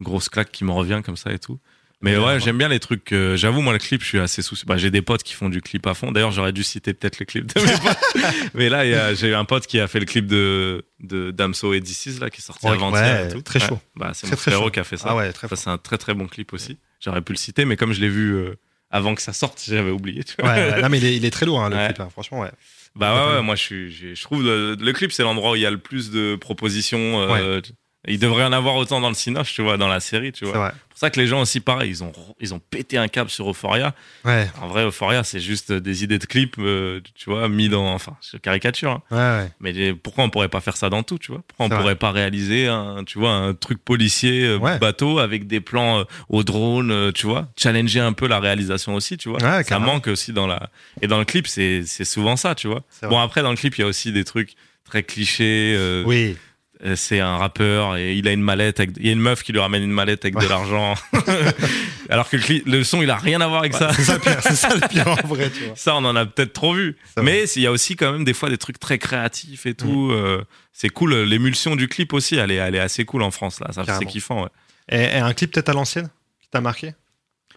grosse 0.00 0.30
claque 0.30 0.50
qui 0.50 0.64
me 0.64 0.72
revient 0.72 1.02
comme 1.04 1.16
ça 1.18 1.30
et 1.30 1.38
tout. 1.38 1.58
Mais 2.02 2.16
Ouais, 2.16 2.40
j'aime 2.40 2.58
bien 2.58 2.68
les 2.68 2.80
trucs. 2.80 3.12
euh, 3.12 3.36
j'avoue, 3.36 3.60
moi, 3.62 3.72
le 3.72 3.78
clip, 3.78 4.02
je 4.02 4.06
suis 4.08 4.18
assez 4.18 4.42
soucieux. 4.42 4.64
Bah, 4.66 4.76
j'ai 4.76 4.90
des 4.90 5.02
potes 5.02 5.22
qui 5.22 5.34
font 5.34 5.48
du 5.48 5.62
clip 5.62 5.86
à 5.86 5.94
fond. 5.94 6.10
D'ailleurs, 6.12 6.32
j'aurais 6.32 6.52
dû 6.52 6.62
citer 6.64 6.92
peut-être 6.94 7.18
le 7.20 7.24
clip 7.26 7.46
de 7.54 7.60
mes 7.60 7.72
potes. 7.72 8.24
Mais 8.54 8.68
là, 8.68 9.14
j'ai 9.14 9.28
eu 9.28 9.34
un 9.34 9.44
pote 9.44 9.66
qui 9.66 9.78
a 9.80 9.86
fait 9.88 10.00
le 10.00 10.06
clip 10.06 10.26
de, 10.26 10.84
de 11.00 11.30
Damso 11.30 11.72
et 11.74 11.80
DC's, 11.80 12.18
là, 12.20 12.28
qui 12.30 12.40
est 12.40 12.44
sorti 12.44 12.66
Ouais, 12.66 12.72
avant-hier 12.72 13.22
ouais, 13.22 13.28
et 13.30 13.32
tout. 13.32 13.42
très 13.42 13.60
chaud. 13.60 13.78
Bah, 13.96 14.10
c'est 14.14 14.26
mon 14.26 14.36
très 14.36 14.50
frérot 14.50 14.70
qui 14.70 14.80
a 14.80 14.84
fait 14.84 14.96
ça. 14.96 15.06
Ah 15.10 15.16
ouais, 15.16 15.32
très 15.32 15.46
Ça, 15.48 15.56
fort. 15.56 15.58
c'est 15.58 15.70
un 15.70 15.78
très 15.78 15.96
très 15.98 16.14
bon 16.14 16.26
clip 16.26 16.52
aussi. 16.52 16.76
J'aurais 17.00 17.22
pu 17.22 17.32
le 17.32 17.38
citer, 17.38 17.64
mais 17.64 17.76
comme 17.76 17.92
je 17.92 18.00
l'ai 18.00 18.08
vu 18.08 18.32
euh, 18.34 18.54
avant 18.90 19.14
que 19.14 19.22
ça 19.22 19.32
sorte, 19.32 19.62
j'avais 19.66 19.90
oublié. 19.90 20.24
tu 20.24 20.34
vois. 20.40 20.52
Ouais, 20.52 20.70
ouais. 20.72 20.82
Non, 20.82 20.88
mais 20.88 20.98
il 20.98 21.04
est, 21.04 21.16
il 21.16 21.24
est 21.24 21.30
très 21.30 21.46
lourd, 21.46 21.62
hein, 21.62 21.68
le 21.70 21.76
clip. 21.86 22.00
hein. 22.00 22.08
Franchement, 22.10 22.40
ouais. 22.40 22.50
Bah 22.94 23.36
ouais, 23.36 23.42
moi 23.42 23.54
je 23.54 23.62
suis, 23.62 23.90
je 24.14 24.22
trouve 24.22 24.42
le, 24.42 24.74
le 24.78 24.92
clip 24.92 25.12
c'est 25.12 25.22
l'endroit 25.22 25.52
où 25.52 25.56
il 25.56 25.62
y 25.62 25.66
a 25.66 25.70
le 25.70 25.78
plus 25.78 26.10
de 26.10 26.36
propositions. 26.36 27.22
euh, 27.30 27.60
Il 28.08 28.18
devrait 28.18 28.42
en 28.44 28.52
avoir 28.52 28.74
autant 28.74 29.00
dans 29.00 29.08
le 29.08 29.14
cinoche, 29.14 29.54
tu 29.54 29.62
vois, 29.62 29.76
dans 29.76 29.86
la 29.88 30.00
série, 30.00 30.32
tu 30.32 30.44
vois. 30.44 30.54
C'est 30.72 30.88
pour 30.88 30.98
ça 30.98 31.10
que 31.10 31.20
les 31.20 31.26
gens 31.28 31.40
aussi, 31.40 31.60
pareil, 31.60 31.88
ils 31.90 32.02
ont, 32.02 32.12
ils 32.40 32.52
ont 32.52 32.58
pété 32.58 32.98
un 32.98 33.06
câble 33.08 33.30
sur 33.30 33.48
Euphoria. 33.48 33.94
Ouais, 34.24 34.48
En 34.60 34.66
vrai, 34.68 34.84
Euphoria, 34.84 35.22
c'est 35.24 35.38
juste 35.40 35.72
des 35.72 36.02
idées 36.04 36.18
de 36.18 36.26
clips, 36.26 36.56
euh, 36.58 37.00
tu 37.14 37.30
vois, 37.30 37.48
mis 37.48 37.68
dans, 37.68 37.86
enfin, 37.92 38.16
caricature. 38.42 38.90
hein. 38.90 39.02
ouais, 39.12 39.44
ouais. 39.44 39.50
Mais 39.60 39.72
les- 39.72 39.94
pourquoi 39.94 40.24
on 40.24 40.30
pourrait 40.30 40.48
pas 40.48 40.60
faire 40.60 40.76
ça 40.76 40.90
dans 40.90 41.02
tout, 41.04 41.16
tu 41.18 41.30
vois? 41.30 41.42
Pourquoi 41.46 41.66
on 41.66 41.68
pourrait 41.80 41.94
pas 41.96 42.10
réaliser 42.10 42.66
un, 42.66 43.04
tu 43.04 43.18
vois, 43.20 43.30
un 43.30 43.54
truc 43.54 43.82
policier 43.84 44.46
euh, 44.46 44.58
bateau 44.78 45.20
avec 45.20 45.46
des 45.46 45.60
plans 45.60 46.00
euh, 46.00 46.04
au 46.28 46.42
drone, 46.42 46.90
euh, 46.90 47.12
tu 47.12 47.26
vois? 47.26 47.48
Challenger 47.56 48.00
un 48.00 48.12
peu 48.12 48.26
la 48.26 48.40
réalisation 48.40 48.94
aussi, 48.96 49.16
tu 49.16 49.28
vois? 49.28 49.38
Ça 49.64 49.78
manque 49.86 50.08
aussi 50.08 50.32
dans 50.32 50.46
la 50.48 50.70
et 51.02 51.06
dans 51.06 51.18
le 51.18 51.24
clip, 51.24 51.46
c'est 51.46 51.84
souvent 52.04 52.34
ça, 52.36 52.54
tu 52.56 52.66
vois? 52.66 52.82
Bon 53.08 53.18
après 53.20 53.42
dans 53.42 53.50
le 53.50 53.56
clip, 53.56 53.76
il 53.78 53.82
y 53.82 53.84
a 53.84 53.86
aussi 53.86 54.10
des 54.12 54.24
trucs 54.24 54.54
très 54.84 55.04
clichés. 55.04 55.76
Oui. 56.04 56.36
Euh, 56.84 56.96
C'est 56.96 57.20
un 57.20 57.36
rappeur 57.36 57.96
et 57.96 58.14
il 58.14 58.26
a 58.28 58.32
une 58.32 58.42
mallette. 58.42 58.80
Avec... 58.80 58.96
Il 58.98 59.06
y 59.06 59.08
a 59.08 59.12
une 59.12 59.20
meuf 59.20 59.42
qui 59.42 59.52
lui 59.52 59.60
ramène 59.60 59.82
une 59.82 59.92
mallette 59.92 60.24
avec 60.24 60.36
de 60.36 60.46
l'argent. 60.46 60.94
Alors 62.08 62.28
que 62.28 62.36
le, 62.66 62.84
son, 62.84 63.02
il 63.02 63.10
a 63.10 63.16
rien 63.16 63.40
à 63.40 63.46
voir 63.46 63.60
avec 63.60 63.74
ça. 63.74 63.92
C'est 63.92 64.04
ça 64.04 64.18
ça 64.18 64.74
le 64.74 64.80
pire 64.88 65.08
en 65.08 65.26
vrai, 65.26 65.50
tu 65.50 65.64
vois. 65.64 65.76
Ça, 65.76 65.94
on 65.94 66.04
en 66.04 66.16
a 66.16 66.26
peut-être 66.26 66.52
trop 66.52 66.74
vu. 66.74 66.96
Mais 67.20 67.44
il 67.56 67.62
y 67.62 67.66
a 67.66 67.72
aussi 67.72 67.96
quand 67.96 68.12
même 68.12 68.24
des 68.24 68.34
fois 68.34 68.50
des 68.50 68.58
trucs 68.58 68.78
très 68.78 68.98
créatifs 68.98 69.66
et 69.66 69.74
tout. 69.74 70.08
Mm. 70.08 70.10
euh, 70.12 70.42
c'est 70.72 70.88
cool. 70.88 71.14
L'émulsion 71.14 71.76
du 71.76 71.88
clip 71.88 72.12
aussi, 72.12 72.36
elle 72.36 72.50
est, 72.50 72.56
elle 72.56 72.74
est 72.74 72.80
assez 72.80 73.04
cool 73.04 73.22
en 73.22 73.30
France 73.30 73.60
là. 73.60 73.72
Ça, 73.72 73.84
c'est 73.98 74.06
kiffant. 74.06 74.42
Ouais. 74.42 74.48
Et, 74.88 75.16
et 75.16 75.18
un 75.18 75.32
clip 75.32 75.52
peut-être 75.52 75.68
à 75.68 75.74
l'ancienne 75.74 76.08
qui 76.40 76.48
t'a 76.48 76.60
marqué? 76.60 76.94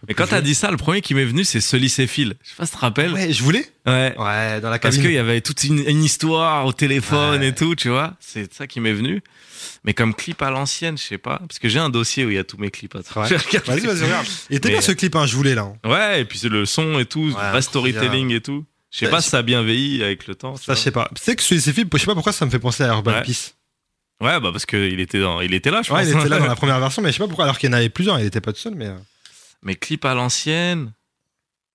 Mais 0.08 0.14
quand 0.14 0.26
t'as 0.26 0.40
dit 0.40 0.54
ça, 0.54 0.70
le 0.70 0.76
premier 0.76 1.00
qui 1.00 1.14
m'est 1.14 1.24
venu, 1.24 1.44
c'est 1.44 1.60
Ce 1.60 1.76
lycée 1.76 2.06
Phil. 2.06 2.34
Je 2.42 2.50
sais 2.50 2.54
pas 2.56 2.66
si 2.66 2.72
tu 2.72 2.76
te 2.76 2.80
rappelles. 2.82 3.12
Ouais, 3.12 3.32
je 3.32 3.42
voulais. 3.42 3.66
Ouais. 3.86 4.14
Ouais, 4.18 4.60
dans 4.60 4.70
la 4.70 4.78
Parce 4.78 4.96
cabine. 4.96 5.02
qu'il 5.02 5.12
y 5.12 5.18
avait 5.18 5.40
toute 5.40 5.64
une, 5.64 5.78
une 5.88 6.04
histoire 6.04 6.66
au 6.66 6.72
téléphone 6.72 7.40
Ouais. 7.40 7.48
et 7.48 7.54
tout, 7.54 7.74
tu 7.74 7.88
vois. 7.88 8.14
C'est 8.20 8.52
ça 8.52 8.66
qui 8.66 8.80
m'est 8.80 8.92
venu. 8.92 9.22
Mais 9.84 9.94
comme 9.94 10.14
clip 10.14 10.42
à 10.42 10.50
l'ancienne, 10.50 10.98
je 10.98 11.02
sais 11.02 11.18
pas. 11.18 11.38
Parce 11.48 11.58
que 11.58 11.68
j'ai 11.68 11.78
un 11.78 11.90
dossier 11.90 12.24
où 12.24 12.30
il 12.30 12.34
y 12.36 12.38
a 12.38 12.44
tous 12.44 12.58
mes 12.58 12.70
clips. 12.70 12.94
Attends, 12.94 13.22
Ouais. 13.22 13.28
Vas-y, 13.66 13.80
vas-y, 13.86 14.02
regarde. 14.04 14.26
Il 14.50 14.56
était 14.56 14.68
bien 14.70 14.80
ce 14.80 14.92
clip, 14.92 15.14
hein, 15.16 15.26
je 15.26 15.34
voulais 15.36 15.54
là. 15.54 15.62
hein. 15.84 15.88
Ouais, 15.90 16.20
et 16.20 16.24
puis 16.24 16.38
c'est 16.38 16.48
le 16.48 16.66
son 16.66 16.98
et 16.98 17.06
tout, 17.06 17.32
Ouais, 17.52 17.62
storytelling 17.62 18.30
et 18.32 18.40
tout. 18.40 18.64
Je 18.92 18.98
sais 18.98 19.04
Ouais, 19.06 19.10
pas 19.10 19.20
si 19.20 19.30
ça 19.30 19.38
a 19.38 19.42
bien 19.42 19.62
vieilli 19.62 20.02
avec 20.02 20.26
le 20.26 20.34
temps. 20.34 20.56
Ça, 20.56 20.74
je 20.74 20.80
sais 20.80 20.90
pas. 20.90 21.08
Tu 21.14 21.22
sais 21.22 21.36
que 21.36 21.42
ces 21.42 21.58
films, 21.72 21.88
je 21.92 21.98
sais 21.98 22.06
pas 22.06 22.14
pourquoi 22.14 22.32
ça 22.32 22.44
me 22.46 22.50
fait 22.50 22.58
penser 22.58 22.84
à 22.84 22.88
Urban 22.88 23.12
Ouais. 23.12 23.22
Peace. 23.22 23.54
Ouais, 24.20 24.40
bah 24.40 24.48
parce 24.50 24.64
qu'il 24.64 24.98
était, 25.00 25.20
dans, 25.20 25.40
il 25.42 25.52
était 25.52 25.70
là, 25.70 25.82
je 25.84 25.92
Ouais, 25.92 26.00
pense. 26.02 26.08
il 26.12 26.18
était 26.18 26.28
là 26.30 26.38
dans 26.38 26.46
la 26.48 26.56
première 26.56 26.80
version, 26.80 27.02
mais 27.02 27.08
je 27.10 27.14
sais 27.14 27.18
pas 27.18 27.26
pourquoi. 27.26 27.44
Alors 27.44 27.58
qu'il 27.58 27.68
y 27.68 27.72
en 27.72 27.76
avait 27.76 27.90
plusieurs, 27.90 28.18
il 28.18 28.24
était 28.26 28.40
pas 28.40 28.52
tout 28.52 28.60
seul, 28.60 28.74
mais. 28.74 28.88
Euh, 29.56 29.62
Mais 29.62 29.74
clip 29.74 30.04
à 30.04 30.14
l'ancienne. 30.14 30.92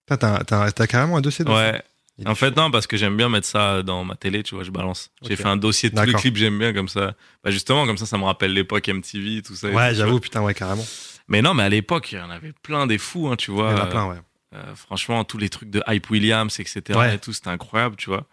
T'as 0.07 0.87
carrément 0.87 1.17
un 1.17 1.21
dossier. 1.21 1.45
de. 1.45 1.49
Ouais. 1.51 1.81
En 2.25 2.35
fait, 2.35 2.49
chaud. 2.49 2.55
non, 2.57 2.69
parce 2.71 2.85
que 2.85 2.97
j'aime 2.97 3.17
bien 3.17 3.29
mettre 3.29 3.47
ça 3.47 3.81
dans 3.81 4.03
ma 4.03 4.15
télé, 4.15 4.43
tu 4.43 4.53
vois, 4.53 4.63
je 4.63 4.69
balance. 4.69 5.09
J'ai 5.23 5.35
fait 5.35 5.45
un 5.47 5.57
dossier 5.57 5.89
de 5.89 5.95
tous 5.99 6.05
les 6.05 6.13
clips, 6.13 6.35
j'aime 6.35 6.59
bien 6.59 6.73
comme 6.73 6.87
ça. 6.89 7.13
Bah 7.43 7.49
justement, 7.49 7.85
comme 7.87 7.97
ça, 7.97 8.05
ça 8.05 8.17
me 8.17 8.23
rappelle 8.25 8.53
l'époque 8.53 8.87
MTV, 8.87 9.41
tout 9.41 9.55
ça. 9.55 9.69
Ouais, 9.69 9.95
j'avoue, 9.95 10.11
vois. 10.11 10.19
putain, 10.21 10.41
ouais, 10.41 10.53
carrément. 10.53 10.85
Mais 11.27 11.41
non, 11.41 11.53
mais 11.53 11.63
à 11.63 11.69
l'époque, 11.69 12.11
il 12.11 12.17
y 12.19 12.21
en 12.21 12.29
avait 12.29 12.51
plein 12.61 12.85
des 12.85 12.97
fous, 12.97 13.29
hein, 13.29 13.35
tu 13.37 13.49
Il 13.51 13.53
y 13.53 13.57
vois. 13.57 13.73
en 13.73 13.77
a 13.77 13.85
plein, 13.87 14.05
ouais. 14.07 14.17
Euh, 14.53 14.75
franchement, 14.75 15.23
tous 15.23 15.37
les 15.37 15.49
trucs 15.49 15.69
de 15.71 15.81
Hype 15.87 16.09
Williams, 16.09 16.59
etc. 16.59 16.81
Ouais. 16.99 17.15
et 17.15 17.17
tout, 17.17 17.31
c'était 17.33 17.47
incroyable, 17.49 17.95
tu 17.95 18.09
vois. 18.09 18.25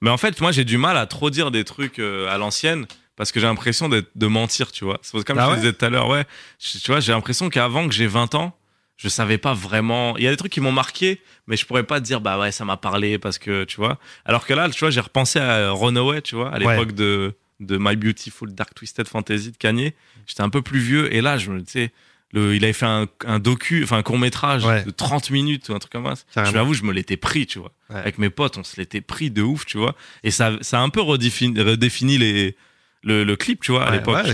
Mais 0.00 0.10
en 0.10 0.16
fait, 0.16 0.40
moi, 0.40 0.50
j'ai 0.50 0.64
du 0.64 0.78
mal 0.78 0.96
à 0.96 1.06
trop 1.06 1.28
dire 1.30 1.50
des 1.50 1.64
trucs 1.64 1.98
euh, 1.98 2.28
à 2.34 2.38
l'ancienne 2.38 2.86
parce 3.16 3.30
que 3.30 3.38
j'ai 3.38 3.46
l'impression 3.46 3.88
d'être- 3.88 4.10
de 4.16 4.26
mentir, 4.26 4.72
tu 4.72 4.84
vois. 4.84 4.98
C'est 5.02 5.22
comme 5.24 5.38
Ah 5.38 5.44
je 5.44 5.48
ouais 5.50 5.54
te 5.56 5.60
disais 5.60 5.72
tout 5.74 5.84
à 5.84 5.90
l'heure, 5.90 6.08
ouais. 6.08 6.24
Tu 6.58 6.78
vois, 6.90 7.00
j'ai 7.00 7.12
l'impression 7.12 7.50
qu'avant 7.50 7.86
que 7.86 7.94
j'ai 7.94 8.06
20 8.06 8.34
ans, 8.34 8.56
je 8.98 9.08
savais 9.08 9.38
pas 9.38 9.54
vraiment. 9.54 10.14
Il 10.18 10.24
y 10.24 10.26
a 10.26 10.30
des 10.30 10.36
trucs 10.36 10.52
qui 10.52 10.60
m'ont 10.60 10.72
marqué, 10.72 11.22
mais 11.46 11.56
je 11.56 11.64
pourrais 11.64 11.84
pas 11.84 12.00
te 12.00 12.04
dire, 12.04 12.20
bah 12.20 12.38
ouais, 12.38 12.52
ça 12.52 12.64
m'a 12.66 12.76
parlé 12.76 13.18
parce 13.18 13.38
que, 13.38 13.64
tu 13.64 13.76
vois. 13.76 13.98
Alors 14.26 14.44
que 14.46 14.52
là, 14.52 14.68
tu 14.68 14.80
vois, 14.80 14.90
j'ai 14.90 15.00
repensé 15.00 15.38
à 15.38 15.70
Runaway, 15.70 16.20
tu 16.20 16.34
vois, 16.34 16.50
à 16.52 16.58
Ouais. 16.58 16.74
l'époque 16.76 16.92
de, 16.94 17.34
de 17.60 17.78
My 17.80 17.96
Beautiful 17.96 18.52
Dark 18.54 18.74
Twisted 18.74 19.08
Fantasy 19.08 19.52
de 19.52 19.56
Kanye. 19.56 19.94
J'étais 20.26 20.42
un 20.42 20.50
peu 20.50 20.60
plus 20.62 20.80
vieux 20.80 21.14
et 21.14 21.20
là, 21.22 21.38
je 21.38 21.50
me, 21.50 21.60
tu 21.60 21.70
sais, 21.70 21.92
le, 22.32 22.54
il 22.54 22.62
avait 22.64 22.74
fait 22.74 22.84
un, 22.84 23.06
un 23.24 23.38
docu, 23.38 23.82
enfin 23.84 23.96
un 23.96 24.02
court 24.02 24.18
métrage 24.18 24.62
Ouais. 24.64 24.84
de 24.84 24.90
30 24.90 25.30
minutes 25.30 25.68
ou 25.70 25.74
un 25.74 25.78
truc 25.78 25.92
comme 25.92 26.12
ça. 26.34 26.44
Je 26.44 26.52
l'avoue, 26.52 26.74
je 26.74 26.82
me 26.82 26.92
l'étais 26.92 27.16
pris, 27.16 27.46
tu 27.46 27.58
vois. 27.58 27.72
Ouais. 27.88 27.96
Avec 28.00 28.18
mes 28.18 28.28
potes, 28.28 28.58
on 28.58 28.64
se 28.64 28.76
l'était 28.76 29.00
pris 29.00 29.30
de 29.30 29.40
ouf, 29.42 29.64
tu 29.64 29.78
vois. 29.78 29.94
Et 30.24 30.30
ça, 30.30 30.52
ça 30.60 30.78
a 30.80 30.82
un 30.82 30.90
peu 30.90 31.00
redéfini, 31.00 31.58
redéfini 31.58 32.18
les, 32.18 32.54
le, 33.02 33.24
le 33.24 33.36
clip, 33.36 33.62
tu 33.62 33.70
vois, 33.72 33.86
à 33.86 33.92
l'époque. 33.92 34.26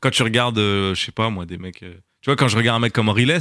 Quand 0.00 0.10
tu 0.10 0.22
regardes, 0.24 0.58
euh, 0.58 0.94
je 0.94 1.02
sais 1.06 1.12
pas, 1.12 1.30
moi, 1.30 1.46
des 1.46 1.56
mecs. 1.56 1.82
euh, 1.84 1.94
tu 2.20 2.26
vois, 2.26 2.36
quand 2.36 2.48
je 2.48 2.56
regarde 2.58 2.76
un 2.76 2.80
mec 2.80 2.92
comme 2.92 3.08
Riles, 3.08 3.38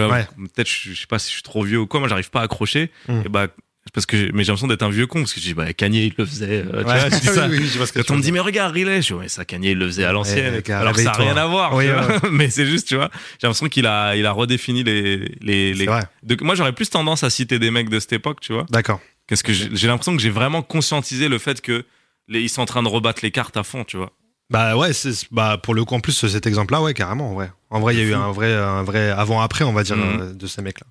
Ouais. 0.00 0.26
peut-être, 0.54 0.68
je, 0.68 0.92
je 0.92 1.00
sais 1.00 1.06
pas 1.06 1.18
si 1.18 1.28
je 1.28 1.34
suis 1.34 1.42
trop 1.42 1.62
vieux 1.62 1.78
ou 1.80 1.86
quoi, 1.86 2.00
moi, 2.00 2.08
j'arrive 2.08 2.30
pas 2.30 2.40
à 2.40 2.44
accrocher. 2.44 2.90
Mm. 3.08 3.22
Et 3.24 3.28
bah, 3.28 3.46
parce 3.94 4.04
que 4.04 4.16
j'ai- 4.16 4.32
mais 4.32 4.42
j'ai 4.42 4.48
l'impression 4.48 4.66
d'être 4.66 4.82
un 4.82 4.90
vieux 4.90 5.06
con, 5.06 5.20
parce 5.20 5.32
que 5.32 5.40
je 5.40 5.46
dis, 5.46 5.54
bah, 5.54 5.72
Kanye, 5.72 6.06
il 6.06 6.14
le 6.18 6.26
faisait. 6.26 6.64
euh, 6.66 6.70
tu 6.70 6.76
Ouais. 6.76 6.82
vois, 6.82 6.98
je 7.08 7.20
dis 7.20 7.26
ça. 7.26 7.46
oui, 7.48 7.58
oui, 7.60 7.66
je 7.72 7.76
vois 7.78 7.86
ce 7.86 7.92
que 7.92 8.00
Quand 8.00 8.14
on 8.14 8.16
me 8.16 8.22
dire. 8.22 8.32
mais 8.32 8.40
regarde, 8.40 8.72
Riles, 8.74 8.88
je 9.00 9.06
dis, 9.06 9.12
ouais, 9.14 9.28
ça, 9.28 9.44
Kanye, 9.44 9.70
il 9.70 9.78
le 9.78 9.86
faisait 9.86 10.04
à 10.04 10.12
l'ancienne. 10.12 10.54
Ouais, 10.54 10.70
alors 10.72 10.92
que 10.92 10.98
ça 10.98 11.12
n'a 11.12 11.12
rien 11.12 11.36
à 11.36 11.46
voir. 11.46 11.74
Oui, 11.74 11.86
mais 12.32 12.50
c'est 12.50 12.66
juste, 12.66 12.88
tu 12.88 12.96
vois, 12.96 13.10
j'ai 13.40 13.46
l'impression 13.46 13.68
qu'il 13.68 13.86
a, 13.86 14.16
il 14.16 14.26
a 14.26 14.32
redéfini 14.32 14.82
les, 14.82 15.36
les, 15.40 15.72
les, 15.72 15.86
de- 16.24 16.36
moi, 16.44 16.54
j'aurais 16.56 16.72
plus 16.72 16.90
tendance 16.90 17.22
à 17.22 17.30
citer 17.30 17.58
des 17.58 17.70
mecs 17.70 17.88
de 17.88 18.00
cette 18.00 18.12
époque, 18.12 18.40
tu 18.40 18.52
vois. 18.52 18.66
D'accord. 18.70 19.00
Parce 19.28 19.42
que 19.42 19.52
j'ai 19.52 19.68
j'ai 19.72 19.86
l'impression 19.88 20.14
que 20.16 20.22
j'ai 20.22 20.30
vraiment 20.30 20.62
conscientisé 20.62 21.28
le 21.28 21.38
fait 21.38 21.60
que 21.60 21.84
les, 22.28 22.40
ils 22.42 22.48
sont 22.48 22.62
en 22.62 22.66
train 22.66 22.82
de 22.82 22.88
rebattre 22.88 23.20
les 23.22 23.30
cartes 23.30 23.56
à 23.56 23.62
fond, 23.62 23.84
tu 23.84 23.96
vois. 23.96 24.12
Bah 24.50 24.76
ouais, 24.76 24.92
c'est- 24.92 25.26
bah 25.32 25.58
pour 25.60 25.74
le 25.74 25.84
coup 25.84 25.94
en 25.94 26.00
plus 26.00 26.26
cet 26.28 26.46
exemple-là, 26.46 26.80
ouais, 26.82 26.94
carrément, 26.94 27.34
ouais. 27.34 27.50
En 27.70 27.80
vrai, 27.80 27.94
il 27.94 27.98
y 27.98 28.02
a 28.02 28.04
eu 28.04 28.14
un 28.14 28.30
vrai, 28.30 28.54
un 28.54 28.82
vrai 28.84 29.10
avant-après, 29.10 29.64
on 29.64 29.72
va 29.72 29.82
dire, 29.82 29.96
Mhm. 29.96 30.20
euh, 30.20 30.32
de 30.34 30.46
ces 30.46 30.62
mecs-là, 30.62 30.86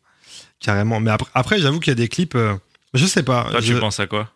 carrément. 0.59 0.99
Mais 0.99 1.11
après, 1.11 1.29
après 1.33 1.59
j'avoue 1.59 1.79
qu'il 1.79 1.91
y 1.91 1.93
a 1.93 1.95
des 1.95 2.09
clips, 2.09 2.35
euh, 2.35 2.55
je 2.93 3.05
sais 3.05 3.23
pas. 3.23 3.47
Toi, 3.51 3.61
je- 3.61 3.73
tu 3.73 3.79
penses 3.79 3.99
à 3.99 4.07
quoi? 4.07 4.29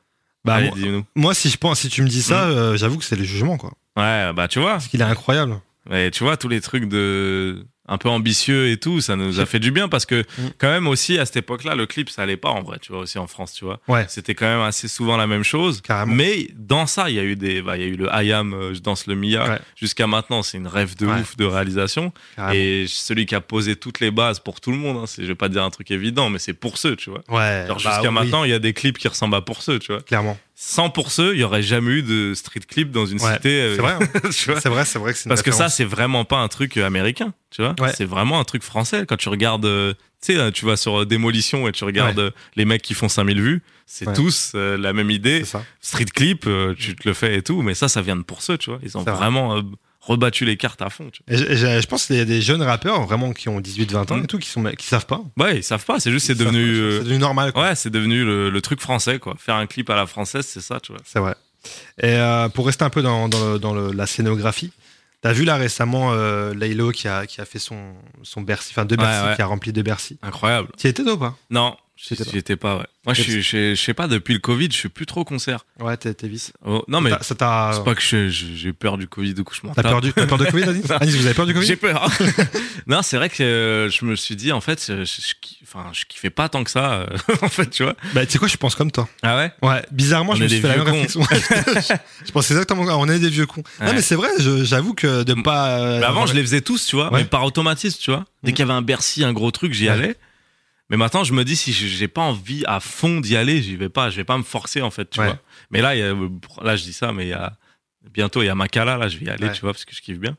Bah, 0.46 0.56
Allez, 0.56 0.68
moi, 0.70 0.78
dis-nous. 0.78 1.06
moi, 1.16 1.34
si 1.34 1.50
je 1.50 1.58
pense, 1.58 1.80
si 1.82 1.90
tu 1.90 2.02
me 2.02 2.08
dis 2.08 2.22
ça, 2.22 2.46
Mhm. 2.46 2.52
euh, 2.58 2.78
j'avoue 2.78 2.98
que 2.98 3.04
c'est 3.04 3.18
le 3.18 3.26
jugement, 3.26 3.58
quoi. 3.58 3.74
Ouais, 3.98 4.32
bah 4.34 4.48
tu 4.48 4.60
vois. 4.60 4.72
Parce 4.74 4.88
qu'il 4.88 5.02
est 5.02 5.04
incroyable. 5.04 5.60
Et 5.92 6.12
tu 6.12 6.24
vois, 6.24 6.38
tous 6.38 6.48
les 6.48 6.62
trucs 6.62 6.88
de 6.88 7.66
un 7.90 7.98
peu 7.98 8.08
ambitieux 8.10 8.70
et 8.70 8.78
tout, 8.78 9.02
ça 9.02 9.16
nous 9.16 9.40
a 9.40 9.46
fait 9.46 9.60
du 9.60 9.72
bien 9.72 9.90
parce 9.90 10.06
que 10.06 10.22
Mm. 10.38 10.42
quand 10.60 10.70
même 10.70 10.88
aussi 10.88 11.18
à 11.20 11.26
cette 11.26 11.38
époque-là, 11.38 11.76
le 11.76 11.86
clip 11.88 12.10
ça 12.10 12.22
allait 12.24 12.38
pas 12.38 12.50
en 12.50 12.62
vrai, 12.62 12.78
tu 12.80 12.92
vois 12.92 13.02
aussi 13.02 13.18
en 13.18 13.28
France, 13.28 13.54
tu 13.54 13.66
vois. 13.66 13.80
Ouais. 13.88 14.06
C'était 14.08 14.36
quand 14.36 14.46
même 14.46 14.62
assez 14.62 14.88
souvent 14.88 15.18
la 15.18 15.28
même 15.28 15.44
chose. 15.44 15.82
Carrément. 15.82 16.14
Mais 16.14 16.48
dans 16.56 16.86
ça, 16.86 17.10
il 17.10 17.16
y 17.16 17.20
a 17.20 17.24
eu 17.24 17.36
des, 17.36 17.62
bah, 17.62 17.78
il 17.78 17.82
y 17.82 17.86
a 17.86 17.88
eu 17.88 17.96
le 17.96 18.08
I 18.14 18.32
am, 18.32 18.54
euh, 18.54 18.74
je 18.74 18.80
danse 18.80 19.08
le 19.08 19.16
Mia. 19.16 19.50
Ouais. 19.50 19.60
Jusqu'à 19.76 20.08
maintenant, 20.08 20.44
c'est 20.44 20.58
une 20.58 20.68
rêve 20.68 20.96
de 20.96 21.08
Ouais. 21.08 21.20
ouf 21.22 21.36
de 21.36 21.46
réalisation. 21.46 22.14
Carrément. 22.36 22.54
Et 22.56 22.86
celui 22.88 23.26
qui 23.26 23.36
a 23.36 23.42
posé 23.42 23.76
toutes 23.76 24.00
les 24.00 24.12
bases 24.12 24.40
pour 24.40 24.62
tout 24.62 24.72
le 24.72 24.78
monde, 24.78 24.98
hein, 24.98 25.06
c'est, 25.08 25.24
je 25.24 25.28
vais 25.28 25.36
pas 25.36 25.50
dire 25.50 25.64
un 25.64 25.70
truc 25.72 25.90
évident, 25.92 26.30
mais 26.30 26.40
c'est 26.40 26.54
pour 26.54 26.78
ceux, 26.78 26.96
tu 26.96 27.10
vois. 27.10 27.24
Ouais. 27.30 27.66
Genre 27.68 27.78
bah 27.84 27.92
jusqu'à 27.96 28.10
oui, 28.10 28.14
maintenant, 28.14 28.44
il 28.44 28.52
y 28.52 28.54
a 28.54 28.60
des 28.60 28.74
clips 28.74 28.98
qui 28.98 29.08
ressemblent 29.08 29.36
à 29.36 29.42
pour 29.42 29.62
ceux, 29.64 29.80
tu 29.80 29.92
vois. 29.92 30.02
clairement. 30.02 30.38
Sans 30.62 30.90
pour 30.90 31.10
ceux, 31.10 31.36
il 31.36 31.40
y 31.40 31.44
aurait 31.46 31.64
jamais 31.64 31.90
eu 31.92 32.04
de 32.04 32.34
street 32.34 32.60
clip 32.68 32.92
dans 32.92 33.06
une 33.06 33.22
Ouais, 33.22 33.34
cité. 33.36 33.62
euh, 33.62 33.76
C'est 33.78 33.82
vrai. 33.82 33.94
hein. 33.94 34.30
c'est 34.32 34.68
vrai, 34.68 34.84
c'est 34.84 35.00
vrai 35.00 35.14
que 35.14 35.18
c'est 35.18 35.30
Parce 35.30 35.42
que 35.42 35.52
ça, 35.52 35.70
c'est 35.70 35.86
vraiment 35.86 36.26
pas 36.26 36.40
un 36.40 36.50
truc 36.50 36.76
euh, 36.76 36.86
américain, 36.86 37.34
tu 37.50 37.62
vois. 37.62 37.76
Ouais. 37.80 37.94
C'est 37.96 38.04
vraiment 38.04 38.42
un 38.42 38.44
truc 38.44 38.62
français. 38.64 39.06
Quand 39.08 39.16
tu 39.16 39.30
regardes, 39.30 39.64
euh, 39.66 39.94
tu 40.22 40.36
sais, 40.36 40.52
tu 40.52 40.66
vas 40.66 40.76
sur 40.76 41.06
Démolition 41.06 41.66
et 41.70 41.72
tu 41.72 41.86
regardes 41.86 42.34
les 42.58 42.66
mecs 42.66 42.82
qui 42.82 42.94
font 42.94 43.08
5000 43.08 43.42
vues, 43.42 43.62
c'est 43.86 44.14
tous 44.14 44.52
euh, 44.54 44.78
la 44.78 44.92
même 44.92 45.10
idée. 45.12 45.40
C'est 45.46 45.52
ça. 45.52 45.64
Street 45.80 46.04
clip, 46.14 46.46
tu 46.78 46.94
te 46.98 47.08
le 47.08 47.14
fais 47.14 47.38
et 47.38 47.42
tout, 47.42 47.62
mais 47.62 47.74
ça, 47.74 47.88
ça 47.88 48.02
vient 48.02 48.18
de 48.18 48.24
pour 48.24 48.42
ceux, 48.42 48.58
tu 48.58 48.70
vois. 48.70 48.80
Ils 48.84 48.98
ont 48.98 49.04
C'est 49.06 49.12
vrai. 49.12 49.20
Rebattu 50.10 50.44
les 50.44 50.58
cartes 50.58 50.82
à 50.82 50.90
fond, 50.90 51.10
tu 51.12 51.22
Et 51.30 51.38
je, 51.38 51.88
pense 51.88 52.08
qu'il 52.08 52.18
y 52.18 52.20
a 52.20 52.26
des 52.26 52.42
jeunes 52.42 52.62
rappeurs 52.62 53.06
vraiment 53.06 53.32
qui 53.32 53.48
ont 53.48 53.62
18-20 53.62 54.12
ans 54.12 54.18
Mhm. 54.18 54.24
et 54.24 54.28
tout, 54.28 54.40
qui 54.40 54.50
sont, 54.50 54.64
qui 54.78 54.86
savent 54.86 55.06
pas. 55.06 55.22
Ouais, 55.38 55.58
ils 55.60 55.64
savent 55.64 55.86
pas, 55.86 56.00
c'est 56.02 56.12
juste, 56.12 56.28
c'est 56.28 56.36
devenu. 56.36 56.60
euh, 56.62 56.98
C'est 56.98 57.04
devenu 57.06 57.20
normal. 57.20 57.54
quoi. 57.54 57.64
Ouais, 57.70 57.76
c'est 57.76 57.90
devenu 57.90 58.26
le, 58.26 58.50
le 58.50 58.62
truc 58.62 58.82
français, 58.82 59.20
quoi. 59.20 59.36
Faire 59.40 59.56
un 59.56 59.68
clip 59.68 59.90
à 59.90 59.96
la 59.96 60.06
française, 60.06 60.46
c'est 60.46 60.62
ça, 60.62 60.80
tu 60.82 60.92
vois. 60.92 61.02
C'est 61.06 61.20
vrai. 61.20 61.36
Et 62.02 62.08
euh, 62.16 62.50
pour 62.50 62.66
rester 62.66 62.84
un 62.84 62.90
peu 62.90 63.02
dans, 63.02 63.30
dans, 63.30 63.54
le- 63.54 63.60
dans 63.60 63.74
le- 63.74 63.92
la 63.92 64.08
scénographie, 64.08 64.72
t'as 65.22 65.34
vu 65.34 65.44
là 65.44 65.58
récemment 65.58 66.12
euh, 66.14 66.54
Laylo 66.54 66.92
qui 66.92 67.08
a, 67.08 67.26
qui 67.26 67.42
a 67.42 67.46
fait 67.46 67.60
son, 67.60 67.94
son 68.24 68.42
Bercy, 68.42 68.70
enfin 68.72 68.88
Ouais, 68.90 68.96
Bercy, 68.98 69.26
ouais. 69.28 69.36
qui 69.36 69.42
a 69.42 69.46
rempli 69.46 69.74
deux 69.74 69.84
Bercy. 69.84 70.18
Incroyable. 70.22 70.70
Tu 70.78 70.88
étais 70.88 71.04
toi 71.04 71.14
ou 71.14 71.18
pas? 71.18 71.36
Non, 71.50 71.76
J'étais 72.02 72.24
pas. 72.24 72.32
j'y 72.32 72.38
étais 72.38 72.56
pas, 72.56 72.78
ouais. 72.78 72.86
Moi, 73.06 73.14
je 73.14 73.76
sais 73.76 73.94
pas, 73.94 74.08
depuis 74.08 74.34
le 74.34 74.40
Covid, 74.40 74.70
je 74.72 74.78
suis 74.78 74.88
plus 74.90 75.06
trop 75.06 75.26
concert. 75.26 75.66
Ouais, 75.82 75.98
t'es 75.98 76.16
vite. 76.30 76.54
Oh, 76.66 76.84
non, 76.88 77.02
mais 77.02 77.10
T'as- 77.10 77.24
ça 77.24 77.36
t'a. 77.36 77.72
c'est 77.76 77.84
pas 77.84 77.94
que 77.94 78.02
j'ai 78.30 78.72
peur 78.74 78.98
du 78.98 79.08
Covid 79.08 79.36
ou 79.40 79.44
que 79.44 79.54
je 79.54 79.68
m'en 79.68 79.74
T'as 79.74 79.84
peur, 79.84 80.00
du, 80.00 80.14
peur 80.14 80.38
de 80.38 80.46
Covid, 80.46 80.64
Anis 80.64 80.90
Anis, 81.02 81.16
vous 81.16 81.26
avez 81.26 81.36
peur 81.36 81.46
du 81.46 81.54
Covid? 81.54 81.68
J'ai 81.68 81.76
peur. 81.76 82.10
non, 82.88 83.02
c'est 83.02 83.18
vrai 83.18 83.30
que 83.30 83.44
euh, 83.44 83.90
je 83.90 84.06
me 84.06 84.16
suis 84.16 84.36
dit, 84.38 84.52
en 84.54 84.62
fait, 84.62 84.82
je, 84.88 85.04
je, 85.04 85.22
je 85.22 85.34
ki- 85.42 85.60
enfin, 85.64 85.88
je 85.92 86.06
kiffais 86.06 86.30
pas 86.30 86.48
tant 86.48 86.64
que 86.64 86.72
ça, 86.72 86.94
euh, 86.94 87.08
en 87.42 87.50
fait, 87.50 87.70
tu 87.70 87.84
vois. 87.84 87.96
Bah, 88.14 88.26
tu 88.26 88.32
sais 88.32 88.38
quoi, 88.40 88.48
je 88.48 88.56
pense 88.58 88.76
comme 88.76 88.92
toi. 88.92 89.10
Ah 89.22 89.36
ouais? 89.36 89.52
Ouais, 89.62 89.84
bizarrement, 89.92 90.32
On 90.34 90.36
je 90.36 90.44
me 90.44 90.48
suis 90.48 90.62
fait 90.62 90.70
la 90.70 90.78
même 90.78 90.88
réflexion. 90.88 91.22
je 92.26 92.32
pense 92.32 92.50
exactement. 92.52 92.84
On 92.98 93.10
est 93.10 93.20
des 93.20 93.30
vieux 93.30 93.46
cons. 93.46 93.64
Non, 93.82 93.92
mais 93.94 94.02
c'est 94.02 94.16
vrai, 94.16 94.30
j'avoue 94.64 94.94
que 94.94 95.24
de 95.24 95.34
pas. 95.34 95.80
euh, 95.80 96.00
Mais 96.00 96.06
avant, 96.06 96.26
je 96.26 96.34
les 96.34 96.42
faisais 96.42 96.62
tous, 96.62 96.86
tu 96.86 96.96
vois, 96.96 97.12
Ouais. 97.12 97.20
mais 97.22 97.26
par 97.26 97.44
automatisme, 97.44 98.00
tu 98.02 98.12
vois. 98.12 98.26
Dès 98.44 98.52
qu'il 98.54 98.60
y 98.60 98.64
avait 98.64 98.74
un 98.74 98.82
Bercy, 98.82 99.24
un 99.24 99.34
gros 99.34 99.52
truc, 99.52 99.74
j'y 99.74 99.90
allais. 99.90 100.16
Mais 100.90 100.98
maintenant, 100.98 101.24
je 101.24 101.34
me 101.34 101.44
dis, 101.44 101.56
si 101.56 101.72
j'ai 101.72 102.08
pas 102.08 102.22
envie 102.22 102.64
à 102.66 102.80
fond 102.80 103.20
d'y 103.22 103.36
aller, 103.38 103.62
j'y 103.62 103.76
vais 103.76 103.90
pas. 103.90 104.10
Je 104.10 104.16
vais 104.16 104.24
pas 104.24 104.38
me 104.38 104.44
forcer, 104.44 104.82
en 104.82 104.90
fait, 104.92 105.10
tu 105.10 105.20
Ouais. 105.20 105.28
vois. 105.28 105.40
Mais 105.70 105.82
là, 105.82 105.96
y 105.96 106.02
a- 106.02 106.14
là, 106.64 106.76
je 106.76 106.84
dis 106.84 106.94
ça, 106.94 107.14
mais 107.14 107.26
il 107.26 107.30
y 107.30 107.34
a, 107.34 107.54
bientôt, 108.12 108.42
il 108.42 108.48
y 108.48 108.50
a 108.50 108.56
Makala, 108.56 108.98
là, 108.98 109.08
je 109.08 109.18
vais 109.18 109.26
y 109.26 109.30
aller, 109.30 109.48
Ouais. 109.48 109.54
tu 109.54 109.62
vois, 109.62 109.72
parce 109.74 109.86
que 109.86 109.94
je 109.96 110.02
kiffe 110.02 110.18
bien. 110.20 110.36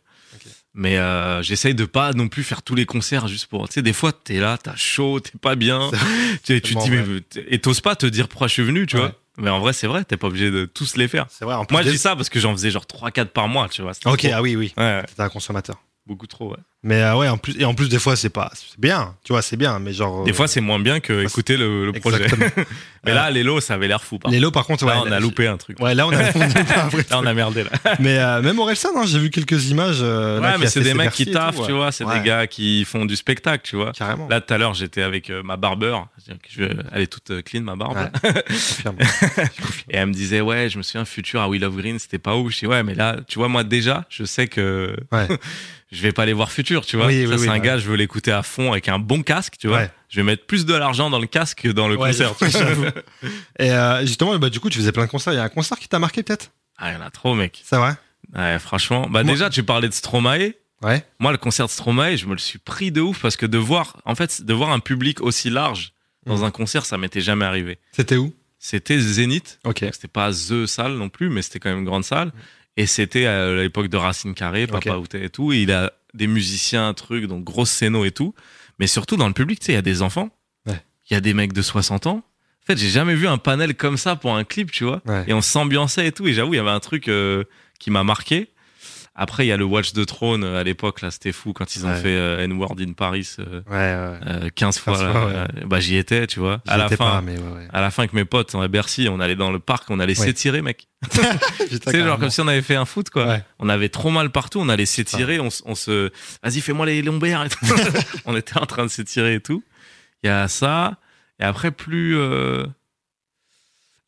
Mais 0.75 0.99
euh, 0.99 1.43
j'essaye 1.43 1.75
de 1.75 1.85
pas 1.85 2.13
non 2.13 2.29
plus 2.29 2.45
faire 2.45 2.63
tous 2.63 2.77
les 2.77 2.87
concerts 2.87 3.27
juste 3.27 3.47
pour. 3.47 3.69
Tu 3.69 3.75
sais, 3.75 3.83
des 3.83 3.93
fois, 3.93 4.13
t'es 4.13 4.39
là, 4.39 4.57
t'as 4.57 4.77
chaud, 4.77 5.19
t'es 5.19 5.37
pas 5.41 5.57
bien. 5.57 5.91
tu, 6.45 6.61
tu 6.61 6.75
te 6.77 6.83
dis, 6.85 6.91
mais. 6.91 7.05
Et 7.49 7.59
t'oses 7.59 7.81
pas 7.81 7.97
te 7.97 8.07
dire 8.07 8.29
pourquoi 8.29 8.47
je 8.47 8.53
suis 8.53 8.63
venu, 8.63 8.87
tu 8.87 8.97
vois. 8.97 9.13
Mais 9.39 9.51
en 9.51 9.59
vrai, 9.59 9.73
c'est 9.73 9.87
vrai, 9.87 10.05
t'es 10.05 10.17
pas 10.17 10.27
obligé 10.29 10.51
de 10.51 10.67
tous 10.67 10.97
les 10.97 11.09
faire. 11.09 11.27
C'est 11.31 11.45
vrai, 11.45 11.55
en 11.55 11.65
plus. 11.65 11.73
Moi, 11.75 11.83
je 11.83 11.91
dis 11.91 11.99
ça 11.99 12.15
parce 12.15 12.29
que 12.29 12.39
j'en 12.39 12.53
faisais 12.53 12.71
genre 12.71 12.87
3-4 12.87 13.27
par 13.33 13.49
mois, 13.49 13.69
tu 13.69 13.83
vois. 13.83 13.93
Ok, 14.05 14.25
ah 14.27 14.43
oui, 14.43 14.55
oui. 14.57 14.73
T'es 14.77 15.05
un 15.19 15.29
consommateur. 15.29 15.81
beaucoup 16.07 16.27
trop, 16.27 16.51
ouais. 16.53 16.59
Mais 16.83 17.03
euh, 17.03 17.15
ouais, 17.15 17.29
en 17.29 17.37
plus, 17.37 17.61
et 17.61 17.67
en 17.67 17.75
plus, 17.75 17.91
des 17.91 17.99
fois, 17.99 18.17
c'est 18.17 18.31
pas. 18.31 18.51
C'est 18.55 18.81
bien, 18.81 19.15
tu 19.23 19.35
vois, 19.35 19.43
c'est 19.43 19.59
bien, 19.59 19.79
mais 19.79 19.93
genre. 19.93 20.25
Des 20.25 20.31
euh, 20.31 20.35
fois, 20.35 20.49
c'est 20.49 20.63
moins 20.63 20.79
bien 20.79 20.99
que 21.01 21.23
écouter 21.25 21.59
le, 21.59 21.85
le 21.85 21.93
projet. 21.93 22.27
Mais 23.05 23.15
là, 23.15 23.31
Lélo, 23.31 23.61
ça 23.61 23.75
avait 23.75 23.89
l'air 23.89 24.03
fou. 24.05 24.19
Par 24.19 24.31
Les 24.31 24.41
lots, 24.41 24.51
par 24.51 24.67
contre, 24.67 24.85
ouais. 24.85 24.93
Là, 24.93 25.03
on 25.07 25.11
a 25.13 25.21
loupé 25.21 25.47
un 25.47 25.57
truc. 25.57 25.79
Ouais, 25.81 25.95
là, 25.95 26.07
on 26.07 26.11
a. 26.13 26.17
on 26.35 26.41
a 26.41 26.47
Là, 26.49 26.89
on 27.13 27.25
a 27.27 27.33
merdé 27.35 27.65
là. 27.65 27.71
Mais 27.99 28.19
euh, 28.19 28.43
même 28.43 28.59
Orelsan, 28.59 28.91
hein, 28.97 29.05
j'ai 29.07 29.19
vu 29.19 29.31
quelques 29.31 29.69
images. 29.71 30.01
euh, 30.03 30.39
Ouais, 30.41 30.57
mais 30.59 30.67
c'est 30.67 30.81
des 30.83 30.93
mecs 30.95 31.11
qui 31.13 31.31
taffent, 31.31 31.59
ouais. 31.61 31.67
tu 31.67 31.73
vois. 31.73 31.93
C'est 31.93 32.05
Ouais. 32.05 32.19
des 32.21 32.27
gars 32.27 32.47
qui 32.47 32.85
font 32.85 33.05
du 33.07 33.17
spectacle, 33.17 33.63
tu 33.67 33.77
vois. 33.77 33.93
Carrément. 33.93 34.29
Là, 34.29 34.41
tout 34.43 34.53
à 34.53 34.59
l'heure, 34.59 34.75
j'étais 34.75 35.03
avec 35.03 35.31
euh, 35.31 35.43
ma 35.43 35.57
barbeur. 35.57 36.09
Je 36.49 36.65
vais- 36.65 36.77
Elle 36.93 37.03
est 37.03 37.07
toute 37.07 37.31
euh, 37.31 37.41
clean, 37.43 37.63
ma 37.63 37.77
barbe. 37.77 37.97
Et 39.89 39.97
elle 39.97 40.07
me 40.07 40.13
disait, 40.13 40.41
ouais, 40.41 40.69
je 40.69 40.79
me 40.79 40.83
souviens, 40.83 41.05
Future 41.05 41.41
à 41.41 41.49
We 41.49 41.61
Love 41.61 41.77
Green, 41.77 41.99
c'était 41.99 42.19
pas 42.19 42.37
ouf. 42.37 42.53
Je 42.53 42.59
dis, 42.61 42.67
ouais, 42.67 42.83
mais 42.83 42.95
là, 42.95 43.17
tu 43.29 43.39
vois, 43.39 43.49
moi, 43.49 43.65
déjà, 43.65 44.05
je 44.09 44.25
sais 44.25 44.47
que 44.47 44.95
je 45.93 46.03
vais 46.03 46.13
pas 46.13 46.23
aller 46.23 46.33
voir 46.33 46.53
Tu 46.87 46.97
vois. 46.97 47.07
Oui, 47.07 47.25
Ça, 47.25 47.29
oui, 47.35 47.39
c'est 47.39 47.49
oui, 47.49 47.57
un 47.57 47.59
gars, 47.59 47.79
je 47.79 47.89
veux 47.89 47.97
l'écouter 47.97 48.31
à 48.33 48.43
fond 48.43 48.71
avec 48.73 48.89
un 48.89 48.99
bon 48.99 49.23
casque, 49.23 49.55
tu 49.59 49.67
vois. 49.69 49.79
Ouais. 49.79 49.91
Je 50.09 50.17
vais 50.21 50.23
mettre 50.25 50.47
plus 50.47 50.67
de 50.67 50.75
l'argent 50.75 51.11
dans 51.11 51.19
le 51.19 51.27
casque 51.27 51.63
que 51.63 51.69
dans 51.69 51.89
le 51.89 51.97
Ouais, 51.97 52.09
concert. 52.11 52.35
Et 53.59 53.71
euh, 53.73 54.01
justement, 54.07 54.39
bah, 54.39 54.51
du 54.51 54.61
coup, 54.61 54.71
tu 54.71 54.79
faisais 54.79 54.93
plein 54.93 55.05
de 55.07 55.11
concerts. 55.11 55.33
Il 55.33 55.37
y 55.37 55.41
a 55.41 55.45
un 55.45 55.49
concert 55.49 55.79
qui 55.79 55.89
t'a 55.89 55.99
marqué, 55.99 56.23
peut-être? 56.23 56.51
Ah, 56.79 56.91
il 56.93 56.95
y 56.95 56.97
en 56.97 57.03
a 57.05 57.11
trop, 57.11 57.35
mec. 57.35 57.61
C'est 57.65 57.77
vrai? 57.77 57.95
Ouais, 58.35 58.59
franchement. 58.59 59.03
Bah, 59.11 59.23
Moi- 59.23 59.33
déjà, 59.35 59.51
tu 59.51 59.63
parlais 59.63 59.89
de 59.89 59.95
Stromae. 59.95 60.53
Ouais. 60.83 61.05
Moi, 61.19 61.33
le 61.33 61.39
concert 61.39 61.67
de 61.67 61.71
Stromae, 61.71 62.17
je 62.17 62.27
me 62.27 62.33
le 62.33 62.39
suis 62.39 62.59
pris 62.59 62.91
de 62.91 63.01
ouf 63.01 63.21
parce 63.21 63.37
que 63.37 63.47
de 63.47 63.59
voir, 63.59 63.99
en 64.05 64.15
fait, 64.15 64.43
de 64.43 64.55
voir 64.55 64.71
un 64.71 64.81
public 64.81 65.21
aussi 65.21 65.51
large 65.51 65.93
dans 66.27 66.39
Mhm. 66.39 66.45
un 66.45 66.51
concert, 66.51 66.87
ça 66.87 66.97
m'était 66.97 67.21
jamais 67.21 67.45
arrivé. 67.45 67.79
C'était 67.93 68.17
où? 68.17 68.33
C'était 68.59 68.99
Zénith. 68.99 69.59
Ok. 69.65 69.79
C'était 69.93 70.09
pas 70.09 70.31
The 70.33 70.67
salle 70.67 70.93
non 70.95 71.09
plus, 71.09 71.31
mais 71.31 71.43
c'était 71.43 71.59
quand 71.61 71.71
même 71.71 71.79
une 71.81 71.85
grande 71.87 72.05
salle. 72.05 72.31
Et 72.77 72.87
c'était 72.87 73.27
à 73.27 73.53
l'époque 73.55 73.89
de 73.89 73.97
Racine 73.97 74.35
Carré, 74.35 74.67
Papa 74.67 74.97
Ok. 74.97 75.03
Outé 75.05 75.25
et 75.25 75.31
tout. 75.31 75.53
Et 75.53 75.63
il 75.63 75.73
a 75.73 75.93
des 76.15 76.27
musiciens, 76.27 76.89
un 76.89 76.95
truc, 76.95 77.25
donc 77.27 77.45
grosse 77.45 77.71
scéno 77.71 78.05
et 78.05 78.11
tout. 78.11 78.35
Mais 78.79 78.87
surtout 78.87 79.17
dans 79.17 79.29
le 79.29 79.35
public, 79.35 79.61
tu 79.61 79.67
sais, 79.67 79.73
il 79.73 79.77
y 79.77 79.79
a 79.79 79.83
des 79.83 80.03
enfants. 80.03 80.31
Il 80.67 80.73
Ouais. 80.73 80.83
y 81.11 81.15
a 81.15 81.21
des 81.21 81.35
mecs 81.35 81.53
de 81.53 81.63
60 81.63 82.07
ans. 82.07 82.23
En 82.63 82.67
fait, 82.67 82.77
j'ai 82.79 82.89
jamais 82.91 83.15
vu 83.15 83.27
un 83.27 83.39
panel 83.39 83.75
comme 83.75 83.97
ça 83.97 84.17
pour 84.17 84.35
un 84.37 84.45
clip, 84.45 84.71
tu 84.71 84.85
vois. 84.85 85.03
Ouais. 85.07 85.25
Et 85.27 85.33
on 85.35 85.41
s'ambiançait 85.41 86.07
et 86.07 86.13
tout. 86.13 86.27
Et 86.29 86.33
j'avoue, 86.33 86.55
il 86.55 86.59
y 86.59 86.61
avait 86.61 86.71
un 86.71 86.81
truc 86.81 87.09
euh, 87.09 87.45
qui 87.79 87.91
m'a 87.91 88.05
marqué. 88.05 88.49
Après, 89.23 89.45
il 89.45 89.49
y 89.49 89.53
a 89.53 89.59
le 89.59 89.67
Watch 89.67 89.93
the 89.93 90.07
Throne 90.07 90.45
euh, 90.45 90.59
à 90.59 90.65
l'époque, 90.65 91.03
là, 91.03 91.11
c'était 91.11 91.33
fou 91.33 91.53
quand 91.53 91.77
ils 91.77 91.85
ont 91.85 91.91
Ouais. 91.91 92.01
fait 92.01 92.17
euh, 92.17 92.43
N-Word 92.43 92.77
in 92.81 92.95
Paris 92.95 93.29
euh, 93.39 93.61
Ouais, 93.69 93.73
ouais. 93.77 94.45
euh, 94.47 94.49
15 94.55 94.79
fois. 94.79 94.95
15 94.95 95.03
là. 95.03 95.13
fois, 95.13 95.27
ouais. 95.27 95.33
Euh, 95.35 95.47
bah, 95.67 95.79
j'y 95.79 95.97
étais, 95.97 96.27
tu 96.27 96.41
vois. 96.41 96.63
À 96.67 96.79
la 96.79 96.89
fin, 96.89 96.97
pas, 96.97 97.21
mais 97.21 97.37
à 97.71 97.83
la 97.83 97.91
fin 97.91 98.05
avec 98.05 98.15
mes 98.15 98.25
potes, 98.25 98.55
on 98.55 98.63
à 98.63 98.69
Bercy, 98.69 99.09
on 99.11 99.21
allait 99.21 99.37
dans 99.37 99.53
le 99.53 99.59
parc, 99.59 99.91
on 99.91 100.01
allait 100.01 100.15
s'étirer, 100.15 100.63
mec. 100.63 100.89
Sais, 101.11 102.01
genre 102.03 102.19
comme 102.19 102.31
si 102.31 102.41
on 102.41 102.49
avait 102.49 102.63
fait 102.63 102.77
un 102.77 102.87
foot, 102.87 103.11
quoi. 103.11 103.37
On 103.59 103.69
avait 103.69 103.91
trop 103.91 104.09
mal 104.11 104.31
partout, 104.31 104.59
on 104.59 104.71
allait 104.71 104.87
s'étirer, 104.87 105.39
on, 105.39 105.51
se, 105.51 106.11
vas-y, 106.43 106.63
fais-moi 106.63 106.87
les 106.87 107.03
lombaires 107.03 107.45
et 107.45 107.51
tout. 107.51 107.59
on 108.25 108.35
était 108.35 108.59
en 108.59 108.65
train 108.65 108.85
de 108.85 108.91
s'étirer 108.91 109.35
et 109.35 109.41
tout. 109.41 109.63
Il 110.23 110.29
y 110.29 110.31
a 110.31 110.49
ça. 110.49 110.97
Et 111.41 111.45
après, 111.45 111.71
plus, 111.73 112.17
euh, 112.19 112.65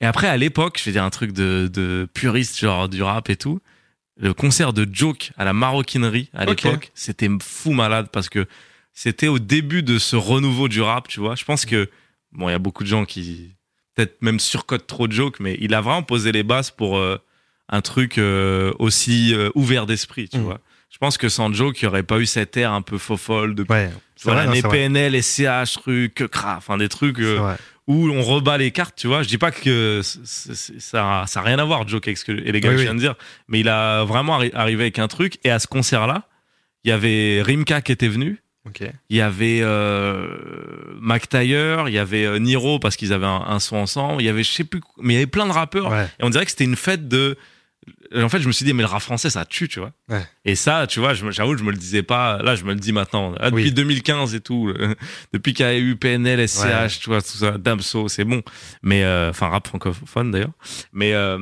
et 0.01 0.07
après, 0.07 0.27
à 0.29 0.37
l'époque, 0.39 0.79
je 0.79 0.85
vais 0.87 0.93
dire 0.93 1.05
un 1.05 1.11
truc 1.11 1.33
de, 1.33 1.69
de 1.73 2.09
puriste, 2.15 2.59
genre 2.59 2.89
du 2.89 3.03
rap 3.03 3.29
et 3.31 3.37
tout. 3.37 3.61
Le 4.23 4.33
concert 4.35 4.73
de 4.73 4.87
Joke 4.91 5.33
à 5.37 5.45
la 5.45 5.53
maroquinerie, 5.53 6.31
à 6.33 6.45
l'époque, 6.45 6.93
c'était 6.95 7.29
fou 7.43 7.73
malade 7.73 8.09
parce 8.13 8.29
que 8.29 8.47
c'était 8.95 9.29
au 9.29 9.39
début 9.41 9.83
de 9.83 9.99
ce 9.99 10.15
renouveau 10.17 10.69
du 10.69 10.81
rap, 10.81 11.09
tu 11.09 11.19
vois. 11.19 11.35
Je 11.35 11.45
pense 11.45 11.67
que, 11.67 11.91
bon, 12.31 12.49
il 12.49 12.53
y 12.53 12.55
a 12.55 12.59
beaucoup 12.61 12.85
de 12.85 12.89
gens 12.89 13.05
qui, 13.05 13.51
peut-être 13.95 14.23
même 14.23 14.39
surcotent 14.39 14.87
trop 14.87 15.09
de 15.09 15.13
Joke, 15.13 15.41
mais 15.41 15.59
il 15.61 15.75
a 15.75 15.81
vraiment 15.81 16.05
posé 16.05 16.31
les 16.31 16.45
bases 16.45 16.71
pour 16.71 16.99
euh, 16.99 17.19
un 17.69 17.81
truc 17.81 18.17
euh, 18.19 18.73
aussi 18.79 19.35
euh, 19.35 19.51
ouvert 19.57 19.87
d'esprit, 19.87 20.29
tu 20.29 20.39
Mm. 20.39 20.43
vois. 20.43 20.61
Je 20.91 20.99
pense 20.99 21.17
que 21.19 21.29
sans 21.31 21.53
Joke, 21.53 21.81
il 21.81 21.87
n'y 21.87 21.89
aurait 21.89 22.03
pas 22.03 22.19
eu 22.19 22.27
cette 22.27 22.57
ère 22.57 22.73
un 22.73 22.83
peu 22.83 22.99
faux-folle 22.99 23.55
de 23.55 23.65
Ouais. 23.69 23.91
Voilà, 24.25 24.45
vrai, 24.47 24.61
non. 24.61 24.69
PNL, 24.69 25.21
SCH, 25.21 25.73
trucs, 25.73 26.15
que 26.15 26.25
cra, 26.25 26.57
enfin 26.59 26.77
des 26.77 26.89
trucs. 26.89 27.19
Où 27.89 28.09
on 28.11 28.23
rebat 28.23 28.59
les 28.59 28.71
cartes, 28.71 28.95
tu 28.97 29.07
vois. 29.09 29.23
Je 29.23 29.29
dis 29.29 29.39
pas 29.39 29.51
que 29.51 30.01
ça, 30.03 31.25
ça 31.27 31.41
a 31.41 31.43
rien 31.43 31.59
à 31.59 31.65
voir, 31.65 31.87
Joke, 31.89 32.07
avec 32.09 32.19
ce 32.19 32.25
que 32.25 32.33
et 32.33 32.53
les 32.53 32.61
gars 32.61 32.71
Oui, 32.71 32.75
que 32.77 32.79
je 32.83 32.83
oui. 32.83 32.85
viens 32.87 32.95
de 32.95 33.01
dire, 33.01 33.15
mais 33.49 33.61
il 33.61 33.69
a 33.69 34.05
vraiment 34.05 34.39
arri- 34.41 34.55
arrivé 34.55 34.85
avec 34.85 34.99
un 34.99 35.09
truc. 35.09 35.39
Et 35.45 35.51
à 35.51 35.59
ce 35.59 35.67
concert-là, 35.67 36.29
il 36.85 36.89
y 36.91 36.93
avait 36.93 37.43
Rimka 37.43 37.81
qui 37.83 37.93
était 37.93 38.09
venu, 38.09 38.43
Ok. 38.67 38.83
il 39.11 39.17
y 39.17 39.21
avait 39.21 39.61
euh, 39.63 40.29
Mac 41.01 41.29
Taylor, 41.29 41.89
il 41.89 41.95
y 41.95 41.99
avait 41.99 42.25
euh, 42.25 42.39
Niro 42.39 42.79
parce 42.79 42.97
qu'ils 42.97 43.13
avaient 43.13 43.27
un, 43.27 43.43
un 43.47 43.59
son 43.59 43.77
ensemble, 43.77 44.23
il 44.23 44.27
y 44.27 44.29
avait 44.29 44.45
je 44.45 44.51
sais 44.53 44.65
plus, 44.65 44.81
mais 45.01 45.15
il 45.15 45.17
y 45.17 45.19
avait 45.19 45.27
plein 45.27 45.47
de 45.47 45.53
rappeurs. 45.53 45.91
Ouais. 45.91 46.07
Et 46.21 46.25
on 46.25 46.31
dirait 46.31 46.45
que 46.45 46.51
c'était 46.51 46.65
une 46.65 46.77
fête 46.77 47.09
de. 47.09 47.37
En 48.15 48.29
fait, 48.29 48.41
je 48.41 48.47
me 48.47 48.53
suis 48.53 48.65
dit, 48.65 48.73
mais 48.75 48.83
le 48.83 48.89
rap 48.89 49.01
français, 49.03 49.31
ça 49.31 49.45
tue, 49.45 49.69
tu 49.69 49.81
vois. 49.81 49.93
Ouais. 50.09 50.23
Et 50.45 50.55
ça, 50.55 50.87
tu 50.87 51.01
vois, 51.01 51.15
je 51.15 51.25
me- 51.25 51.31
j'avoue, 51.31 51.57
je 51.57 51.65
me 51.65 51.71
le 51.73 51.77
disais 51.79 52.03
pas. 52.03 52.41
Là, 52.43 52.55
je 52.55 52.65
me 52.65 52.75
le 52.75 52.79
dis 52.79 52.93
maintenant. 52.93 53.35
Ah, 53.41 53.51
depuis 53.51 53.65
Oui. 53.65 53.73
2015 53.73 54.35
et 54.35 54.41
tout, 54.41 54.69
euh, 54.69 54.95
depuis 55.33 55.53
qu'il 55.55 55.65
y 55.65 55.69
a 55.69 55.77
eu 55.79 55.97
PNL, 55.97 56.47
SCH, 56.47 56.65
Ouais. 56.65 56.89
tu 57.01 57.09
vois, 57.11 57.23
tout 57.23 57.29
ça, 57.39 57.53
Damso, 57.59 58.09
c'est 58.09 58.25
bon. 58.25 58.43
Mais, 58.83 59.03
euh, 59.05 59.31
enfin, 59.31 59.49
rap 59.49 59.67
francophone 59.67 60.31
d'ailleurs. 60.31 60.53
Mais 60.93 61.15
euh, 61.15 61.39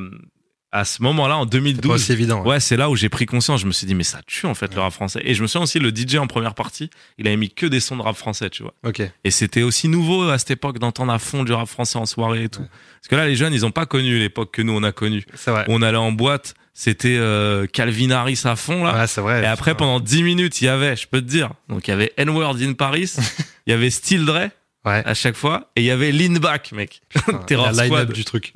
à 0.71 0.85
ce 0.85 1.01
moment-là, 1.03 1.37
en 1.37 1.43
C'est 1.43 1.49
pas 1.49 1.57
2012, 1.57 1.91
aussi 1.91 2.11
évident. 2.13 2.43
Ouais, 2.45 2.59
c'est 2.59 2.77
là 2.77 2.89
où 2.89 2.95
j'ai 2.95 3.09
pris 3.09 3.25
conscience. 3.25 3.61
Je 3.61 3.65
me 3.65 3.71
suis 3.71 3.85
dit, 3.85 3.95
mais 3.95 4.03
ça 4.03 4.21
tue 4.25 4.45
en 4.45 4.53
fait 4.53 4.73
le 4.73 4.79
rap 4.79 4.93
français. 4.93 5.21
Et 5.25 5.33
je 5.33 5.41
me 5.41 5.47
souviens 5.47 5.63
aussi, 5.63 5.79
le 5.79 5.89
DJ 5.89 6.15
en 6.15 6.27
première 6.27 6.53
partie, 6.53 6.89
il 7.17 7.27
avait 7.27 7.37
mis 7.37 7.49
que 7.49 7.65
des 7.65 7.79
sons 7.79 7.97
de 7.97 8.01
rap 8.01 8.15
français, 8.15 8.49
tu 8.49 8.63
vois. 8.63 8.73
Ok. 8.85 9.01
Et 9.23 9.31
c'était 9.31 9.63
aussi 9.63 9.89
nouveau 9.89 10.29
à 10.29 10.37
cette 10.37 10.51
époque 10.51 10.79
d'entendre 10.79 11.11
à 11.11 11.19
fond 11.19 11.43
du 11.43 11.51
rap 11.51 11.67
français 11.67 11.97
en 11.97 12.05
soirée 12.05 12.45
et 12.45 12.49
tout. 12.49 12.61
Ouais. 12.61 12.69
Parce 13.01 13.07
que 13.09 13.15
là, 13.15 13.27
les 13.27 13.35
jeunes, 13.35 13.53
ils 13.53 13.65
ont 13.65 13.71
pas 13.71 13.85
connu 13.85 14.17
l'époque 14.17 14.51
que 14.51 14.61
nous, 14.61 14.73
on 14.73 14.83
a 14.83 14.91
connue. 14.93 15.25
C'est 15.35 15.51
vrai. 15.51 15.65
On 15.67 15.81
allait 15.81 15.97
en 15.97 16.13
boîte, 16.13 16.53
c'était 16.73 17.17
euh, 17.17 17.67
Calvin 17.67 18.11
Harris 18.11 18.41
à 18.45 18.55
fond, 18.55 18.85
là. 18.85 18.95
Ouais, 18.95 19.07
c'est 19.07 19.21
vrai. 19.21 19.43
Et 19.43 19.45
après, 19.45 19.75
pendant 19.75 19.99
10 19.99 20.23
minutes, 20.23 20.61
il 20.61 20.65
y 20.65 20.67
avait, 20.69 20.95
je 20.95 21.07
peux 21.07 21.21
te 21.21 21.27
dire, 21.27 21.51
donc 21.67 21.87
il 21.87 21.91
y 21.91 21.93
avait 21.93 22.13
N-Word 22.15 22.57
in 22.61 22.73
Paris, 22.73 23.11
il 23.67 23.71
y 23.71 23.73
avait 23.73 23.89
Still 23.89 24.25
Dre 24.25 24.49
Ouais. 24.83 25.03
à 25.05 25.13
chaque 25.13 25.35
fois, 25.35 25.69
et 25.75 25.81
il 25.81 25.85
y 25.85 25.91
avait 25.91 26.11
Lean 26.11 26.39
Back, 26.39 26.71
mec. 26.71 27.01
Terror 27.47 27.67
la 27.71 27.83
line-up 27.83 27.99
Squad. 27.99 28.11
du 28.13 28.25
truc. 28.25 28.51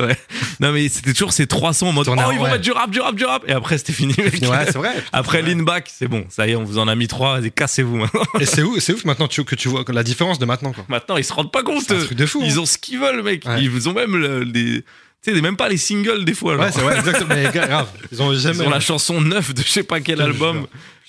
Non, 0.59 0.71
mais 0.71 0.89
c'était 0.89 1.13
toujours 1.13 1.31
ces 1.31 1.45
trois 1.45 1.71
sons 1.73 1.85
en 1.87 1.91
mode, 1.93 2.07
oh, 2.09 2.15
ils 2.31 2.37
vont 2.39 2.45
ouais. 2.45 2.49
mettre 2.51 2.63
du 2.63 2.71
rap, 2.71 2.89
du 2.89 2.99
rap, 2.99 3.15
du 3.15 3.25
rap. 3.25 3.43
Et 3.47 3.51
après, 3.51 3.77
c'était 3.77 3.93
fini, 3.93 4.15
mec. 4.17 4.33
Ouais, 4.41 4.65
c'est 4.65 4.77
vrai. 4.79 4.95
Après. 5.13 5.43
Lean 5.43 5.61
Back, 5.61 5.87
c'est 5.93 6.07
bon. 6.07 6.25
Ça 6.29 6.47
y 6.47 6.51
est, 6.51 6.55
on 6.55 6.63
vous 6.63 6.79
en 6.79 6.87
a 6.87 6.95
mis 6.95 7.07
trois. 7.07 7.39
Vas-y, 7.39 7.51
cassez-vous 7.51 7.97
maintenant. 7.97 8.23
Et 8.39 8.45
c'est 8.47 8.63
ouf, 8.63 8.79
c'est 8.79 8.93
ouf 8.93 9.05
maintenant 9.05 9.27
tu- 9.27 9.43
que 9.43 9.53
tu 9.53 9.67
vois 9.67 9.83
la 9.87 10.01
différence 10.03 10.39
de 10.39 10.45
maintenant. 10.45 10.71
Quoi. 10.73 10.85
Maintenant, 10.87 11.17
ils 11.17 11.23
se 11.23 11.31
rendent 11.33 11.51
pas 11.51 11.61
compte. 11.61 11.83
C'est 11.87 11.95
un 11.95 11.99
truc 12.05 12.17
de 12.17 12.25
fou. 12.25 12.41
Ils 12.43 12.53
hein. 12.53 12.57
ont 12.61 12.65
ce 12.65 12.79
qu'ils 12.79 12.97
veulent, 12.97 13.21
mec. 13.21 13.45
Ouais. 13.45 13.61
Ils 13.63 13.87
ont 13.87 13.93
même 13.93 14.15
le- 14.15 14.43
les. 14.43 14.83
Tu 15.23 15.33
sais, 15.33 15.41
même 15.41 15.57
pas 15.57 15.69
les 15.69 15.77
singles 15.77 16.23
des 16.25 16.33
fois. 16.33 16.55
genre. 16.55 16.65
Ouais, 16.65 16.71
c'est 16.71 16.81
vrai, 16.81 16.97
exactement. 16.97 17.35
Mais 17.35 17.51
grave. 17.51 17.87
Ils 18.11 18.21
ont 18.21 18.31
Ils 18.33 18.39
jamais. 18.39 18.65
ont 18.65 18.69
la 18.71 18.79
chanson 18.79 19.21
9 19.21 19.53
de 19.53 19.61
je 19.61 19.67
sais 19.67 19.83
pas 19.83 19.99
quel 19.99 20.21
album. 20.21 20.65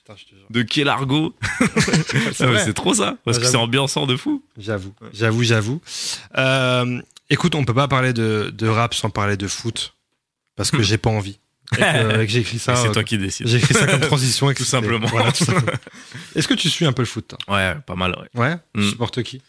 Putain, 0.07 0.14
je 0.16 0.24
te 0.24 0.38
jure. 0.38 0.46
de 0.50 0.62
quel 0.62 0.88
argot. 0.88 1.34
C'est 2.32 2.74
trop 2.74 2.94
ça. 2.94 3.16
Parce 3.24 3.38
Ouais, 3.38 3.42
que 3.44 3.48
c'est 3.50 3.57
ambiançant 3.57 4.07
de 4.07 4.16
fou. 4.16 4.42
J'avoue, 4.57 4.94
j'avoue, 5.12 5.42
j'avoue. 5.42 5.80
Euh, 6.38 7.00
écoute, 7.28 7.54
on 7.57 7.64
peut 7.64 7.74
pas 7.74 7.88
parler 7.88 8.12
de, 8.12 8.52
de 8.57 8.68
rap 8.68 8.94
sans 8.94 9.11
parler 9.11 9.36
de 9.36 9.48
foot 9.48 9.94
parce 10.54 10.70
que 10.70 10.82
j'ai 10.82 10.98
pas 10.98 11.11
envie. 11.11 11.38
Et 11.76 11.82
que, 11.82 12.26
j'ai 12.28 12.40
écrit 12.40 12.61
ça. 12.61 12.76
C'est 12.76 12.88
euh, 12.88 12.92
toi 12.92 13.02
qui 13.02 13.18
décides. 13.18 13.48
J'ai 13.48 13.57
écrit 13.57 13.74
ça 13.74 13.86
comme 13.88 13.98
transition. 14.00 14.48
et 14.52 14.54
Tout 14.54 14.62
simplement. 14.64 15.09
voilà, 15.09 15.32
tout 15.32 15.44
simplement. 15.44 15.72
Est-ce 16.36 16.46
que 16.46 16.54
tu 16.54 16.70
suis 16.70 16.86
un 16.86 16.92
peu 16.92 17.02
le 17.02 17.07
foot 17.07 17.34
Ouais, 17.48 17.74
pas 17.86 17.96
mal, 17.96 18.12
ouais. 18.34 18.40
Ouais? 18.40 18.57
Tu 18.74 18.80
Mm. 18.82 18.90
supportes 18.90 19.22
qui? 19.24 19.42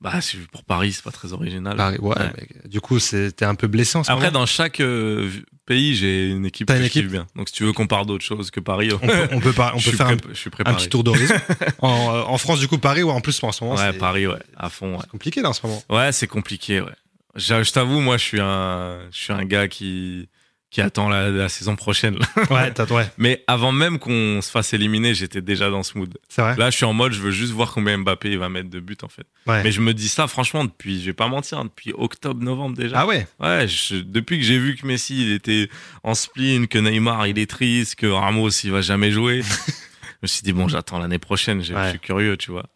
Bah, 0.00 0.14
pour 0.52 0.64
Paris, 0.64 0.92
c'est 0.92 1.04
pas 1.04 1.10
très 1.10 1.32
original. 1.34 1.76
Paris. 1.76 1.98
Ouais. 2.00 2.16
Ouais. 2.18 2.32
mais 2.62 2.68
du 2.68 2.80
coup, 2.80 2.98
c'est- 2.98 3.32
t'es 3.32 3.44
un 3.44 3.54
peu 3.54 3.66
blessé 3.66 3.98
en 3.98 4.04
ce 4.04 4.10
Après, 4.10 4.26
moment. 4.28 4.40
dans 4.40 4.46
chaque 4.46 4.80
euh, 4.80 5.30
pays, 5.66 5.94
j'ai 5.94 6.30
une 6.30 6.46
équipe 6.46 6.68
T'as 6.68 6.78
une 6.78 6.84
équipe 6.84 7.06
bien. 7.08 7.26
Donc, 7.36 7.48
si 7.48 7.54
tu 7.54 7.64
veux 7.64 7.72
qu'on 7.74 7.86
parle 7.86 8.06
d'autre 8.06 8.24
chose 8.24 8.50
que 8.50 8.60
Paris, 8.60 8.90
On 8.94 8.98
peut, 9.06 9.28
on 9.32 9.40
peut, 9.40 9.52
pas- 9.52 9.72
on 9.74 9.78
je 9.78 9.84
peut 9.84 9.90
suis 9.90 9.96
faire 9.98 10.06
un, 10.08 10.74
petit 10.74 10.88
tour 10.88 11.04
d'horizon. 11.04 11.34
en, 11.80 12.14
euh, 12.14 12.22
en 12.22 12.38
France, 12.38 12.60
du 12.60 12.68
coup, 12.68 12.78
Paris 12.78 13.02
ou 13.02 13.10
en 13.10 13.20
plus 13.20 13.42
en 13.42 13.52
ce 13.52 13.62
moment, 13.62 13.76
Ouais, 13.76 13.92
Paris, 13.92 14.26
ouais, 14.26 14.38
à 14.56 14.70
fond. 14.70 14.92
Ouais, 14.94 14.98
c'est 15.02 15.10
compliqué 15.10 15.42
là 15.42 15.50
en 15.50 15.52
ce 15.52 15.66
moment. 15.66 15.82
ouais 15.90 16.12
c'est 16.12 16.26
compliqué. 16.26 16.80
Ouais. 16.80 16.92
Je, 17.36 17.62
je 17.62 17.70
t'avoue, 17.70 18.00
moi, 18.00 18.16
je 18.16 18.24
suis 18.24 18.40
un, 18.40 19.00
je 19.12 19.18
suis 19.18 19.32
un 19.34 19.44
gars 19.44 19.68
qui 19.68 20.28
qui 20.70 20.80
attend 20.80 21.08
la, 21.08 21.30
la 21.30 21.48
saison 21.48 21.74
prochaine. 21.74 22.16
Ouais, 22.50 22.72
t'as 22.72 22.86
ouais, 22.86 23.10
Mais 23.18 23.42
avant 23.48 23.72
même 23.72 23.98
qu'on 23.98 24.40
se 24.40 24.50
fasse 24.50 24.72
éliminer, 24.72 25.14
j'étais 25.14 25.40
déjà 25.40 25.68
dans 25.68 25.82
ce 25.82 25.98
mood. 25.98 26.16
c'est 26.28 26.42
vrai. 26.42 26.56
Là, 26.56 26.70
je 26.70 26.76
suis 26.76 26.84
en 26.84 26.92
mode, 26.92 27.12
je 27.12 27.20
veux 27.20 27.32
juste 27.32 27.52
voir 27.52 27.72
combien 27.72 27.98
Mbappé 27.98 28.30
il 28.30 28.38
va 28.38 28.48
mettre 28.48 28.70
de 28.70 28.78
buts 28.78 28.96
en 29.02 29.08
fait. 29.08 29.26
Ouais. 29.46 29.62
Mais 29.64 29.72
je 29.72 29.80
me 29.80 29.92
dis 29.92 30.08
ça 30.08 30.28
franchement 30.28 30.64
depuis, 30.64 31.00
je 31.00 31.06
vais 31.06 31.12
pas 31.12 31.26
mentir, 31.26 31.58
hein, 31.58 31.64
depuis 31.64 31.92
octobre, 31.96 32.42
novembre 32.42 32.76
déjà. 32.76 33.00
Ah 33.00 33.06
ouais. 33.06 33.26
Ouais, 33.40 33.66
je- 33.66 33.96
depuis 33.96 34.38
que 34.38 34.44
j'ai 34.44 34.58
vu 34.58 34.76
que 34.76 34.86
Messi 34.86 35.22
il 35.22 35.32
était 35.32 35.68
en 36.04 36.14
spleen, 36.14 36.68
que 36.68 36.78
Neymar 36.78 37.26
il 37.26 37.38
est 37.38 37.50
triste, 37.50 37.96
que 37.96 38.06
Ramos 38.06 38.50
il 38.62 38.70
va 38.70 38.80
jamais 38.80 39.10
jouer, 39.10 39.42
je 39.66 40.18
me 40.22 40.28
suis 40.28 40.42
dit 40.42 40.52
bon, 40.52 40.68
j'attends 40.68 40.98
l'année 41.00 41.18
prochaine, 41.18 41.62
je, 41.64 41.74
suis 41.90 41.98
curieux, 41.98 42.36
tu 42.36 42.52
vois. 42.52 42.66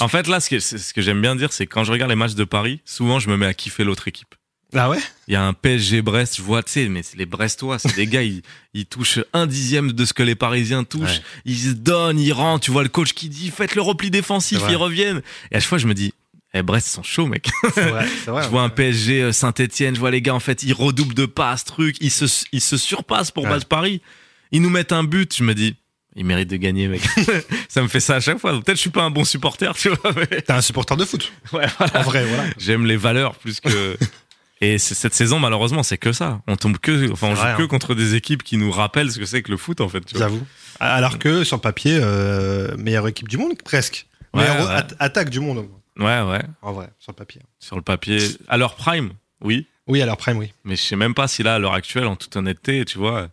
En 0.00 0.08
fait, 0.08 0.26
là, 0.26 0.40
ce 0.40 0.50
que, 0.50 0.58
ce 0.58 0.92
que 0.92 1.00
j'aime 1.00 1.22
bien 1.22 1.36
dire, 1.36 1.52
c'est 1.52 1.66
quand 1.66 1.84
je 1.84 1.92
regarde 1.92 2.10
les 2.10 2.16
matchs 2.16 2.34
de 2.34 2.44
Paris, 2.44 2.80
souvent 2.84 3.18
je 3.18 3.30
me 3.30 3.36
mets 3.36 3.46
à 3.46 3.54
kiffer 3.54 3.84
l'autre 3.84 4.08
équipe. 4.08 4.34
Ah 4.74 4.88
ouais? 4.90 4.98
Il 5.28 5.34
y 5.34 5.36
a 5.36 5.42
un 5.44 5.52
PSG 5.52 6.02
Brest, 6.02 6.36
je 6.36 6.42
vois, 6.42 6.62
tu 6.62 6.72
sais, 6.72 6.88
mais 6.88 7.02
c'est 7.02 7.16
les 7.16 7.26
Brestois, 7.26 7.78
c'est 7.78 7.94
des 7.96 8.06
gars, 8.06 8.22
ils, 8.24 8.42
ils 8.74 8.86
touchent 8.86 9.20
un 9.32 9.46
dixième 9.46 9.92
de 9.92 10.04
ce 10.04 10.12
que 10.12 10.22
les 10.22 10.34
Parisiens 10.34 10.84
touchent. 10.84 11.18
Ouais. 11.18 11.22
Ils 11.44 11.58
se 11.58 11.70
donnent, 11.72 12.18
ils 12.20 12.32
rentrent. 12.32 12.64
Tu 12.64 12.70
vois 12.70 12.82
le 12.82 12.88
coach 12.88 13.12
qui 13.12 13.28
dit, 13.28 13.50
faites 13.50 13.74
le 13.74 13.82
repli 13.82 14.10
défensif, 14.10 14.60
ils 14.68 14.76
reviennent. 14.76 15.22
Et 15.50 15.56
à 15.56 15.60
chaque 15.60 15.68
fois, 15.68 15.78
je 15.78 15.86
me 15.86 15.94
dis, 15.94 16.12
eh, 16.54 16.62
Brest, 16.62 16.88
ils 16.88 16.92
sont 16.92 17.02
chauds, 17.02 17.26
mec. 17.26 17.48
Vrai. 17.76 18.06
Vrai. 18.26 18.42
je 18.44 18.48
vois 18.48 18.62
un 18.62 18.68
PSG 18.68 19.32
Saint-Etienne, 19.32 19.94
je 19.94 20.00
vois 20.00 20.10
les 20.10 20.22
gars, 20.22 20.34
en 20.34 20.40
fait, 20.40 20.62
ils 20.62 20.72
redoublent 20.72 21.14
de 21.14 21.26
passes, 21.26 21.64
trucs, 21.64 21.96
ils 22.00 22.10
se, 22.10 22.24
ils 22.52 22.60
se 22.60 22.76
surpassent 22.76 23.30
pour 23.30 23.44
Ouais. 23.44 23.50
battre 23.50 23.66
Paris. 23.66 24.00
Ils 24.52 24.60
nous 24.62 24.70
mettent 24.70 24.92
un 24.92 25.04
but, 25.04 25.34
je 25.36 25.44
me 25.44 25.54
dis, 25.54 25.76
il 26.16 26.24
mérite 26.24 26.50
de 26.50 26.56
gagner, 26.56 26.88
mec. 26.88 27.02
ça 27.68 27.82
me 27.82 27.86
fait 27.88 28.00
ça 28.00 28.16
à 28.16 28.20
chaque 28.20 28.38
fois. 28.38 28.50
Peut-être 28.60 28.76
je 28.76 28.80
suis 28.80 28.90
pas 28.90 29.04
un 29.04 29.10
bon 29.10 29.24
supporter, 29.24 29.72
tu 29.76 29.90
vois. 29.90 30.12
Mais... 30.16 30.26
T'es 30.42 30.52
un 30.52 30.60
supporter 30.60 30.96
de 30.96 31.04
foot. 31.04 31.30
Ouais, 31.52 31.66
voilà. 31.78 32.00
En 32.00 32.02
vrai, 32.02 32.24
voilà. 32.26 32.44
J'aime 32.58 32.84
les 32.84 32.96
valeurs 32.96 33.36
plus 33.36 33.60
que. 33.60 33.96
Et 34.62 34.76
cette 34.78 35.14
saison, 35.14 35.38
malheureusement, 35.38 35.82
c'est 35.82 35.96
que 35.96 36.12
ça. 36.12 36.42
On 36.46 36.56
tombe 36.56 36.76
que, 36.78 37.10
enfin, 37.12 37.28
on 37.28 37.30
C'est 37.34 37.36
joue 37.40 37.46
vrai, 37.46 37.56
que 37.56 37.62
hein. 37.62 37.68
contre 37.68 37.94
des 37.94 38.14
équipes 38.14 38.42
qui 38.42 38.58
nous 38.58 38.70
rappellent 38.70 39.10
ce 39.10 39.18
que 39.18 39.24
c'est 39.24 39.42
que 39.42 39.50
le 39.50 39.56
foot, 39.56 39.80
en 39.80 39.88
fait. 39.88 40.02
J'avoue. 40.14 40.42
Alors 40.80 41.18
que 41.18 41.44
sur 41.44 41.56
le 41.56 41.62
papier, 41.62 41.98
euh, 42.00 42.76
meilleure 42.76 43.08
équipe 43.08 43.28
du 43.28 43.38
monde, 43.38 43.54
presque. 43.64 44.06
Ouais, 44.34 44.42
meilleure 44.42 44.68
ouais. 44.68 44.74
at- 44.74 44.88
attaque 44.98 45.30
du 45.30 45.40
monde, 45.40 45.66
Ouais, 45.98 46.20
ouais. 46.22 46.42
en 46.62 46.72
vrai, 46.72 46.88
sur 46.98 47.12
le 47.12 47.16
papier. 47.16 47.40
Sur 47.58 47.76
le 47.76 47.82
papier, 47.82 48.18
à 48.48 48.56
leur 48.58 48.74
prime, 48.76 49.12
oui. 49.42 49.66
Oui, 49.86 50.00
alors 50.02 50.16
prime, 50.18 50.36
oui. 50.38 50.52
Mais 50.64 50.76
je 50.76 50.82
sais 50.82 50.96
même 50.96 51.14
pas 51.14 51.26
si 51.26 51.42
là, 51.42 51.54
à 51.56 51.58
l'heure 51.58 51.74
actuelle, 51.74 52.06
en 52.06 52.16
toute 52.16 52.36
honnêteté, 52.36 52.84
tu 52.84 52.96
vois, 52.98 53.28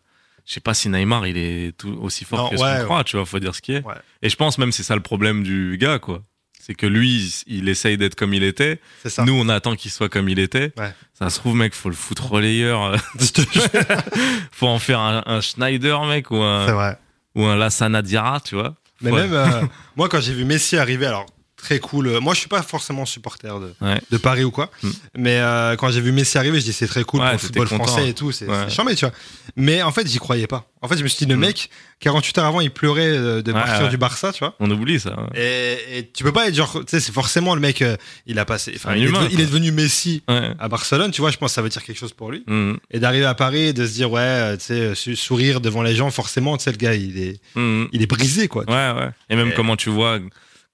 je 0.45 0.53
sais 0.53 0.59
pas 0.59 0.73
si 0.73 0.89
Neymar, 0.89 1.27
il 1.27 1.37
est 1.37 1.77
tout 1.77 1.97
aussi 2.01 2.25
fort 2.25 2.39
Non, 2.45 2.49
que 2.49 2.57
ce 2.57 2.63
ouais, 2.63 2.77
qu'on 2.79 2.85
croit, 2.85 3.03
tu 3.03 3.15
vois, 3.17 3.25
faut 3.25 3.39
dire 3.39 3.53
ce 3.53 3.61
qui 3.61 3.73
est. 3.73 3.83
Et 4.21 4.29
je 4.29 4.35
pense 4.37 4.57
même 4.57 4.69
que 4.69 4.75
c'est 4.75 4.83
ça 4.83 4.95
le 4.95 5.01
problème 5.03 5.43
du 5.43 5.77
gars, 5.79 5.99
quoi. 5.99 6.23
C'est 6.67 6.75
que 6.75 6.85
lui, 6.85 7.33
il 7.47 7.69
essaye 7.69 7.95
d'être 7.97 8.15
comme 8.15 8.33
il 8.33 8.43
était. 8.43 8.81
Ça. 9.05 9.23
Nous, 9.23 9.31
on 9.33 9.47
attend 9.47 9.77
qu'il 9.77 9.89
soit 9.89 10.09
comme 10.09 10.27
il 10.27 10.37
était. 10.37 10.73
Ouais. 10.77 10.93
Ça 11.17 11.29
se 11.29 11.39
trouve, 11.39 11.55
mec, 11.55 11.73
faut 11.73 11.87
le 11.87 11.95
foutre 11.95 12.29
relayeur. 12.29 12.83
euh, 12.83 12.97
faut 14.51 14.67
en 14.67 14.77
faire 14.77 14.99
un, 14.99 15.23
un 15.25 15.39
Schneider, 15.39 16.03
mec, 16.05 16.29
ou 16.29 16.35
un, 16.37 16.65
vrai. 16.65 16.97
ou 17.35 17.45
un 17.45 17.55
Lassana 17.55 18.01
Diarra, 18.01 18.41
tu 18.41 18.55
vois. 18.55 18.75
Mais 19.01 19.11
Ouais. 19.11 19.21
même, 19.21 19.33
euh, 19.33 19.61
moi, 19.95 20.09
quand 20.09 20.19
j'ai 20.19 20.33
vu 20.33 20.43
Messi 20.43 20.75
arriver, 20.77 21.05
alors 21.05 21.25
très 21.57 21.79
cool. 21.79 22.19
Moi, 22.19 22.33
je 22.33 22.39
suis 22.39 22.47
pas 22.49 22.61
forcément 22.61 23.05
supporter 23.05 23.59
de, 23.59 23.73
Ouais. 23.81 23.99
de 24.11 24.17
Paris 24.17 24.43
ou 24.43 24.51
quoi. 24.51 24.69
Mm. 24.83 24.89
Mais 25.17 25.39
euh, 25.39 25.75
quand 25.75 25.89
j'ai 25.91 26.01
vu 26.01 26.11
Messi 26.11 26.37
arriver, 26.37 26.59
je 26.59 26.65
dis 26.65 26.73
c'est 26.73 26.87
très 26.87 27.03
cool 27.03 27.19
Ouais, 27.21 27.25
pour 27.27 27.33
le 27.33 27.39
football 27.39 27.67
content. 27.67 27.83
français 27.85 28.09
et 28.09 28.13
tout. 28.13 28.31
C'est 28.31 28.45
Ouais. 28.47 28.69
charmé, 28.69 28.95
tu 28.95 29.05
vois. 29.05 29.13
Mais 29.55 29.81
en 29.81 29.91
fait, 29.91 30.07
j'y 30.07 30.19
croyais 30.19 30.47
pas. 30.47 30.67
En 30.81 30.87
fait, 30.87 30.97
je 30.97 31.03
me 31.03 31.07
suis 31.07 31.25
dit, 31.25 31.31
le 31.31 31.37
Mm. 31.37 31.41
mec, 31.41 31.69
48 31.99 32.37
heures 32.37 32.45
avant, 32.45 32.61
il 32.61 32.69
pleurait 32.69 33.07
euh, 33.07 33.41
de 33.41 33.51
partir 33.51 33.89
du 33.89 33.97
Barça, 33.97 34.31
tu 34.31 34.39
vois. 34.39 34.55
On 34.59 34.69
oublie 34.69 34.99
ça. 34.99 35.15
Et, 35.35 35.77
et 35.97 36.09
tu 36.13 36.23
peux 36.23 36.31
pas 36.31 36.47
être 36.47 36.53
genre, 36.55 36.71
tu 36.81 36.83
sais, 36.87 36.99
c'est 36.99 37.11
forcément 37.11 37.55
le 37.55 37.61
mec, 37.61 37.81
euh, 37.81 37.97
il 38.27 38.37
a 38.37 38.45
passé, 38.45 38.73
enfin, 38.75 38.95
il, 38.95 39.03
est 39.03 39.07
humain, 39.07 39.21
devenu- 39.21 39.29
il 39.31 39.35
quoi. 39.37 39.43
est 39.43 39.47
devenu 39.47 39.71
Messi 39.71 40.21
à 40.27 40.67
Barcelone, 40.69 41.09
tu 41.11 41.21
vois. 41.21 41.31
Je 41.31 41.37
pense 41.37 41.49
que 41.51 41.55
ça 41.55 41.61
veut 41.63 41.69
dire 41.69 41.83
quelque 41.83 41.97
chose 41.97 42.13
pour 42.13 42.31
lui. 42.31 42.43
Mhm. 42.45 42.77
Et 42.91 42.99
d'arriver 42.99 43.25
à 43.25 43.33
Paris 43.33 43.63
et 43.69 43.73
de 43.73 43.85
se 43.87 43.93
dire, 43.93 44.11
ouais, 44.11 44.55
tu 44.57 44.65
sais, 44.65 45.15
sourire 45.15 45.59
devant 45.59 45.81
les 45.81 45.95
gens, 45.95 46.11
forcément, 46.11 46.55
tu 46.57 46.65
sais, 46.65 46.71
le 46.71 46.77
gars, 46.77 46.93
il 46.93 47.17
est, 47.19 47.39
il 47.55 48.01
est 48.01 48.07
brisé, 48.07 48.47
quoi. 48.47 48.63
Ouais, 48.67 49.01
ouais. 49.01 49.09
Et 49.31 49.35
même 49.35 49.49
Et- 49.49 49.53
comment 49.55 49.75
tu 49.75 49.89
vois, 49.89 50.19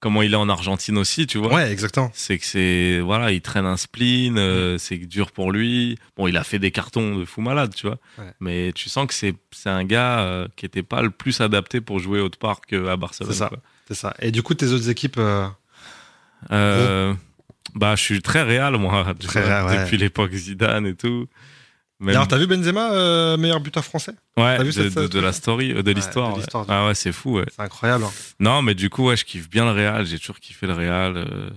comment 0.04 0.20
il 0.20 0.34
est 0.34 0.36
en 0.36 0.50
Argentine 0.50 0.98
aussi, 0.98 1.26
tu 1.26 1.38
vois. 1.38 1.54
Ouais, 1.54 1.72
exactement. 1.72 2.10
C'est 2.12 2.36
que 2.36 2.44
c'est, 2.44 3.00
voilà, 3.00 3.32
il 3.32 3.40
traîne 3.40 3.64
un 3.64 3.78
spleen, 3.78 4.36
euh, 4.36 4.76
c'est 4.76 4.98
dur 4.98 5.32
pour 5.32 5.50
lui. 5.50 5.98
Bon, 6.14 6.26
il 6.26 6.36
a 6.36 6.44
fait 6.44 6.58
des 6.58 6.70
cartons 6.70 7.16
de 7.16 7.24
fou 7.24 7.40
malade, 7.40 7.74
tu 7.74 7.86
vois. 7.86 7.96
Ouais. 8.18 8.30
Mais 8.38 8.72
tu 8.74 8.90
sens 8.90 9.06
que 9.06 9.14
c'est, 9.14 9.34
un 9.64 9.84
gars 9.84 10.18
euh, 10.20 10.46
qui 10.56 10.66
était 10.66 10.82
pas 10.82 11.00
le 11.00 11.08
plus 11.08 11.40
adapté 11.40 11.80
pour 11.80 12.00
jouer 12.00 12.20
au 12.20 12.28
parc 12.28 12.74
euh, 12.74 12.92
à 12.92 12.98
Barcelone. 12.98 13.32
C'est 13.32 13.38
ça. 13.38 13.50
C'est 13.88 13.94
ça. 13.94 14.14
Et 14.20 14.30
du 14.30 14.42
coup, 14.42 14.52
tes 14.52 14.66
autres 14.66 14.90
équipes, 14.90 15.16
euh, 15.16 15.48
Euh, 16.52 17.14
Bah, 17.74 17.96
je 17.96 18.02
suis 18.02 18.20
très 18.20 18.42
réel, 18.42 18.76
moi. 18.76 19.06
Très 19.20 19.40
vois, 19.40 19.64
ouais. 19.64 19.84
Depuis 19.84 19.96
l'époque 19.96 20.34
Zidane 20.34 20.86
et 20.86 20.94
tout. 20.94 21.28
D'ailleurs, 22.00 22.28
t'as 22.28 22.36
vu 22.38 22.46
Benzema, 22.46 22.92
euh, 22.92 23.36
meilleur 23.36 23.60
buteur 23.60 23.84
français? 23.84 24.12
Ouais, 24.36 24.58
vu 24.58 24.66
de, 24.66 24.70
cette- 24.72 24.94
de- 24.98 25.06
de 25.06 25.20
la 25.20 25.32
story, 25.32 25.72
euh, 25.72 25.82
de 25.82 25.88
Ouais, 25.88 25.94
l'histoire. 25.94 26.36
ouais. 26.36 26.42
Ah 26.68 26.86
ouais, 26.86 26.94
c'est 26.94 27.12
fou, 27.12 27.38
ouais. 27.38 27.44
C'est 27.54 27.62
incroyable. 27.62 28.04
hein. 28.04 28.12
Non, 28.40 28.62
mais 28.62 28.74
du 28.74 28.90
coup, 28.90 29.06
ouais, 29.08 29.16
je 29.16 29.24
kiffe 29.24 29.48
bien 29.48 29.64
le 29.64 29.70
Real. 29.70 30.04
J'ai 30.04 30.18
toujours 30.18 30.40
kiffé 30.40 30.66
le 30.66 30.74
Real. 30.74 31.16
euh, 31.16 31.50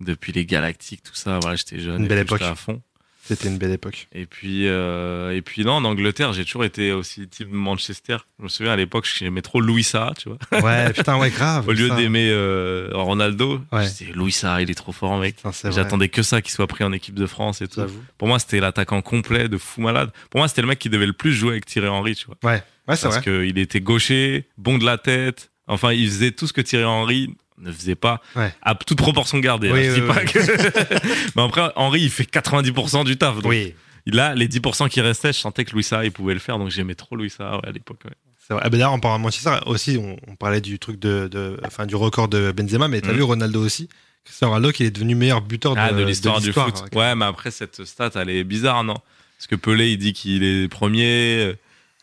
depuis 0.00 0.32
les 0.32 0.46
Galactiques, 0.46 1.02
tout 1.02 1.14
ça. 1.14 1.38
Voilà, 1.40 1.56
j'étais 1.56 1.80
jeune. 1.80 2.02
Une 2.02 2.08
belle 2.08 2.18
époque. 2.20 2.42
à 2.42 2.54
fond. 2.54 2.80
C'était 3.28 3.48
une 3.48 3.58
belle 3.58 3.72
époque. 3.72 4.08
Et 4.14 4.24
puis, 4.26 4.66
euh, 4.66 5.34
et 5.36 5.42
puis 5.42 5.64
non, 5.64 5.72
en 5.74 5.84
Angleterre, 5.84 6.32
j'ai 6.32 6.44
toujours 6.44 6.64
été 6.64 6.92
aussi 6.92 7.28
type 7.28 7.48
Manchester. 7.50 8.16
Je 8.38 8.44
me 8.44 8.48
souviens 8.48 8.72
à 8.72 8.76
l'époque, 8.76 9.06
j'aimais 9.18 9.42
trop 9.42 9.60
Louis 9.60 9.84
tu 9.84 10.28
vois. 10.28 10.38
Ouais, 10.62 10.92
putain, 10.94 11.18
ouais, 11.18 11.30
grave. 11.30 11.68
Au 11.68 11.72
lieu 11.72 11.90
d'aimer 11.90 12.28
euh, 12.30 12.88
Ronaldo, 12.92 13.60
Ouais. 13.70 13.84
je 13.86 14.12
Louis 14.12 14.34
il 14.60 14.70
est 14.70 14.74
trop 14.74 14.92
fort, 14.92 15.18
mec. 15.18 15.36
J'attendais 15.64 16.08
que 16.08 16.22
ça, 16.22 16.40
qu'il 16.40 16.52
soit 16.52 16.66
pris 16.66 16.84
en 16.84 16.92
équipe 16.92 17.14
de 17.14 17.26
France 17.26 17.60
et 17.60 17.68
tout. 17.68 17.82
Pour 18.16 18.28
moi, 18.28 18.38
c'était 18.38 18.60
l'attaquant 18.60 19.02
complet 19.02 19.48
de 19.48 19.58
fou 19.58 19.80
malade. 19.82 20.10
Pour 20.30 20.38
moi, 20.38 20.48
c'était 20.48 20.62
le 20.62 20.68
mec 20.68 20.78
qui 20.78 20.88
devait 20.88 21.06
le 21.06 21.12
plus 21.12 21.32
jouer 21.32 21.50
avec 21.52 21.66
Thierry 21.66 21.88
Henry, 21.88 22.14
tu 22.14 22.26
vois. 22.26 22.36
Ouais, 22.42 22.62
ouais, 22.88 22.96
c'est 22.96 23.02
Parce 23.08 23.18
vrai. 23.18 23.22
qu'il 23.24 23.58
était 23.58 23.80
gaucher, 23.80 24.46
bon 24.56 24.78
de 24.78 24.84
la 24.84 24.98
tête. 24.98 25.50
Enfin, 25.66 25.92
il 25.92 26.06
faisait 26.08 26.30
tout 26.32 26.46
ce 26.46 26.52
que 26.54 26.62
Thierry 26.62 26.84
Henry 26.84 27.34
ne 27.60 27.72
faisait 27.72 27.94
pas, 27.94 28.20
Ouais. 28.36 28.52
à 28.62 28.74
toute 28.74 28.98
proportion 28.98 29.38
gardée. 29.38 29.70
Oui, 29.72 29.86
hein. 29.86 29.94
Je 29.96 30.00
oui, 30.00 30.00
dis 30.00 30.06
pas 30.06 30.20
oui. 30.20 30.26
que- 30.32 31.28
Mais 31.36 31.42
après, 31.42 31.70
Henry, 31.76 32.00
il 32.02 32.10
fait 32.10 32.24
90% 32.24 33.04
du 33.04 33.16
taf. 33.16 33.36
Donc, 33.36 33.46
Oui, 33.46 33.74
Là, 34.06 34.34
les 34.34 34.48
10% 34.48 34.88
qui 34.88 35.02
restaient, 35.02 35.34
je 35.34 35.38
sentais 35.38 35.66
que 35.66 35.72
Louis 35.72 35.82
Saha, 35.82 36.04
il 36.06 36.12
pouvait 36.12 36.32
le 36.32 36.40
faire. 36.40 36.56
Donc, 36.58 36.70
j'aimais 36.70 36.94
trop 36.94 37.14
Louis 37.14 37.28
Saha 37.28 37.56
ouais, 37.56 37.68
à 37.68 37.72
l'époque. 37.72 38.00
ouais. 38.06 38.12
Ah, 38.50 38.54
bah, 38.62 38.68
D'ailleurs, 38.70 38.92
en 38.94 38.98
parlant 39.00 39.18
de 39.18 39.22
Manchester, 39.24 39.50
aussi, 39.66 39.98
on, 40.00 40.16
on 40.26 40.34
parlait 40.34 40.62
du 40.62 40.78
truc 40.78 40.98
de, 40.98 41.28
de, 41.30 41.60
enfin, 41.66 41.84
du 41.84 41.94
record 41.94 42.28
de 42.28 42.50
Benzema, 42.50 42.88
mais 42.88 43.02
t'as 43.02 43.12
Mm. 43.12 43.16
vu 43.16 43.22
Ronaldo 43.24 43.62
aussi? 43.62 43.90
Cristiano 44.24 44.54
Ronaldo 44.54 44.72
qui 44.72 44.84
est 44.84 44.90
devenu 44.90 45.14
meilleur 45.14 45.42
buteur 45.42 45.74
de, 45.74 45.80
Ah, 45.80 45.92
de 45.92 46.02
l'histoire 46.02 46.40
du 46.40 46.52
foot. 46.54 46.84
ouais. 46.92 46.98
Ouais, 46.98 47.14
mais 47.16 47.26
après, 47.26 47.50
cette 47.50 47.84
stat, 47.84 48.10
elle 48.14 48.30
est 48.30 48.44
bizarre, 48.44 48.82
non? 48.82 48.94
Parce 49.36 49.46
que 49.48 49.56
Pelé, 49.56 49.90
il 49.90 49.98
dit 49.98 50.14
qu'il 50.14 50.42
est 50.42 50.68
premier. 50.68 51.54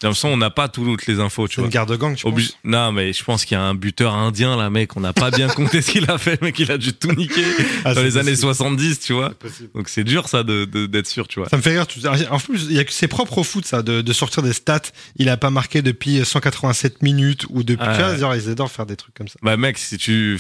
J'ai 0.01 0.07
l'impression 0.07 0.29
qu'on 0.31 0.37
n'a 0.37 0.49
pas 0.49 0.67
toutes 0.67 1.05
les 1.07 1.21
infos, 1.21 1.47
tu 1.47 1.55
vois. 1.61 1.65
une 1.67 1.71
garde 1.71 1.97
gang, 1.97 2.15
tu 2.15 2.25
Obli- 2.27 2.47
penses 2.47 2.57
Non, 2.65 2.91
mais 2.91 3.13
je 3.13 3.23
pense 3.23 3.45
qu'il 3.45 3.55
y 3.55 3.57
a 3.57 3.63
un 3.63 3.73
buteur 3.75 4.13
indien, 4.13 4.57
là, 4.57 4.69
mec. 4.69 4.97
On 4.97 4.99
n'a 4.99 5.13
pas 5.13 5.31
bien 5.31 5.47
compté 5.55 5.81
ce 5.81 5.89
qu'il 5.91 6.11
a 6.11 6.17
fait, 6.17 6.41
mec. 6.41 6.59
Il 6.59 6.69
a 6.69 6.77
dû 6.77 6.91
tout 6.91 7.13
niquer 7.13 7.45
Ah, 7.85 7.93
dans 7.93 8.01
les 8.03 8.17
années 8.17 8.31
possible. 8.31 8.53
70, 8.55 8.99
tu 8.99 9.13
vois. 9.13 9.31
Donc 9.73 9.87
c'est 9.87 10.03
dur, 10.03 10.27
ça, 10.27 10.43
de- 10.43 10.65
de- 10.65 10.85
d'être 10.85 11.07
sûr, 11.07 11.29
tu 11.29 11.39
vois. 11.39 11.47
Ça 11.47 11.55
me 11.55 11.61
fait 11.61 11.69
rire. 11.71 11.87
tout- 11.87 12.01
En 12.29 12.39
plus, 12.39 12.65
il 12.69 12.73
y 12.73 12.79
a 12.79 12.83
que 12.83 12.91
c'est 12.91 13.07
propre 13.07 13.37
au 13.37 13.43
foot, 13.43 13.65
ça, 13.65 13.81
de, 13.83 14.01
de 14.01 14.13
sortir 14.13 14.43
des 14.43 14.51
stats. 14.51 14.81
Il 15.15 15.29
a 15.29 15.37
pas 15.37 15.49
marqué 15.49 15.81
depuis 15.81 16.25
187 16.25 17.01
minutes 17.01 17.45
ou 17.49 17.63
depuis. 17.63 17.85
Ah, 17.87 18.11
ouais. 18.11 18.19
genre, 18.19 18.35
ils 18.35 18.49
adorent 18.49 18.71
faire 18.71 18.85
des 18.85 18.97
trucs 18.97 19.13
comme 19.15 19.29
ça. 19.29 19.39
Bah, 19.43 19.55
mec, 19.55 19.77
si 19.77 19.97
tu. 19.97 20.37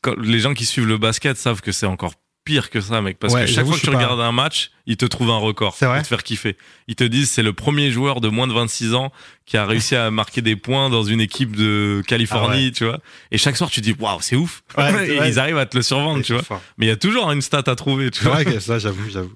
quand- 0.00 0.18
Les 0.20 0.40
gens 0.40 0.54
qui 0.54 0.66
suivent 0.66 0.88
le 0.88 0.98
basket 0.98 1.36
savent 1.36 1.60
que 1.60 1.70
c'est 1.70 1.86
encore 1.86 2.14
pire 2.44 2.70
que 2.70 2.80
ça, 2.80 3.00
mec. 3.00 3.20
Parce 3.20 3.32
Ouais, 3.32 3.44
que 3.44 3.46
chaque 3.52 3.64
fois 3.66 3.76
que 3.76 3.80
tu 3.80 3.86
pas- 3.90 3.96
regardes 3.96 4.20
un 4.20 4.32
match, 4.32 4.72
ils 4.86 4.96
te 4.96 5.04
trouvent 5.06 5.30
un 5.30 5.38
record. 5.38 5.74
C'est 5.78 5.86
vrai 5.86 5.96
Pour 5.98 6.02
te 6.04 6.08
faire 6.08 6.22
kiffer. 6.22 6.56
Ils 6.88 6.96
te 6.96 7.04
disent 7.04 7.30
c'est 7.30 7.42
le 7.42 7.52
premier 7.52 7.90
joueur 7.90 8.20
de 8.20 8.28
moins 8.28 8.46
de 8.46 8.52
26 8.52 8.94
ans 8.94 9.12
qui 9.46 9.56
a 9.56 9.66
réussi 9.66 9.96
à 9.96 10.10
marquer 10.10 10.40
des 10.40 10.54
points 10.56 10.88
dans 10.88 11.02
une 11.02 11.20
équipe 11.20 11.56
de 11.56 12.02
Californie, 12.06 12.70
tu 12.72 12.84
vois. 12.84 12.98
Et 13.32 13.38
chaque 13.38 13.56
soir, 13.56 13.70
tu 13.70 13.80
dis 13.80 13.94
waouh, 13.98 14.20
c'est 14.20 14.36
ouf. 14.36 14.62
Ah 14.76 14.92
Ouais, 14.92 15.08
Et 15.14 15.18
ouais. 15.18 15.28
ils 15.30 15.38
arrivent 15.38 15.58
à 15.58 15.66
te 15.66 15.76
le 15.76 15.82
survendre, 15.82 16.18
Ouais, 16.18 16.22
tu 16.22 16.32
vois. 16.32 16.42
fort. 16.42 16.60
Mais 16.78 16.86
il 16.86 16.88
y 16.88 16.92
a 16.92 16.96
toujours 16.96 17.30
une 17.32 17.42
stat 17.42 17.62
à 17.66 17.74
trouver, 17.74 18.10
tu 18.10 18.24
vois. 18.24 18.44
que 18.44 18.60
ça, 18.60 18.78
j'avoue, 18.78 19.10
j'avoue. 19.10 19.32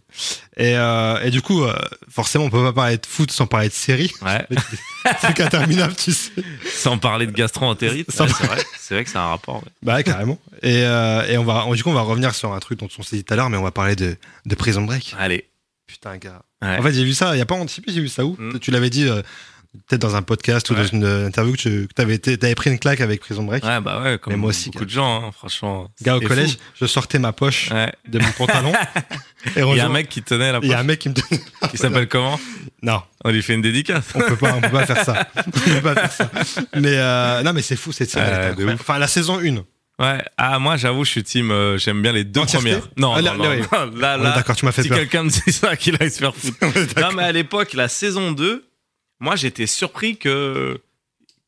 Et, 0.57 0.75
euh, 0.77 1.21
et 1.23 1.31
du 1.31 1.43
coup, 1.43 1.65
euh, 1.65 1.75
forcément, 2.09 2.45
on 2.45 2.51
peut 2.51 2.63
pas 2.63 2.73
parler 2.73 2.97
de 2.99 3.07
foot 3.07 3.31
sans 3.31 3.47
parler 3.47 3.69
de 3.69 3.75
série. 3.75 4.13
Ouais. 4.23 4.47
C'est 5.21 5.41
interminable, 5.41 5.95
tu 5.97 6.13
sais. 6.13 6.31
Sans 6.73 6.99
parler 6.99 7.27
de 7.27 7.33
gastro-entérite. 7.33 8.09
Ouais, 8.09 8.15
c'est 8.29 8.47
vrai. 8.47 8.65
C'est 8.79 8.95
vrai 8.95 9.05
que 9.05 9.11
c'est 9.11 9.19
un 9.19 9.27
rapport. 9.29 9.57
ouais. 9.57 9.69
Bah, 9.83 9.95
ouais, 9.97 10.03
carrément. 10.05 10.39
Et, 10.63 10.83
euh, 10.85 11.25
et 11.29 11.39
on 11.39 11.45
va, 11.45 11.65
du 11.75 11.83
coup, 11.85 11.91
on 11.91 11.95
va 11.95 12.01
revenir 12.01 12.35
sur 12.35 12.53
un 12.53 12.59
truc 12.59 12.81
dont 12.81 12.89
on 12.99 13.03
s'est 13.03 13.17
dit 13.17 13.25
tout 13.25 13.33
à 13.33 13.37
l'heure, 13.37 13.49
mais 13.51 13.57
on 13.57 13.63
va 13.63 13.71
parler 13.71 13.95
de, 13.95 14.17
de 14.47 14.55
Prison 14.57 14.83
Break. 14.83 15.15
Allez. 15.19 15.36
Putain, 15.87 16.17
gars. 16.19 16.43
Ouais. 16.63 16.79
En 16.79 16.83
fait, 16.83 16.93
j'ai 16.93 17.05
vu 17.05 17.15
ça, 17.15 17.35
il 17.35 17.39
y 17.39 17.43
a 17.43 17.47
pas 17.47 17.57
plus, 17.65 17.83
j'ai 17.95 18.01
vu 18.01 18.09
ça 18.09 18.25
où? 18.25 18.37
Mm. 18.39 18.59
Tu 18.59 18.71
l'avais 18.71 18.91
dit, 18.91 19.09
euh, 19.09 19.23
peut-être 19.89 20.01
dans 20.03 20.17
un 20.17 20.23
podcast 20.23 20.69
ou 20.71 20.75
dans 20.75 20.85
une 20.85 21.05
euh, 21.05 21.27
interview 21.27 21.53
que 21.55 21.59
tu 21.59 21.89
avais, 21.99 22.15
été, 22.15 22.37
t'avais 22.39 22.55
pris 22.55 22.71
une 22.71 22.79
claque 22.79 23.01
avec 23.01 23.21
Prison 23.21 23.45
Break. 23.45 23.65
Ouais, 23.65 23.81
bah 23.81 24.03
ouais, 24.03 24.19
comme 24.19 24.33
Mais 24.33 24.39
moi 24.39 24.51
aussi, 24.51 24.71
beaucoup 24.71 24.81
gars. 24.81 24.85
de 24.87 24.91
gens, 24.91 25.25
hein, 25.27 25.31
franchement. 25.33 25.91
Gars, 26.03 26.17
au 26.17 26.21
collège, 26.21 26.53
fou. 26.53 26.59
je 26.81 26.87
sortais 26.87 27.19
ma 27.19 27.33
poche 27.33 27.71
Ouais. 27.71 27.93
de 28.09 28.19
mon 28.19 28.31
pantalon. 28.33 28.73
et 29.57 29.61
Il 29.61 29.77
y 29.77 29.81
a 29.81 29.87
un 29.87 29.91
mec 29.91 30.09
qui 30.09 30.23
tenait 30.23 30.51
la 30.53 30.59
il 30.63 30.69
y 30.69 30.73
a 30.73 30.77
un 30.77 30.81
poche. 30.81 30.87
mec 30.87 30.99
qui 30.99 31.09
me 31.11 31.15
donne. 31.15 31.71
Qui 31.71 31.77
s'appelle 31.77 32.09
comment? 32.09 32.41
Non, 32.83 33.03
On 33.25 33.31
lui 33.31 33.43
fait 33.43 33.55
une 33.55 33.63
dédicace. 33.63 34.05
on 34.15 34.21
peut 34.21 34.37
pas, 34.37 34.55
on 34.55 34.61
peut 34.61 34.71
pas 34.71 34.87
faire 34.87 35.05
ça. 35.05 35.29
On 35.37 35.51
peut 35.51 35.81
pas 35.83 35.95
faire 36.09 36.13
ça. 36.13 36.31
Mais 36.75 36.97
euh, 36.97 37.43
non, 37.43 37.53
mais 37.53 37.63
c'est 37.63 37.77
fou 37.77 37.93
cette 37.93 38.11
série. 38.11 38.65
Enfin, 38.75 38.99
la 38.99 39.09
saison 39.09 39.39
1. 39.41 39.65
Ouais. 39.99 40.23
Ah, 40.37 40.59
moi, 40.59 40.77
j'avoue, 40.77 41.05
je 41.05 41.11
suis 41.11 41.23
team. 41.23 41.51
euh, 41.51 41.79
J'aime 41.79 42.03
bien 42.03 42.13
les 42.13 42.25
deux 42.25 42.41
Entièreté 42.41 42.71
premières. 42.71 42.89
Non, 42.99 43.15
Ah, 43.15 43.23
là, 43.23 43.35
non, 43.35 43.45
là, 43.45 43.57
non, 43.57 43.63
oui. 43.63 43.91
non, 43.95 43.99
Là, 44.01 44.19
D'accord, 44.19 44.55
tu 44.57 44.65
m'as 44.67 44.73
fait 44.73 44.83
si 44.83 44.89
peur. 44.89 44.99
quelqu'un 44.99 45.23
me 45.25 45.31
dit 45.31 45.53
ça, 45.53 45.75
qu'il 45.77 45.97
aille 46.01 46.11
se 46.11 46.19
faire 46.19 46.35
foutre. 46.37 46.57
Non, 47.01 47.13
mais 47.13 47.23
à 47.23 47.33
l'époque, 47.33 47.73
la 47.73 47.89
saison 47.89 48.33
2, 48.33 48.67
moi, 49.21 49.37
j'étais 49.37 49.67
surpris 49.67 50.17
que 50.19 50.81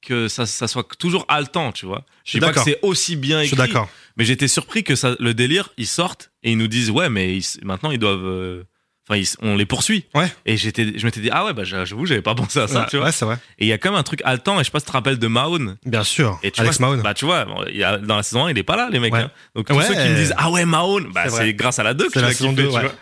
que 0.00 0.28
ça, 0.28 0.46
ça 0.46 0.68
soit 0.68 0.86
toujours 0.98 1.24
haletant, 1.28 1.72
tu 1.72 1.84
vois. 1.84 2.06
Je 2.24 2.30
suis 2.30 2.38
dis 2.38 2.40
pas 2.40 2.50
que 2.52 2.54
d'accord. 2.56 2.64
c'est 2.64 2.78
aussi 2.82 3.16
bien 3.16 3.42
Je 3.42 3.48
suis 3.48 3.56
écrit, 3.56 3.66
d'accord. 3.68 3.90
mais 4.16 4.24
j'étais 4.24 4.48
surpris 4.48 4.84
que 4.84 4.94
ça, 4.94 5.16
le 5.18 5.34
délire, 5.34 5.70
ils 5.76 5.88
sortent 5.88 6.30
et 6.44 6.52
ils 6.52 6.56
nous 6.56 6.68
disent 6.68 6.88
ouais, 6.90 7.10
mais 7.10 7.36
ils- 7.36 7.44
maintenant 7.64 7.90
ils 7.90 7.98
doivent, 7.98 8.24
euh, 8.24 8.64
enfin, 9.08 9.18
ils- 9.18 9.28
on 9.40 9.56
les 9.56 9.66
poursuit. 9.66 10.04
Ouais. 10.14 10.30
Et 10.46 10.56
j'étais, 10.56 10.92
je 10.96 11.04
m'étais 11.04 11.20
dit 11.20 11.30
ah 11.32 11.44
ouais, 11.44 11.52
bah 11.52 11.64
j'avoue, 11.64 12.06
j'avais 12.06 12.22
pas 12.22 12.34
pensé 12.34 12.58
à 12.60 12.68
ça, 12.68 12.80
Ouais, 12.80 12.86
tu 12.90 12.96
vois. 12.96 13.06
ouais, 13.06 13.12
c'est 13.12 13.24
vrai. 13.24 13.36
Et 13.58 13.64
il 13.64 13.68
y 13.68 13.72
a 13.72 13.78
quand 13.78 13.90
même 13.90 13.98
un 13.98 14.02
truc 14.02 14.20
haletant 14.24 14.56
et 14.56 14.58
je 14.60 14.64
sais 14.64 14.70
pas 14.70 14.78
si 14.80 14.84
tu 14.86 14.90
te 14.90 14.96
rappelles 14.96 15.18
de 15.18 15.26
Mahone. 15.26 15.76
Bien 15.86 16.04
sûr. 16.04 16.38
Et 16.42 16.50
tu 16.50 16.60
Alex 16.60 16.78
vois, 16.78 16.88
Mahone. 16.88 17.02
Bah 17.02 17.14
tu 17.14 17.24
vois, 17.24 17.46
y 17.72 17.82
a, 17.84 17.98
dans 17.98 18.16
la 18.16 18.22
saison 18.22 18.46
1, 18.46 18.50
il 18.50 18.58
est 18.58 18.62
pas 18.62 18.76
là, 18.76 18.88
les 18.92 18.98
mecs. 19.00 19.12
Ouais. 19.12 19.20
hein. 19.22 19.30
Donc 19.54 19.66
tous 19.68 19.80
ceux 19.82 19.94
qui 19.94 20.08
me 20.08 20.14
disent 20.16 20.34
ah 20.36 20.50
ouais 20.50 20.64
Mahone, 20.64 21.08
bah 21.14 21.28
C'est 21.28 21.54
grâce 21.54 21.78
à 21.78 21.82
la 21.82 21.94
2 21.94 22.08
que 22.10 22.18
la 22.18 22.32
saison 22.32 22.50
kiffé, 22.50 22.62
2, 22.62 22.68
tu 22.68 22.70
vois. 22.80 22.92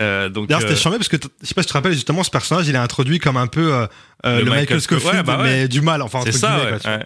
Euh, 0.00 0.28
donc 0.30 0.46
D'ailleurs, 0.48 0.62
c'était 0.62 0.72
euh, 0.72 0.76
charmé 0.76 0.96
parce 0.98 1.08
que 1.08 1.16
je 1.42 1.46
sais 1.46 1.52
pas 1.54 1.60
si 1.62 1.66
tu 1.66 1.72
te 1.72 1.76
rappelles 1.76 1.92
justement 1.92 2.24
ce 2.24 2.30
personnage, 2.30 2.66
il 2.68 2.74
est 2.74 2.78
introduit 2.78 3.18
comme 3.18 3.36
un 3.36 3.46
peu 3.48 3.74
euh, 3.74 3.86
Le 4.24 4.30
le, 4.38 4.44
Michael, 4.44 4.60
Michael 4.60 4.78
Sco- 4.80 4.98
Scofield, 4.98 5.16
ouais, 5.16 5.22
bah 5.22 5.36
ouais. 5.38 5.44
mais 5.44 5.68
du 5.68 5.82
mal. 5.82 6.00
Enfin, 6.00 6.20
c'est 6.22 6.30
entre 6.30 6.38
ça, 6.38 6.56
ouais. 6.90 7.00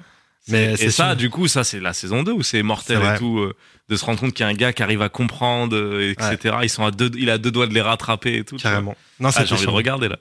Mais 0.49 0.75
et 0.75 0.77
c'est 0.77 0.91
ça, 0.91 1.09
sûr. 1.09 1.17
du 1.17 1.31
coup, 1.31 1.49
ça 1.49 1.65
c'est 1.65 1.81
la 1.81 1.93
saison 1.93 2.23
2 2.23 2.33
où 2.33 2.43
c'est 2.43 2.63
mortel 2.63 3.01
et 3.03 3.19
tout, 3.19 3.39
euh, 3.39 3.55
de 3.89 3.97
se 3.97 4.05
rendre 4.05 4.21
compte 4.21 4.33
qu'il 4.35 4.45
y 4.45 4.47
a 4.47 4.51
un 4.51 4.55
gars 4.55 4.73
qui 4.73 4.83
arrive 4.83 5.01
à 5.03 5.09
comprendre, 5.09 5.75
euh, 5.77 6.13
etc. 6.13 6.57
Ils 6.63 6.69
sont 6.69 6.85
à 6.85 6.91
deux, 6.91 7.11
il 7.19 7.31
a 7.31 7.39
deux 7.39 7.51
doigts 7.51 7.67
de 7.67 7.73
les 7.75 7.81
rattraper 7.81 8.37
et 8.37 8.45
tout. 8.45 8.57
Carrément. 8.57 8.95
Non, 9.21 9.31
Ah, 9.35 9.45
j'ai 9.45 9.55
envie 9.55 9.65
de 9.65 9.71
regarder 9.71 10.09
là. 10.09 10.19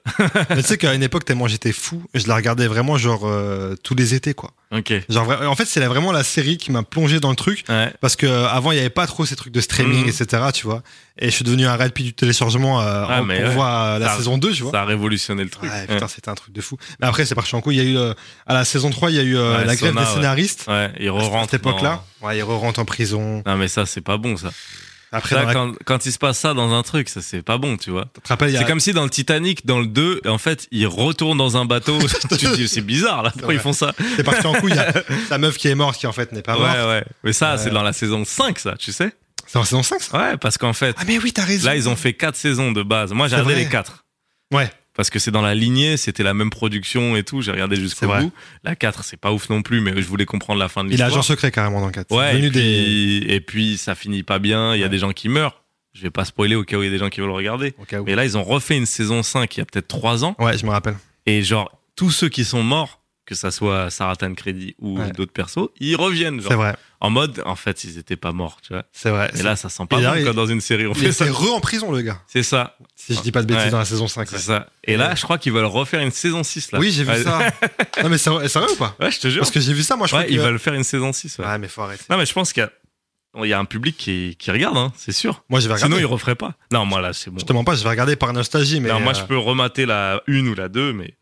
Mais 0.50 0.62
tu 0.62 0.68
sais 0.70 0.78
qu'à 0.78 0.94
une 0.94 1.04
époque, 1.04 1.26
tellement 1.26 1.48
j'étais 1.48 1.72
fou, 1.74 2.04
je 2.14 2.28
la 2.28 2.36
regardais 2.36 2.68
vraiment 2.68 2.98
genre 2.98 3.24
euh, 3.26 3.76
tous 3.84 3.96
les 3.96 4.14
étés, 4.14 4.34
quoi. 4.34 4.52
Ok. 4.76 4.92
Genre, 5.08 5.28
vra- 5.30 5.46
en 5.46 5.56
fait, 5.56 5.66
c'est 5.66 5.80
vraiment 5.86 6.12
la 6.12 6.24
série 6.24 6.58
qui 6.58 6.72
m'a 6.72 6.82
plongé 6.84 7.20
dans 7.20 7.30
le 7.30 7.36
truc. 7.36 7.64
Ouais. 7.70 7.94
Parce 8.02 8.16
que 8.16 8.26
euh, 8.26 8.48
avant 8.48 8.72
il 8.72 8.76
n'y 8.76 8.80
avait 8.82 8.90
pas 8.90 9.06
trop 9.06 9.26
ces 9.26 9.36
trucs 9.36 9.54
de 9.54 9.62
streaming, 9.62 10.04
Mhm. 10.04 10.10
etc. 10.10 10.44
Tu 10.54 10.66
vois. 10.66 10.82
Et 11.20 11.26
je 11.28 11.32
suis 11.36 11.44
devenu 11.46 11.68
un 11.68 11.76
rapide 11.76 12.08
du 12.08 12.14
téléchargement 12.14 12.82
euh, 12.82 13.06
Ah, 13.08 13.22
en- 13.22 13.24
mais 13.24 13.38
pour 13.40 13.50
ouais. 13.50 13.54
voir 13.54 13.84
euh, 13.96 14.00
la 14.00 14.08
Ça- 14.10 14.18
saison 14.18 14.38
2, 14.40 14.52
tu 14.52 14.64
vois. 14.64 14.72
Ça 14.72 14.82
a 14.82 14.86
révolutionné 14.86 15.44
le 15.44 15.50
truc. 15.52 15.70
Ouais, 15.72 15.86
putain, 15.88 16.08
c'était 16.08 16.30
un 16.30 16.34
truc 16.36 16.54
de 16.56 16.62
fou. 16.62 16.78
Mais 17.00 17.06
après, 17.08 17.26
c'est 17.26 17.36
parti 17.36 17.54
en 17.56 17.62
couille. 17.62 17.78
Il 17.78 17.84
y 17.84 17.88
a 17.88 17.90
eu, 17.92 17.98
euh, 17.98 18.14
à 18.48 18.54
la 18.56 18.66
saison 18.66 18.90
3, 18.90 19.12
il 19.12 19.18
y 19.18 19.20
a 19.20 19.24
eu 19.24 19.38
euh, 19.38 19.64
la 19.64 19.76
grève 19.76 19.94
Sona, 19.94 20.06
des 20.06 20.12
scénaristes. 20.12 20.66
Ouais, 20.68 20.92
il 21.00 21.08
À 21.08 21.12
re-rentre. 21.12 21.52
cette 21.52 21.60
époque-là, 21.62 22.04
ouais, 22.22 22.38
ils 22.38 22.42
re-rentrent 22.44 22.80
en 22.80 22.86
prison. 22.86 23.44
Non, 23.46 23.56
mais 23.58 23.68
ça, 23.68 23.86
c'est 23.86 24.02
pas 24.02 24.18
bon, 24.18 24.36
ça. 24.38 24.50
Après, 25.14 25.36
Ça, 25.36 25.42
dans 25.42 25.48
la- 25.48 25.54
quand, 25.54 25.72
quand 25.86 26.06
il 26.06 26.12
se 26.12 26.18
passe 26.18 26.40
ça 26.40 26.54
dans 26.54 26.74
un 26.74 26.82
truc, 26.84 27.08
ça, 27.08 27.22
c'est 27.22 27.42
pas 27.44 27.58
bon, 27.58 27.78
tu 27.78 27.92
vois. 27.92 28.08
a- 28.30 28.38
C'est 28.38 28.66
comme 28.66 28.80
si 28.80 28.92
dans 28.94 29.04
le 29.04 29.10
Titanic, 29.10 29.66
dans 29.66 29.80
le 29.80 29.86
2, 29.86 30.22
en 30.28 30.38
fait, 30.40 30.68
ils 30.72 30.88
retournent 30.88 31.38
dans 31.38 31.56
un 31.56 31.66
bateau. 31.66 32.00
tu 32.30 32.38
te 32.38 32.56
dis, 32.56 32.68
c'est 32.68 32.82
bizarre, 32.82 33.24
là. 33.24 33.32
Pourquoi 33.32 33.54
ils 33.54 33.60
font 33.60 33.74
ça? 33.74 33.94
c'est 34.18 34.24
parti 34.24 34.46
en 34.48 34.54
couille. 34.54 34.72
Il 34.72 34.76
y 34.76 34.80
a 34.80 34.92
sa 35.30 35.38
meuf 35.38 35.58
qui 35.58 35.68
est 35.70 35.76
morte, 35.76 35.98
qui 36.00 36.08
en 36.08 36.12
fait 36.12 36.32
n'est 36.32 36.42
pas 36.42 36.58
morte. 36.58 36.76
Ouais, 36.76 36.84
ouais. 36.88 37.04
Mais 37.24 37.32
ça, 37.32 37.58
c'est 37.58 37.70
dans 37.70 37.84
la 37.84 37.94
saison 37.94 38.26
5, 38.26 38.58
ça, 38.60 38.76
tu 38.78 38.92
sais? 38.92 39.14
C'est 39.46 39.58
en 39.60 39.64
saison 39.64 39.84
5, 39.84 40.02
ça? 40.02 40.18
Ouais, 40.18 40.38
parce 40.38 40.58
qu'en 40.58 40.74
fait, 40.74 40.96
Ah, 41.00 41.04
mais 41.06 41.20
oui, 41.20 41.32
t'as 41.32 41.44
raison. 41.46 41.68
là, 41.68 41.76
ils 41.76 41.88
ont 41.88 41.96
fait 41.96 42.14
4 42.14 42.36
saisons 42.36 42.72
de 42.72 42.82
base. 42.82 43.12
Moi, 43.14 43.28
j'ai 43.28 43.36
regardé 43.36 43.56
les 43.56 43.70
4. 43.70 44.04
Ouais. 44.52 44.72
Parce 44.96 45.10
que 45.10 45.18
c'est 45.18 45.32
dans 45.32 45.42
la 45.42 45.56
lignée, 45.56 45.98
c'était 45.98 46.22
la 46.24 46.34
même 46.36 46.50
production 46.52 47.16
et 47.16 47.24
tout. 47.24 47.42
J'ai 47.42 47.52
regardé 47.52 47.76
jusqu'au 47.78 48.08
bout. 48.08 48.32
La 48.64 48.76
4, 48.76 49.04
c'est 49.04 49.18
pas 49.18 49.32
ouf 49.32 49.50
non 49.50 49.62
plus, 49.64 49.82
mais 49.82 49.94
je 50.02 50.08
voulais 50.08 50.26
comprendre 50.26 50.60
la 50.60 50.70
fin 50.70 50.84
de 50.84 50.90
Il 50.90 50.94
est 50.94 50.98
l'histoire. 50.98 51.12
agent 51.14 51.22
secret 51.24 51.52
carrément 51.52 51.80
dans 51.80 51.88
le 51.88 51.92
4. 51.92 52.12
Ouais, 52.16 52.38
et 52.38 52.42
des... 52.42 52.50
puis, 52.52 53.18
et 53.28 53.42
puis 53.42 53.78
ça 53.78 53.96
finit 53.96 54.22
pas 54.24 54.38
bien. 54.40 54.76
Il 54.76 54.80
y 54.80 54.84
a 54.84 54.86
Ouais. 54.86 54.90
des 54.90 55.00
gens 55.00 55.12
qui 55.12 55.30
meurent. 55.30 55.64
Je 55.94 56.02
vais 56.04 56.10
pas 56.12 56.26
spoiler 56.26 56.56
au 56.56 56.64
cas 56.64 56.78
où 56.78 56.82
il 56.84 56.86
y 56.86 56.90
a 56.90 56.92
des 56.92 56.98
gens 57.00 57.10
qui 57.10 57.20
veulent 57.22 57.30
le 57.30 57.36
regarder. 57.36 57.74
Au 57.80 57.86
cas 57.86 58.02
où. 58.02 58.04
Mais 58.06 58.16
là, 58.16 58.24
ils 58.26 58.38
ont 58.38 58.44
refait 58.44 58.76
une 58.78 58.86
saison 58.88 59.22
5 59.24 59.56
il 59.56 59.60
y 59.60 59.62
a 59.62 59.66
peut-être 59.66 59.88
3 59.88 60.26
ans. 60.26 60.36
Ouais, 60.40 60.58
je 60.58 60.66
me 60.66 60.72
rappelle. 60.72 60.96
Et 61.26 61.44
genre, 61.44 61.72
tous 61.96 62.10
ceux 62.12 62.30
qui 62.30 62.46
sont 62.46 62.64
morts, 62.64 63.00
que 63.26 63.36
ça 63.36 63.52
soit 63.52 63.90
Sarah 63.90 64.16
Tancredi 64.16 64.76
ou 64.80 65.00
Ouais. 65.00 65.12
d'autres 65.12 65.32
persos, 65.32 65.70
ils 65.80 65.96
reviennent. 65.96 66.42
C'est 66.42 66.56
vrai. 66.56 66.76
en 67.00 67.10
mode, 67.10 67.42
en 67.46 67.56
fait, 67.56 67.84
ils 67.86 67.98
étaient 67.98 68.16
pas 68.18 68.32
morts, 68.34 68.60
tu 68.62 68.74
vois. 68.74 68.84
C'est 68.92 69.10
vrai. 69.10 69.32
Et 69.38 69.44
là, 69.44 69.56
ça 69.56 69.70
sent 69.70 69.86
pas 69.90 69.98
bon 69.98 70.24
quand 70.26 70.34
dans 70.34 70.46
une 70.46 70.62
série 70.62 70.88
on 70.88 70.94
il 70.94 71.00
fait 71.00 71.12
ça. 71.12 71.26
re 71.32 71.54
en 71.54 71.60
prison, 71.62 71.92
le 71.92 72.02
gars. 72.02 72.22
C'est 72.28 72.44
ça, 72.44 72.78
Si 72.96 73.14
je 73.14 73.22
dis 73.22 73.32
pas 73.32 73.42
de 73.42 73.48
bêtises 73.48 73.66
Ouais. 73.66 73.72
dans 73.72 73.80
la 73.80 73.86
saison 73.86 74.08
5. 74.08 74.28
c'est 74.28 74.36
ouais. 74.36 74.42
ça. 74.42 74.68
Et 74.84 74.98
là, 74.98 75.16
je 75.16 75.22
crois 75.24 75.38
qu'ils 75.38 75.52
veulent 75.54 75.66
refaire 75.66 76.02
une 76.02 76.12
saison 76.12 76.44
6 76.44 76.72
là. 76.74 76.80
Oui, 76.80 76.92
j'ai 76.92 77.04
vu 77.04 77.10
Ouais. 77.12 77.24
ça. 77.24 77.40
non, 78.04 78.10
mais 78.10 78.18
c'est 78.18 78.30
vrai, 78.30 78.46
ou 78.72 78.76
pas? 78.76 78.96
Ouais, 79.00 79.12
je 79.12 79.20
te 79.20 79.28
jure. 79.30 79.40
Parce 79.42 79.52
que 79.52 79.60
j'ai 79.60 79.74
vu 79.74 79.84
ça, 79.84 79.96
moi, 79.96 80.08
je 80.08 80.16
Ouais, 80.16 80.24
crois 80.24 80.32
ils 80.32 80.38
que... 80.38 80.44
veulent 80.44 80.60
faire 80.60 80.74
une 80.74 80.84
saison 80.84 81.12
6. 81.14 81.38
Ouais. 81.40 81.46
Ouais, 81.46 81.58
mais 81.58 81.68
faut 81.68 81.82
arrêter. 81.82 82.04
Non, 82.10 82.18
mais 82.18 82.26
je 82.26 82.34
pense 82.34 82.52
qu'il 82.54 82.62
y 82.62 82.66
a, 82.66 82.72
il 83.44 83.50
y 83.50 83.54
a 83.54 83.60
un 83.60 83.66
public 83.66 83.98
qui, 83.98 84.36
qui 84.38 84.52
regarde, 84.52 84.78
hein, 84.78 84.92
c'est 84.96 85.12
sûr. 85.12 85.44
Moi, 85.50 85.60
je 85.60 85.68
vais 85.68 85.74
regarder. 85.74 85.96
Sinon, 85.96 86.06
ils 86.06 86.10
referaient 86.10 86.36
pas. 86.36 86.56
Non, 86.72 86.86
moi 86.86 87.02
là, 87.02 87.14
c'est 87.14 87.32
bon. 87.32 87.40
Je 87.40 87.46
te 87.46 87.52
mens 87.54 87.64
pas, 87.64 87.76
je 87.76 87.84
vais 87.84 87.90
regarder 87.90 88.16
par 88.16 88.32
nostalgie, 88.34 88.80
mais... 88.80 88.90
non, 88.90 89.00
moi, 89.00 89.14
euh, 89.14 89.20
je 89.20 89.24
peux 89.26 89.38
remater 89.38 89.86
la 89.86 90.22
une 90.28 90.48
ou 90.50 90.54
la 90.56 90.70
deux, 90.70 90.94
mais 90.94 91.16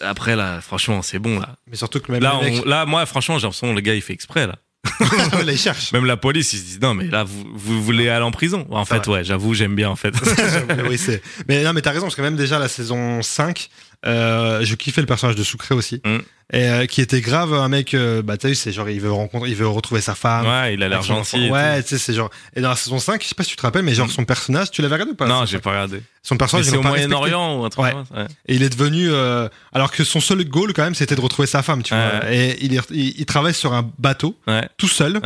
après, 0.00 0.36
là, 0.36 0.60
franchement, 0.60 1.02
c'est 1.02 1.18
bon, 1.18 1.38
là. 1.40 1.56
Mais 1.68 1.76
surtout 1.76 2.00
que 2.00 2.10
même 2.12 2.22
Là, 2.22 2.38
on- 2.38 2.86
moi, 2.86 3.06
franchement, 3.06 3.38
j'ai 3.38 3.44
l'impression 3.46 3.68
que 3.70 3.74
le 3.74 3.80
gars, 3.80 3.94
il 3.94 4.02
fait 4.02 4.12
exprès, 4.12 4.46
là. 4.46 4.56
là, 5.44 5.52
ils 5.52 5.58
cherchent. 5.58 5.92
Même 5.92 6.06
la 6.06 6.16
police, 6.16 6.52
ils 6.54 6.58
se 6.58 6.64
disent, 6.64 6.80
non, 6.80 6.94
mais 6.94 7.04
là, 7.04 7.22
vous, 7.24 7.44
vous 7.52 7.82
voulez 7.82 8.08
aller 8.08 8.24
en 8.24 8.30
prison. 8.30 8.66
En 8.70 8.84
fait, 8.84 9.06
ouais, 9.08 9.24
j'avoue, 9.24 9.52
j'aime 9.54 9.74
bien, 9.74 9.90
en 9.90 9.96
fait. 9.96 10.14
Oui, 10.88 10.96
c'est... 10.96 11.22
Mais 11.48 11.62
non, 11.62 11.72
mais 11.74 11.82
t'as 11.82 11.90
raison, 11.90 12.06
parce 12.06 12.14
que 12.14 12.22
même 12.22 12.36
déjà 12.36 12.58
la 12.58 12.68
saison 12.68 13.20
5, 13.22 13.68
euh, 14.06 14.64
je 14.64 14.74
kiffais 14.76 15.02
le 15.02 15.06
personnage 15.06 15.36
de 15.36 15.42
Sucré 15.42 15.74
aussi. 15.74 16.00
Mm. 16.04 16.18
Et 16.52 16.68
euh, 16.68 16.86
qui 16.86 17.00
était 17.00 17.20
grave 17.20 17.54
un 17.54 17.68
mec, 17.68 17.94
euh, 17.94 18.22
bah 18.22 18.36
t'as 18.36 18.48
vu, 18.48 18.54
c'est 18.56 18.72
genre, 18.72 18.88
il 18.90 19.00
veut 19.00 19.12
rencontrer, 19.12 19.50
il 19.50 19.54
veut 19.56 19.68
retrouver 19.68 20.00
sa 20.00 20.14
femme. 20.16 20.46
ouais, 20.46 20.74
il 20.74 20.82
a 20.82 20.88
l'air 20.88 21.02
gentil. 21.02 21.46
et 21.46 21.50
Ouais, 21.50 21.82
tu 21.82 21.90
sais, 21.90 21.98
c'est 21.98 22.12
genre. 22.14 22.30
Et 22.56 22.60
dans 22.60 22.70
la 22.70 22.76
saison 22.76 22.98
5, 22.98 23.22
je 23.22 23.28
sais 23.28 23.34
pas 23.36 23.44
si 23.44 23.50
tu 23.50 23.56
te 23.56 23.62
rappelles, 23.62 23.84
mais 23.84 23.94
genre 23.94 24.10
son 24.10 24.24
personnage, 24.24 24.70
tu 24.72 24.82
l'avais 24.82 24.94
regardé 24.94 25.12
ou 25.12 25.16
pas. 25.16 25.26
Non, 25.28 25.46
j'ai 25.46 25.58
pas 25.60 25.70
regardé. 25.70 25.98
5 26.22 26.28
Son 26.28 26.36
personnage, 26.36 26.66
c'est 26.66 26.76
au. 26.76 26.82
Moyen-Orient 26.82 27.60
ou 27.60 27.64
un 27.64 27.70
truc 27.70 27.84
Ouais. 27.84 27.94
Ouais. 27.94 28.26
Et 28.46 28.54
il 28.56 28.62
est 28.62 28.68
devenu. 28.68 29.08
euh, 29.10 29.48
alors 29.72 29.90
que 29.90 30.04
son 30.04 30.20
seul 30.20 30.44
goal, 30.44 30.72
quand 30.74 30.82
même, 30.82 30.94
c'était 30.94 31.14
de 31.14 31.20
retrouver 31.20 31.46
sa 31.46 31.62
femme, 31.62 31.82
tu 31.82 31.94
Ouais. 31.94 32.10
vois. 32.20 32.30
Et 32.32 32.58
il, 32.62 32.74
est- 32.74 32.90
il, 32.90 33.14
il 33.20 33.24
travaille 33.26 33.54
sur 33.54 33.72
un 33.72 33.88
bateau, 33.98 34.36
Ouais. 34.46 34.68
tout 34.76 34.88
seul. 34.88 35.20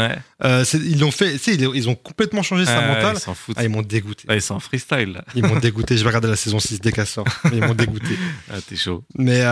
Euh, 0.45 0.65
ils 0.75 1.01
l'ont 1.01 1.11
fait, 1.11 1.33
tu 1.33 1.39
sais, 1.39 1.55
ils, 1.55 1.69
ils 1.75 1.89
ont 1.89 1.95
complètement 1.97 2.43
changé 2.43 2.67
sa 2.67 2.81
mentale. 2.83 3.15
Ils 3.17 3.21
s'en 3.21 3.35
foutent. 3.35 3.57
Ah, 3.59 3.65
ils 3.65 3.71
m'ont 3.71 3.83
dégoûté. 3.83 4.25
Ouais, 4.29 4.37
ils 4.37 4.43
sont 4.43 4.55
en 4.55 4.61
freestyle, 4.61 5.15
là. 5.15 5.25
Ils 5.35 5.43
m'ont 5.45 5.59
dégoûté. 5.59 5.97
Je 5.97 6.03
vais 6.03 6.09
regarder 6.11 6.29
la 6.29 6.37
saison 6.37 6.61
6 6.61 6.81
dès 6.81 6.93
qu'elle 6.93 7.07
sort. 7.07 7.25
Ils 7.53 7.61
m'ont 7.63 7.75
dégoûté. 7.75 8.17
Ah, 8.53 8.57
t'es 8.69 8.77
chaud. 8.77 9.03
Mais, 9.17 9.43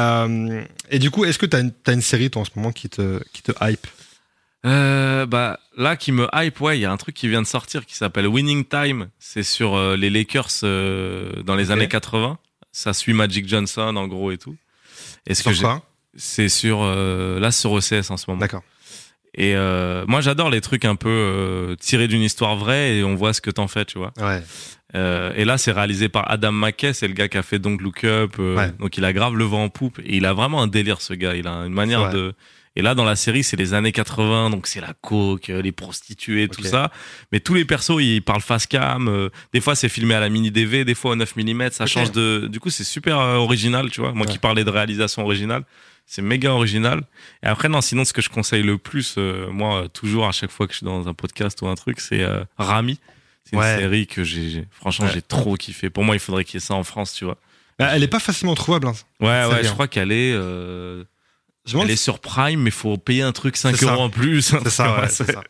et 0.91 0.99
du 0.99 1.11
coup, 1.11 1.25
est-ce 1.25 1.39
que 1.39 1.47
t'as 1.47 1.62
une, 1.63 1.73
t'as 1.73 1.95
une 1.95 2.03
série, 2.03 2.31
toi, 2.31 2.43
en 2.43 2.45
ce 2.45 2.51
moment, 2.57 2.71
qui 2.73 2.89
te, 2.89 3.21
qui 3.33 3.43
te 3.43 3.53
hype 3.63 3.87
Euh, 4.65 5.27
bah 5.27 5.59
là 5.77 5.97
qui 5.97 6.13
me 6.13 6.29
hype 6.33 6.61
ouais 6.61 6.79
il 6.79 6.83
y 6.83 6.85
a 6.85 6.93
un 6.93 6.97
truc 6.97 7.17
qui 7.17 7.27
vient 7.27 7.43
de 7.43 7.47
sortir 7.49 7.85
qui 7.85 7.97
s'appelle 7.97 8.29
Winning 8.29 8.65
Time. 8.65 9.09
C'est 9.19 9.43
sur 9.43 9.75
euh, 9.75 9.97
les 9.97 10.09
Lakers 10.09 10.47
euh, 10.63 11.43
dans 11.43 11.57
les 11.57 11.67
Ok. 11.67 11.71
années 11.73 11.89
80 11.89 12.39
ça 12.71 12.93
suit 12.95 13.13
Magic 13.13 13.49
Johnson 13.49 13.97
en 13.97 14.07
gros 14.07 14.31
et 14.31 14.39
tout. 14.39 14.57
Et 15.27 15.35
ce 15.35 15.43
que 15.43 15.53
Sur 15.53 15.69
quoi? 15.69 15.83
C'est 16.17 16.49
sur 16.49 16.85
là 16.85 17.51
sur 17.51 17.73
OCS 17.73 18.11
en 18.11 18.17
ce 18.17 18.25
moment. 18.29 18.39
D'accord. 18.41 18.63
Et 19.35 19.55
euh, 19.57 20.05
moi 20.09 20.21
j'adore 20.21 20.51
les 20.51 20.61
trucs 20.61 20.85
un 20.85 20.95
peu 20.97 21.09
euh, 21.09 21.75
tirés 21.77 22.09
d'une 22.09 22.23
histoire 22.23 22.57
vraie 22.57 22.97
et 22.97 23.05
on 23.05 23.15
voit 23.15 23.33
ce 23.33 23.41
que 23.41 23.51
t'en 23.51 23.69
fais 23.69 23.85
tu 23.85 23.99
vois 23.99 24.13
Ouais. 24.21 24.43
euh, 24.95 25.33
et 25.37 25.45
là, 25.47 25.57
c'est 25.59 25.73
réalisé 25.73 26.09
par 26.11 26.31
Adam 26.31 26.53
McKay, 26.53 26.93
c'est 26.93 27.09
le 27.09 27.15
gars 27.15 27.29
qui 27.29 27.39
a 27.39 27.43
fait 27.43 27.59
donc 27.59 27.81
Look 27.81 28.05
Up. 28.05 28.35
euh, 28.39 28.57
Ouais. 28.57 28.73
Donc, 28.79 28.97
il 28.99 29.05
a 29.07 29.13
grave 29.15 29.35
le 29.37 29.45
vent 29.45 29.65
en 29.65 29.69
poupe. 29.71 29.99
Et 30.01 30.17
il 30.17 30.27
a 30.27 30.35
vraiment 30.35 30.61
un 30.63 30.67
délire, 30.67 31.01
ce 31.01 31.15
gars. 31.15 31.35
Il 31.35 31.47
a 31.47 31.53
une 31.65 31.73
manière 31.73 32.11
de. 32.11 32.35
Et 32.77 32.83
là, 32.83 32.95
dans 32.95 33.05
la 33.05 33.17
série, 33.17 33.43
c'est 33.43 33.57
les 33.57 33.73
années 33.75 33.93
80, 33.93 34.51
donc 34.51 34.67
c'est 34.67 34.81
la 34.83 34.93
coke, 35.01 35.49
euh, 35.51 35.61
les 35.63 35.73
prostituées, 35.73 36.49
tout 36.49 36.63
ça. 36.71 36.91
Mais 37.31 37.41
tous 37.41 37.55
les 37.55 37.65
persos, 37.65 38.01
ils 38.01 38.21
parlent 38.23 38.41
face 38.43 38.67
cam. 38.67 39.09
euh, 39.09 39.29
des 39.55 39.61
fois, 39.63 39.75
c'est 39.75 39.89
filmé 39.89 40.15
à 40.15 40.21
la 40.21 40.29
mini 40.29 40.51
DV, 40.51 40.85
des 40.85 40.95
fois 40.95 41.13
au 41.13 41.17
9 41.17 41.37
mm. 41.37 41.71
Ça 41.71 41.87
change 41.87 42.13
de. 42.13 42.47
Du 42.51 42.61
coup, 42.61 42.69
c'est 42.71 42.85
super 42.85 43.17
original, 43.19 43.91
tu 43.91 44.01
vois. 44.03 44.13
Moi 44.13 44.27
qui 44.27 44.39
parlais 44.39 44.65
de 44.65 44.71
réalisation 44.71 45.23
originale, 45.23 45.65
c'est 46.07 46.23
méga 46.23 46.51
original. 46.53 47.03
Et 47.43 47.47
après, 47.47 47.69
non, 47.69 47.81
sinon, 47.81 48.05
ce 48.05 48.13
que 48.13 48.21
je 48.23 48.29
conseille 48.31 48.63
le 48.63 48.79
plus, 48.79 49.15
euh, 49.19 49.49
moi, 49.51 49.83
euh, 49.85 49.89
toujours 49.89 50.27
à 50.27 50.33
chaque 50.33 50.51
fois 50.51 50.67
que 50.67 50.73
je 50.73 50.79
suis 50.79 50.85
dans 50.87 51.09
un 51.09 51.15
podcast 51.15 51.61
ou 51.63 51.69
un 51.69 51.75
truc, 51.75 52.01
c'est 52.01 52.23
euh, 52.23 52.45
Rami. 52.59 52.99
C'est 53.45 53.57
Ouais. 53.57 53.75
une 53.75 53.81
série 53.81 54.07
que 54.07 54.23
j'ai, 54.25 54.67
franchement, 54.71 55.07
Ouais. 55.07 55.13
j'ai 55.15 55.23
trop 55.23 55.55
kiffé. 55.57 55.91
Pour 55.91 56.05
moi, 56.05 56.15
il 56.15 56.21
faudrait 56.21 56.45
qu'il 56.45 56.55
y 56.55 56.57
ait 56.59 56.67
ça 56.67 56.75
en 56.75 56.85
France, 56.85 57.13
tu 57.15 57.25
vois. 57.25 57.39
Bah, 57.79 57.91
elle 57.93 58.03
est 58.03 58.09
pas 58.09 58.21
facilement 58.21 58.55
trouvable. 58.55 58.87
hein. 58.89 58.93
Ouais, 59.21 59.29
ouais, 59.47 59.61
bien. 59.61 59.69
je 59.69 59.73
crois 59.73 59.89
qu'elle 59.89 60.13
est, 60.13 60.33
euh, 60.33 61.03
Je 61.67 61.77
elle 61.79 61.91
est 61.91 61.97
sur 61.97 62.19
Prime, 62.21 62.61
mais 62.61 62.71
faut 62.71 62.97
payer 62.99 63.23
un 63.23 63.33
truc 63.33 63.57
5 63.57 63.77
C'est 63.77 63.87
ça. 63.87 63.93
euros 63.95 64.03
en 64.05 64.11
plus. 64.11 64.43
C'est 64.43 64.69
ça, 64.71 65.01
ouais, 65.01 65.09
c'est 65.09 65.31
ça. 65.33 65.43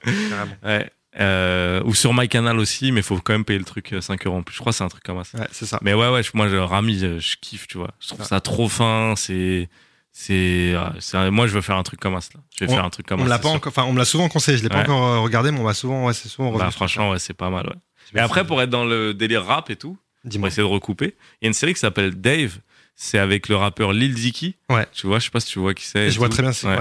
Ouais. 0.63 0.91
Euh, 1.21 1.83
ou 1.85 1.95
sur 1.95 2.15
MyCanal 2.15 2.59
aussi, 2.59 2.91
mais 2.93 3.03
faut 3.03 3.19
quand 3.19 3.35
même 3.35 3.45
payer 3.45 3.59
le 3.59 3.67
truc 3.67 3.93
euh, 3.93 4.01
5 4.01 4.27
euros 4.27 4.39
en 4.39 4.43
plus. 4.43 4.55
Je 4.55 4.61
crois 4.61 4.73
que 4.73 4.77
c'est 4.79 4.85
un 4.85 4.89
truc 4.89 5.03
comme 5.05 5.23
ça. 5.25 5.39
Ouais, 5.41 5.49
c'est 5.53 5.67
ça. 5.67 5.79
Mais 5.83 5.93
ouais, 5.93 6.09
ouais, 6.09 6.23
moi, 6.33 6.49
je, 6.49 6.57
Rami, 6.57 6.99
je, 6.99 7.37
kiffe, 7.43 7.67
tu 7.67 7.77
vois. 7.77 7.91
Je 8.01 8.09
trouve 8.09 8.25
ça 8.25 8.41
trop 8.41 8.69
fin. 8.71 9.13
C'est, 9.17 9.69
c'est, 10.13 10.75
un- 11.15 11.31
moi, 11.31 11.47
je 11.47 11.55
veux 11.55 11.63
faire 11.63 11.77
un 11.77 11.83
truc 11.83 11.99
comme 11.99 12.21
ça. 12.21 12.29
Je 12.59 12.65
vais 12.65 12.71
On- 12.71 12.75
faire 12.77 12.85
un 12.85 12.91
truc 12.91 13.07
comme 13.07 13.21
On 13.23 13.25
l'a 13.25 13.39
pas 13.39 13.49
encore, 13.49 13.71
enfin, 13.75 13.85
on 13.85 13.93
me 13.93 13.99
l'a 13.99 14.05
souvent 14.05 14.29
conseillé. 14.29 14.59
Je 14.59 14.63
l'ai 14.63 14.69
pas 14.69 14.83
encore 14.83 15.05
euh, 15.05 15.19
regardé, 15.21 15.51
mais 15.51 15.59
on 15.61 15.65
m'a 15.65 15.75
souvent, 15.75 16.07
ouais, 16.07 16.13
c'est 16.13 16.29
souvent 16.29 16.53
Bah, 16.53 16.71
franchement, 16.71 17.11
ouais, 17.11 17.19
c'est 17.19 17.35
pas 17.35 17.51
mal, 17.51 17.67
ouais. 17.67 17.77
Mais 18.15 18.21
après, 18.21 18.47
pour 18.47 18.61
être 18.61 18.71
dans 18.71 18.85
le 18.85 19.15
délire 19.15 19.45
rap 19.45 19.71
et 19.71 19.77
tout, 19.77 19.97
dis-moi. 20.25 20.49
essayer 20.49 20.63
de 20.63 20.69
recouper. 20.73 21.17
Il 21.41 21.45
y 21.45 21.47
a 21.47 21.49
une 21.49 21.55
série 21.55 21.73
qui 21.75 21.81
s'appelle 21.81 22.21
Dave. 22.21 22.59
C'est 22.95 23.19
avec 23.19 23.49
le 23.49 23.57
rappeur 23.57 23.95
Lil 23.95 24.13
Dicky. 24.15 24.55
Ouais. 24.69 24.87
Tu 24.93 25.07
vois, 25.07 25.19
je 25.19 25.25
sais 25.25 25.31
pas 25.31 25.41
si 25.41 25.51
tu 25.51 25.59
vois 25.59 25.73
qui 25.73 25.87
c'est. 25.87 26.11
Je 26.11 26.19
vois 26.19 26.29
tout. 26.29 26.35
très 26.35 26.43
bien. 26.43 26.53
c'est- 26.53 26.67
Ouais. 26.69 26.77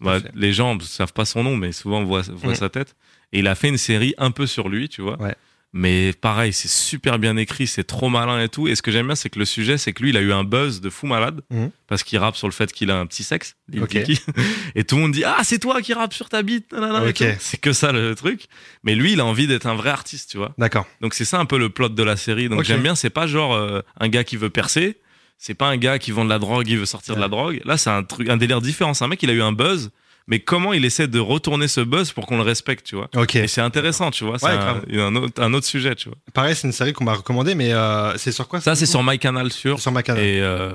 Bah, 0.00 0.18
les 0.34 0.52
gens 0.52 0.74
ne 0.74 0.80
savent 0.80 1.12
pas 1.12 1.24
son 1.24 1.44
nom, 1.44 1.56
mais 1.56 1.70
souvent 1.70 2.00
on 2.00 2.04
voit, 2.04 2.22
voit 2.22 2.50
Mm. 2.52 2.56
sa 2.56 2.68
tête. 2.68 2.96
Et 3.32 3.38
il 3.38 3.46
a 3.46 3.54
fait 3.54 3.68
une 3.68 3.78
série 3.78 4.12
un 4.18 4.32
peu 4.32 4.46
sur 4.48 4.68
lui, 4.68 4.88
tu 4.88 5.02
vois. 5.02 5.18
Ouais. 5.22 5.36
Mais 5.74 6.12
pareil, 6.12 6.52
c'est 6.52 6.68
super 6.68 7.18
bien 7.18 7.36
écrit, 7.38 7.66
c'est 7.66 7.84
trop 7.84 8.10
malin 8.10 8.42
et 8.42 8.48
tout. 8.50 8.68
Et 8.68 8.74
ce 8.74 8.82
que 8.82 8.90
j'aime 8.90 9.06
bien, 9.06 9.14
c'est 9.14 9.30
que 9.30 9.38
le 9.38 9.46
sujet, 9.46 9.78
c'est 9.78 9.94
que 9.94 10.02
lui, 10.02 10.10
il 10.10 10.16
a 10.18 10.20
eu 10.20 10.30
un 10.32 10.44
buzz 10.44 10.82
de 10.82 10.90
fou 10.90 11.06
malade 11.06 11.40
Mhm. 11.50 11.70
parce 11.86 12.02
qu'il 12.02 12.18
rappe 12.18 12.36
sur 12.36 12.46
le 12.46 12.52
fait 12.52 12.70
qu'il 12.72 12.90
a 12.90 12.98
un 13.00 13.06
petit 13.06 13.22
sexe, 13.24 13.54
Lil 13.68 13.82
Ok. 13.82 13.96
Dicky. 13.96 14.20
Et 14.74 14.84
tout 14.84 14.96
le 14.96 15.02
monde 15.02 15.12
dit 15.12 15.24
ah 15.24 15.38
c'est 15.44 15.58
toi 15.58 15.80
qui 15.80 15.94
rappe 15.94 16.12
sur 16.12 16.28
ta 16.28 16.42
bite. 16.42 16.70
nanana, 16.72 17.06
et 17.06 17.08
Ok. 17.08 17.14
tout. 17.16 17.24
C'est 17.38 17.58
que 17.58 17.72
ça 17.72 17.90
le 17.90 18.14
truc. 18.14 18.48
Mais 18.84 18.94
lui, 18.94 19.12
il 19.12 19.20
a 19.20 19.24
envie 19.24 19.46
d'être 19.46 19.66
un 19.66 19.74
vrai 19.74 19.88
artiste, 19.90 20.30
tu 20.30 20.36
vois. 20.36 20.52
D'accord. 20.58 20.86
Donc 21.00 21.14
c'est 21.14 21.24
ça 21.24 21.38
un 21.38 21.46
peu 21.46 21.58
le 21.58 21.70
plot 21.70 21.88
de 21.88 22.02
la 22.02 22.16
série. 22.18 22.50
Donc 22.50 22.64
j'aime 22.64 22.82
bien, 22.82 22.94
c'est 22.94 23.08
pas 23.10 23.26
genre 23.26 23.54
euh, 23.54 23.80
un 23.98 24.08
gars 24.08 24.24
qui 24.24 24.36
veut 24.36 24.50
percer, 24.50 24.98
c'est 25.38 25.54
pas 25.54 25.68
un 25.68 25.78
gars 25.78 25.98
qui 25.98 26.10
vend 26.10 26.24
de 26.26 26.30
la 26.30 26.38
drogue, 26.38 26.68
il 26.68 26.76
veut 26.78 26.84
sortir 26.86 27.14
de 27.16 27.20
la 27.20 27.28
drogue. 27.28 27.62
Là, 27.64 27.78
c'est 27.78 27.90
un 27.90 28.02
truc, 28.04 28.28
un 28.28 28.36
délire 28.36 28.60
différent. 28.60 28.92
C'est 28.92 29.04
un 29.04 29.08
mec, 29.08 29.22
il 29.22 29.30
a 29.30 29.32
eu 29.32 29.40
un 29.42 29.52
buzz, 29.52 29.90
mais 30.26 30.40
comment 30.40 30.72
il 30.72 30.84
essaie 30.84 31.08
de 31.08 31.18
retourner 31.18 31.68
ce 31.68 31.80
buzz 31.80 32.12
pour 32.12 32.26
qu'on 32.26 32.36
le 32.36 32.42
respecte, 32.42 32.86
tu 32.86 32.96
vois. 32.96 33.08
Ok. 33.16 33.36
Et 33.36 33.48
c'est 33.48 33.60
intéressant, 33.60 34.10
tu 34.10 34.24
vois. 34.24 34.38
C'est 34.38 34.46
Ouais, 34.46 34.52
un, 34.52 34.82
un 35.06 35.16
autre, 35.16 35.42
un 35.42 35.52
autre 35.54 35.66
sujet, 35.66 35.94
tu 35.94 36.08
vois. 36.08 36.18
Pareil, 36.34 36.54
c'est 36.56 36.66
une 36.66 36.72
série 36.72 36.92
qu'on 36.92 37.04
m'a 37.04 37.14
recommandée, 37.14 37.54
mais 37.54 37.72
euh, 37.72 38.16
c'est 38.18 38.32
sur 38.32 38.48
quoi 38.48 38.60
Ça, 38.60 38.74
c'est 38.74 38.86
sur 38.86 39.02
MyCanal 39.02 39.50
sûr. 39.52 39.76
C'est 39.76 39.82
sur 39.82 39.92
ma 39.92 40.02
canal. 40.02 40.22
Et, 40.22 40.40
euh, 40.40 40.72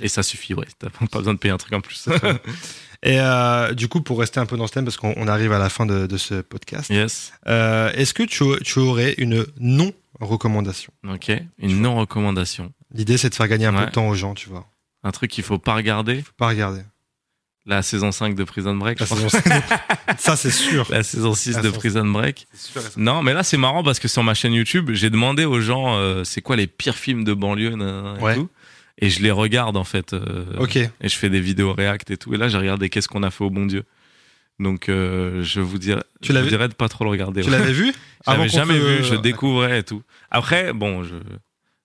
et 0.00 0.08
ça 0.08 0.22
suffit, 0.22 0.54
ouais. 0.54 0.66
T'as 0.78 0.88
pas 0.90 1.18
besoin 1.18 1.34
de 1.34 1.38
payer 1.38 1.52
un 1.54 1.58
truc 1.58 1.72
en 1.72 1.80
plus. 1.80 2.08
Et 3.02 3.18
euh, 3.18 3.72
du 3.72 3.88
coup, 3.88 4.02
pour 4.02 4.18
rester 4.20 4.40
un 4.40 4.44
peu 4.46 4.58
dans 4.58 4.66
ce 4.66 4.72
thème, 4.74 4.84
parce 4.84 4.98
qu'on 4.98 5.14
on 5.16 5.26
arrive 5.26 5.52
à 5.52 5.58
la 5.58 5.70
fin 5.70 5.86
de, 5.86 6.06
de 6.06 6.16
ce 6.18 6.42
podcast, 6.42 6.90
yes. 6.90 7.32
euh, 7.48 7.90
est-ce 7.94 8.12
que 8.12 8.22
tu, 8.24 8.44
tu 8.62 8.78
aurais 8.78 9.14
une 9.16 9.46
non-recommandation? 9.58 10.92
Ok. 11.08 11.32
Une 11.58 11.80
non-recommandation. 11.80 12.72
L'idée, 12.92 13.16
c'est 13.16 13.30
de 13.30 13.34
faire 13.34 13.48
gagner 13.48 13.66
un 13.66 13.72
peu 13.72 13.86
de 13.86 13.90
temps 13.90 14.06
aux 14.08 14.14
gens, 14.14 14.34
tu 14.34 14.50
vois. 14.50 14.66
Un 15.02 15.12
truc 15.12 15.30
qu'il 15.30 15.44
faut 15.44 15.58
pas 15.58 15.74
regarder. 15.76 16.20
Faut 16.20 16.32
pas 16.36 16.48
regarder. 16.48 16.82
La 17.66 17.82
saison 17.82 18.10
5 18.10 18.34
de 18.34 18.44
Prison 18.44 18.74
Break. 18.74 19.00
La 19.00 19.06
je 19.06 19.14
saison 19.14 19.28
Ça, 20.18 20.34
c'est 20.36 20.50
sûr. 20.50 20.86
La 20.90 21.02
saison 21.02 21.34
6 21.34 21.56
La 21.56 21.62
de 21.62 21.70
Prison 21.70 22.06
Break. 22.06 22.46
Ça. 22.54 22.80
Non, 22.96 23.22
mais 23.22 23.34
là 23.34 23.42
c'est 23.42 23.58
marrant 23.58 23.82
parce 23.82 23.98
que 23.98 24.08
sur 24.08 24.22
ma 24.22 24.34
chaîne 24.34 24.54
YouTube, 24.54 24.90
j'ai 24.94 25.10
demandé 25.10 25.44
aux 25.44 25.60
gens 25.60 25.96
euh, 25.98 26.24
c'est 26.24 26.40
quoi 26.40 26.56
les 26.56 26.66
pires 26.66 26.96
films 26.96 27.22
de 27.24 27.34
banlieue 27.34 27.72
et 27.72 28.22
Ouais. 28.22 28.34
tout. 28.34 28.48
et 28.98 29.10
je 29.10 29.22
les 29.22 29.30
regarde 29.30 29.76
en 29.76 29.84
fait. 29.84 30.14
euh, 30.14 30.44
Ok. 30.58 30.76
Et 30.76 30.90
je 31.04 31.16
fais 31.16 31.28
des 31.30 31.40
vidéos 31.40 31.74
React 31.74 32.10
et 32.12 32.16
tout. 32.16 32.32
Et 32.34 32.38
là, 32.38 32.48
j'ai 32.48 32.58
regardé 32.58 32.88
qu'est-ce 32.88 33.08
qu'on 33.08 33.22
a 33.22 33.30
fait 33.30 33.44
au 33.44 33.50
bon 33.50 33.66
Dieu. 33.66 33.84
Donc, 34.58 34.88
euh, 34.90 35.42
je 35.42 35.60
vous 35.60 35.78
dirais, 35.78 36.02
Tu 36.20 36.28
je 36.28 36.32
vous 36.32 36.36
l'avais- 36.38 36.48
dirais 36.50 36.68
de 36.68 36.74
pas 36.74 36.88
trop 36.88 37.04
le 37.04 37.10
regarder. 37.10 37.40
Tu 37.42 37.50
ouais. 37.50 37.58
l'avais 37.58 37.72
vu 37.72 37.94
J'avais 38.26 38.42
qu'on 38.48 38.48
jamais 38.48 38.78
vu, 38.78 39.04
je 39.04 39.14
découvrais 39.14 39.78
et 39.80 39.82
tout. 39.82 40.02
Après, 40.30 40.72
bon, 40.74 41.02
je, 41.02 41.14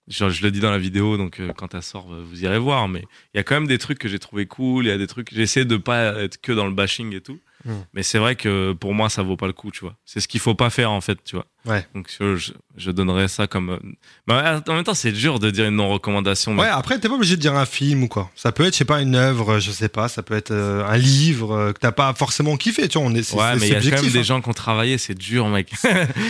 je, 0.08 0.30
je 0.30 0.44
le 0.44 0.52
dis 0.52 0.60
dans 0.60 0.72
la 0.72 0.78
vidéo, 0.78 1.18
donc 1.18 1.40
euh, 1.40 1.52
quand 1.54 1.74
elle 1.74 1.82
sort, 1.84 2.08
vous 2.08 2.44
irez 2.44 2.60
voir. 2.60 2.88
Mais 2.88 3.04
il 3.34 3.38
y 3.38 3.40
a 3.40 3.44
quand 3.44 3.56
même 3.56 3.68
des 3.68 3.78
trucs 3.78 4.00
que 4.00 4.08
j'ai 4.08 4.20
trouvé 4.20 4.46
cool. 4.46 4.86
Il 4.86 4.90
y 4.90 4.92
a 4.92 4.98
des 4.98 5.08
trucs. 5.08 5.34
J'essaie 5.34 5.66
de 5.66 5.78
pas 5.78 6.22
être 6.24 6.40
que 6.42 6.52
dans 6.52 6.66
le 6.66 6.74
bashing 6.74 7.14
et 7.14 7.22
tout. 7.22 7.40
Hmm. 7.66 7.82
Mais 7.96 8.04
c'est 8.04 8.20
vrai 8.20 8.36
que 8.36 8.74
pour 8.74 8.94
moi, 8.94 9.10
ça 9.10 9.24
vaut 9.24 9.38
pas 9.38 9.48
le 9.48 9.54
coup, 9.54 9.72
tu 9.72 9.80
vois. 9.82 9.96
C'est 10.06 10.20
ce 10.20 10.28
qu'il 10.28 10.40
faut 10.40 10.54
pas 10.54 10.70
faire 10.70 10.92
en 10.92 11.02
fait, 11.02 11.18
tu 11.26 11.36
vois. 11.36 11.46
Ouais. 11.66 11.84
Donc 11.96 12.10
je, 12.20 12.92
donnerais 12.92 13.28
ça 13.28 13.48
comme. 13.48 13.72
euh, 13.72 13.80
Mais 14.28 14.36
en 14.70 14.74
même 14.76 14.84
temps, 14.84 14.94
c'est 14.94 15.12
dur 15.12 15.40
de 15.40 15.50
dire 15.50 15.66
une 15.66 15.78
non 15.78 15.90
recommandation. 15.90 16.54
mais- 16.54 16.62
Ouais, 16.62 16.68
après, 16.68 17.00
t'es 17.00 17.10
pas 17.10 17.16
obligé 17.16 17.38
de 17.38 17.42
dire 17.42 17.56
un 17.56 17.66
film 17.66 18.04
ou 18.04 18.08
quoi. 18.08 18.30
Ça 18.36 18.52
peut 18.52 18.66
être, 18.66 18.74
je 18.74 18.78
sais 18.78 18.86
pas, 18.86 19.02
une 19.02 19.16
œuvre, 19.16 19.58
je 19.58 19.72
sais 19.72 19.90
pas, 19.90 20.08
ça 20.08 20.22
peut 20.22 20.36
être 20.36 20.52
euh, 20.52 20.86
un 20.86 20.96
livre 20.98 21.54
euh, 21.56 21.74
que 21.74 21.80
t'as 21.80 21.92
pas 21.92 22.14
forcément 22.14 22.56
kiffé, 22.56 22.88
tu 22.88 23.00
vois. 23.00 23.08
On 23.08 23.16
est, 23.16 23.24
c'est, 23.24 23.36
Ouais, 23.36 23.56
mais 23.56 23.68
il 23.68 23.74
y 23.74 23.76
a 23.76 23.96
quand 23.96 24.04
même 24.04 24.12
des 24.12 24.20
hein. 24.20 24.22
gens 24.22 24.42
qui 24.42 24.50
ont 24.50 24.54
travaillé, 24.54 25.00
c'est 25.00 25.16
dur, 25.16 25.48
mec. 25.50 25.72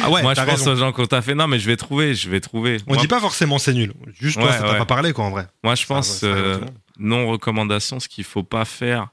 Ah 0.02 0.10
ouais, 0.10 0.22
Moi, 0.24 0.36
je 0.36 0.42
pense 0.42 0.60
raison. 0.60 0.72
aux 0.72 0.76
gens 0.78 0.94
qui 0.94 1.02
ont 1.02 1.06
taffé. 1.06 1.36
Non, 1.36 1.48
mais 1.48 1.60
je 1.60 1.68
vais 1.68 1.76
trouver, 1.76 2.16
je 2.16 2.30
vais 2.30 2.40
trouver. 2.40 2.78
On 2.88 2.94
Moi, 2.94 3.02
dit 3.02 3.10
pas 3.10 3.20
forcément 3.20 3.60
c'est 3.60 3.74
nul. 3.74 3.92
Juste 4.18 4.38
toi, 4.40 4.46
Ouais, 4.46 4.52
ça 4.54 4.60
t'a 4.60 4.72
ouais. 4.72 4.78
pas 4.78 4.86
parlé, 4.86 5.12
quoi, 5.12 5.26
en 5.26 5.32
vrai. 5.32 5.48
moi, 5.66 5.76
je 5.76 5.82
Ça, 5.82 5.88
pense 5.96 6.08
ça 6.20 6.28
arrive 6.32 6.38
à 6.38 6.48
euh, 6.48 6.54
tout 6.54 6.60
le 6.62 6.66
monde. 6.68 6.76
non 6.98 7.28
recommandation. 7.28 8.00
Ce 8.00 8.08
qu'il 8.08 8.24
faut 8.24 8.44
pas 8.44 8.64
faire, 8.64 9.10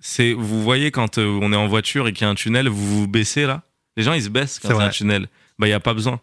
c'est 0.00 0.32
vous 0.32 0.62
voyez 0.62 0.90
quand 0.90 1.18
euh, 1.18 1.38
on 1.42 1.52
est 1.52 1.56
en 1.56 1.66
voiture 1.68 2.08
et 2.08 2.12
qu'il 2.12 2.24
y 2.24 2.28
a 2.28 2.30
un 2.30 2.34
tunnel, 2.34 2.68
vous 2.68 3.00
vous 3.00 3.08
baissez 3.08 3.46
là? 3.46 3.62
Les 3.96 4.02
gens 4.02 4.12
ils 4.12 4.22
se 4.22 4.28
baissent 4.28 4.58
quand 4.58 4.68
C'est 4.68 4.74
il 4.74 4.78
y 4.78 4.80
a 4.80 4.82
un 4.84 4.86
vrai. 4.88 4.94
tunnel. 4.94 5.28
Bah 5.58 5.66
il 5.66 5.70
y 5.70 5.74
a 5.74 5.80
pas 5.80 5.94
besoin. 5.94 6.20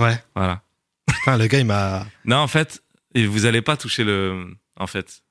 Ouais. 0.00 0.22
Voilà. 0.34 0.62
Putain, 1.06 1.38
le 1.38 1.46
gars, 1.46 1.58
il 1.58 1.64
m'a. 1.64 2.06
Non, 2.24 2.36
en 2.36 2.48
fait, 2.48 2.82
et 3.14 3.26
vous 3.26 3.46
allez 3.46 3.62
pas 3.62 3.76
toucher 3.76 4.04
le. 4.04 4.46
En 4.78 4.86
fait, 4.86 5.22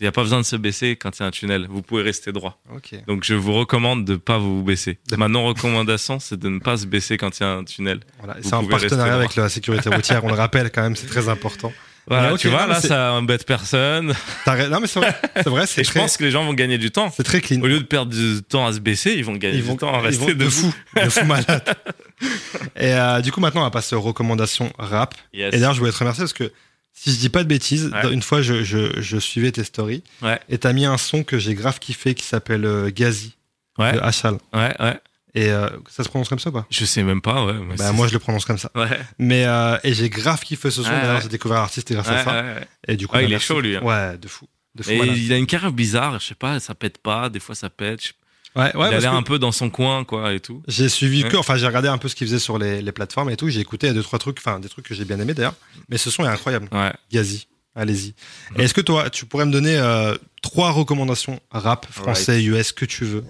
il 0.00 0.04
y 0.04 0.06
a 0.06 0.12
pas 0.12 0.22
besoin 0.22 0.38
de 0.40 0.44
se 0.46 0.56
baisser 0.56 0.96
quand 0.96 1.18
il 1.18 1.22
y 1.22 1.24
a 1.24 1.26
un 1.26 1.30
tunnel. 1.30 1.66
Vous 1.68 1.82
pouvez 1.82 2.02
rester 2.02 2.32
droit. 2.32 2.60
Ok. 2.74 2.94
Donc 3.06 3.22
je 3.24 3.34
vous 3.34 3.52
recommande 3.52 4.04
de 4.04 4.16
pas 4.16 4.38
vous 4.38 4.62
baisser. 4.62 4.98
Ma 5.16 5.28
non 5.28 5.44
recommandation, 5.44 6.18
c'est 6.18 6.38
de 6.38 6.48
ne 6.48 6.58
pas 6.58 6.78
se 6.78 6.86
baisser 6.86 7.16
quand 7.18 7.38
il 7.38 7.42
y 7.42 7.46
a 7.46 7.50
un 7.52 7.64
tunnel. 7.64 8.00
Voilà. 8.18 8.34
Vous 8.40 8.48
C'est 8.48 8.54
en 8.54 8.60
pouvez 8.64 8.70
partenariat 8.78 9.14
avec 9.14 9.36
la 9.36 9.48
sécurité 9.48 9.90
routière, 9.90 10.24
on 10.24 10.28
le 10.28 10.34
rappelle 10.34 10.70
quand 10.72 10.82
même, 10.82 10.96
c'est 10.96 11.06
très 11.06 11.28
important. 11.28 11.72
Voilà, 12.06 12.36
tu 12.36 12.48
vois, 12.48 12.62
non, 12.62 12.72
là, 12.74 12.80
c'est- 12.80 12.88
ça 12.88 13.12
embête 13.14 13.46
personne. 13.46 14.14
Non, 14.46 14.80
mais 14.80 14.86
c'est 14.86 15.00
vrai, 15.00 15.16
c'est 15.36 15.48
vrai, 15.48 15.64
Et 15.78 15.84
je 15.84 15.92
pense 15.92 16.16
que 16.18 16.24
les 16.24 16.30
gens 16.30 16.44
vont 16.44 16.52
gagner 16.52 16.76
du 16.78 16.90
temps. 16.90 17.10
c'est 17.16 17.22
très 17.22 17.40
clean. 17.40 17.60
Au 17.62 17.66
lieu 17.66 17.78
de 17.78 17.84
perdre 17.84 18.12
du 18.12 18.42
temps 18.42 18.66
à 18.66 18.72
se 18.74 18.80
baisser, 18.80 19.12
ils 19.14 19.24
vont 19.24 19.34
gagner 19.36 19.56
Ils 19.58 19.62
vont, 19.64 19.72
du 19.72 19.78
temps 19.78 19.94
à 19.94 19.98
ils 20.00 20.06
rester 20.06 20.32
vont 20.32 20.38
de 20.44 20.48
fou, 20.50 20.72
de 21.02 21.08
fou 21.08 21.24
malade. 21.24 21.76
Et 22.76 22.92
euh, 22.94 23.20
du 23.20 23.32
coup, 23.32 23.40
maintenant, 23.40 23.62
on 23.62 23.64
va 23.64 23.70
passer 23.70 23.94
aux 23.96 24.00
recommandations 24.00 24.72
rap. 24.78 25.14
Yes. 25.32 25.48
Et 25.48 25.58
d'ailleurs, 25.58 25.74
je 25.74 25.78
voulais 25.80 25.92
te 25.92 25.98
remercier 25.98 26.22
parce 26.22 26.32
que 26.32 26.52
si 26.92 27.10
je 27.12 27.16
dis 27.18 27.28
pas 27.28 27.42
de 27.42 27.48
bêtises, 27.48 27.90
Ouais. 27.92 28.12
une 28.12 28.22
fois, 28.22 28.40
je, 28.42 28.62
je, 28.64 29.00
je 29.00 29.16
suivais 29.18 29.50
tes 29.52 29.64
stories 29.64 30.02
Ouais. 30.22 30.38
et 30.48 30.58
t'as 30.58 30.72
mis 30.72 30.84
un 30.86 30.96
son 30.98 31.24
que 31.24 31.38
j'ai 31.38 31.54
grave 31.54 31.78
kiffé 31.78 32.14
qui 32.14 32.24
s'appelle 32.24 32.64
euh, 32.64 32.90
Gazi 32.94 33.34
Ouais, 33.78 33.92
de 33.94 33.98
Hachal. 33.98 34.34
ouais, 34.52 34.74
ouais. 34.78 35.00
Et 35.36 35.50
euh, 35.50 35.68
ça 35.90 36.04
se 36.04 36.08
prononce 36.08 36.28
comme 36.28 36.38
ça 36.38 36.50
ou 36.50 36.52
pas 36.52 36.66
Je 36.70 36.84
sais 36.84 37.02
même 37.02 37.20
pas, 37.20 37.44
ouais. 37.44 37.54
Bah, 37.76 37.92
moi, 37.92 38.06
je 38.06 38.12
le 38.12 38.18
prononce 38.20 38.44
comme 38.44 38.58
ça. 38.58 38.70
Ouais, 38.76 39.00
Mais 39.18 39.44
euh, 39.46 39.76
et 39.82 39.92
j'ai 39.92 40.08
grave 40.08 40.40
kiffé 40.42 40.70
ce 40.70 40.82
son. 40.82 40.88
Ouais, 40.88 40.94
D'ailleurs, 41.00 41.16
ouais. 41.16 41.22
j'ai 41.22 41.28
découvert 41.28 41.58
l'artiste 41.58 41.92
grâce 41.92 42.08
à 42.08 42.22
ça. 42.24 42.30
ouais, 42.32 42.40
ouais. 42.54 42.68
Et 42.88 42.96
du 42.96 43.08
coup, 43.08 43.16
Ouais, 43.16 43.22
bah, 43.22 43.28
il 43.28 43.32
est 43.34 43.38
chaud, 43.40 43.60
lui, 43.60 43.76
hein. 43.76 43.82
Ouais, 43.82 44.16
de 44.16 44.28
fou. 44.28 44.46
De 44.76 44.82
fou 44.84 44.90
Et 44.90 44.98
malade. 44.98 45.16
il 45.16 45.32
a 45.32 45.36
une 45.36 45.46
carrière 45.46 45.72
bizarre, 45.72 46.18
je 46.20 46.26
sais 46.26 46.34
pas, 46.34 46.60
ça 46.60 46.74
pète 46.74 46.98
pas, 46.98 47.28
des 47.30 47.40
fois 47.40 47.54
ça 47.54 47.68
pète. 47.70 48.12
Ouais, 48.56 48.74
ouais, 48.76 48.88
il 48.90 48.94
a 48.94 49.00
l'air 49.00 49.14
un 49.14 49.22
peu 49.24 49.40
dans 49.40 49.50
son 49.50 49.68
coin, 49.70 50.04
quoi, 50.04 50.32
et 50.32 50.38
tout. 50.38 50.62
J'ai 50.68 50.88
suivi 50.88 51.24
que, 51.24 51.36
enfin, 51.36 51.56
j'ai 51.56 51.66
regardé 51.66 51.88
un 51.88 51.98
peu 51.98 52.06
ce 52.06 52.14
qu'il 52.14 52.28
faisait 52.28 52.38
sur 52.38 52.56
les, 52.56 52.80
les 52.82 52.92
plateformes 52.92 53.28
et 53.30 53.36
tout. 53.36 53.48
J'ai 53.48 53.58
écouté 53.58 53.92
deux, 53.92 54.02
trois 54.04 54.20
trucs, 54.20 54.38
enfin, 54.38 54.60
des 54.60 54.68
trucs 54.68 54.86
que 54.86 54.94
j'ai 54.94 55.04
bien 55.04 55.18
aimé 55.18 55.34
d'ailleurs. 55.34 55.54
Mais 55.88 55.98
ce 55.98 56.08
son 56.08 56.24
est 56.24 56.28
incroyable. 56.28 56.68
Ouais. 56.70 56.92
Gazi, 57.12 57.48
allez-y. 57.74 58.14
Est-ce 58.56 58.72
que 58.72 58.80
toi, 58.80 59.10
tu 59.10 59.26
pourrais 59.26 59.46
me 59.46 59.50
donner 59.50 59.76
euh, 59.76 60.14
trois 60.40 60.70
recommandations 60.70 61.40
rap, 61.50 61.86
français, 61.90 62.44
US, 62.44 62.70
que 62.70 62.84
tu 62.84 63.04
veux, 63.04 63.24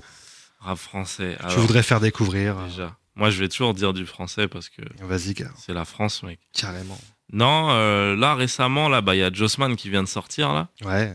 Rap 0.64 0.78
français. 0.78 1.36
tu 1.38 1.44
alors, 1.46 1.58
voudrais 1.60 1.82
faire 1.82 2.00
découvrir 2.00 2.58
euh, 2.58 2.66
Déjà. 2.66 2.96
Moi, 3.16 3.30
je 3.30 3.38
vais 3.38 3.48
toujours 3.48 3.74
dire 3.74 3.92
du 3.92 4.06
français 4.06 4.48
parce 4.48 4.68
que 4.68 4.82
Vas-y, 5.02 5.34
gars, 5.34 5.50
c'est 5.56 5.72
la 5.74 5.84
France, 5.84 6.22
mec. 6.24 6.40
carrément. 6.52 6.98
Non, 7.32 7.68
euh, 7.70 8.16
là, 8.16 8.34
récemment, 8.34 8.88
là, 8.88 9.00
bah, 9.00 9.14
il 9.14 9.18
y 9.18 9.22
a 9.22 9.32
Jossman 9.32 9.76
qui 9.76 9.88
vient 9.90 10.02
de 10.02 10.08
sortir, 10.08 10.52
là. 10.52 10.68
Ouais, 10.84 11.14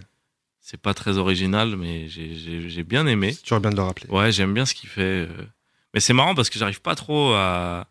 C'est 0.62 0.80
pas 0.80 0.94
très 0.94 1.18
original, 1.18 1.76
mais 1.76 2.08
j'ai- 2.08 2.84
bien 2.84 3.06
aimé. 3.08 3.32
c'est 3.34 3.42
toujours 3.44 3.60
bien 3.60 3.72
de 3.72 3.76
le 3.76 3.82
rappeler. 3.84 4.08
Ouais, 4.10 4.32
j'aime 4.32 4.54
bien 4.54 4.66
ce 4.66 4.74
qu'il 4.74 4.88
fait. 4.90 5.02
euh. 5.28 5.28
Mais 5.94 6.00
c'est 6.00 6.14
marrant 6.14 6.36
parce 6.36 6.50
que 6.50 6.58
j'arrive 6.60 6.82
pas 6.82 6.96
trop 6.96 7.34
à, 7.34 7.88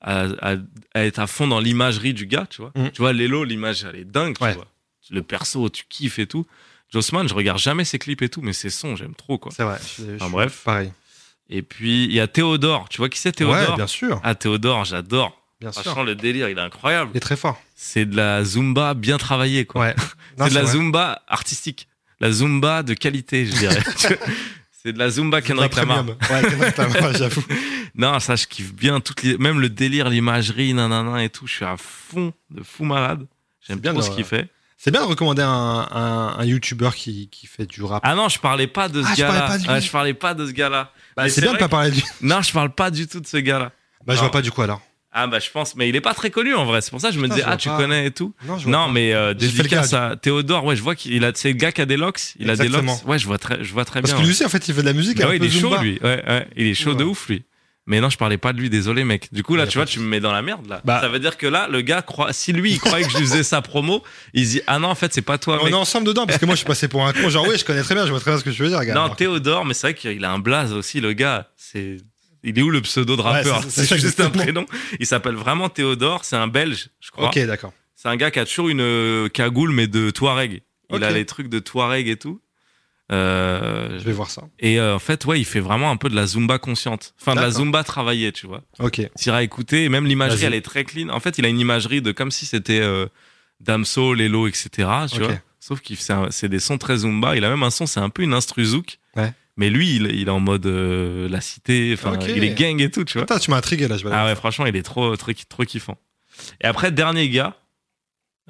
à, 0.00 0.24
à- 0.42 0.56
à 0.94 1.04
être 1.04 1.18
à 1.20 1.26
fond 1.26 1.46
dans 1.46 1.60
l'imagerie 1.60 2.12
du 2.14 2.26
gars, 2.26 2.46
tu 2.50 2.60
vois. 2.62 2.72
Mm. 2.74 2.90
Tu 2.90 3.00
vois, 3.00 3.12
Lelo, 3.12 3.44
l'image, 3.44 3.84
elle 3.84 3.96
est 4.00 4.04
dingue, 4.04 4.36
Ouais. 4.40 4.50
tu 4.52 4.56
vois. 4.56 4.66
Le 5.10 5.22
perso, 5.22 5.68
tu 5.70 5.84
kiffes 5.88 6.18
et 6.18 6.26
tout. 6.26 6.46
Jossman, 6.92 7.28
je 7.28 7.34
regarde 7.34 7.58
jamais 7.58 7.84
ses 7.84 7.98
clips 7.98 8.22
et 8.22 8.28
tout, 8.28 8.42
mais 8.42 8.52
ses 8.52 8.70
sons, 8.70 8.96
j'aime 8.96 9.14
trop, 9.14 9.38
quoi. 9.38 9.52
C'est 9.54 9.64
vrai. 9.64 9.78
je- 9.98 10.04
je 10.04 10.14
Enfin, 10.16 10.30
bref. 10.30 10.62
Pareil. 10.64 10.92
Et 11.48 11.62
puis, 11.62 12.04
il 12.04 12.12
y 12.12 12.20
a 12.20 12.26
Théodore. 12.26 12.88
Tu 12.88 12.98
vois 12.98 13.08
qui 13.08 13.18
c'est, 13.18 13.32
Théodore 13.32 13.70
Ouais, 13.70 13.76
bien 13.76 13.86
sûr. 13.86 14.20
Ah, 14.24 14.34
Théodore, 14.34 14.84
j'adore. 14.84 15.40
Bien 15.60 15.72
sûr. 15.72 15.82
Franchement, 15.82 16.02
le 16.02 16.14
délire, 16.14 16.48
il 16.48 16.58
est 16.58 16.60
incroyable. 16.60 17.10
Il 17.14 17.16
est 17.16 17.20
très 17.20 17.36
fort. 17.36 17.60
C'est 17.74 18.04
de 18.04 18.16
la 18.16 18.44
Zumba 18.44 18.94
bien 18.94 19.16
travaillée, 19.18 19.64
quoi. 19.64 19.80
Ouais. 19.82 19.94
C'est 20.38 20.50
de 20.50 20.54
la 20.54 20.62
vrai. 20.62 20.72
Zumba 20.72 21.22
artistique. 21.28 21.88
La 22.20 22.30
Zumba 22.30 22.82
de 22.82 22.94
qualité, 22.94 23.46
je 23.46 23.52
dirais. 23.52 23.80
c'est 24.82 24.92
de 24.92 24.98
la 24.98 25.08
Zumba 25.10 25.40
Kendrick 25.40 25.74
Lamar. 25.76 26.04
Ouais, 26.06 26.14
Kendrick 26.42 26.76
Lamar, 26.76 27.12
j'avoue. 27.14 27.44
Non, 27.94 28.20
ça, 28.20 28.36
je 28.36 28.46
kiffe 28.46 28.74
bien. 28.74 29.00
Toutes 29.00 29.22
les... 29.22 29.38
Même 29.38 29.60
le 29.60 29.68
délire, 29.70 30.08
l'imagerie, 30.10 30.74
nanana 30.74 31.24
et 31.24 31.30
tout. 31.30 31.46
Je 31.46 31.54
suis 31.54 31.64
à 31.64 31.76
fond 31.78 32.32
de 32.50 32.62
fou 32.62 32.84
malade. 32.84 33.26
J'aime 33.66 33.78
bien 33.78 33.94
de- 33.94 34.00
ce 34.02 34.10
qu'il 34.10 34.24
fait. 34.24 34.48
C'est 34.78 34.90
bien 34.90 35.00
de 35.02 35.06
recommander 35.06 35.42
un, 35.42 35.48
un, 35.90 36.36
un 36.38 36.44
YouTuber 36.44 36.90
qui, 36.94 37.28
qui 37.30 37.46
fait 37.46 37.66
du 37.66 37.82
rap. 37.82 38.02
Ah 38.04 38.14
non, 38.14 38.28
je 38.28 38.38
parlais 38.38 38.66
pas 38.66 38.88
de 38.88 39.02
ce 39.02 39.08
Ah, 39.08 39.14
je 39.16 39.22
parlais 39.22 39.38
gars-là. 39.38 39.46
pas 39.48 39.58
de 39.58 39.62
lui. 39.62 39.68
Ah, 39.70 39.80
je 39.80 39.90
parlais 39.90 40.14
pas 40.14 40.34
de 40.34 40.46
ce 40.46 40.52
gars-là. 40.52 40.92
Bah, 41.16 41.28
c'est 41.28 41.40
bien 41.40 41.54
de 41.54 41.58
pas 41.58 41.68
parler 41.68 41.90
de 41.90 41.96
lui. 41.96 42.04
Non, 42.20 42.42
je 42.42 42.52
parle 42.52 42.70
pas 42.74 42.90
du 42.90 43.06
tout 43.08 43.20
de 43.20 43.26
ce 43.26 43.38
gars-là. 43.38 43.72
Bah, 44.06 44.12
je 44.14 44.18
Non. 44.18 44.22
vois 44.24 44.30
pas 44.30 44.42
du 44.42 44.50
coup 44.50 44.62
alors. 44.62 44.80
Ah 45.18 45.26
bah 45.28 45.38
je 45.38 45.48
pense, 45.50 45.76
mais 45.76 45.88
il 45.88 45.96
est 45.96 46.02
pas 46.02 46.12
très 46.12 46.28
connu 46.30 46.54
en 46.54 46.66
vrai. 46.66 46.82
C'est 46.82 46.90
pour 46.90 47.00
ça 47.00 47.08
que 47.08 47.14
je 47.14 47.20
me 47.20 47.26
disais 47.26 47.40
je 47.40 47.46
ah 47.48 47.56
tu 47.56 47.70
pas. 47.70 47.78
connais 47.78 48.04
et 48.06 48.10
tout. 48.10 48.34
Non, 48.46 48.58
je 48.58 48.64
vois 48.64 48.72
Non 48.72 48.86
pas. 48.88 48.92
mais 48.92 49.14
euh, 49.14 49.32
dédicace 49.32 49.92
gars, 49.92 50.08
à 50.08 50.16
Théodore. 50.16 50.62
Ouais, 50.66 50.76
je 50.76 50.82
vois 50.82 50.94
qu'il 50.94 51.24
a 51.24 51.32
c'est 51.34 51.48
le 51.48 51.54
gars 51.54 51.72
qui 51.72 51.80
a 51.80 51.86
des 51.86 51.96
locks. 51.96 52.34
Il 52.38 52.50
a 52.50 52.54
des 52.54 52.64
Exactement. 52.66 52.92
locks. 52.92 53.08
Ouais, 53.08 53.18
je 53.18 53.26
vois 53.26 53.38
très, 53.38 53.64
je 53.64 53.72
vois 53.72 53.86
très 53.86 54.02
Parce 54.02 54.12
bien. 54.12 54.20
que 54.20 54.26
lui 54.26 54.32
aussi, 54.34 54.44
en 54.44 54.50
fait, 54.50 54.68
il 54.68 54.74
fait 54.74 54.82
de 54.82 54.86
la 54.86 54.92
musique. 54.92 55.16
Bah 55.16 55.24
un 55.24 55.28
ouais, 55.30 55.38
peu 55.38 55.46
il 55.46 55.56
est 55.56 55.58
chaud 55.58 55.74
lui. 55.78 55.98
Ouais, 56.02 56.22
ouais, 56.28 56.46
il 56.56 56.66
est 56.66 56.74
chaud 56.74 56.92
de 56.92 57.02
ouf 57.04 57.28
lui. 57.30 57.44
Mais 57.88 58.00
non, 58.00 58.10
je 58.10 58.18
parlais 58.18 58.36
pas 58.38 58.52
de 58.52 58.58
lui. 58.60 58.68
Désolé 58.68 59.04
mec. 59.04 59.28
Du 59.32 59.42
coup 59.44 59.54
là, 59.56 59.66
tu 59.66 59.78
vois, 59.78 59.86
tu 59.86 60.00
me 60.00 60.06
mets 60.06 60.18
dans 60.20 60.32
la 60.32 60.42
merde 60.42 60.66
là. 60.68 60.80
Bah- 60.84 61.00
Ça 61.00 61.08
veut 61.08 61.20
dire 61.20 61.36
que 61.36 61.46
là, 61.46 61.68
le 61.70 61.82
gars 61.82 62.02
croit. 62.02 62.32
Si 62.32 62.52
lui, 62.52 62.72
il 62.72 62.80
croyait 62.80 63.04
que 63.06 63.12
je 63.12 63.18
lui 63.18 63.26
faisais 63.26 63.42
sa 63.44 63.62
promo, 63.62 64.02
il 64.34 64.44
se 64.46 64.50
dit 64.52 64.60
ah 64.66 64.78
non 64.80 64.88
en 64.88 64.94
fait 64.96 65.14
c'est 65.14 65.22
pas 65.22 65.38
toi 65.38 65.58
On 65.60 65.64
mec. 65.64 65.72
est 65.72 65.76
ensemble 65.76 66.06
dedans 66.06 66.26
parce 66.26 66.38
que 66.38 66.46
moi 66.46 66.54
je 66.54 66.58
suis 66.58 66.66
passé 66.66 66.88
pour 66.88 67.06
un 67.06 67.12
con. 67.12 67.28
Genre, 67.30 67.46
oui, 67.48 67.56
je 67.58 67.64
connais 67.64 67.82
très 67.82 67.94
bien, 67.94 68.04
je 68.04 68.10
vois 68.10 68.18
très 68.20 68.32
bien 68.32 68.38
ce 68.38 68.44
que 68.44 68.50
tu 68.50 68.62
veux 68.62 68.68
dire, 68.68 68.84
gars. 68.84 68.94
Non, 68.94 69.02
Alors, 69.04 69.16
Théodore, 69.16 69.64
mais 69.64 69.74
c'est 69.74 69.86
vrai 69.88 69.94
qu'il 69.94 70.24
a 70.24 70.32
un 70.32 70.38
blaze 70.40 70.72
aussi, 70.72 71.00
le 71.00 71.12
gars. 71.12 71.48
C'est, 71.56 71.98
il 72.42 72.58
est 72.58 72.62
où 72.62 72.70
le 72.70 72.80
pseudo 72.80 73.16
de 73.16 73.22
rappeur 73.22 73.62
c'est- 73.68 73.96
juste 73.98 74.20
un 74.20 74.30
prénom. 74.30 74.66
Il 75.00 75.06
s'appelle 75.06 75.34
vraiment 75.36 75.68
Théodore. 75.68 76.24
C'est 76.24 76.36
un 76.36 76.48
Belge, 76.48 76.88
je 77.00 77.10
crois. 77.12 77.28
ok, 77.28 77.38
d'accord. 77.46 77.72
C'est 77.94 78.08
un 78.08 78.16
gars 78.16 78.30
qui 78.30 78.38
a 78.40 78.44
toujours 78.44 78.68
une 78.68 78.80
euh, 78.82 79.28
cagoule, 79.28 79.70
mais 79.72 79.86
de 79.86 80.10
Touareg. 80.10 80.62
Il 80.92 81.02
a 81.02 81.10
les 81.10 81.24
trucs 81.24 81.48
de 81.48 81.58
Touareg 81.60 82.08
et 82.08 82.16
tout. 82.16 82.40
Euh, 83.12 83.98
Je 83.98 84.04
vais 84.04 84.12
voir 84.12 84.30
ça. 84.30 84.42
et 84.58 84.80
euh, 84.80 84.96
en 84.96 84.98
fait, 84.98 85.24
ouais, 85.26 85.38
il 85.40 85.44
fait 85.44 85.60
vraiment 85.60 85.90
un 85.90 85.96
peu 85.96 86.08
de 86.08 86.16
la 86.16 86.26
Zumba 86.26 86.58
consciente. 86.58 87.14
Enfin, 87.20 87.34
de 87.34 87.40
la. 87.40 87.50
Zumba 87.50 87.84
travaillée, 87.84 88.32
tu 88.32 88.46
vois. 88.46 88.62
Ok. 88.80 89.00
T'iras 89.16 89.42
écouter, 89.42 89.84
et 89.84 89.88
même 89.88 90.06
l'imagerie, 90.06 90.44
elle 90.44 90.54
est 90.54 90.60
très 90.64 90.84
clean. 90.84 91.08
En 91.10 91.20
fait, 91.20 91.38
il 91.38 91.44
a 91.44 91.48
une 91.48 91.60
imagerie 91.60 92.02
de 92.02 92.10
comme 92.12 92.30
si 92.32 92.46
c'était 92.46 92.80
euh, 92.80 93.06
Damso, 93.60 94.14
Lelo, 94.14 94.48
etc. 94.48 94.68
Tu 95.10 95.16
Ok. 95.18 95.22
vois. 95.22 95.34
Sauf 95.60 95.80
qu'il 95.80 95.96
c'est 96.30 96.48
des 96.48 96.60
sons 96.60 96.78
très 96.78 96.98
Zumba. 96.98 97.36
Il 97.36 97.44
a 97.44 97.48
même 97.48 97.62
un 97.62 97.70
son, 97.70 97.86
c'est 97.86 98.00
un 98.00 98.10
peu 98.10 98.22
une 98.22 98.34
instru 98.34 98.64
zouk. 98.64 98.98
Ouais. 99.16 99.32
Mais 99.56 99.70
lui, 99.70 99.96
il, 99.96 100.06
il 100.14 100.28
est 100.28 100.30
en 100.30 100.38
mode 100.40 100.66
euh, 100.66 101.28
la 101.28 101.40
cité. 101.40 101.92
Enfin, 101.94 102.18
il 102.28 102.44
est 102.44 102.54
gang 102.54 102.80
et 102.80 102.90
tout, 102.90 103.04
tu 103.04 103.14
vois. 103.14 103.22
Attends, 103.22 103.38
tu 103.38 103.50
m'as 103.50 103.56
intrigué 103.56 103.88
là. 103.88 103.96
Je 103.96 104.04
vais 104.04 104.10
Ah 104.12 104.26
ouais, 104.26 104.34
franchement, 104.34 104.66
il 104.66 104.76
est 104.76 104.82
trop, 104.82 105.16
trop, 105.16 105.32
trop 105.48 105.64
kiffant. 105.64 105.96
Et 106.60 106.66
après, 106.66 106.92
dernier 106.92 107.28
gars. 107.30 107.56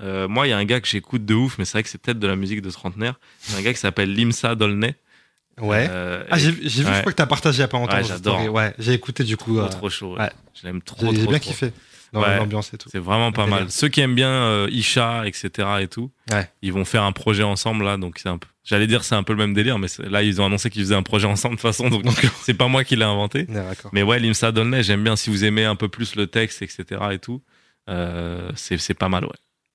Euh, 0.01 0.29
moi, 0.29 0.47
il 0.47 0.51
y 0.51 0.53
a 0.53 0.59
un 0.59 0.65
gars 0.65 0.81
que 0.81 0.89
j'écoute 0.89 1.25
de 1.25 1.35
ouf, 1.35 1.59
mais 1.59 1.65
c'est 1.65 1.73
vrai 1.73 1.83
que 1.83 1.89
c'est 1.89 1.99
peut-être 1.99 2.19
de 2.19 2.27
la 2.27 2.37
musique 2.37 2.63
de 2.63 2.71
trentenaire. 2.71 3.19
C'est 3.39 3.57
un 3.59 3.63
gars 3.63 3.73
qui 3.73 3.81
s'appelle 3.81 4.13
Limsa 4.15 4.55
Dolnay. 4.55 4.95
Ouais. 5.61 5.87
Euh, 5.91 6.23
Ah, 6.31 6.37
j'ai 6.37 6.51
vu, 6.51 6.63
ouais. 6.65 6.69
je 6.69 6.83
crois 6.83 7.13
que 7.13 7.17
t'as 7.17 7.25
partagé 7.27 7.59
il 7.59 7.61
y 7.61 7.65
a 7.65 7.69
pas 7.69 7.79
longtemps. 7.79 7.97
Ouais, 7.97 8.05
j'adore. 8.05 8.53
Ouais, 8.53 8.75
j'ai 8.79 8.93
écouté 8.93 9.25
du 9.25 9.39
coup. 9.39 9.57
trop, 9.57 9.65
euh, 9.65 9.69
trop 9.69 9.89
chaud. 9.91 10.13
ouais. 10.15 10.21
ouais. 10.21 10.31
Je 10.61 10.67
l'aime 10.67 10.83
trop, 10.83 11.07
J'ai 11.07 11.13
bien 11.27 11.39
trop. 11.39 11.39
kiffé 11.39 11.73
dans 12.13 12.21
Ouais. 12.23 12.37
l'ambiance 12.37 12.73
et 12.75 12.79
tout. 12.79 12.89
C'est 12.93 12.99
vraiment 12.99 13.33
pas 13.33 13.47
mal. 13.47 13.71
Ceux 13.71 13.89
qui 13.89 14.01
aiment 14.03 14.15
bien 14.15 14.29
euh, 14.31 14.69
Isha, 14.71 15.27
etc. 15.27 15.51
et 15.81 15.89
tout, 15.89 16.11
ils 16.61 16.73
vont 16.75 16.85
faire 16.85 17.03
un 17.05 17.13
projet 17.13 17.43
ensemble 17.43 17.85
là. 17.85 17.97
Donc 17.97 18.19
c'est 18.19 18.29
un 18.29 18.37
peu. 18.39 18.49
J'allais 18.65 18.87
dire 18.87 19.03
c'est 19.03 19.15
un 19.15 19.23
peu 19.23 19.33
le 19.33 19.39
même 19.39 19.55
délire, 19.55 19.79
mais 19.79 19.87
là 20.11 20.23
ils 20.23 20.41
ont 20.43 20.47
annoncé 20.47 20.69
qu'ils 20.69 20.83
faisaient 20.83 20.95
un 20.95 21.03
projet 21.03 21.27
ensemble 21.27 21.57
de 21.57 21.61
toute 21.61 21.69
façon. 21.71 21.89
Donc 21.89 22.05
c'est 22.43 22.53
pas 22.55 22.69
moi 22.69 22.85
qui 22.85 22.97
l'ai 22.97 23.05
inventé. 23.05 23.47
Mais 23.93 24.03
ouais, 24.03 24.19
Limsa 24.19 24.53
Dolnay, 24.53 24.83
j'aime 24.83 25.03
bien. 25.05 25.17
Si 25.17 25.31
vous 25.31 25.45
aimez 25.45 25.65
un 25.65 25.75
peu 25.77 25.89
plus 25.89 26.17
le 26.17 26.27
texte, 26.27 26.61
etc. 26.61 26.85
et 27.13 27.19
tout, 27.19 27.41
c'est 28.57 28.95
pas 28.95 29.09
mal, 29.09 29.25
ouais. 29.25 29.31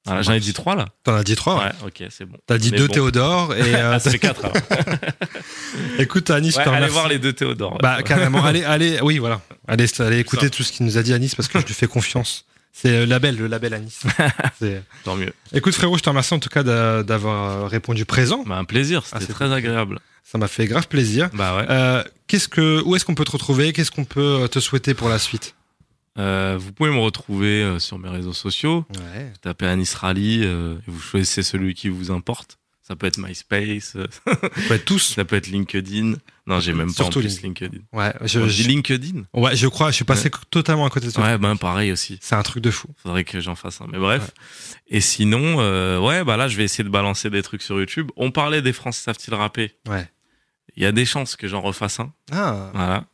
Ça 0.07 0.21
J'en 0.23 0.33
ai 0.33 0.39
dit 0.39 0.53
trois 0.53 0.75
là. 0.75 0.87
T'en 1.03 1.13
as 1.15 1.23
dit 1.23 1.35
trois. 1.35 1.57
ouais. 1.59 1.65
Ouais, 1.65 1.71
ok, 1.87 2.07
c'est 2.09 2.25
bon. 2.25 2.37
T'as 2.47 2.57
dit 2.57 2.71
deux 2.71 2.87
bon. 2.87 2.93
Théodore 2.93 3.53
et 3.55 3.61
euh, 3.75 3.93
Ah, 3.93 3.99
c'est 3.99 4.17
quatre 4.17 4.43
alors. 4.45 4.57
écoute 5.99 6.29
Anis, 6.29 6.53
je 6.53 6.57
Ouais, 6.57 6.63
te 6.65 6.69
allez 6.69 6.87
voir 6.87 7.07
les 7.07 7.19
deux 7.19 7.33
Théodore. 7.33 7.77
Bah 7.81 8.01
carrément. 8.03 8.43
allez, 8.43 8.63
allez, 8.63 8.99
oui 9.01 9.17
voilà. 9.19 9.41
Allez, 9.67 9.85
allez 9.99 10.19
écouter 10.19 10.45
Ça. 10.47 10.49
tout 10.49 10.63
ce 10.63 10.71
qu'il 10.71 10.85
nous 10.85 10.97
a 10.97 11.03
dit 11.03 11.13
Anis 11.13 11.35
parce 11.35 11.47
que 11.47 11.59
je 11.59 11.65
lui 11.65 11.73
fais 11.73 11.87
confiance 11.87 12.45
C'est 12.73 12.91
le 12.91 13.05
label, 13.05 13.37
le 13.37 13.47
label 13.47 13.73
Anis. 13.75 14.01
C'est- 14.59 14.81
Tant 15.03 15.15
mieux. 15.15 15.33
Écoute 15.53 15.75
frérot, 15.75 15.97
je 15.97 16.03
te 16.03 16.09
remercie 16.09 16.33
en 16.33 16.39
tout 16.39 16.49
cas 16.49 16.63
d'a- 16.63 17.03
d'avoir 17.03 17.69
répondu 17.69 18.05
présent. 18.05 18.43
Bah, 18.47 18.55
un 18.57 18.63
plaisir, 18.65 19.01
Ah, 19.05 19.07
c'était 19.19 19.25
c'est 19.27 19.33
très 19.33 19.51
agréable. 19.53 19.99
Ça 20.23 20.37
m'a 20.37 20.47
fait 20.47 20.65
grave 20.65 20.87
plaisir. 20.87 21.29
Bah 21.33 21.57
ouais. 21.57 21.65
Euh, 21.69 22.03
qu'est-ce 22.27 22.47
que, 22.47 22.81
où 22.85 22.95
est-ce 22.95 23.03
qu'on 23.05 23.15
peut 23.15 23.25
te 23.25 23.31
retrouver? 23.31 23.73
Qu'est-ce 23.73 23.91
qu'on 23.91 24.05
peut 24.05 24.47
te 24.49 24.59
souhaiter 24.59 24.93
pour 24.93 25.09
la 25.09 25.19
suite? 25.19 25.55
Euh, 26.17 26.57
vous 26.59 26.73
pouvez 26.73 26.89
me 26.89 26.99
retrouver 26.99 27.63
euh, 27.63 27.79
sur 27.79 27.97
mes 27.97 28.09
réseaux 28.09 28.33
sociaux. 28.33 28.85
Ouais. 29.15 29.31
Tapez 29.41 29.65
Anis 29.67 29.93
Rally 29.95 30.41
euh, 30.43 30.75
et 30.87 30.91
vous 30.91 30.99
choisissez 30.99 31.43
celui 31.43 31.73
qui 31.73 31.89
vous 31.89 32.11
importe. 32.11 32.57
Ça 32.81 32.95
peut 32.97 33.07
être 33.07 33.19
MySpace, 33.19 33.95
On 34.25 34.67
peut 34.67 34.73
être 34.73 34.83
tous. 34.85 34.99
ça 35.15 35.23
peut 35.23 35.37
être 35.37 35.47
LinkedIn. 35.47 36.15
Non, 36.47 36.59
j'ai 36.59 36.73
même 36.73 36.87
pas 36.87 37.03
en 37.03 37.05
Surtout 37.05 37.19
plus 37.21 37.41
LinkedIn. 37.41 37.77
Ouais, 37.93 38.13
je, 38.23 38.45
je- 38.49 38.67
LinkedIn 38.67 39.23
ouais, 39.33 39.55
je 39.55 39.67
crois. 39.67 39.91
Je 39.91 39.95
suis 39.95 40.03
passé 40.03 40.29
totalement 40.49 40.85
à 40.85 40.89
côté 40.89 41.07
de 41.07 41.11
toi. 41.11 41.23
Ouais, 41.23 41.37
ben 41.37 41.55
pareil 41.55 41.93
aussi. 41.93 42.17
C'est 42.21 42.35
un 42.35 42.43
truc 42.43 42.61
de 42.61 42.71
fou. 42.71 42.89
Faudrait 42.97 43.23
que 43.23 43.39
j'en 43.39 43.55
fasse 43.55 43.79
un. 43.79 43.87
Mais 43.89 43.99
bref. 43.99 44.31
Et 44.89 44.99
sinon, 44.99 45.57
ouais, 46.05 46.25
bah 46.25 46.35
là, 46.35 46.49
je 46.49 46.57
vais 46.57 46.65
essayer 46.65 46.83
de 46.83 46.89
balancer 46.89 47.29
des 47.29 47.43
trucs 47.43 47.61
sur 47.61 47.79
YouTube. 47.79 48.11
On 48.17 48.31
parlait 48.31 48.61
des 48.61 48.73
Français 48.73 49.03
savent-ils 49.03 49.33
rapper? 49.33 49.73
Ouais. 49.87 50.09
Il 50.75 50.83
y 50.83 50.85
a 50.85 50.91
des 50.91 51.05
chances 51.05 51.35
que 51.35 51.47
j'en 51.47 51.61
refasse 51.61 51.99
un. 51.99 52.11
Ah. 52.31 52.71
Voilà. 52.73 53.05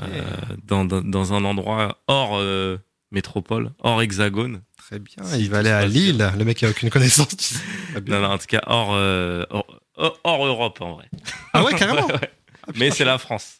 Euh, 0.00 0.22
dans, 0.64 0.84
dans, 0.84 1.02
dans 1.02 1.32
un 1.34 1.44
endroit 1.44 1.98
hors 2.08 2.36
euh, 2.38 2.78
métropole, 3.10 3.72
hors 3.80 4.02
hexagone. 4.02 4.62
Très 4.76 4.98
bien. 4.98 5.22
si 5.24 5.40
Il 5.40 5.50
va 5.50 5.58
aller 5.58 5.70
à 5.70 5.86
Lille. 5.86 6.32
Le 6.38 6.44
mec 6.44 6.62
a 6.62 6.68
aucune 6.70 6.90
connaissance. 6.90 7.36
tu 7.36 7.44
sais. 7.54 7.60
Non, 8.06 8.20
non, 8.20 8.28
en 8.30 8.38
tout 8.38 8.46
cas, 8.46 8.62
hors, 8.66 8.90
euh, 8.92 9.44
hors, 9.50 9.66
hors- 10.24 10.46
Europe, 10.46 10.80
en 10.80 10.94
vrai. 10.94 11.08
Ah 11.52 11.62
ouais, 11.64 11.74
carrément. 11.74 12.06
Ouais, 12.08 12.14
ouais. 12.14 12.30
Ah, 12.66 12.72
Mais 12.76 12.90
c'est 12.90 13.04
la 13.04 13.18
France. 13.18 13.58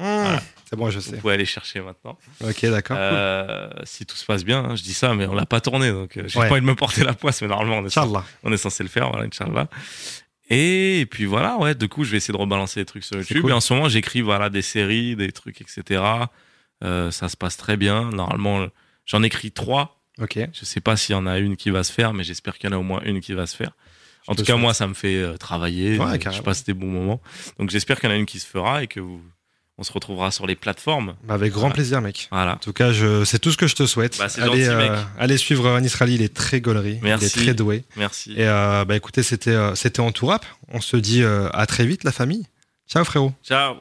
Mmh. 0.00 0.36
C'est 0.68 0.76
bon, 0.76 0.90
je 0.90 0.98
sais. 0.98 1.12
Vous 1.12 1.20
pouvez 1.20 1.34
aller 1.34 1.44
chercher 1.44 1.80
maintenant. 1.80 2.18
Ok, 2.42 2.62
d'accord. 2.66 2.96
Euh, 2.98 3.68
si 3.84 4.04
tout 4.06 4.16
se 4.16 4.24
passe 4.24 4.44
bien, 4.44 4.64
hein, 4.64 4.76
je 4.76 4.82
dis 4.82 4.94
ça, 4.94 5.14
mais 5.14 5.26
on 5.26 5.34
l'a 5.34 5.46
pas 5.46 5.60
tourné, 5.60 5.90
donc 5.92 6.16
euh, 6.16 6.24
j'ai 6.26 6.38
Ouais. 6.40 6.48
pas 6.48 6.54
envie 6.54 6.62
de 6.62 6.66
me 6.66 6.74
porter 6.74 7.04
la 7.04 7.12
poisse, 7.12 7.42
mais 7.42 7.48
normalement, 7.48 7.78
on 7.78 7.86
est, 7.86 7.90
censé, 7.90 8.18
on 8.42 8.52
est 8.52 8.56
censé 8.56 8.82
le 8.82 8.88
faire, 8.88 9.08
voilà, 9.10 9.26
Inch'Allah. 9.26 9.68
Et 10.50 11.06
puis 11.10 11.24
voilà, 11.24 11.56
ouais, 11.56 11.74
du 11.74 11.88
coup, 11.88 12.04
je 12.04 12.10
vais 12.10 12.18
essayer 12.18 12.32
de 12.32 12.38
rebalancer 12.38 12.80
des 12.80 12.84
trucs 12.84 13.04
sur 13.04 13.16
YouTube. 13.16 13.40
cool. 13.40 13.50
Et 13.50 13.54
en 13.54 13.60
ce 13.60 13.72
moment, 13.72 13.88
j'écris 13.88 14.20
voilà, 14.20 14.50
des 14.50 14.62
séries, 14.62 15.16
des 15.16 15.32
trucs, 15.32 15.60
etc. 15.60 16.02
Euh, 16.82 17.10
ça 17.10 17.28
se 17.28 17.36
passe 17.36 17.56
très 17.56 17.76
bien. 17.76 18.10
Normalement, 18.10 18.66
j'en 19.06 19.22
écris 19.22 19.52
trois. 19.52 20.00
Ok. 20.18 20.38
Je 20.52 20.64
sais 20.64 20.80
pas 20.80 20.96
s'il 20.96 21.14
y 21.14 21.16
en 21.16 21.26
a 21.26 21.38
une 21.38 21.56
qui 21.56 21.70
va 21.70 21.82
se 21.82 21.92
faire, 21.92 22.12
mais 22.12 22.24
j'espère 22.24 22.58
qu'il 22.58 22.68
y 22.70 22.72
en 22.72 22.76
a 22.76 22.78
au 22.78 22.82
moins 22.82 23.00
une 23.04 23.20
qui 23.20 23.32
va 23.32 23.46
se 23.46 23.56
faire. 23.56 23.72
En 24.26 24.34
tout 24.34 24.42
cas, 24.42 24.52
souhaite. 24.52 24.60
moi, 24.60 24.74
ça 24.74 24.86
me 24.86 24.94
fait 24.94 25.16
euh, 25.16 25.36
travailler. 25.36 25.98
Ouais, 25.98 26.18
je 26.18 26.42
passe 26.42 26.64
des 26.64 26.72
bons 26.72 26.90
moments. 26.90 27.20
Donc, 27.58 27.70
j'espère 27.70 28.00
qu'il 28.00 28.08
y 28.08 28.12
en 28.12 28.14
a 28.14 28.18
une 28.18 28.26
qui 28.26 28.38
se 28.38 28.46
fera 28.46 28.82
et 28.82 28.86
que 28.86 29.00
vous, 29.00 29.20
on 29.78 29.82
se 29.82 29.92
retrouvera 29.92 30.30
sur 30.30 30.46
les 30.46 30.54
plateformes. 30.54 31.14
Bah, 31.24 31.34
avec 31.34 31.52
grand 31.52 31.62
Voilà. 31.62 31.74
plaisir, 31.74 32.00
mec. 32.00 32.28
Voilà. 32.30 32.52
En 32.54 32.56
tout 32.58 32.72
cas, 32.72 32.92
je... 32.92 33.24
c'est 33.24 33.38
tout 33.38 33.50
ce 33.50 33.56
que 33.56 33.66
je 33.66 33.74
te 33.74 33.86
souhaite. 33.86 34.16
Bah, 34.18 34.28
c'est 34.28 34.40
allez, 34.40 34.64
gentil, 34.64 34.76
mec. 34.76 34.92
allez 35.18 35.36
suivre 35.36 35.68
Anis 35.74 35.94
Rally, 35.94 36.14
il 36.14 36.22
est 36.22 36.32
très 36.34 36.60
gaulerie. 36.60 36.98
Merci. 37.02 37.24
Il 37.36 37.42
est 37.42 37.44
très 37.46 37.54
doué. 37.54 37.84
Merci. 37.96 38.32
Et 38.36 38.46
euh, 38.46 38.84
bah 38.84 38.94
écoutez, 38.96 39.22
c'était 39.22 39.50
euh, 39.50 39.74
c'était 39.74 40.00
en 40.00 40.12
tout 40.12 40.26
rap. 40.26 40.44
On 40.72 40.80
se 40.80 40.96
dit 40.96 41.22
euh, 41.22 41.48
à 41.52 41.66
très 41.66 41.86
vite, 41.86 42.04
la 42.04 42.12
famille. 42.12 42.46
Ciao 42.88 43.04
frérot. 43.04 43.32
Ciao. 43.42 43.76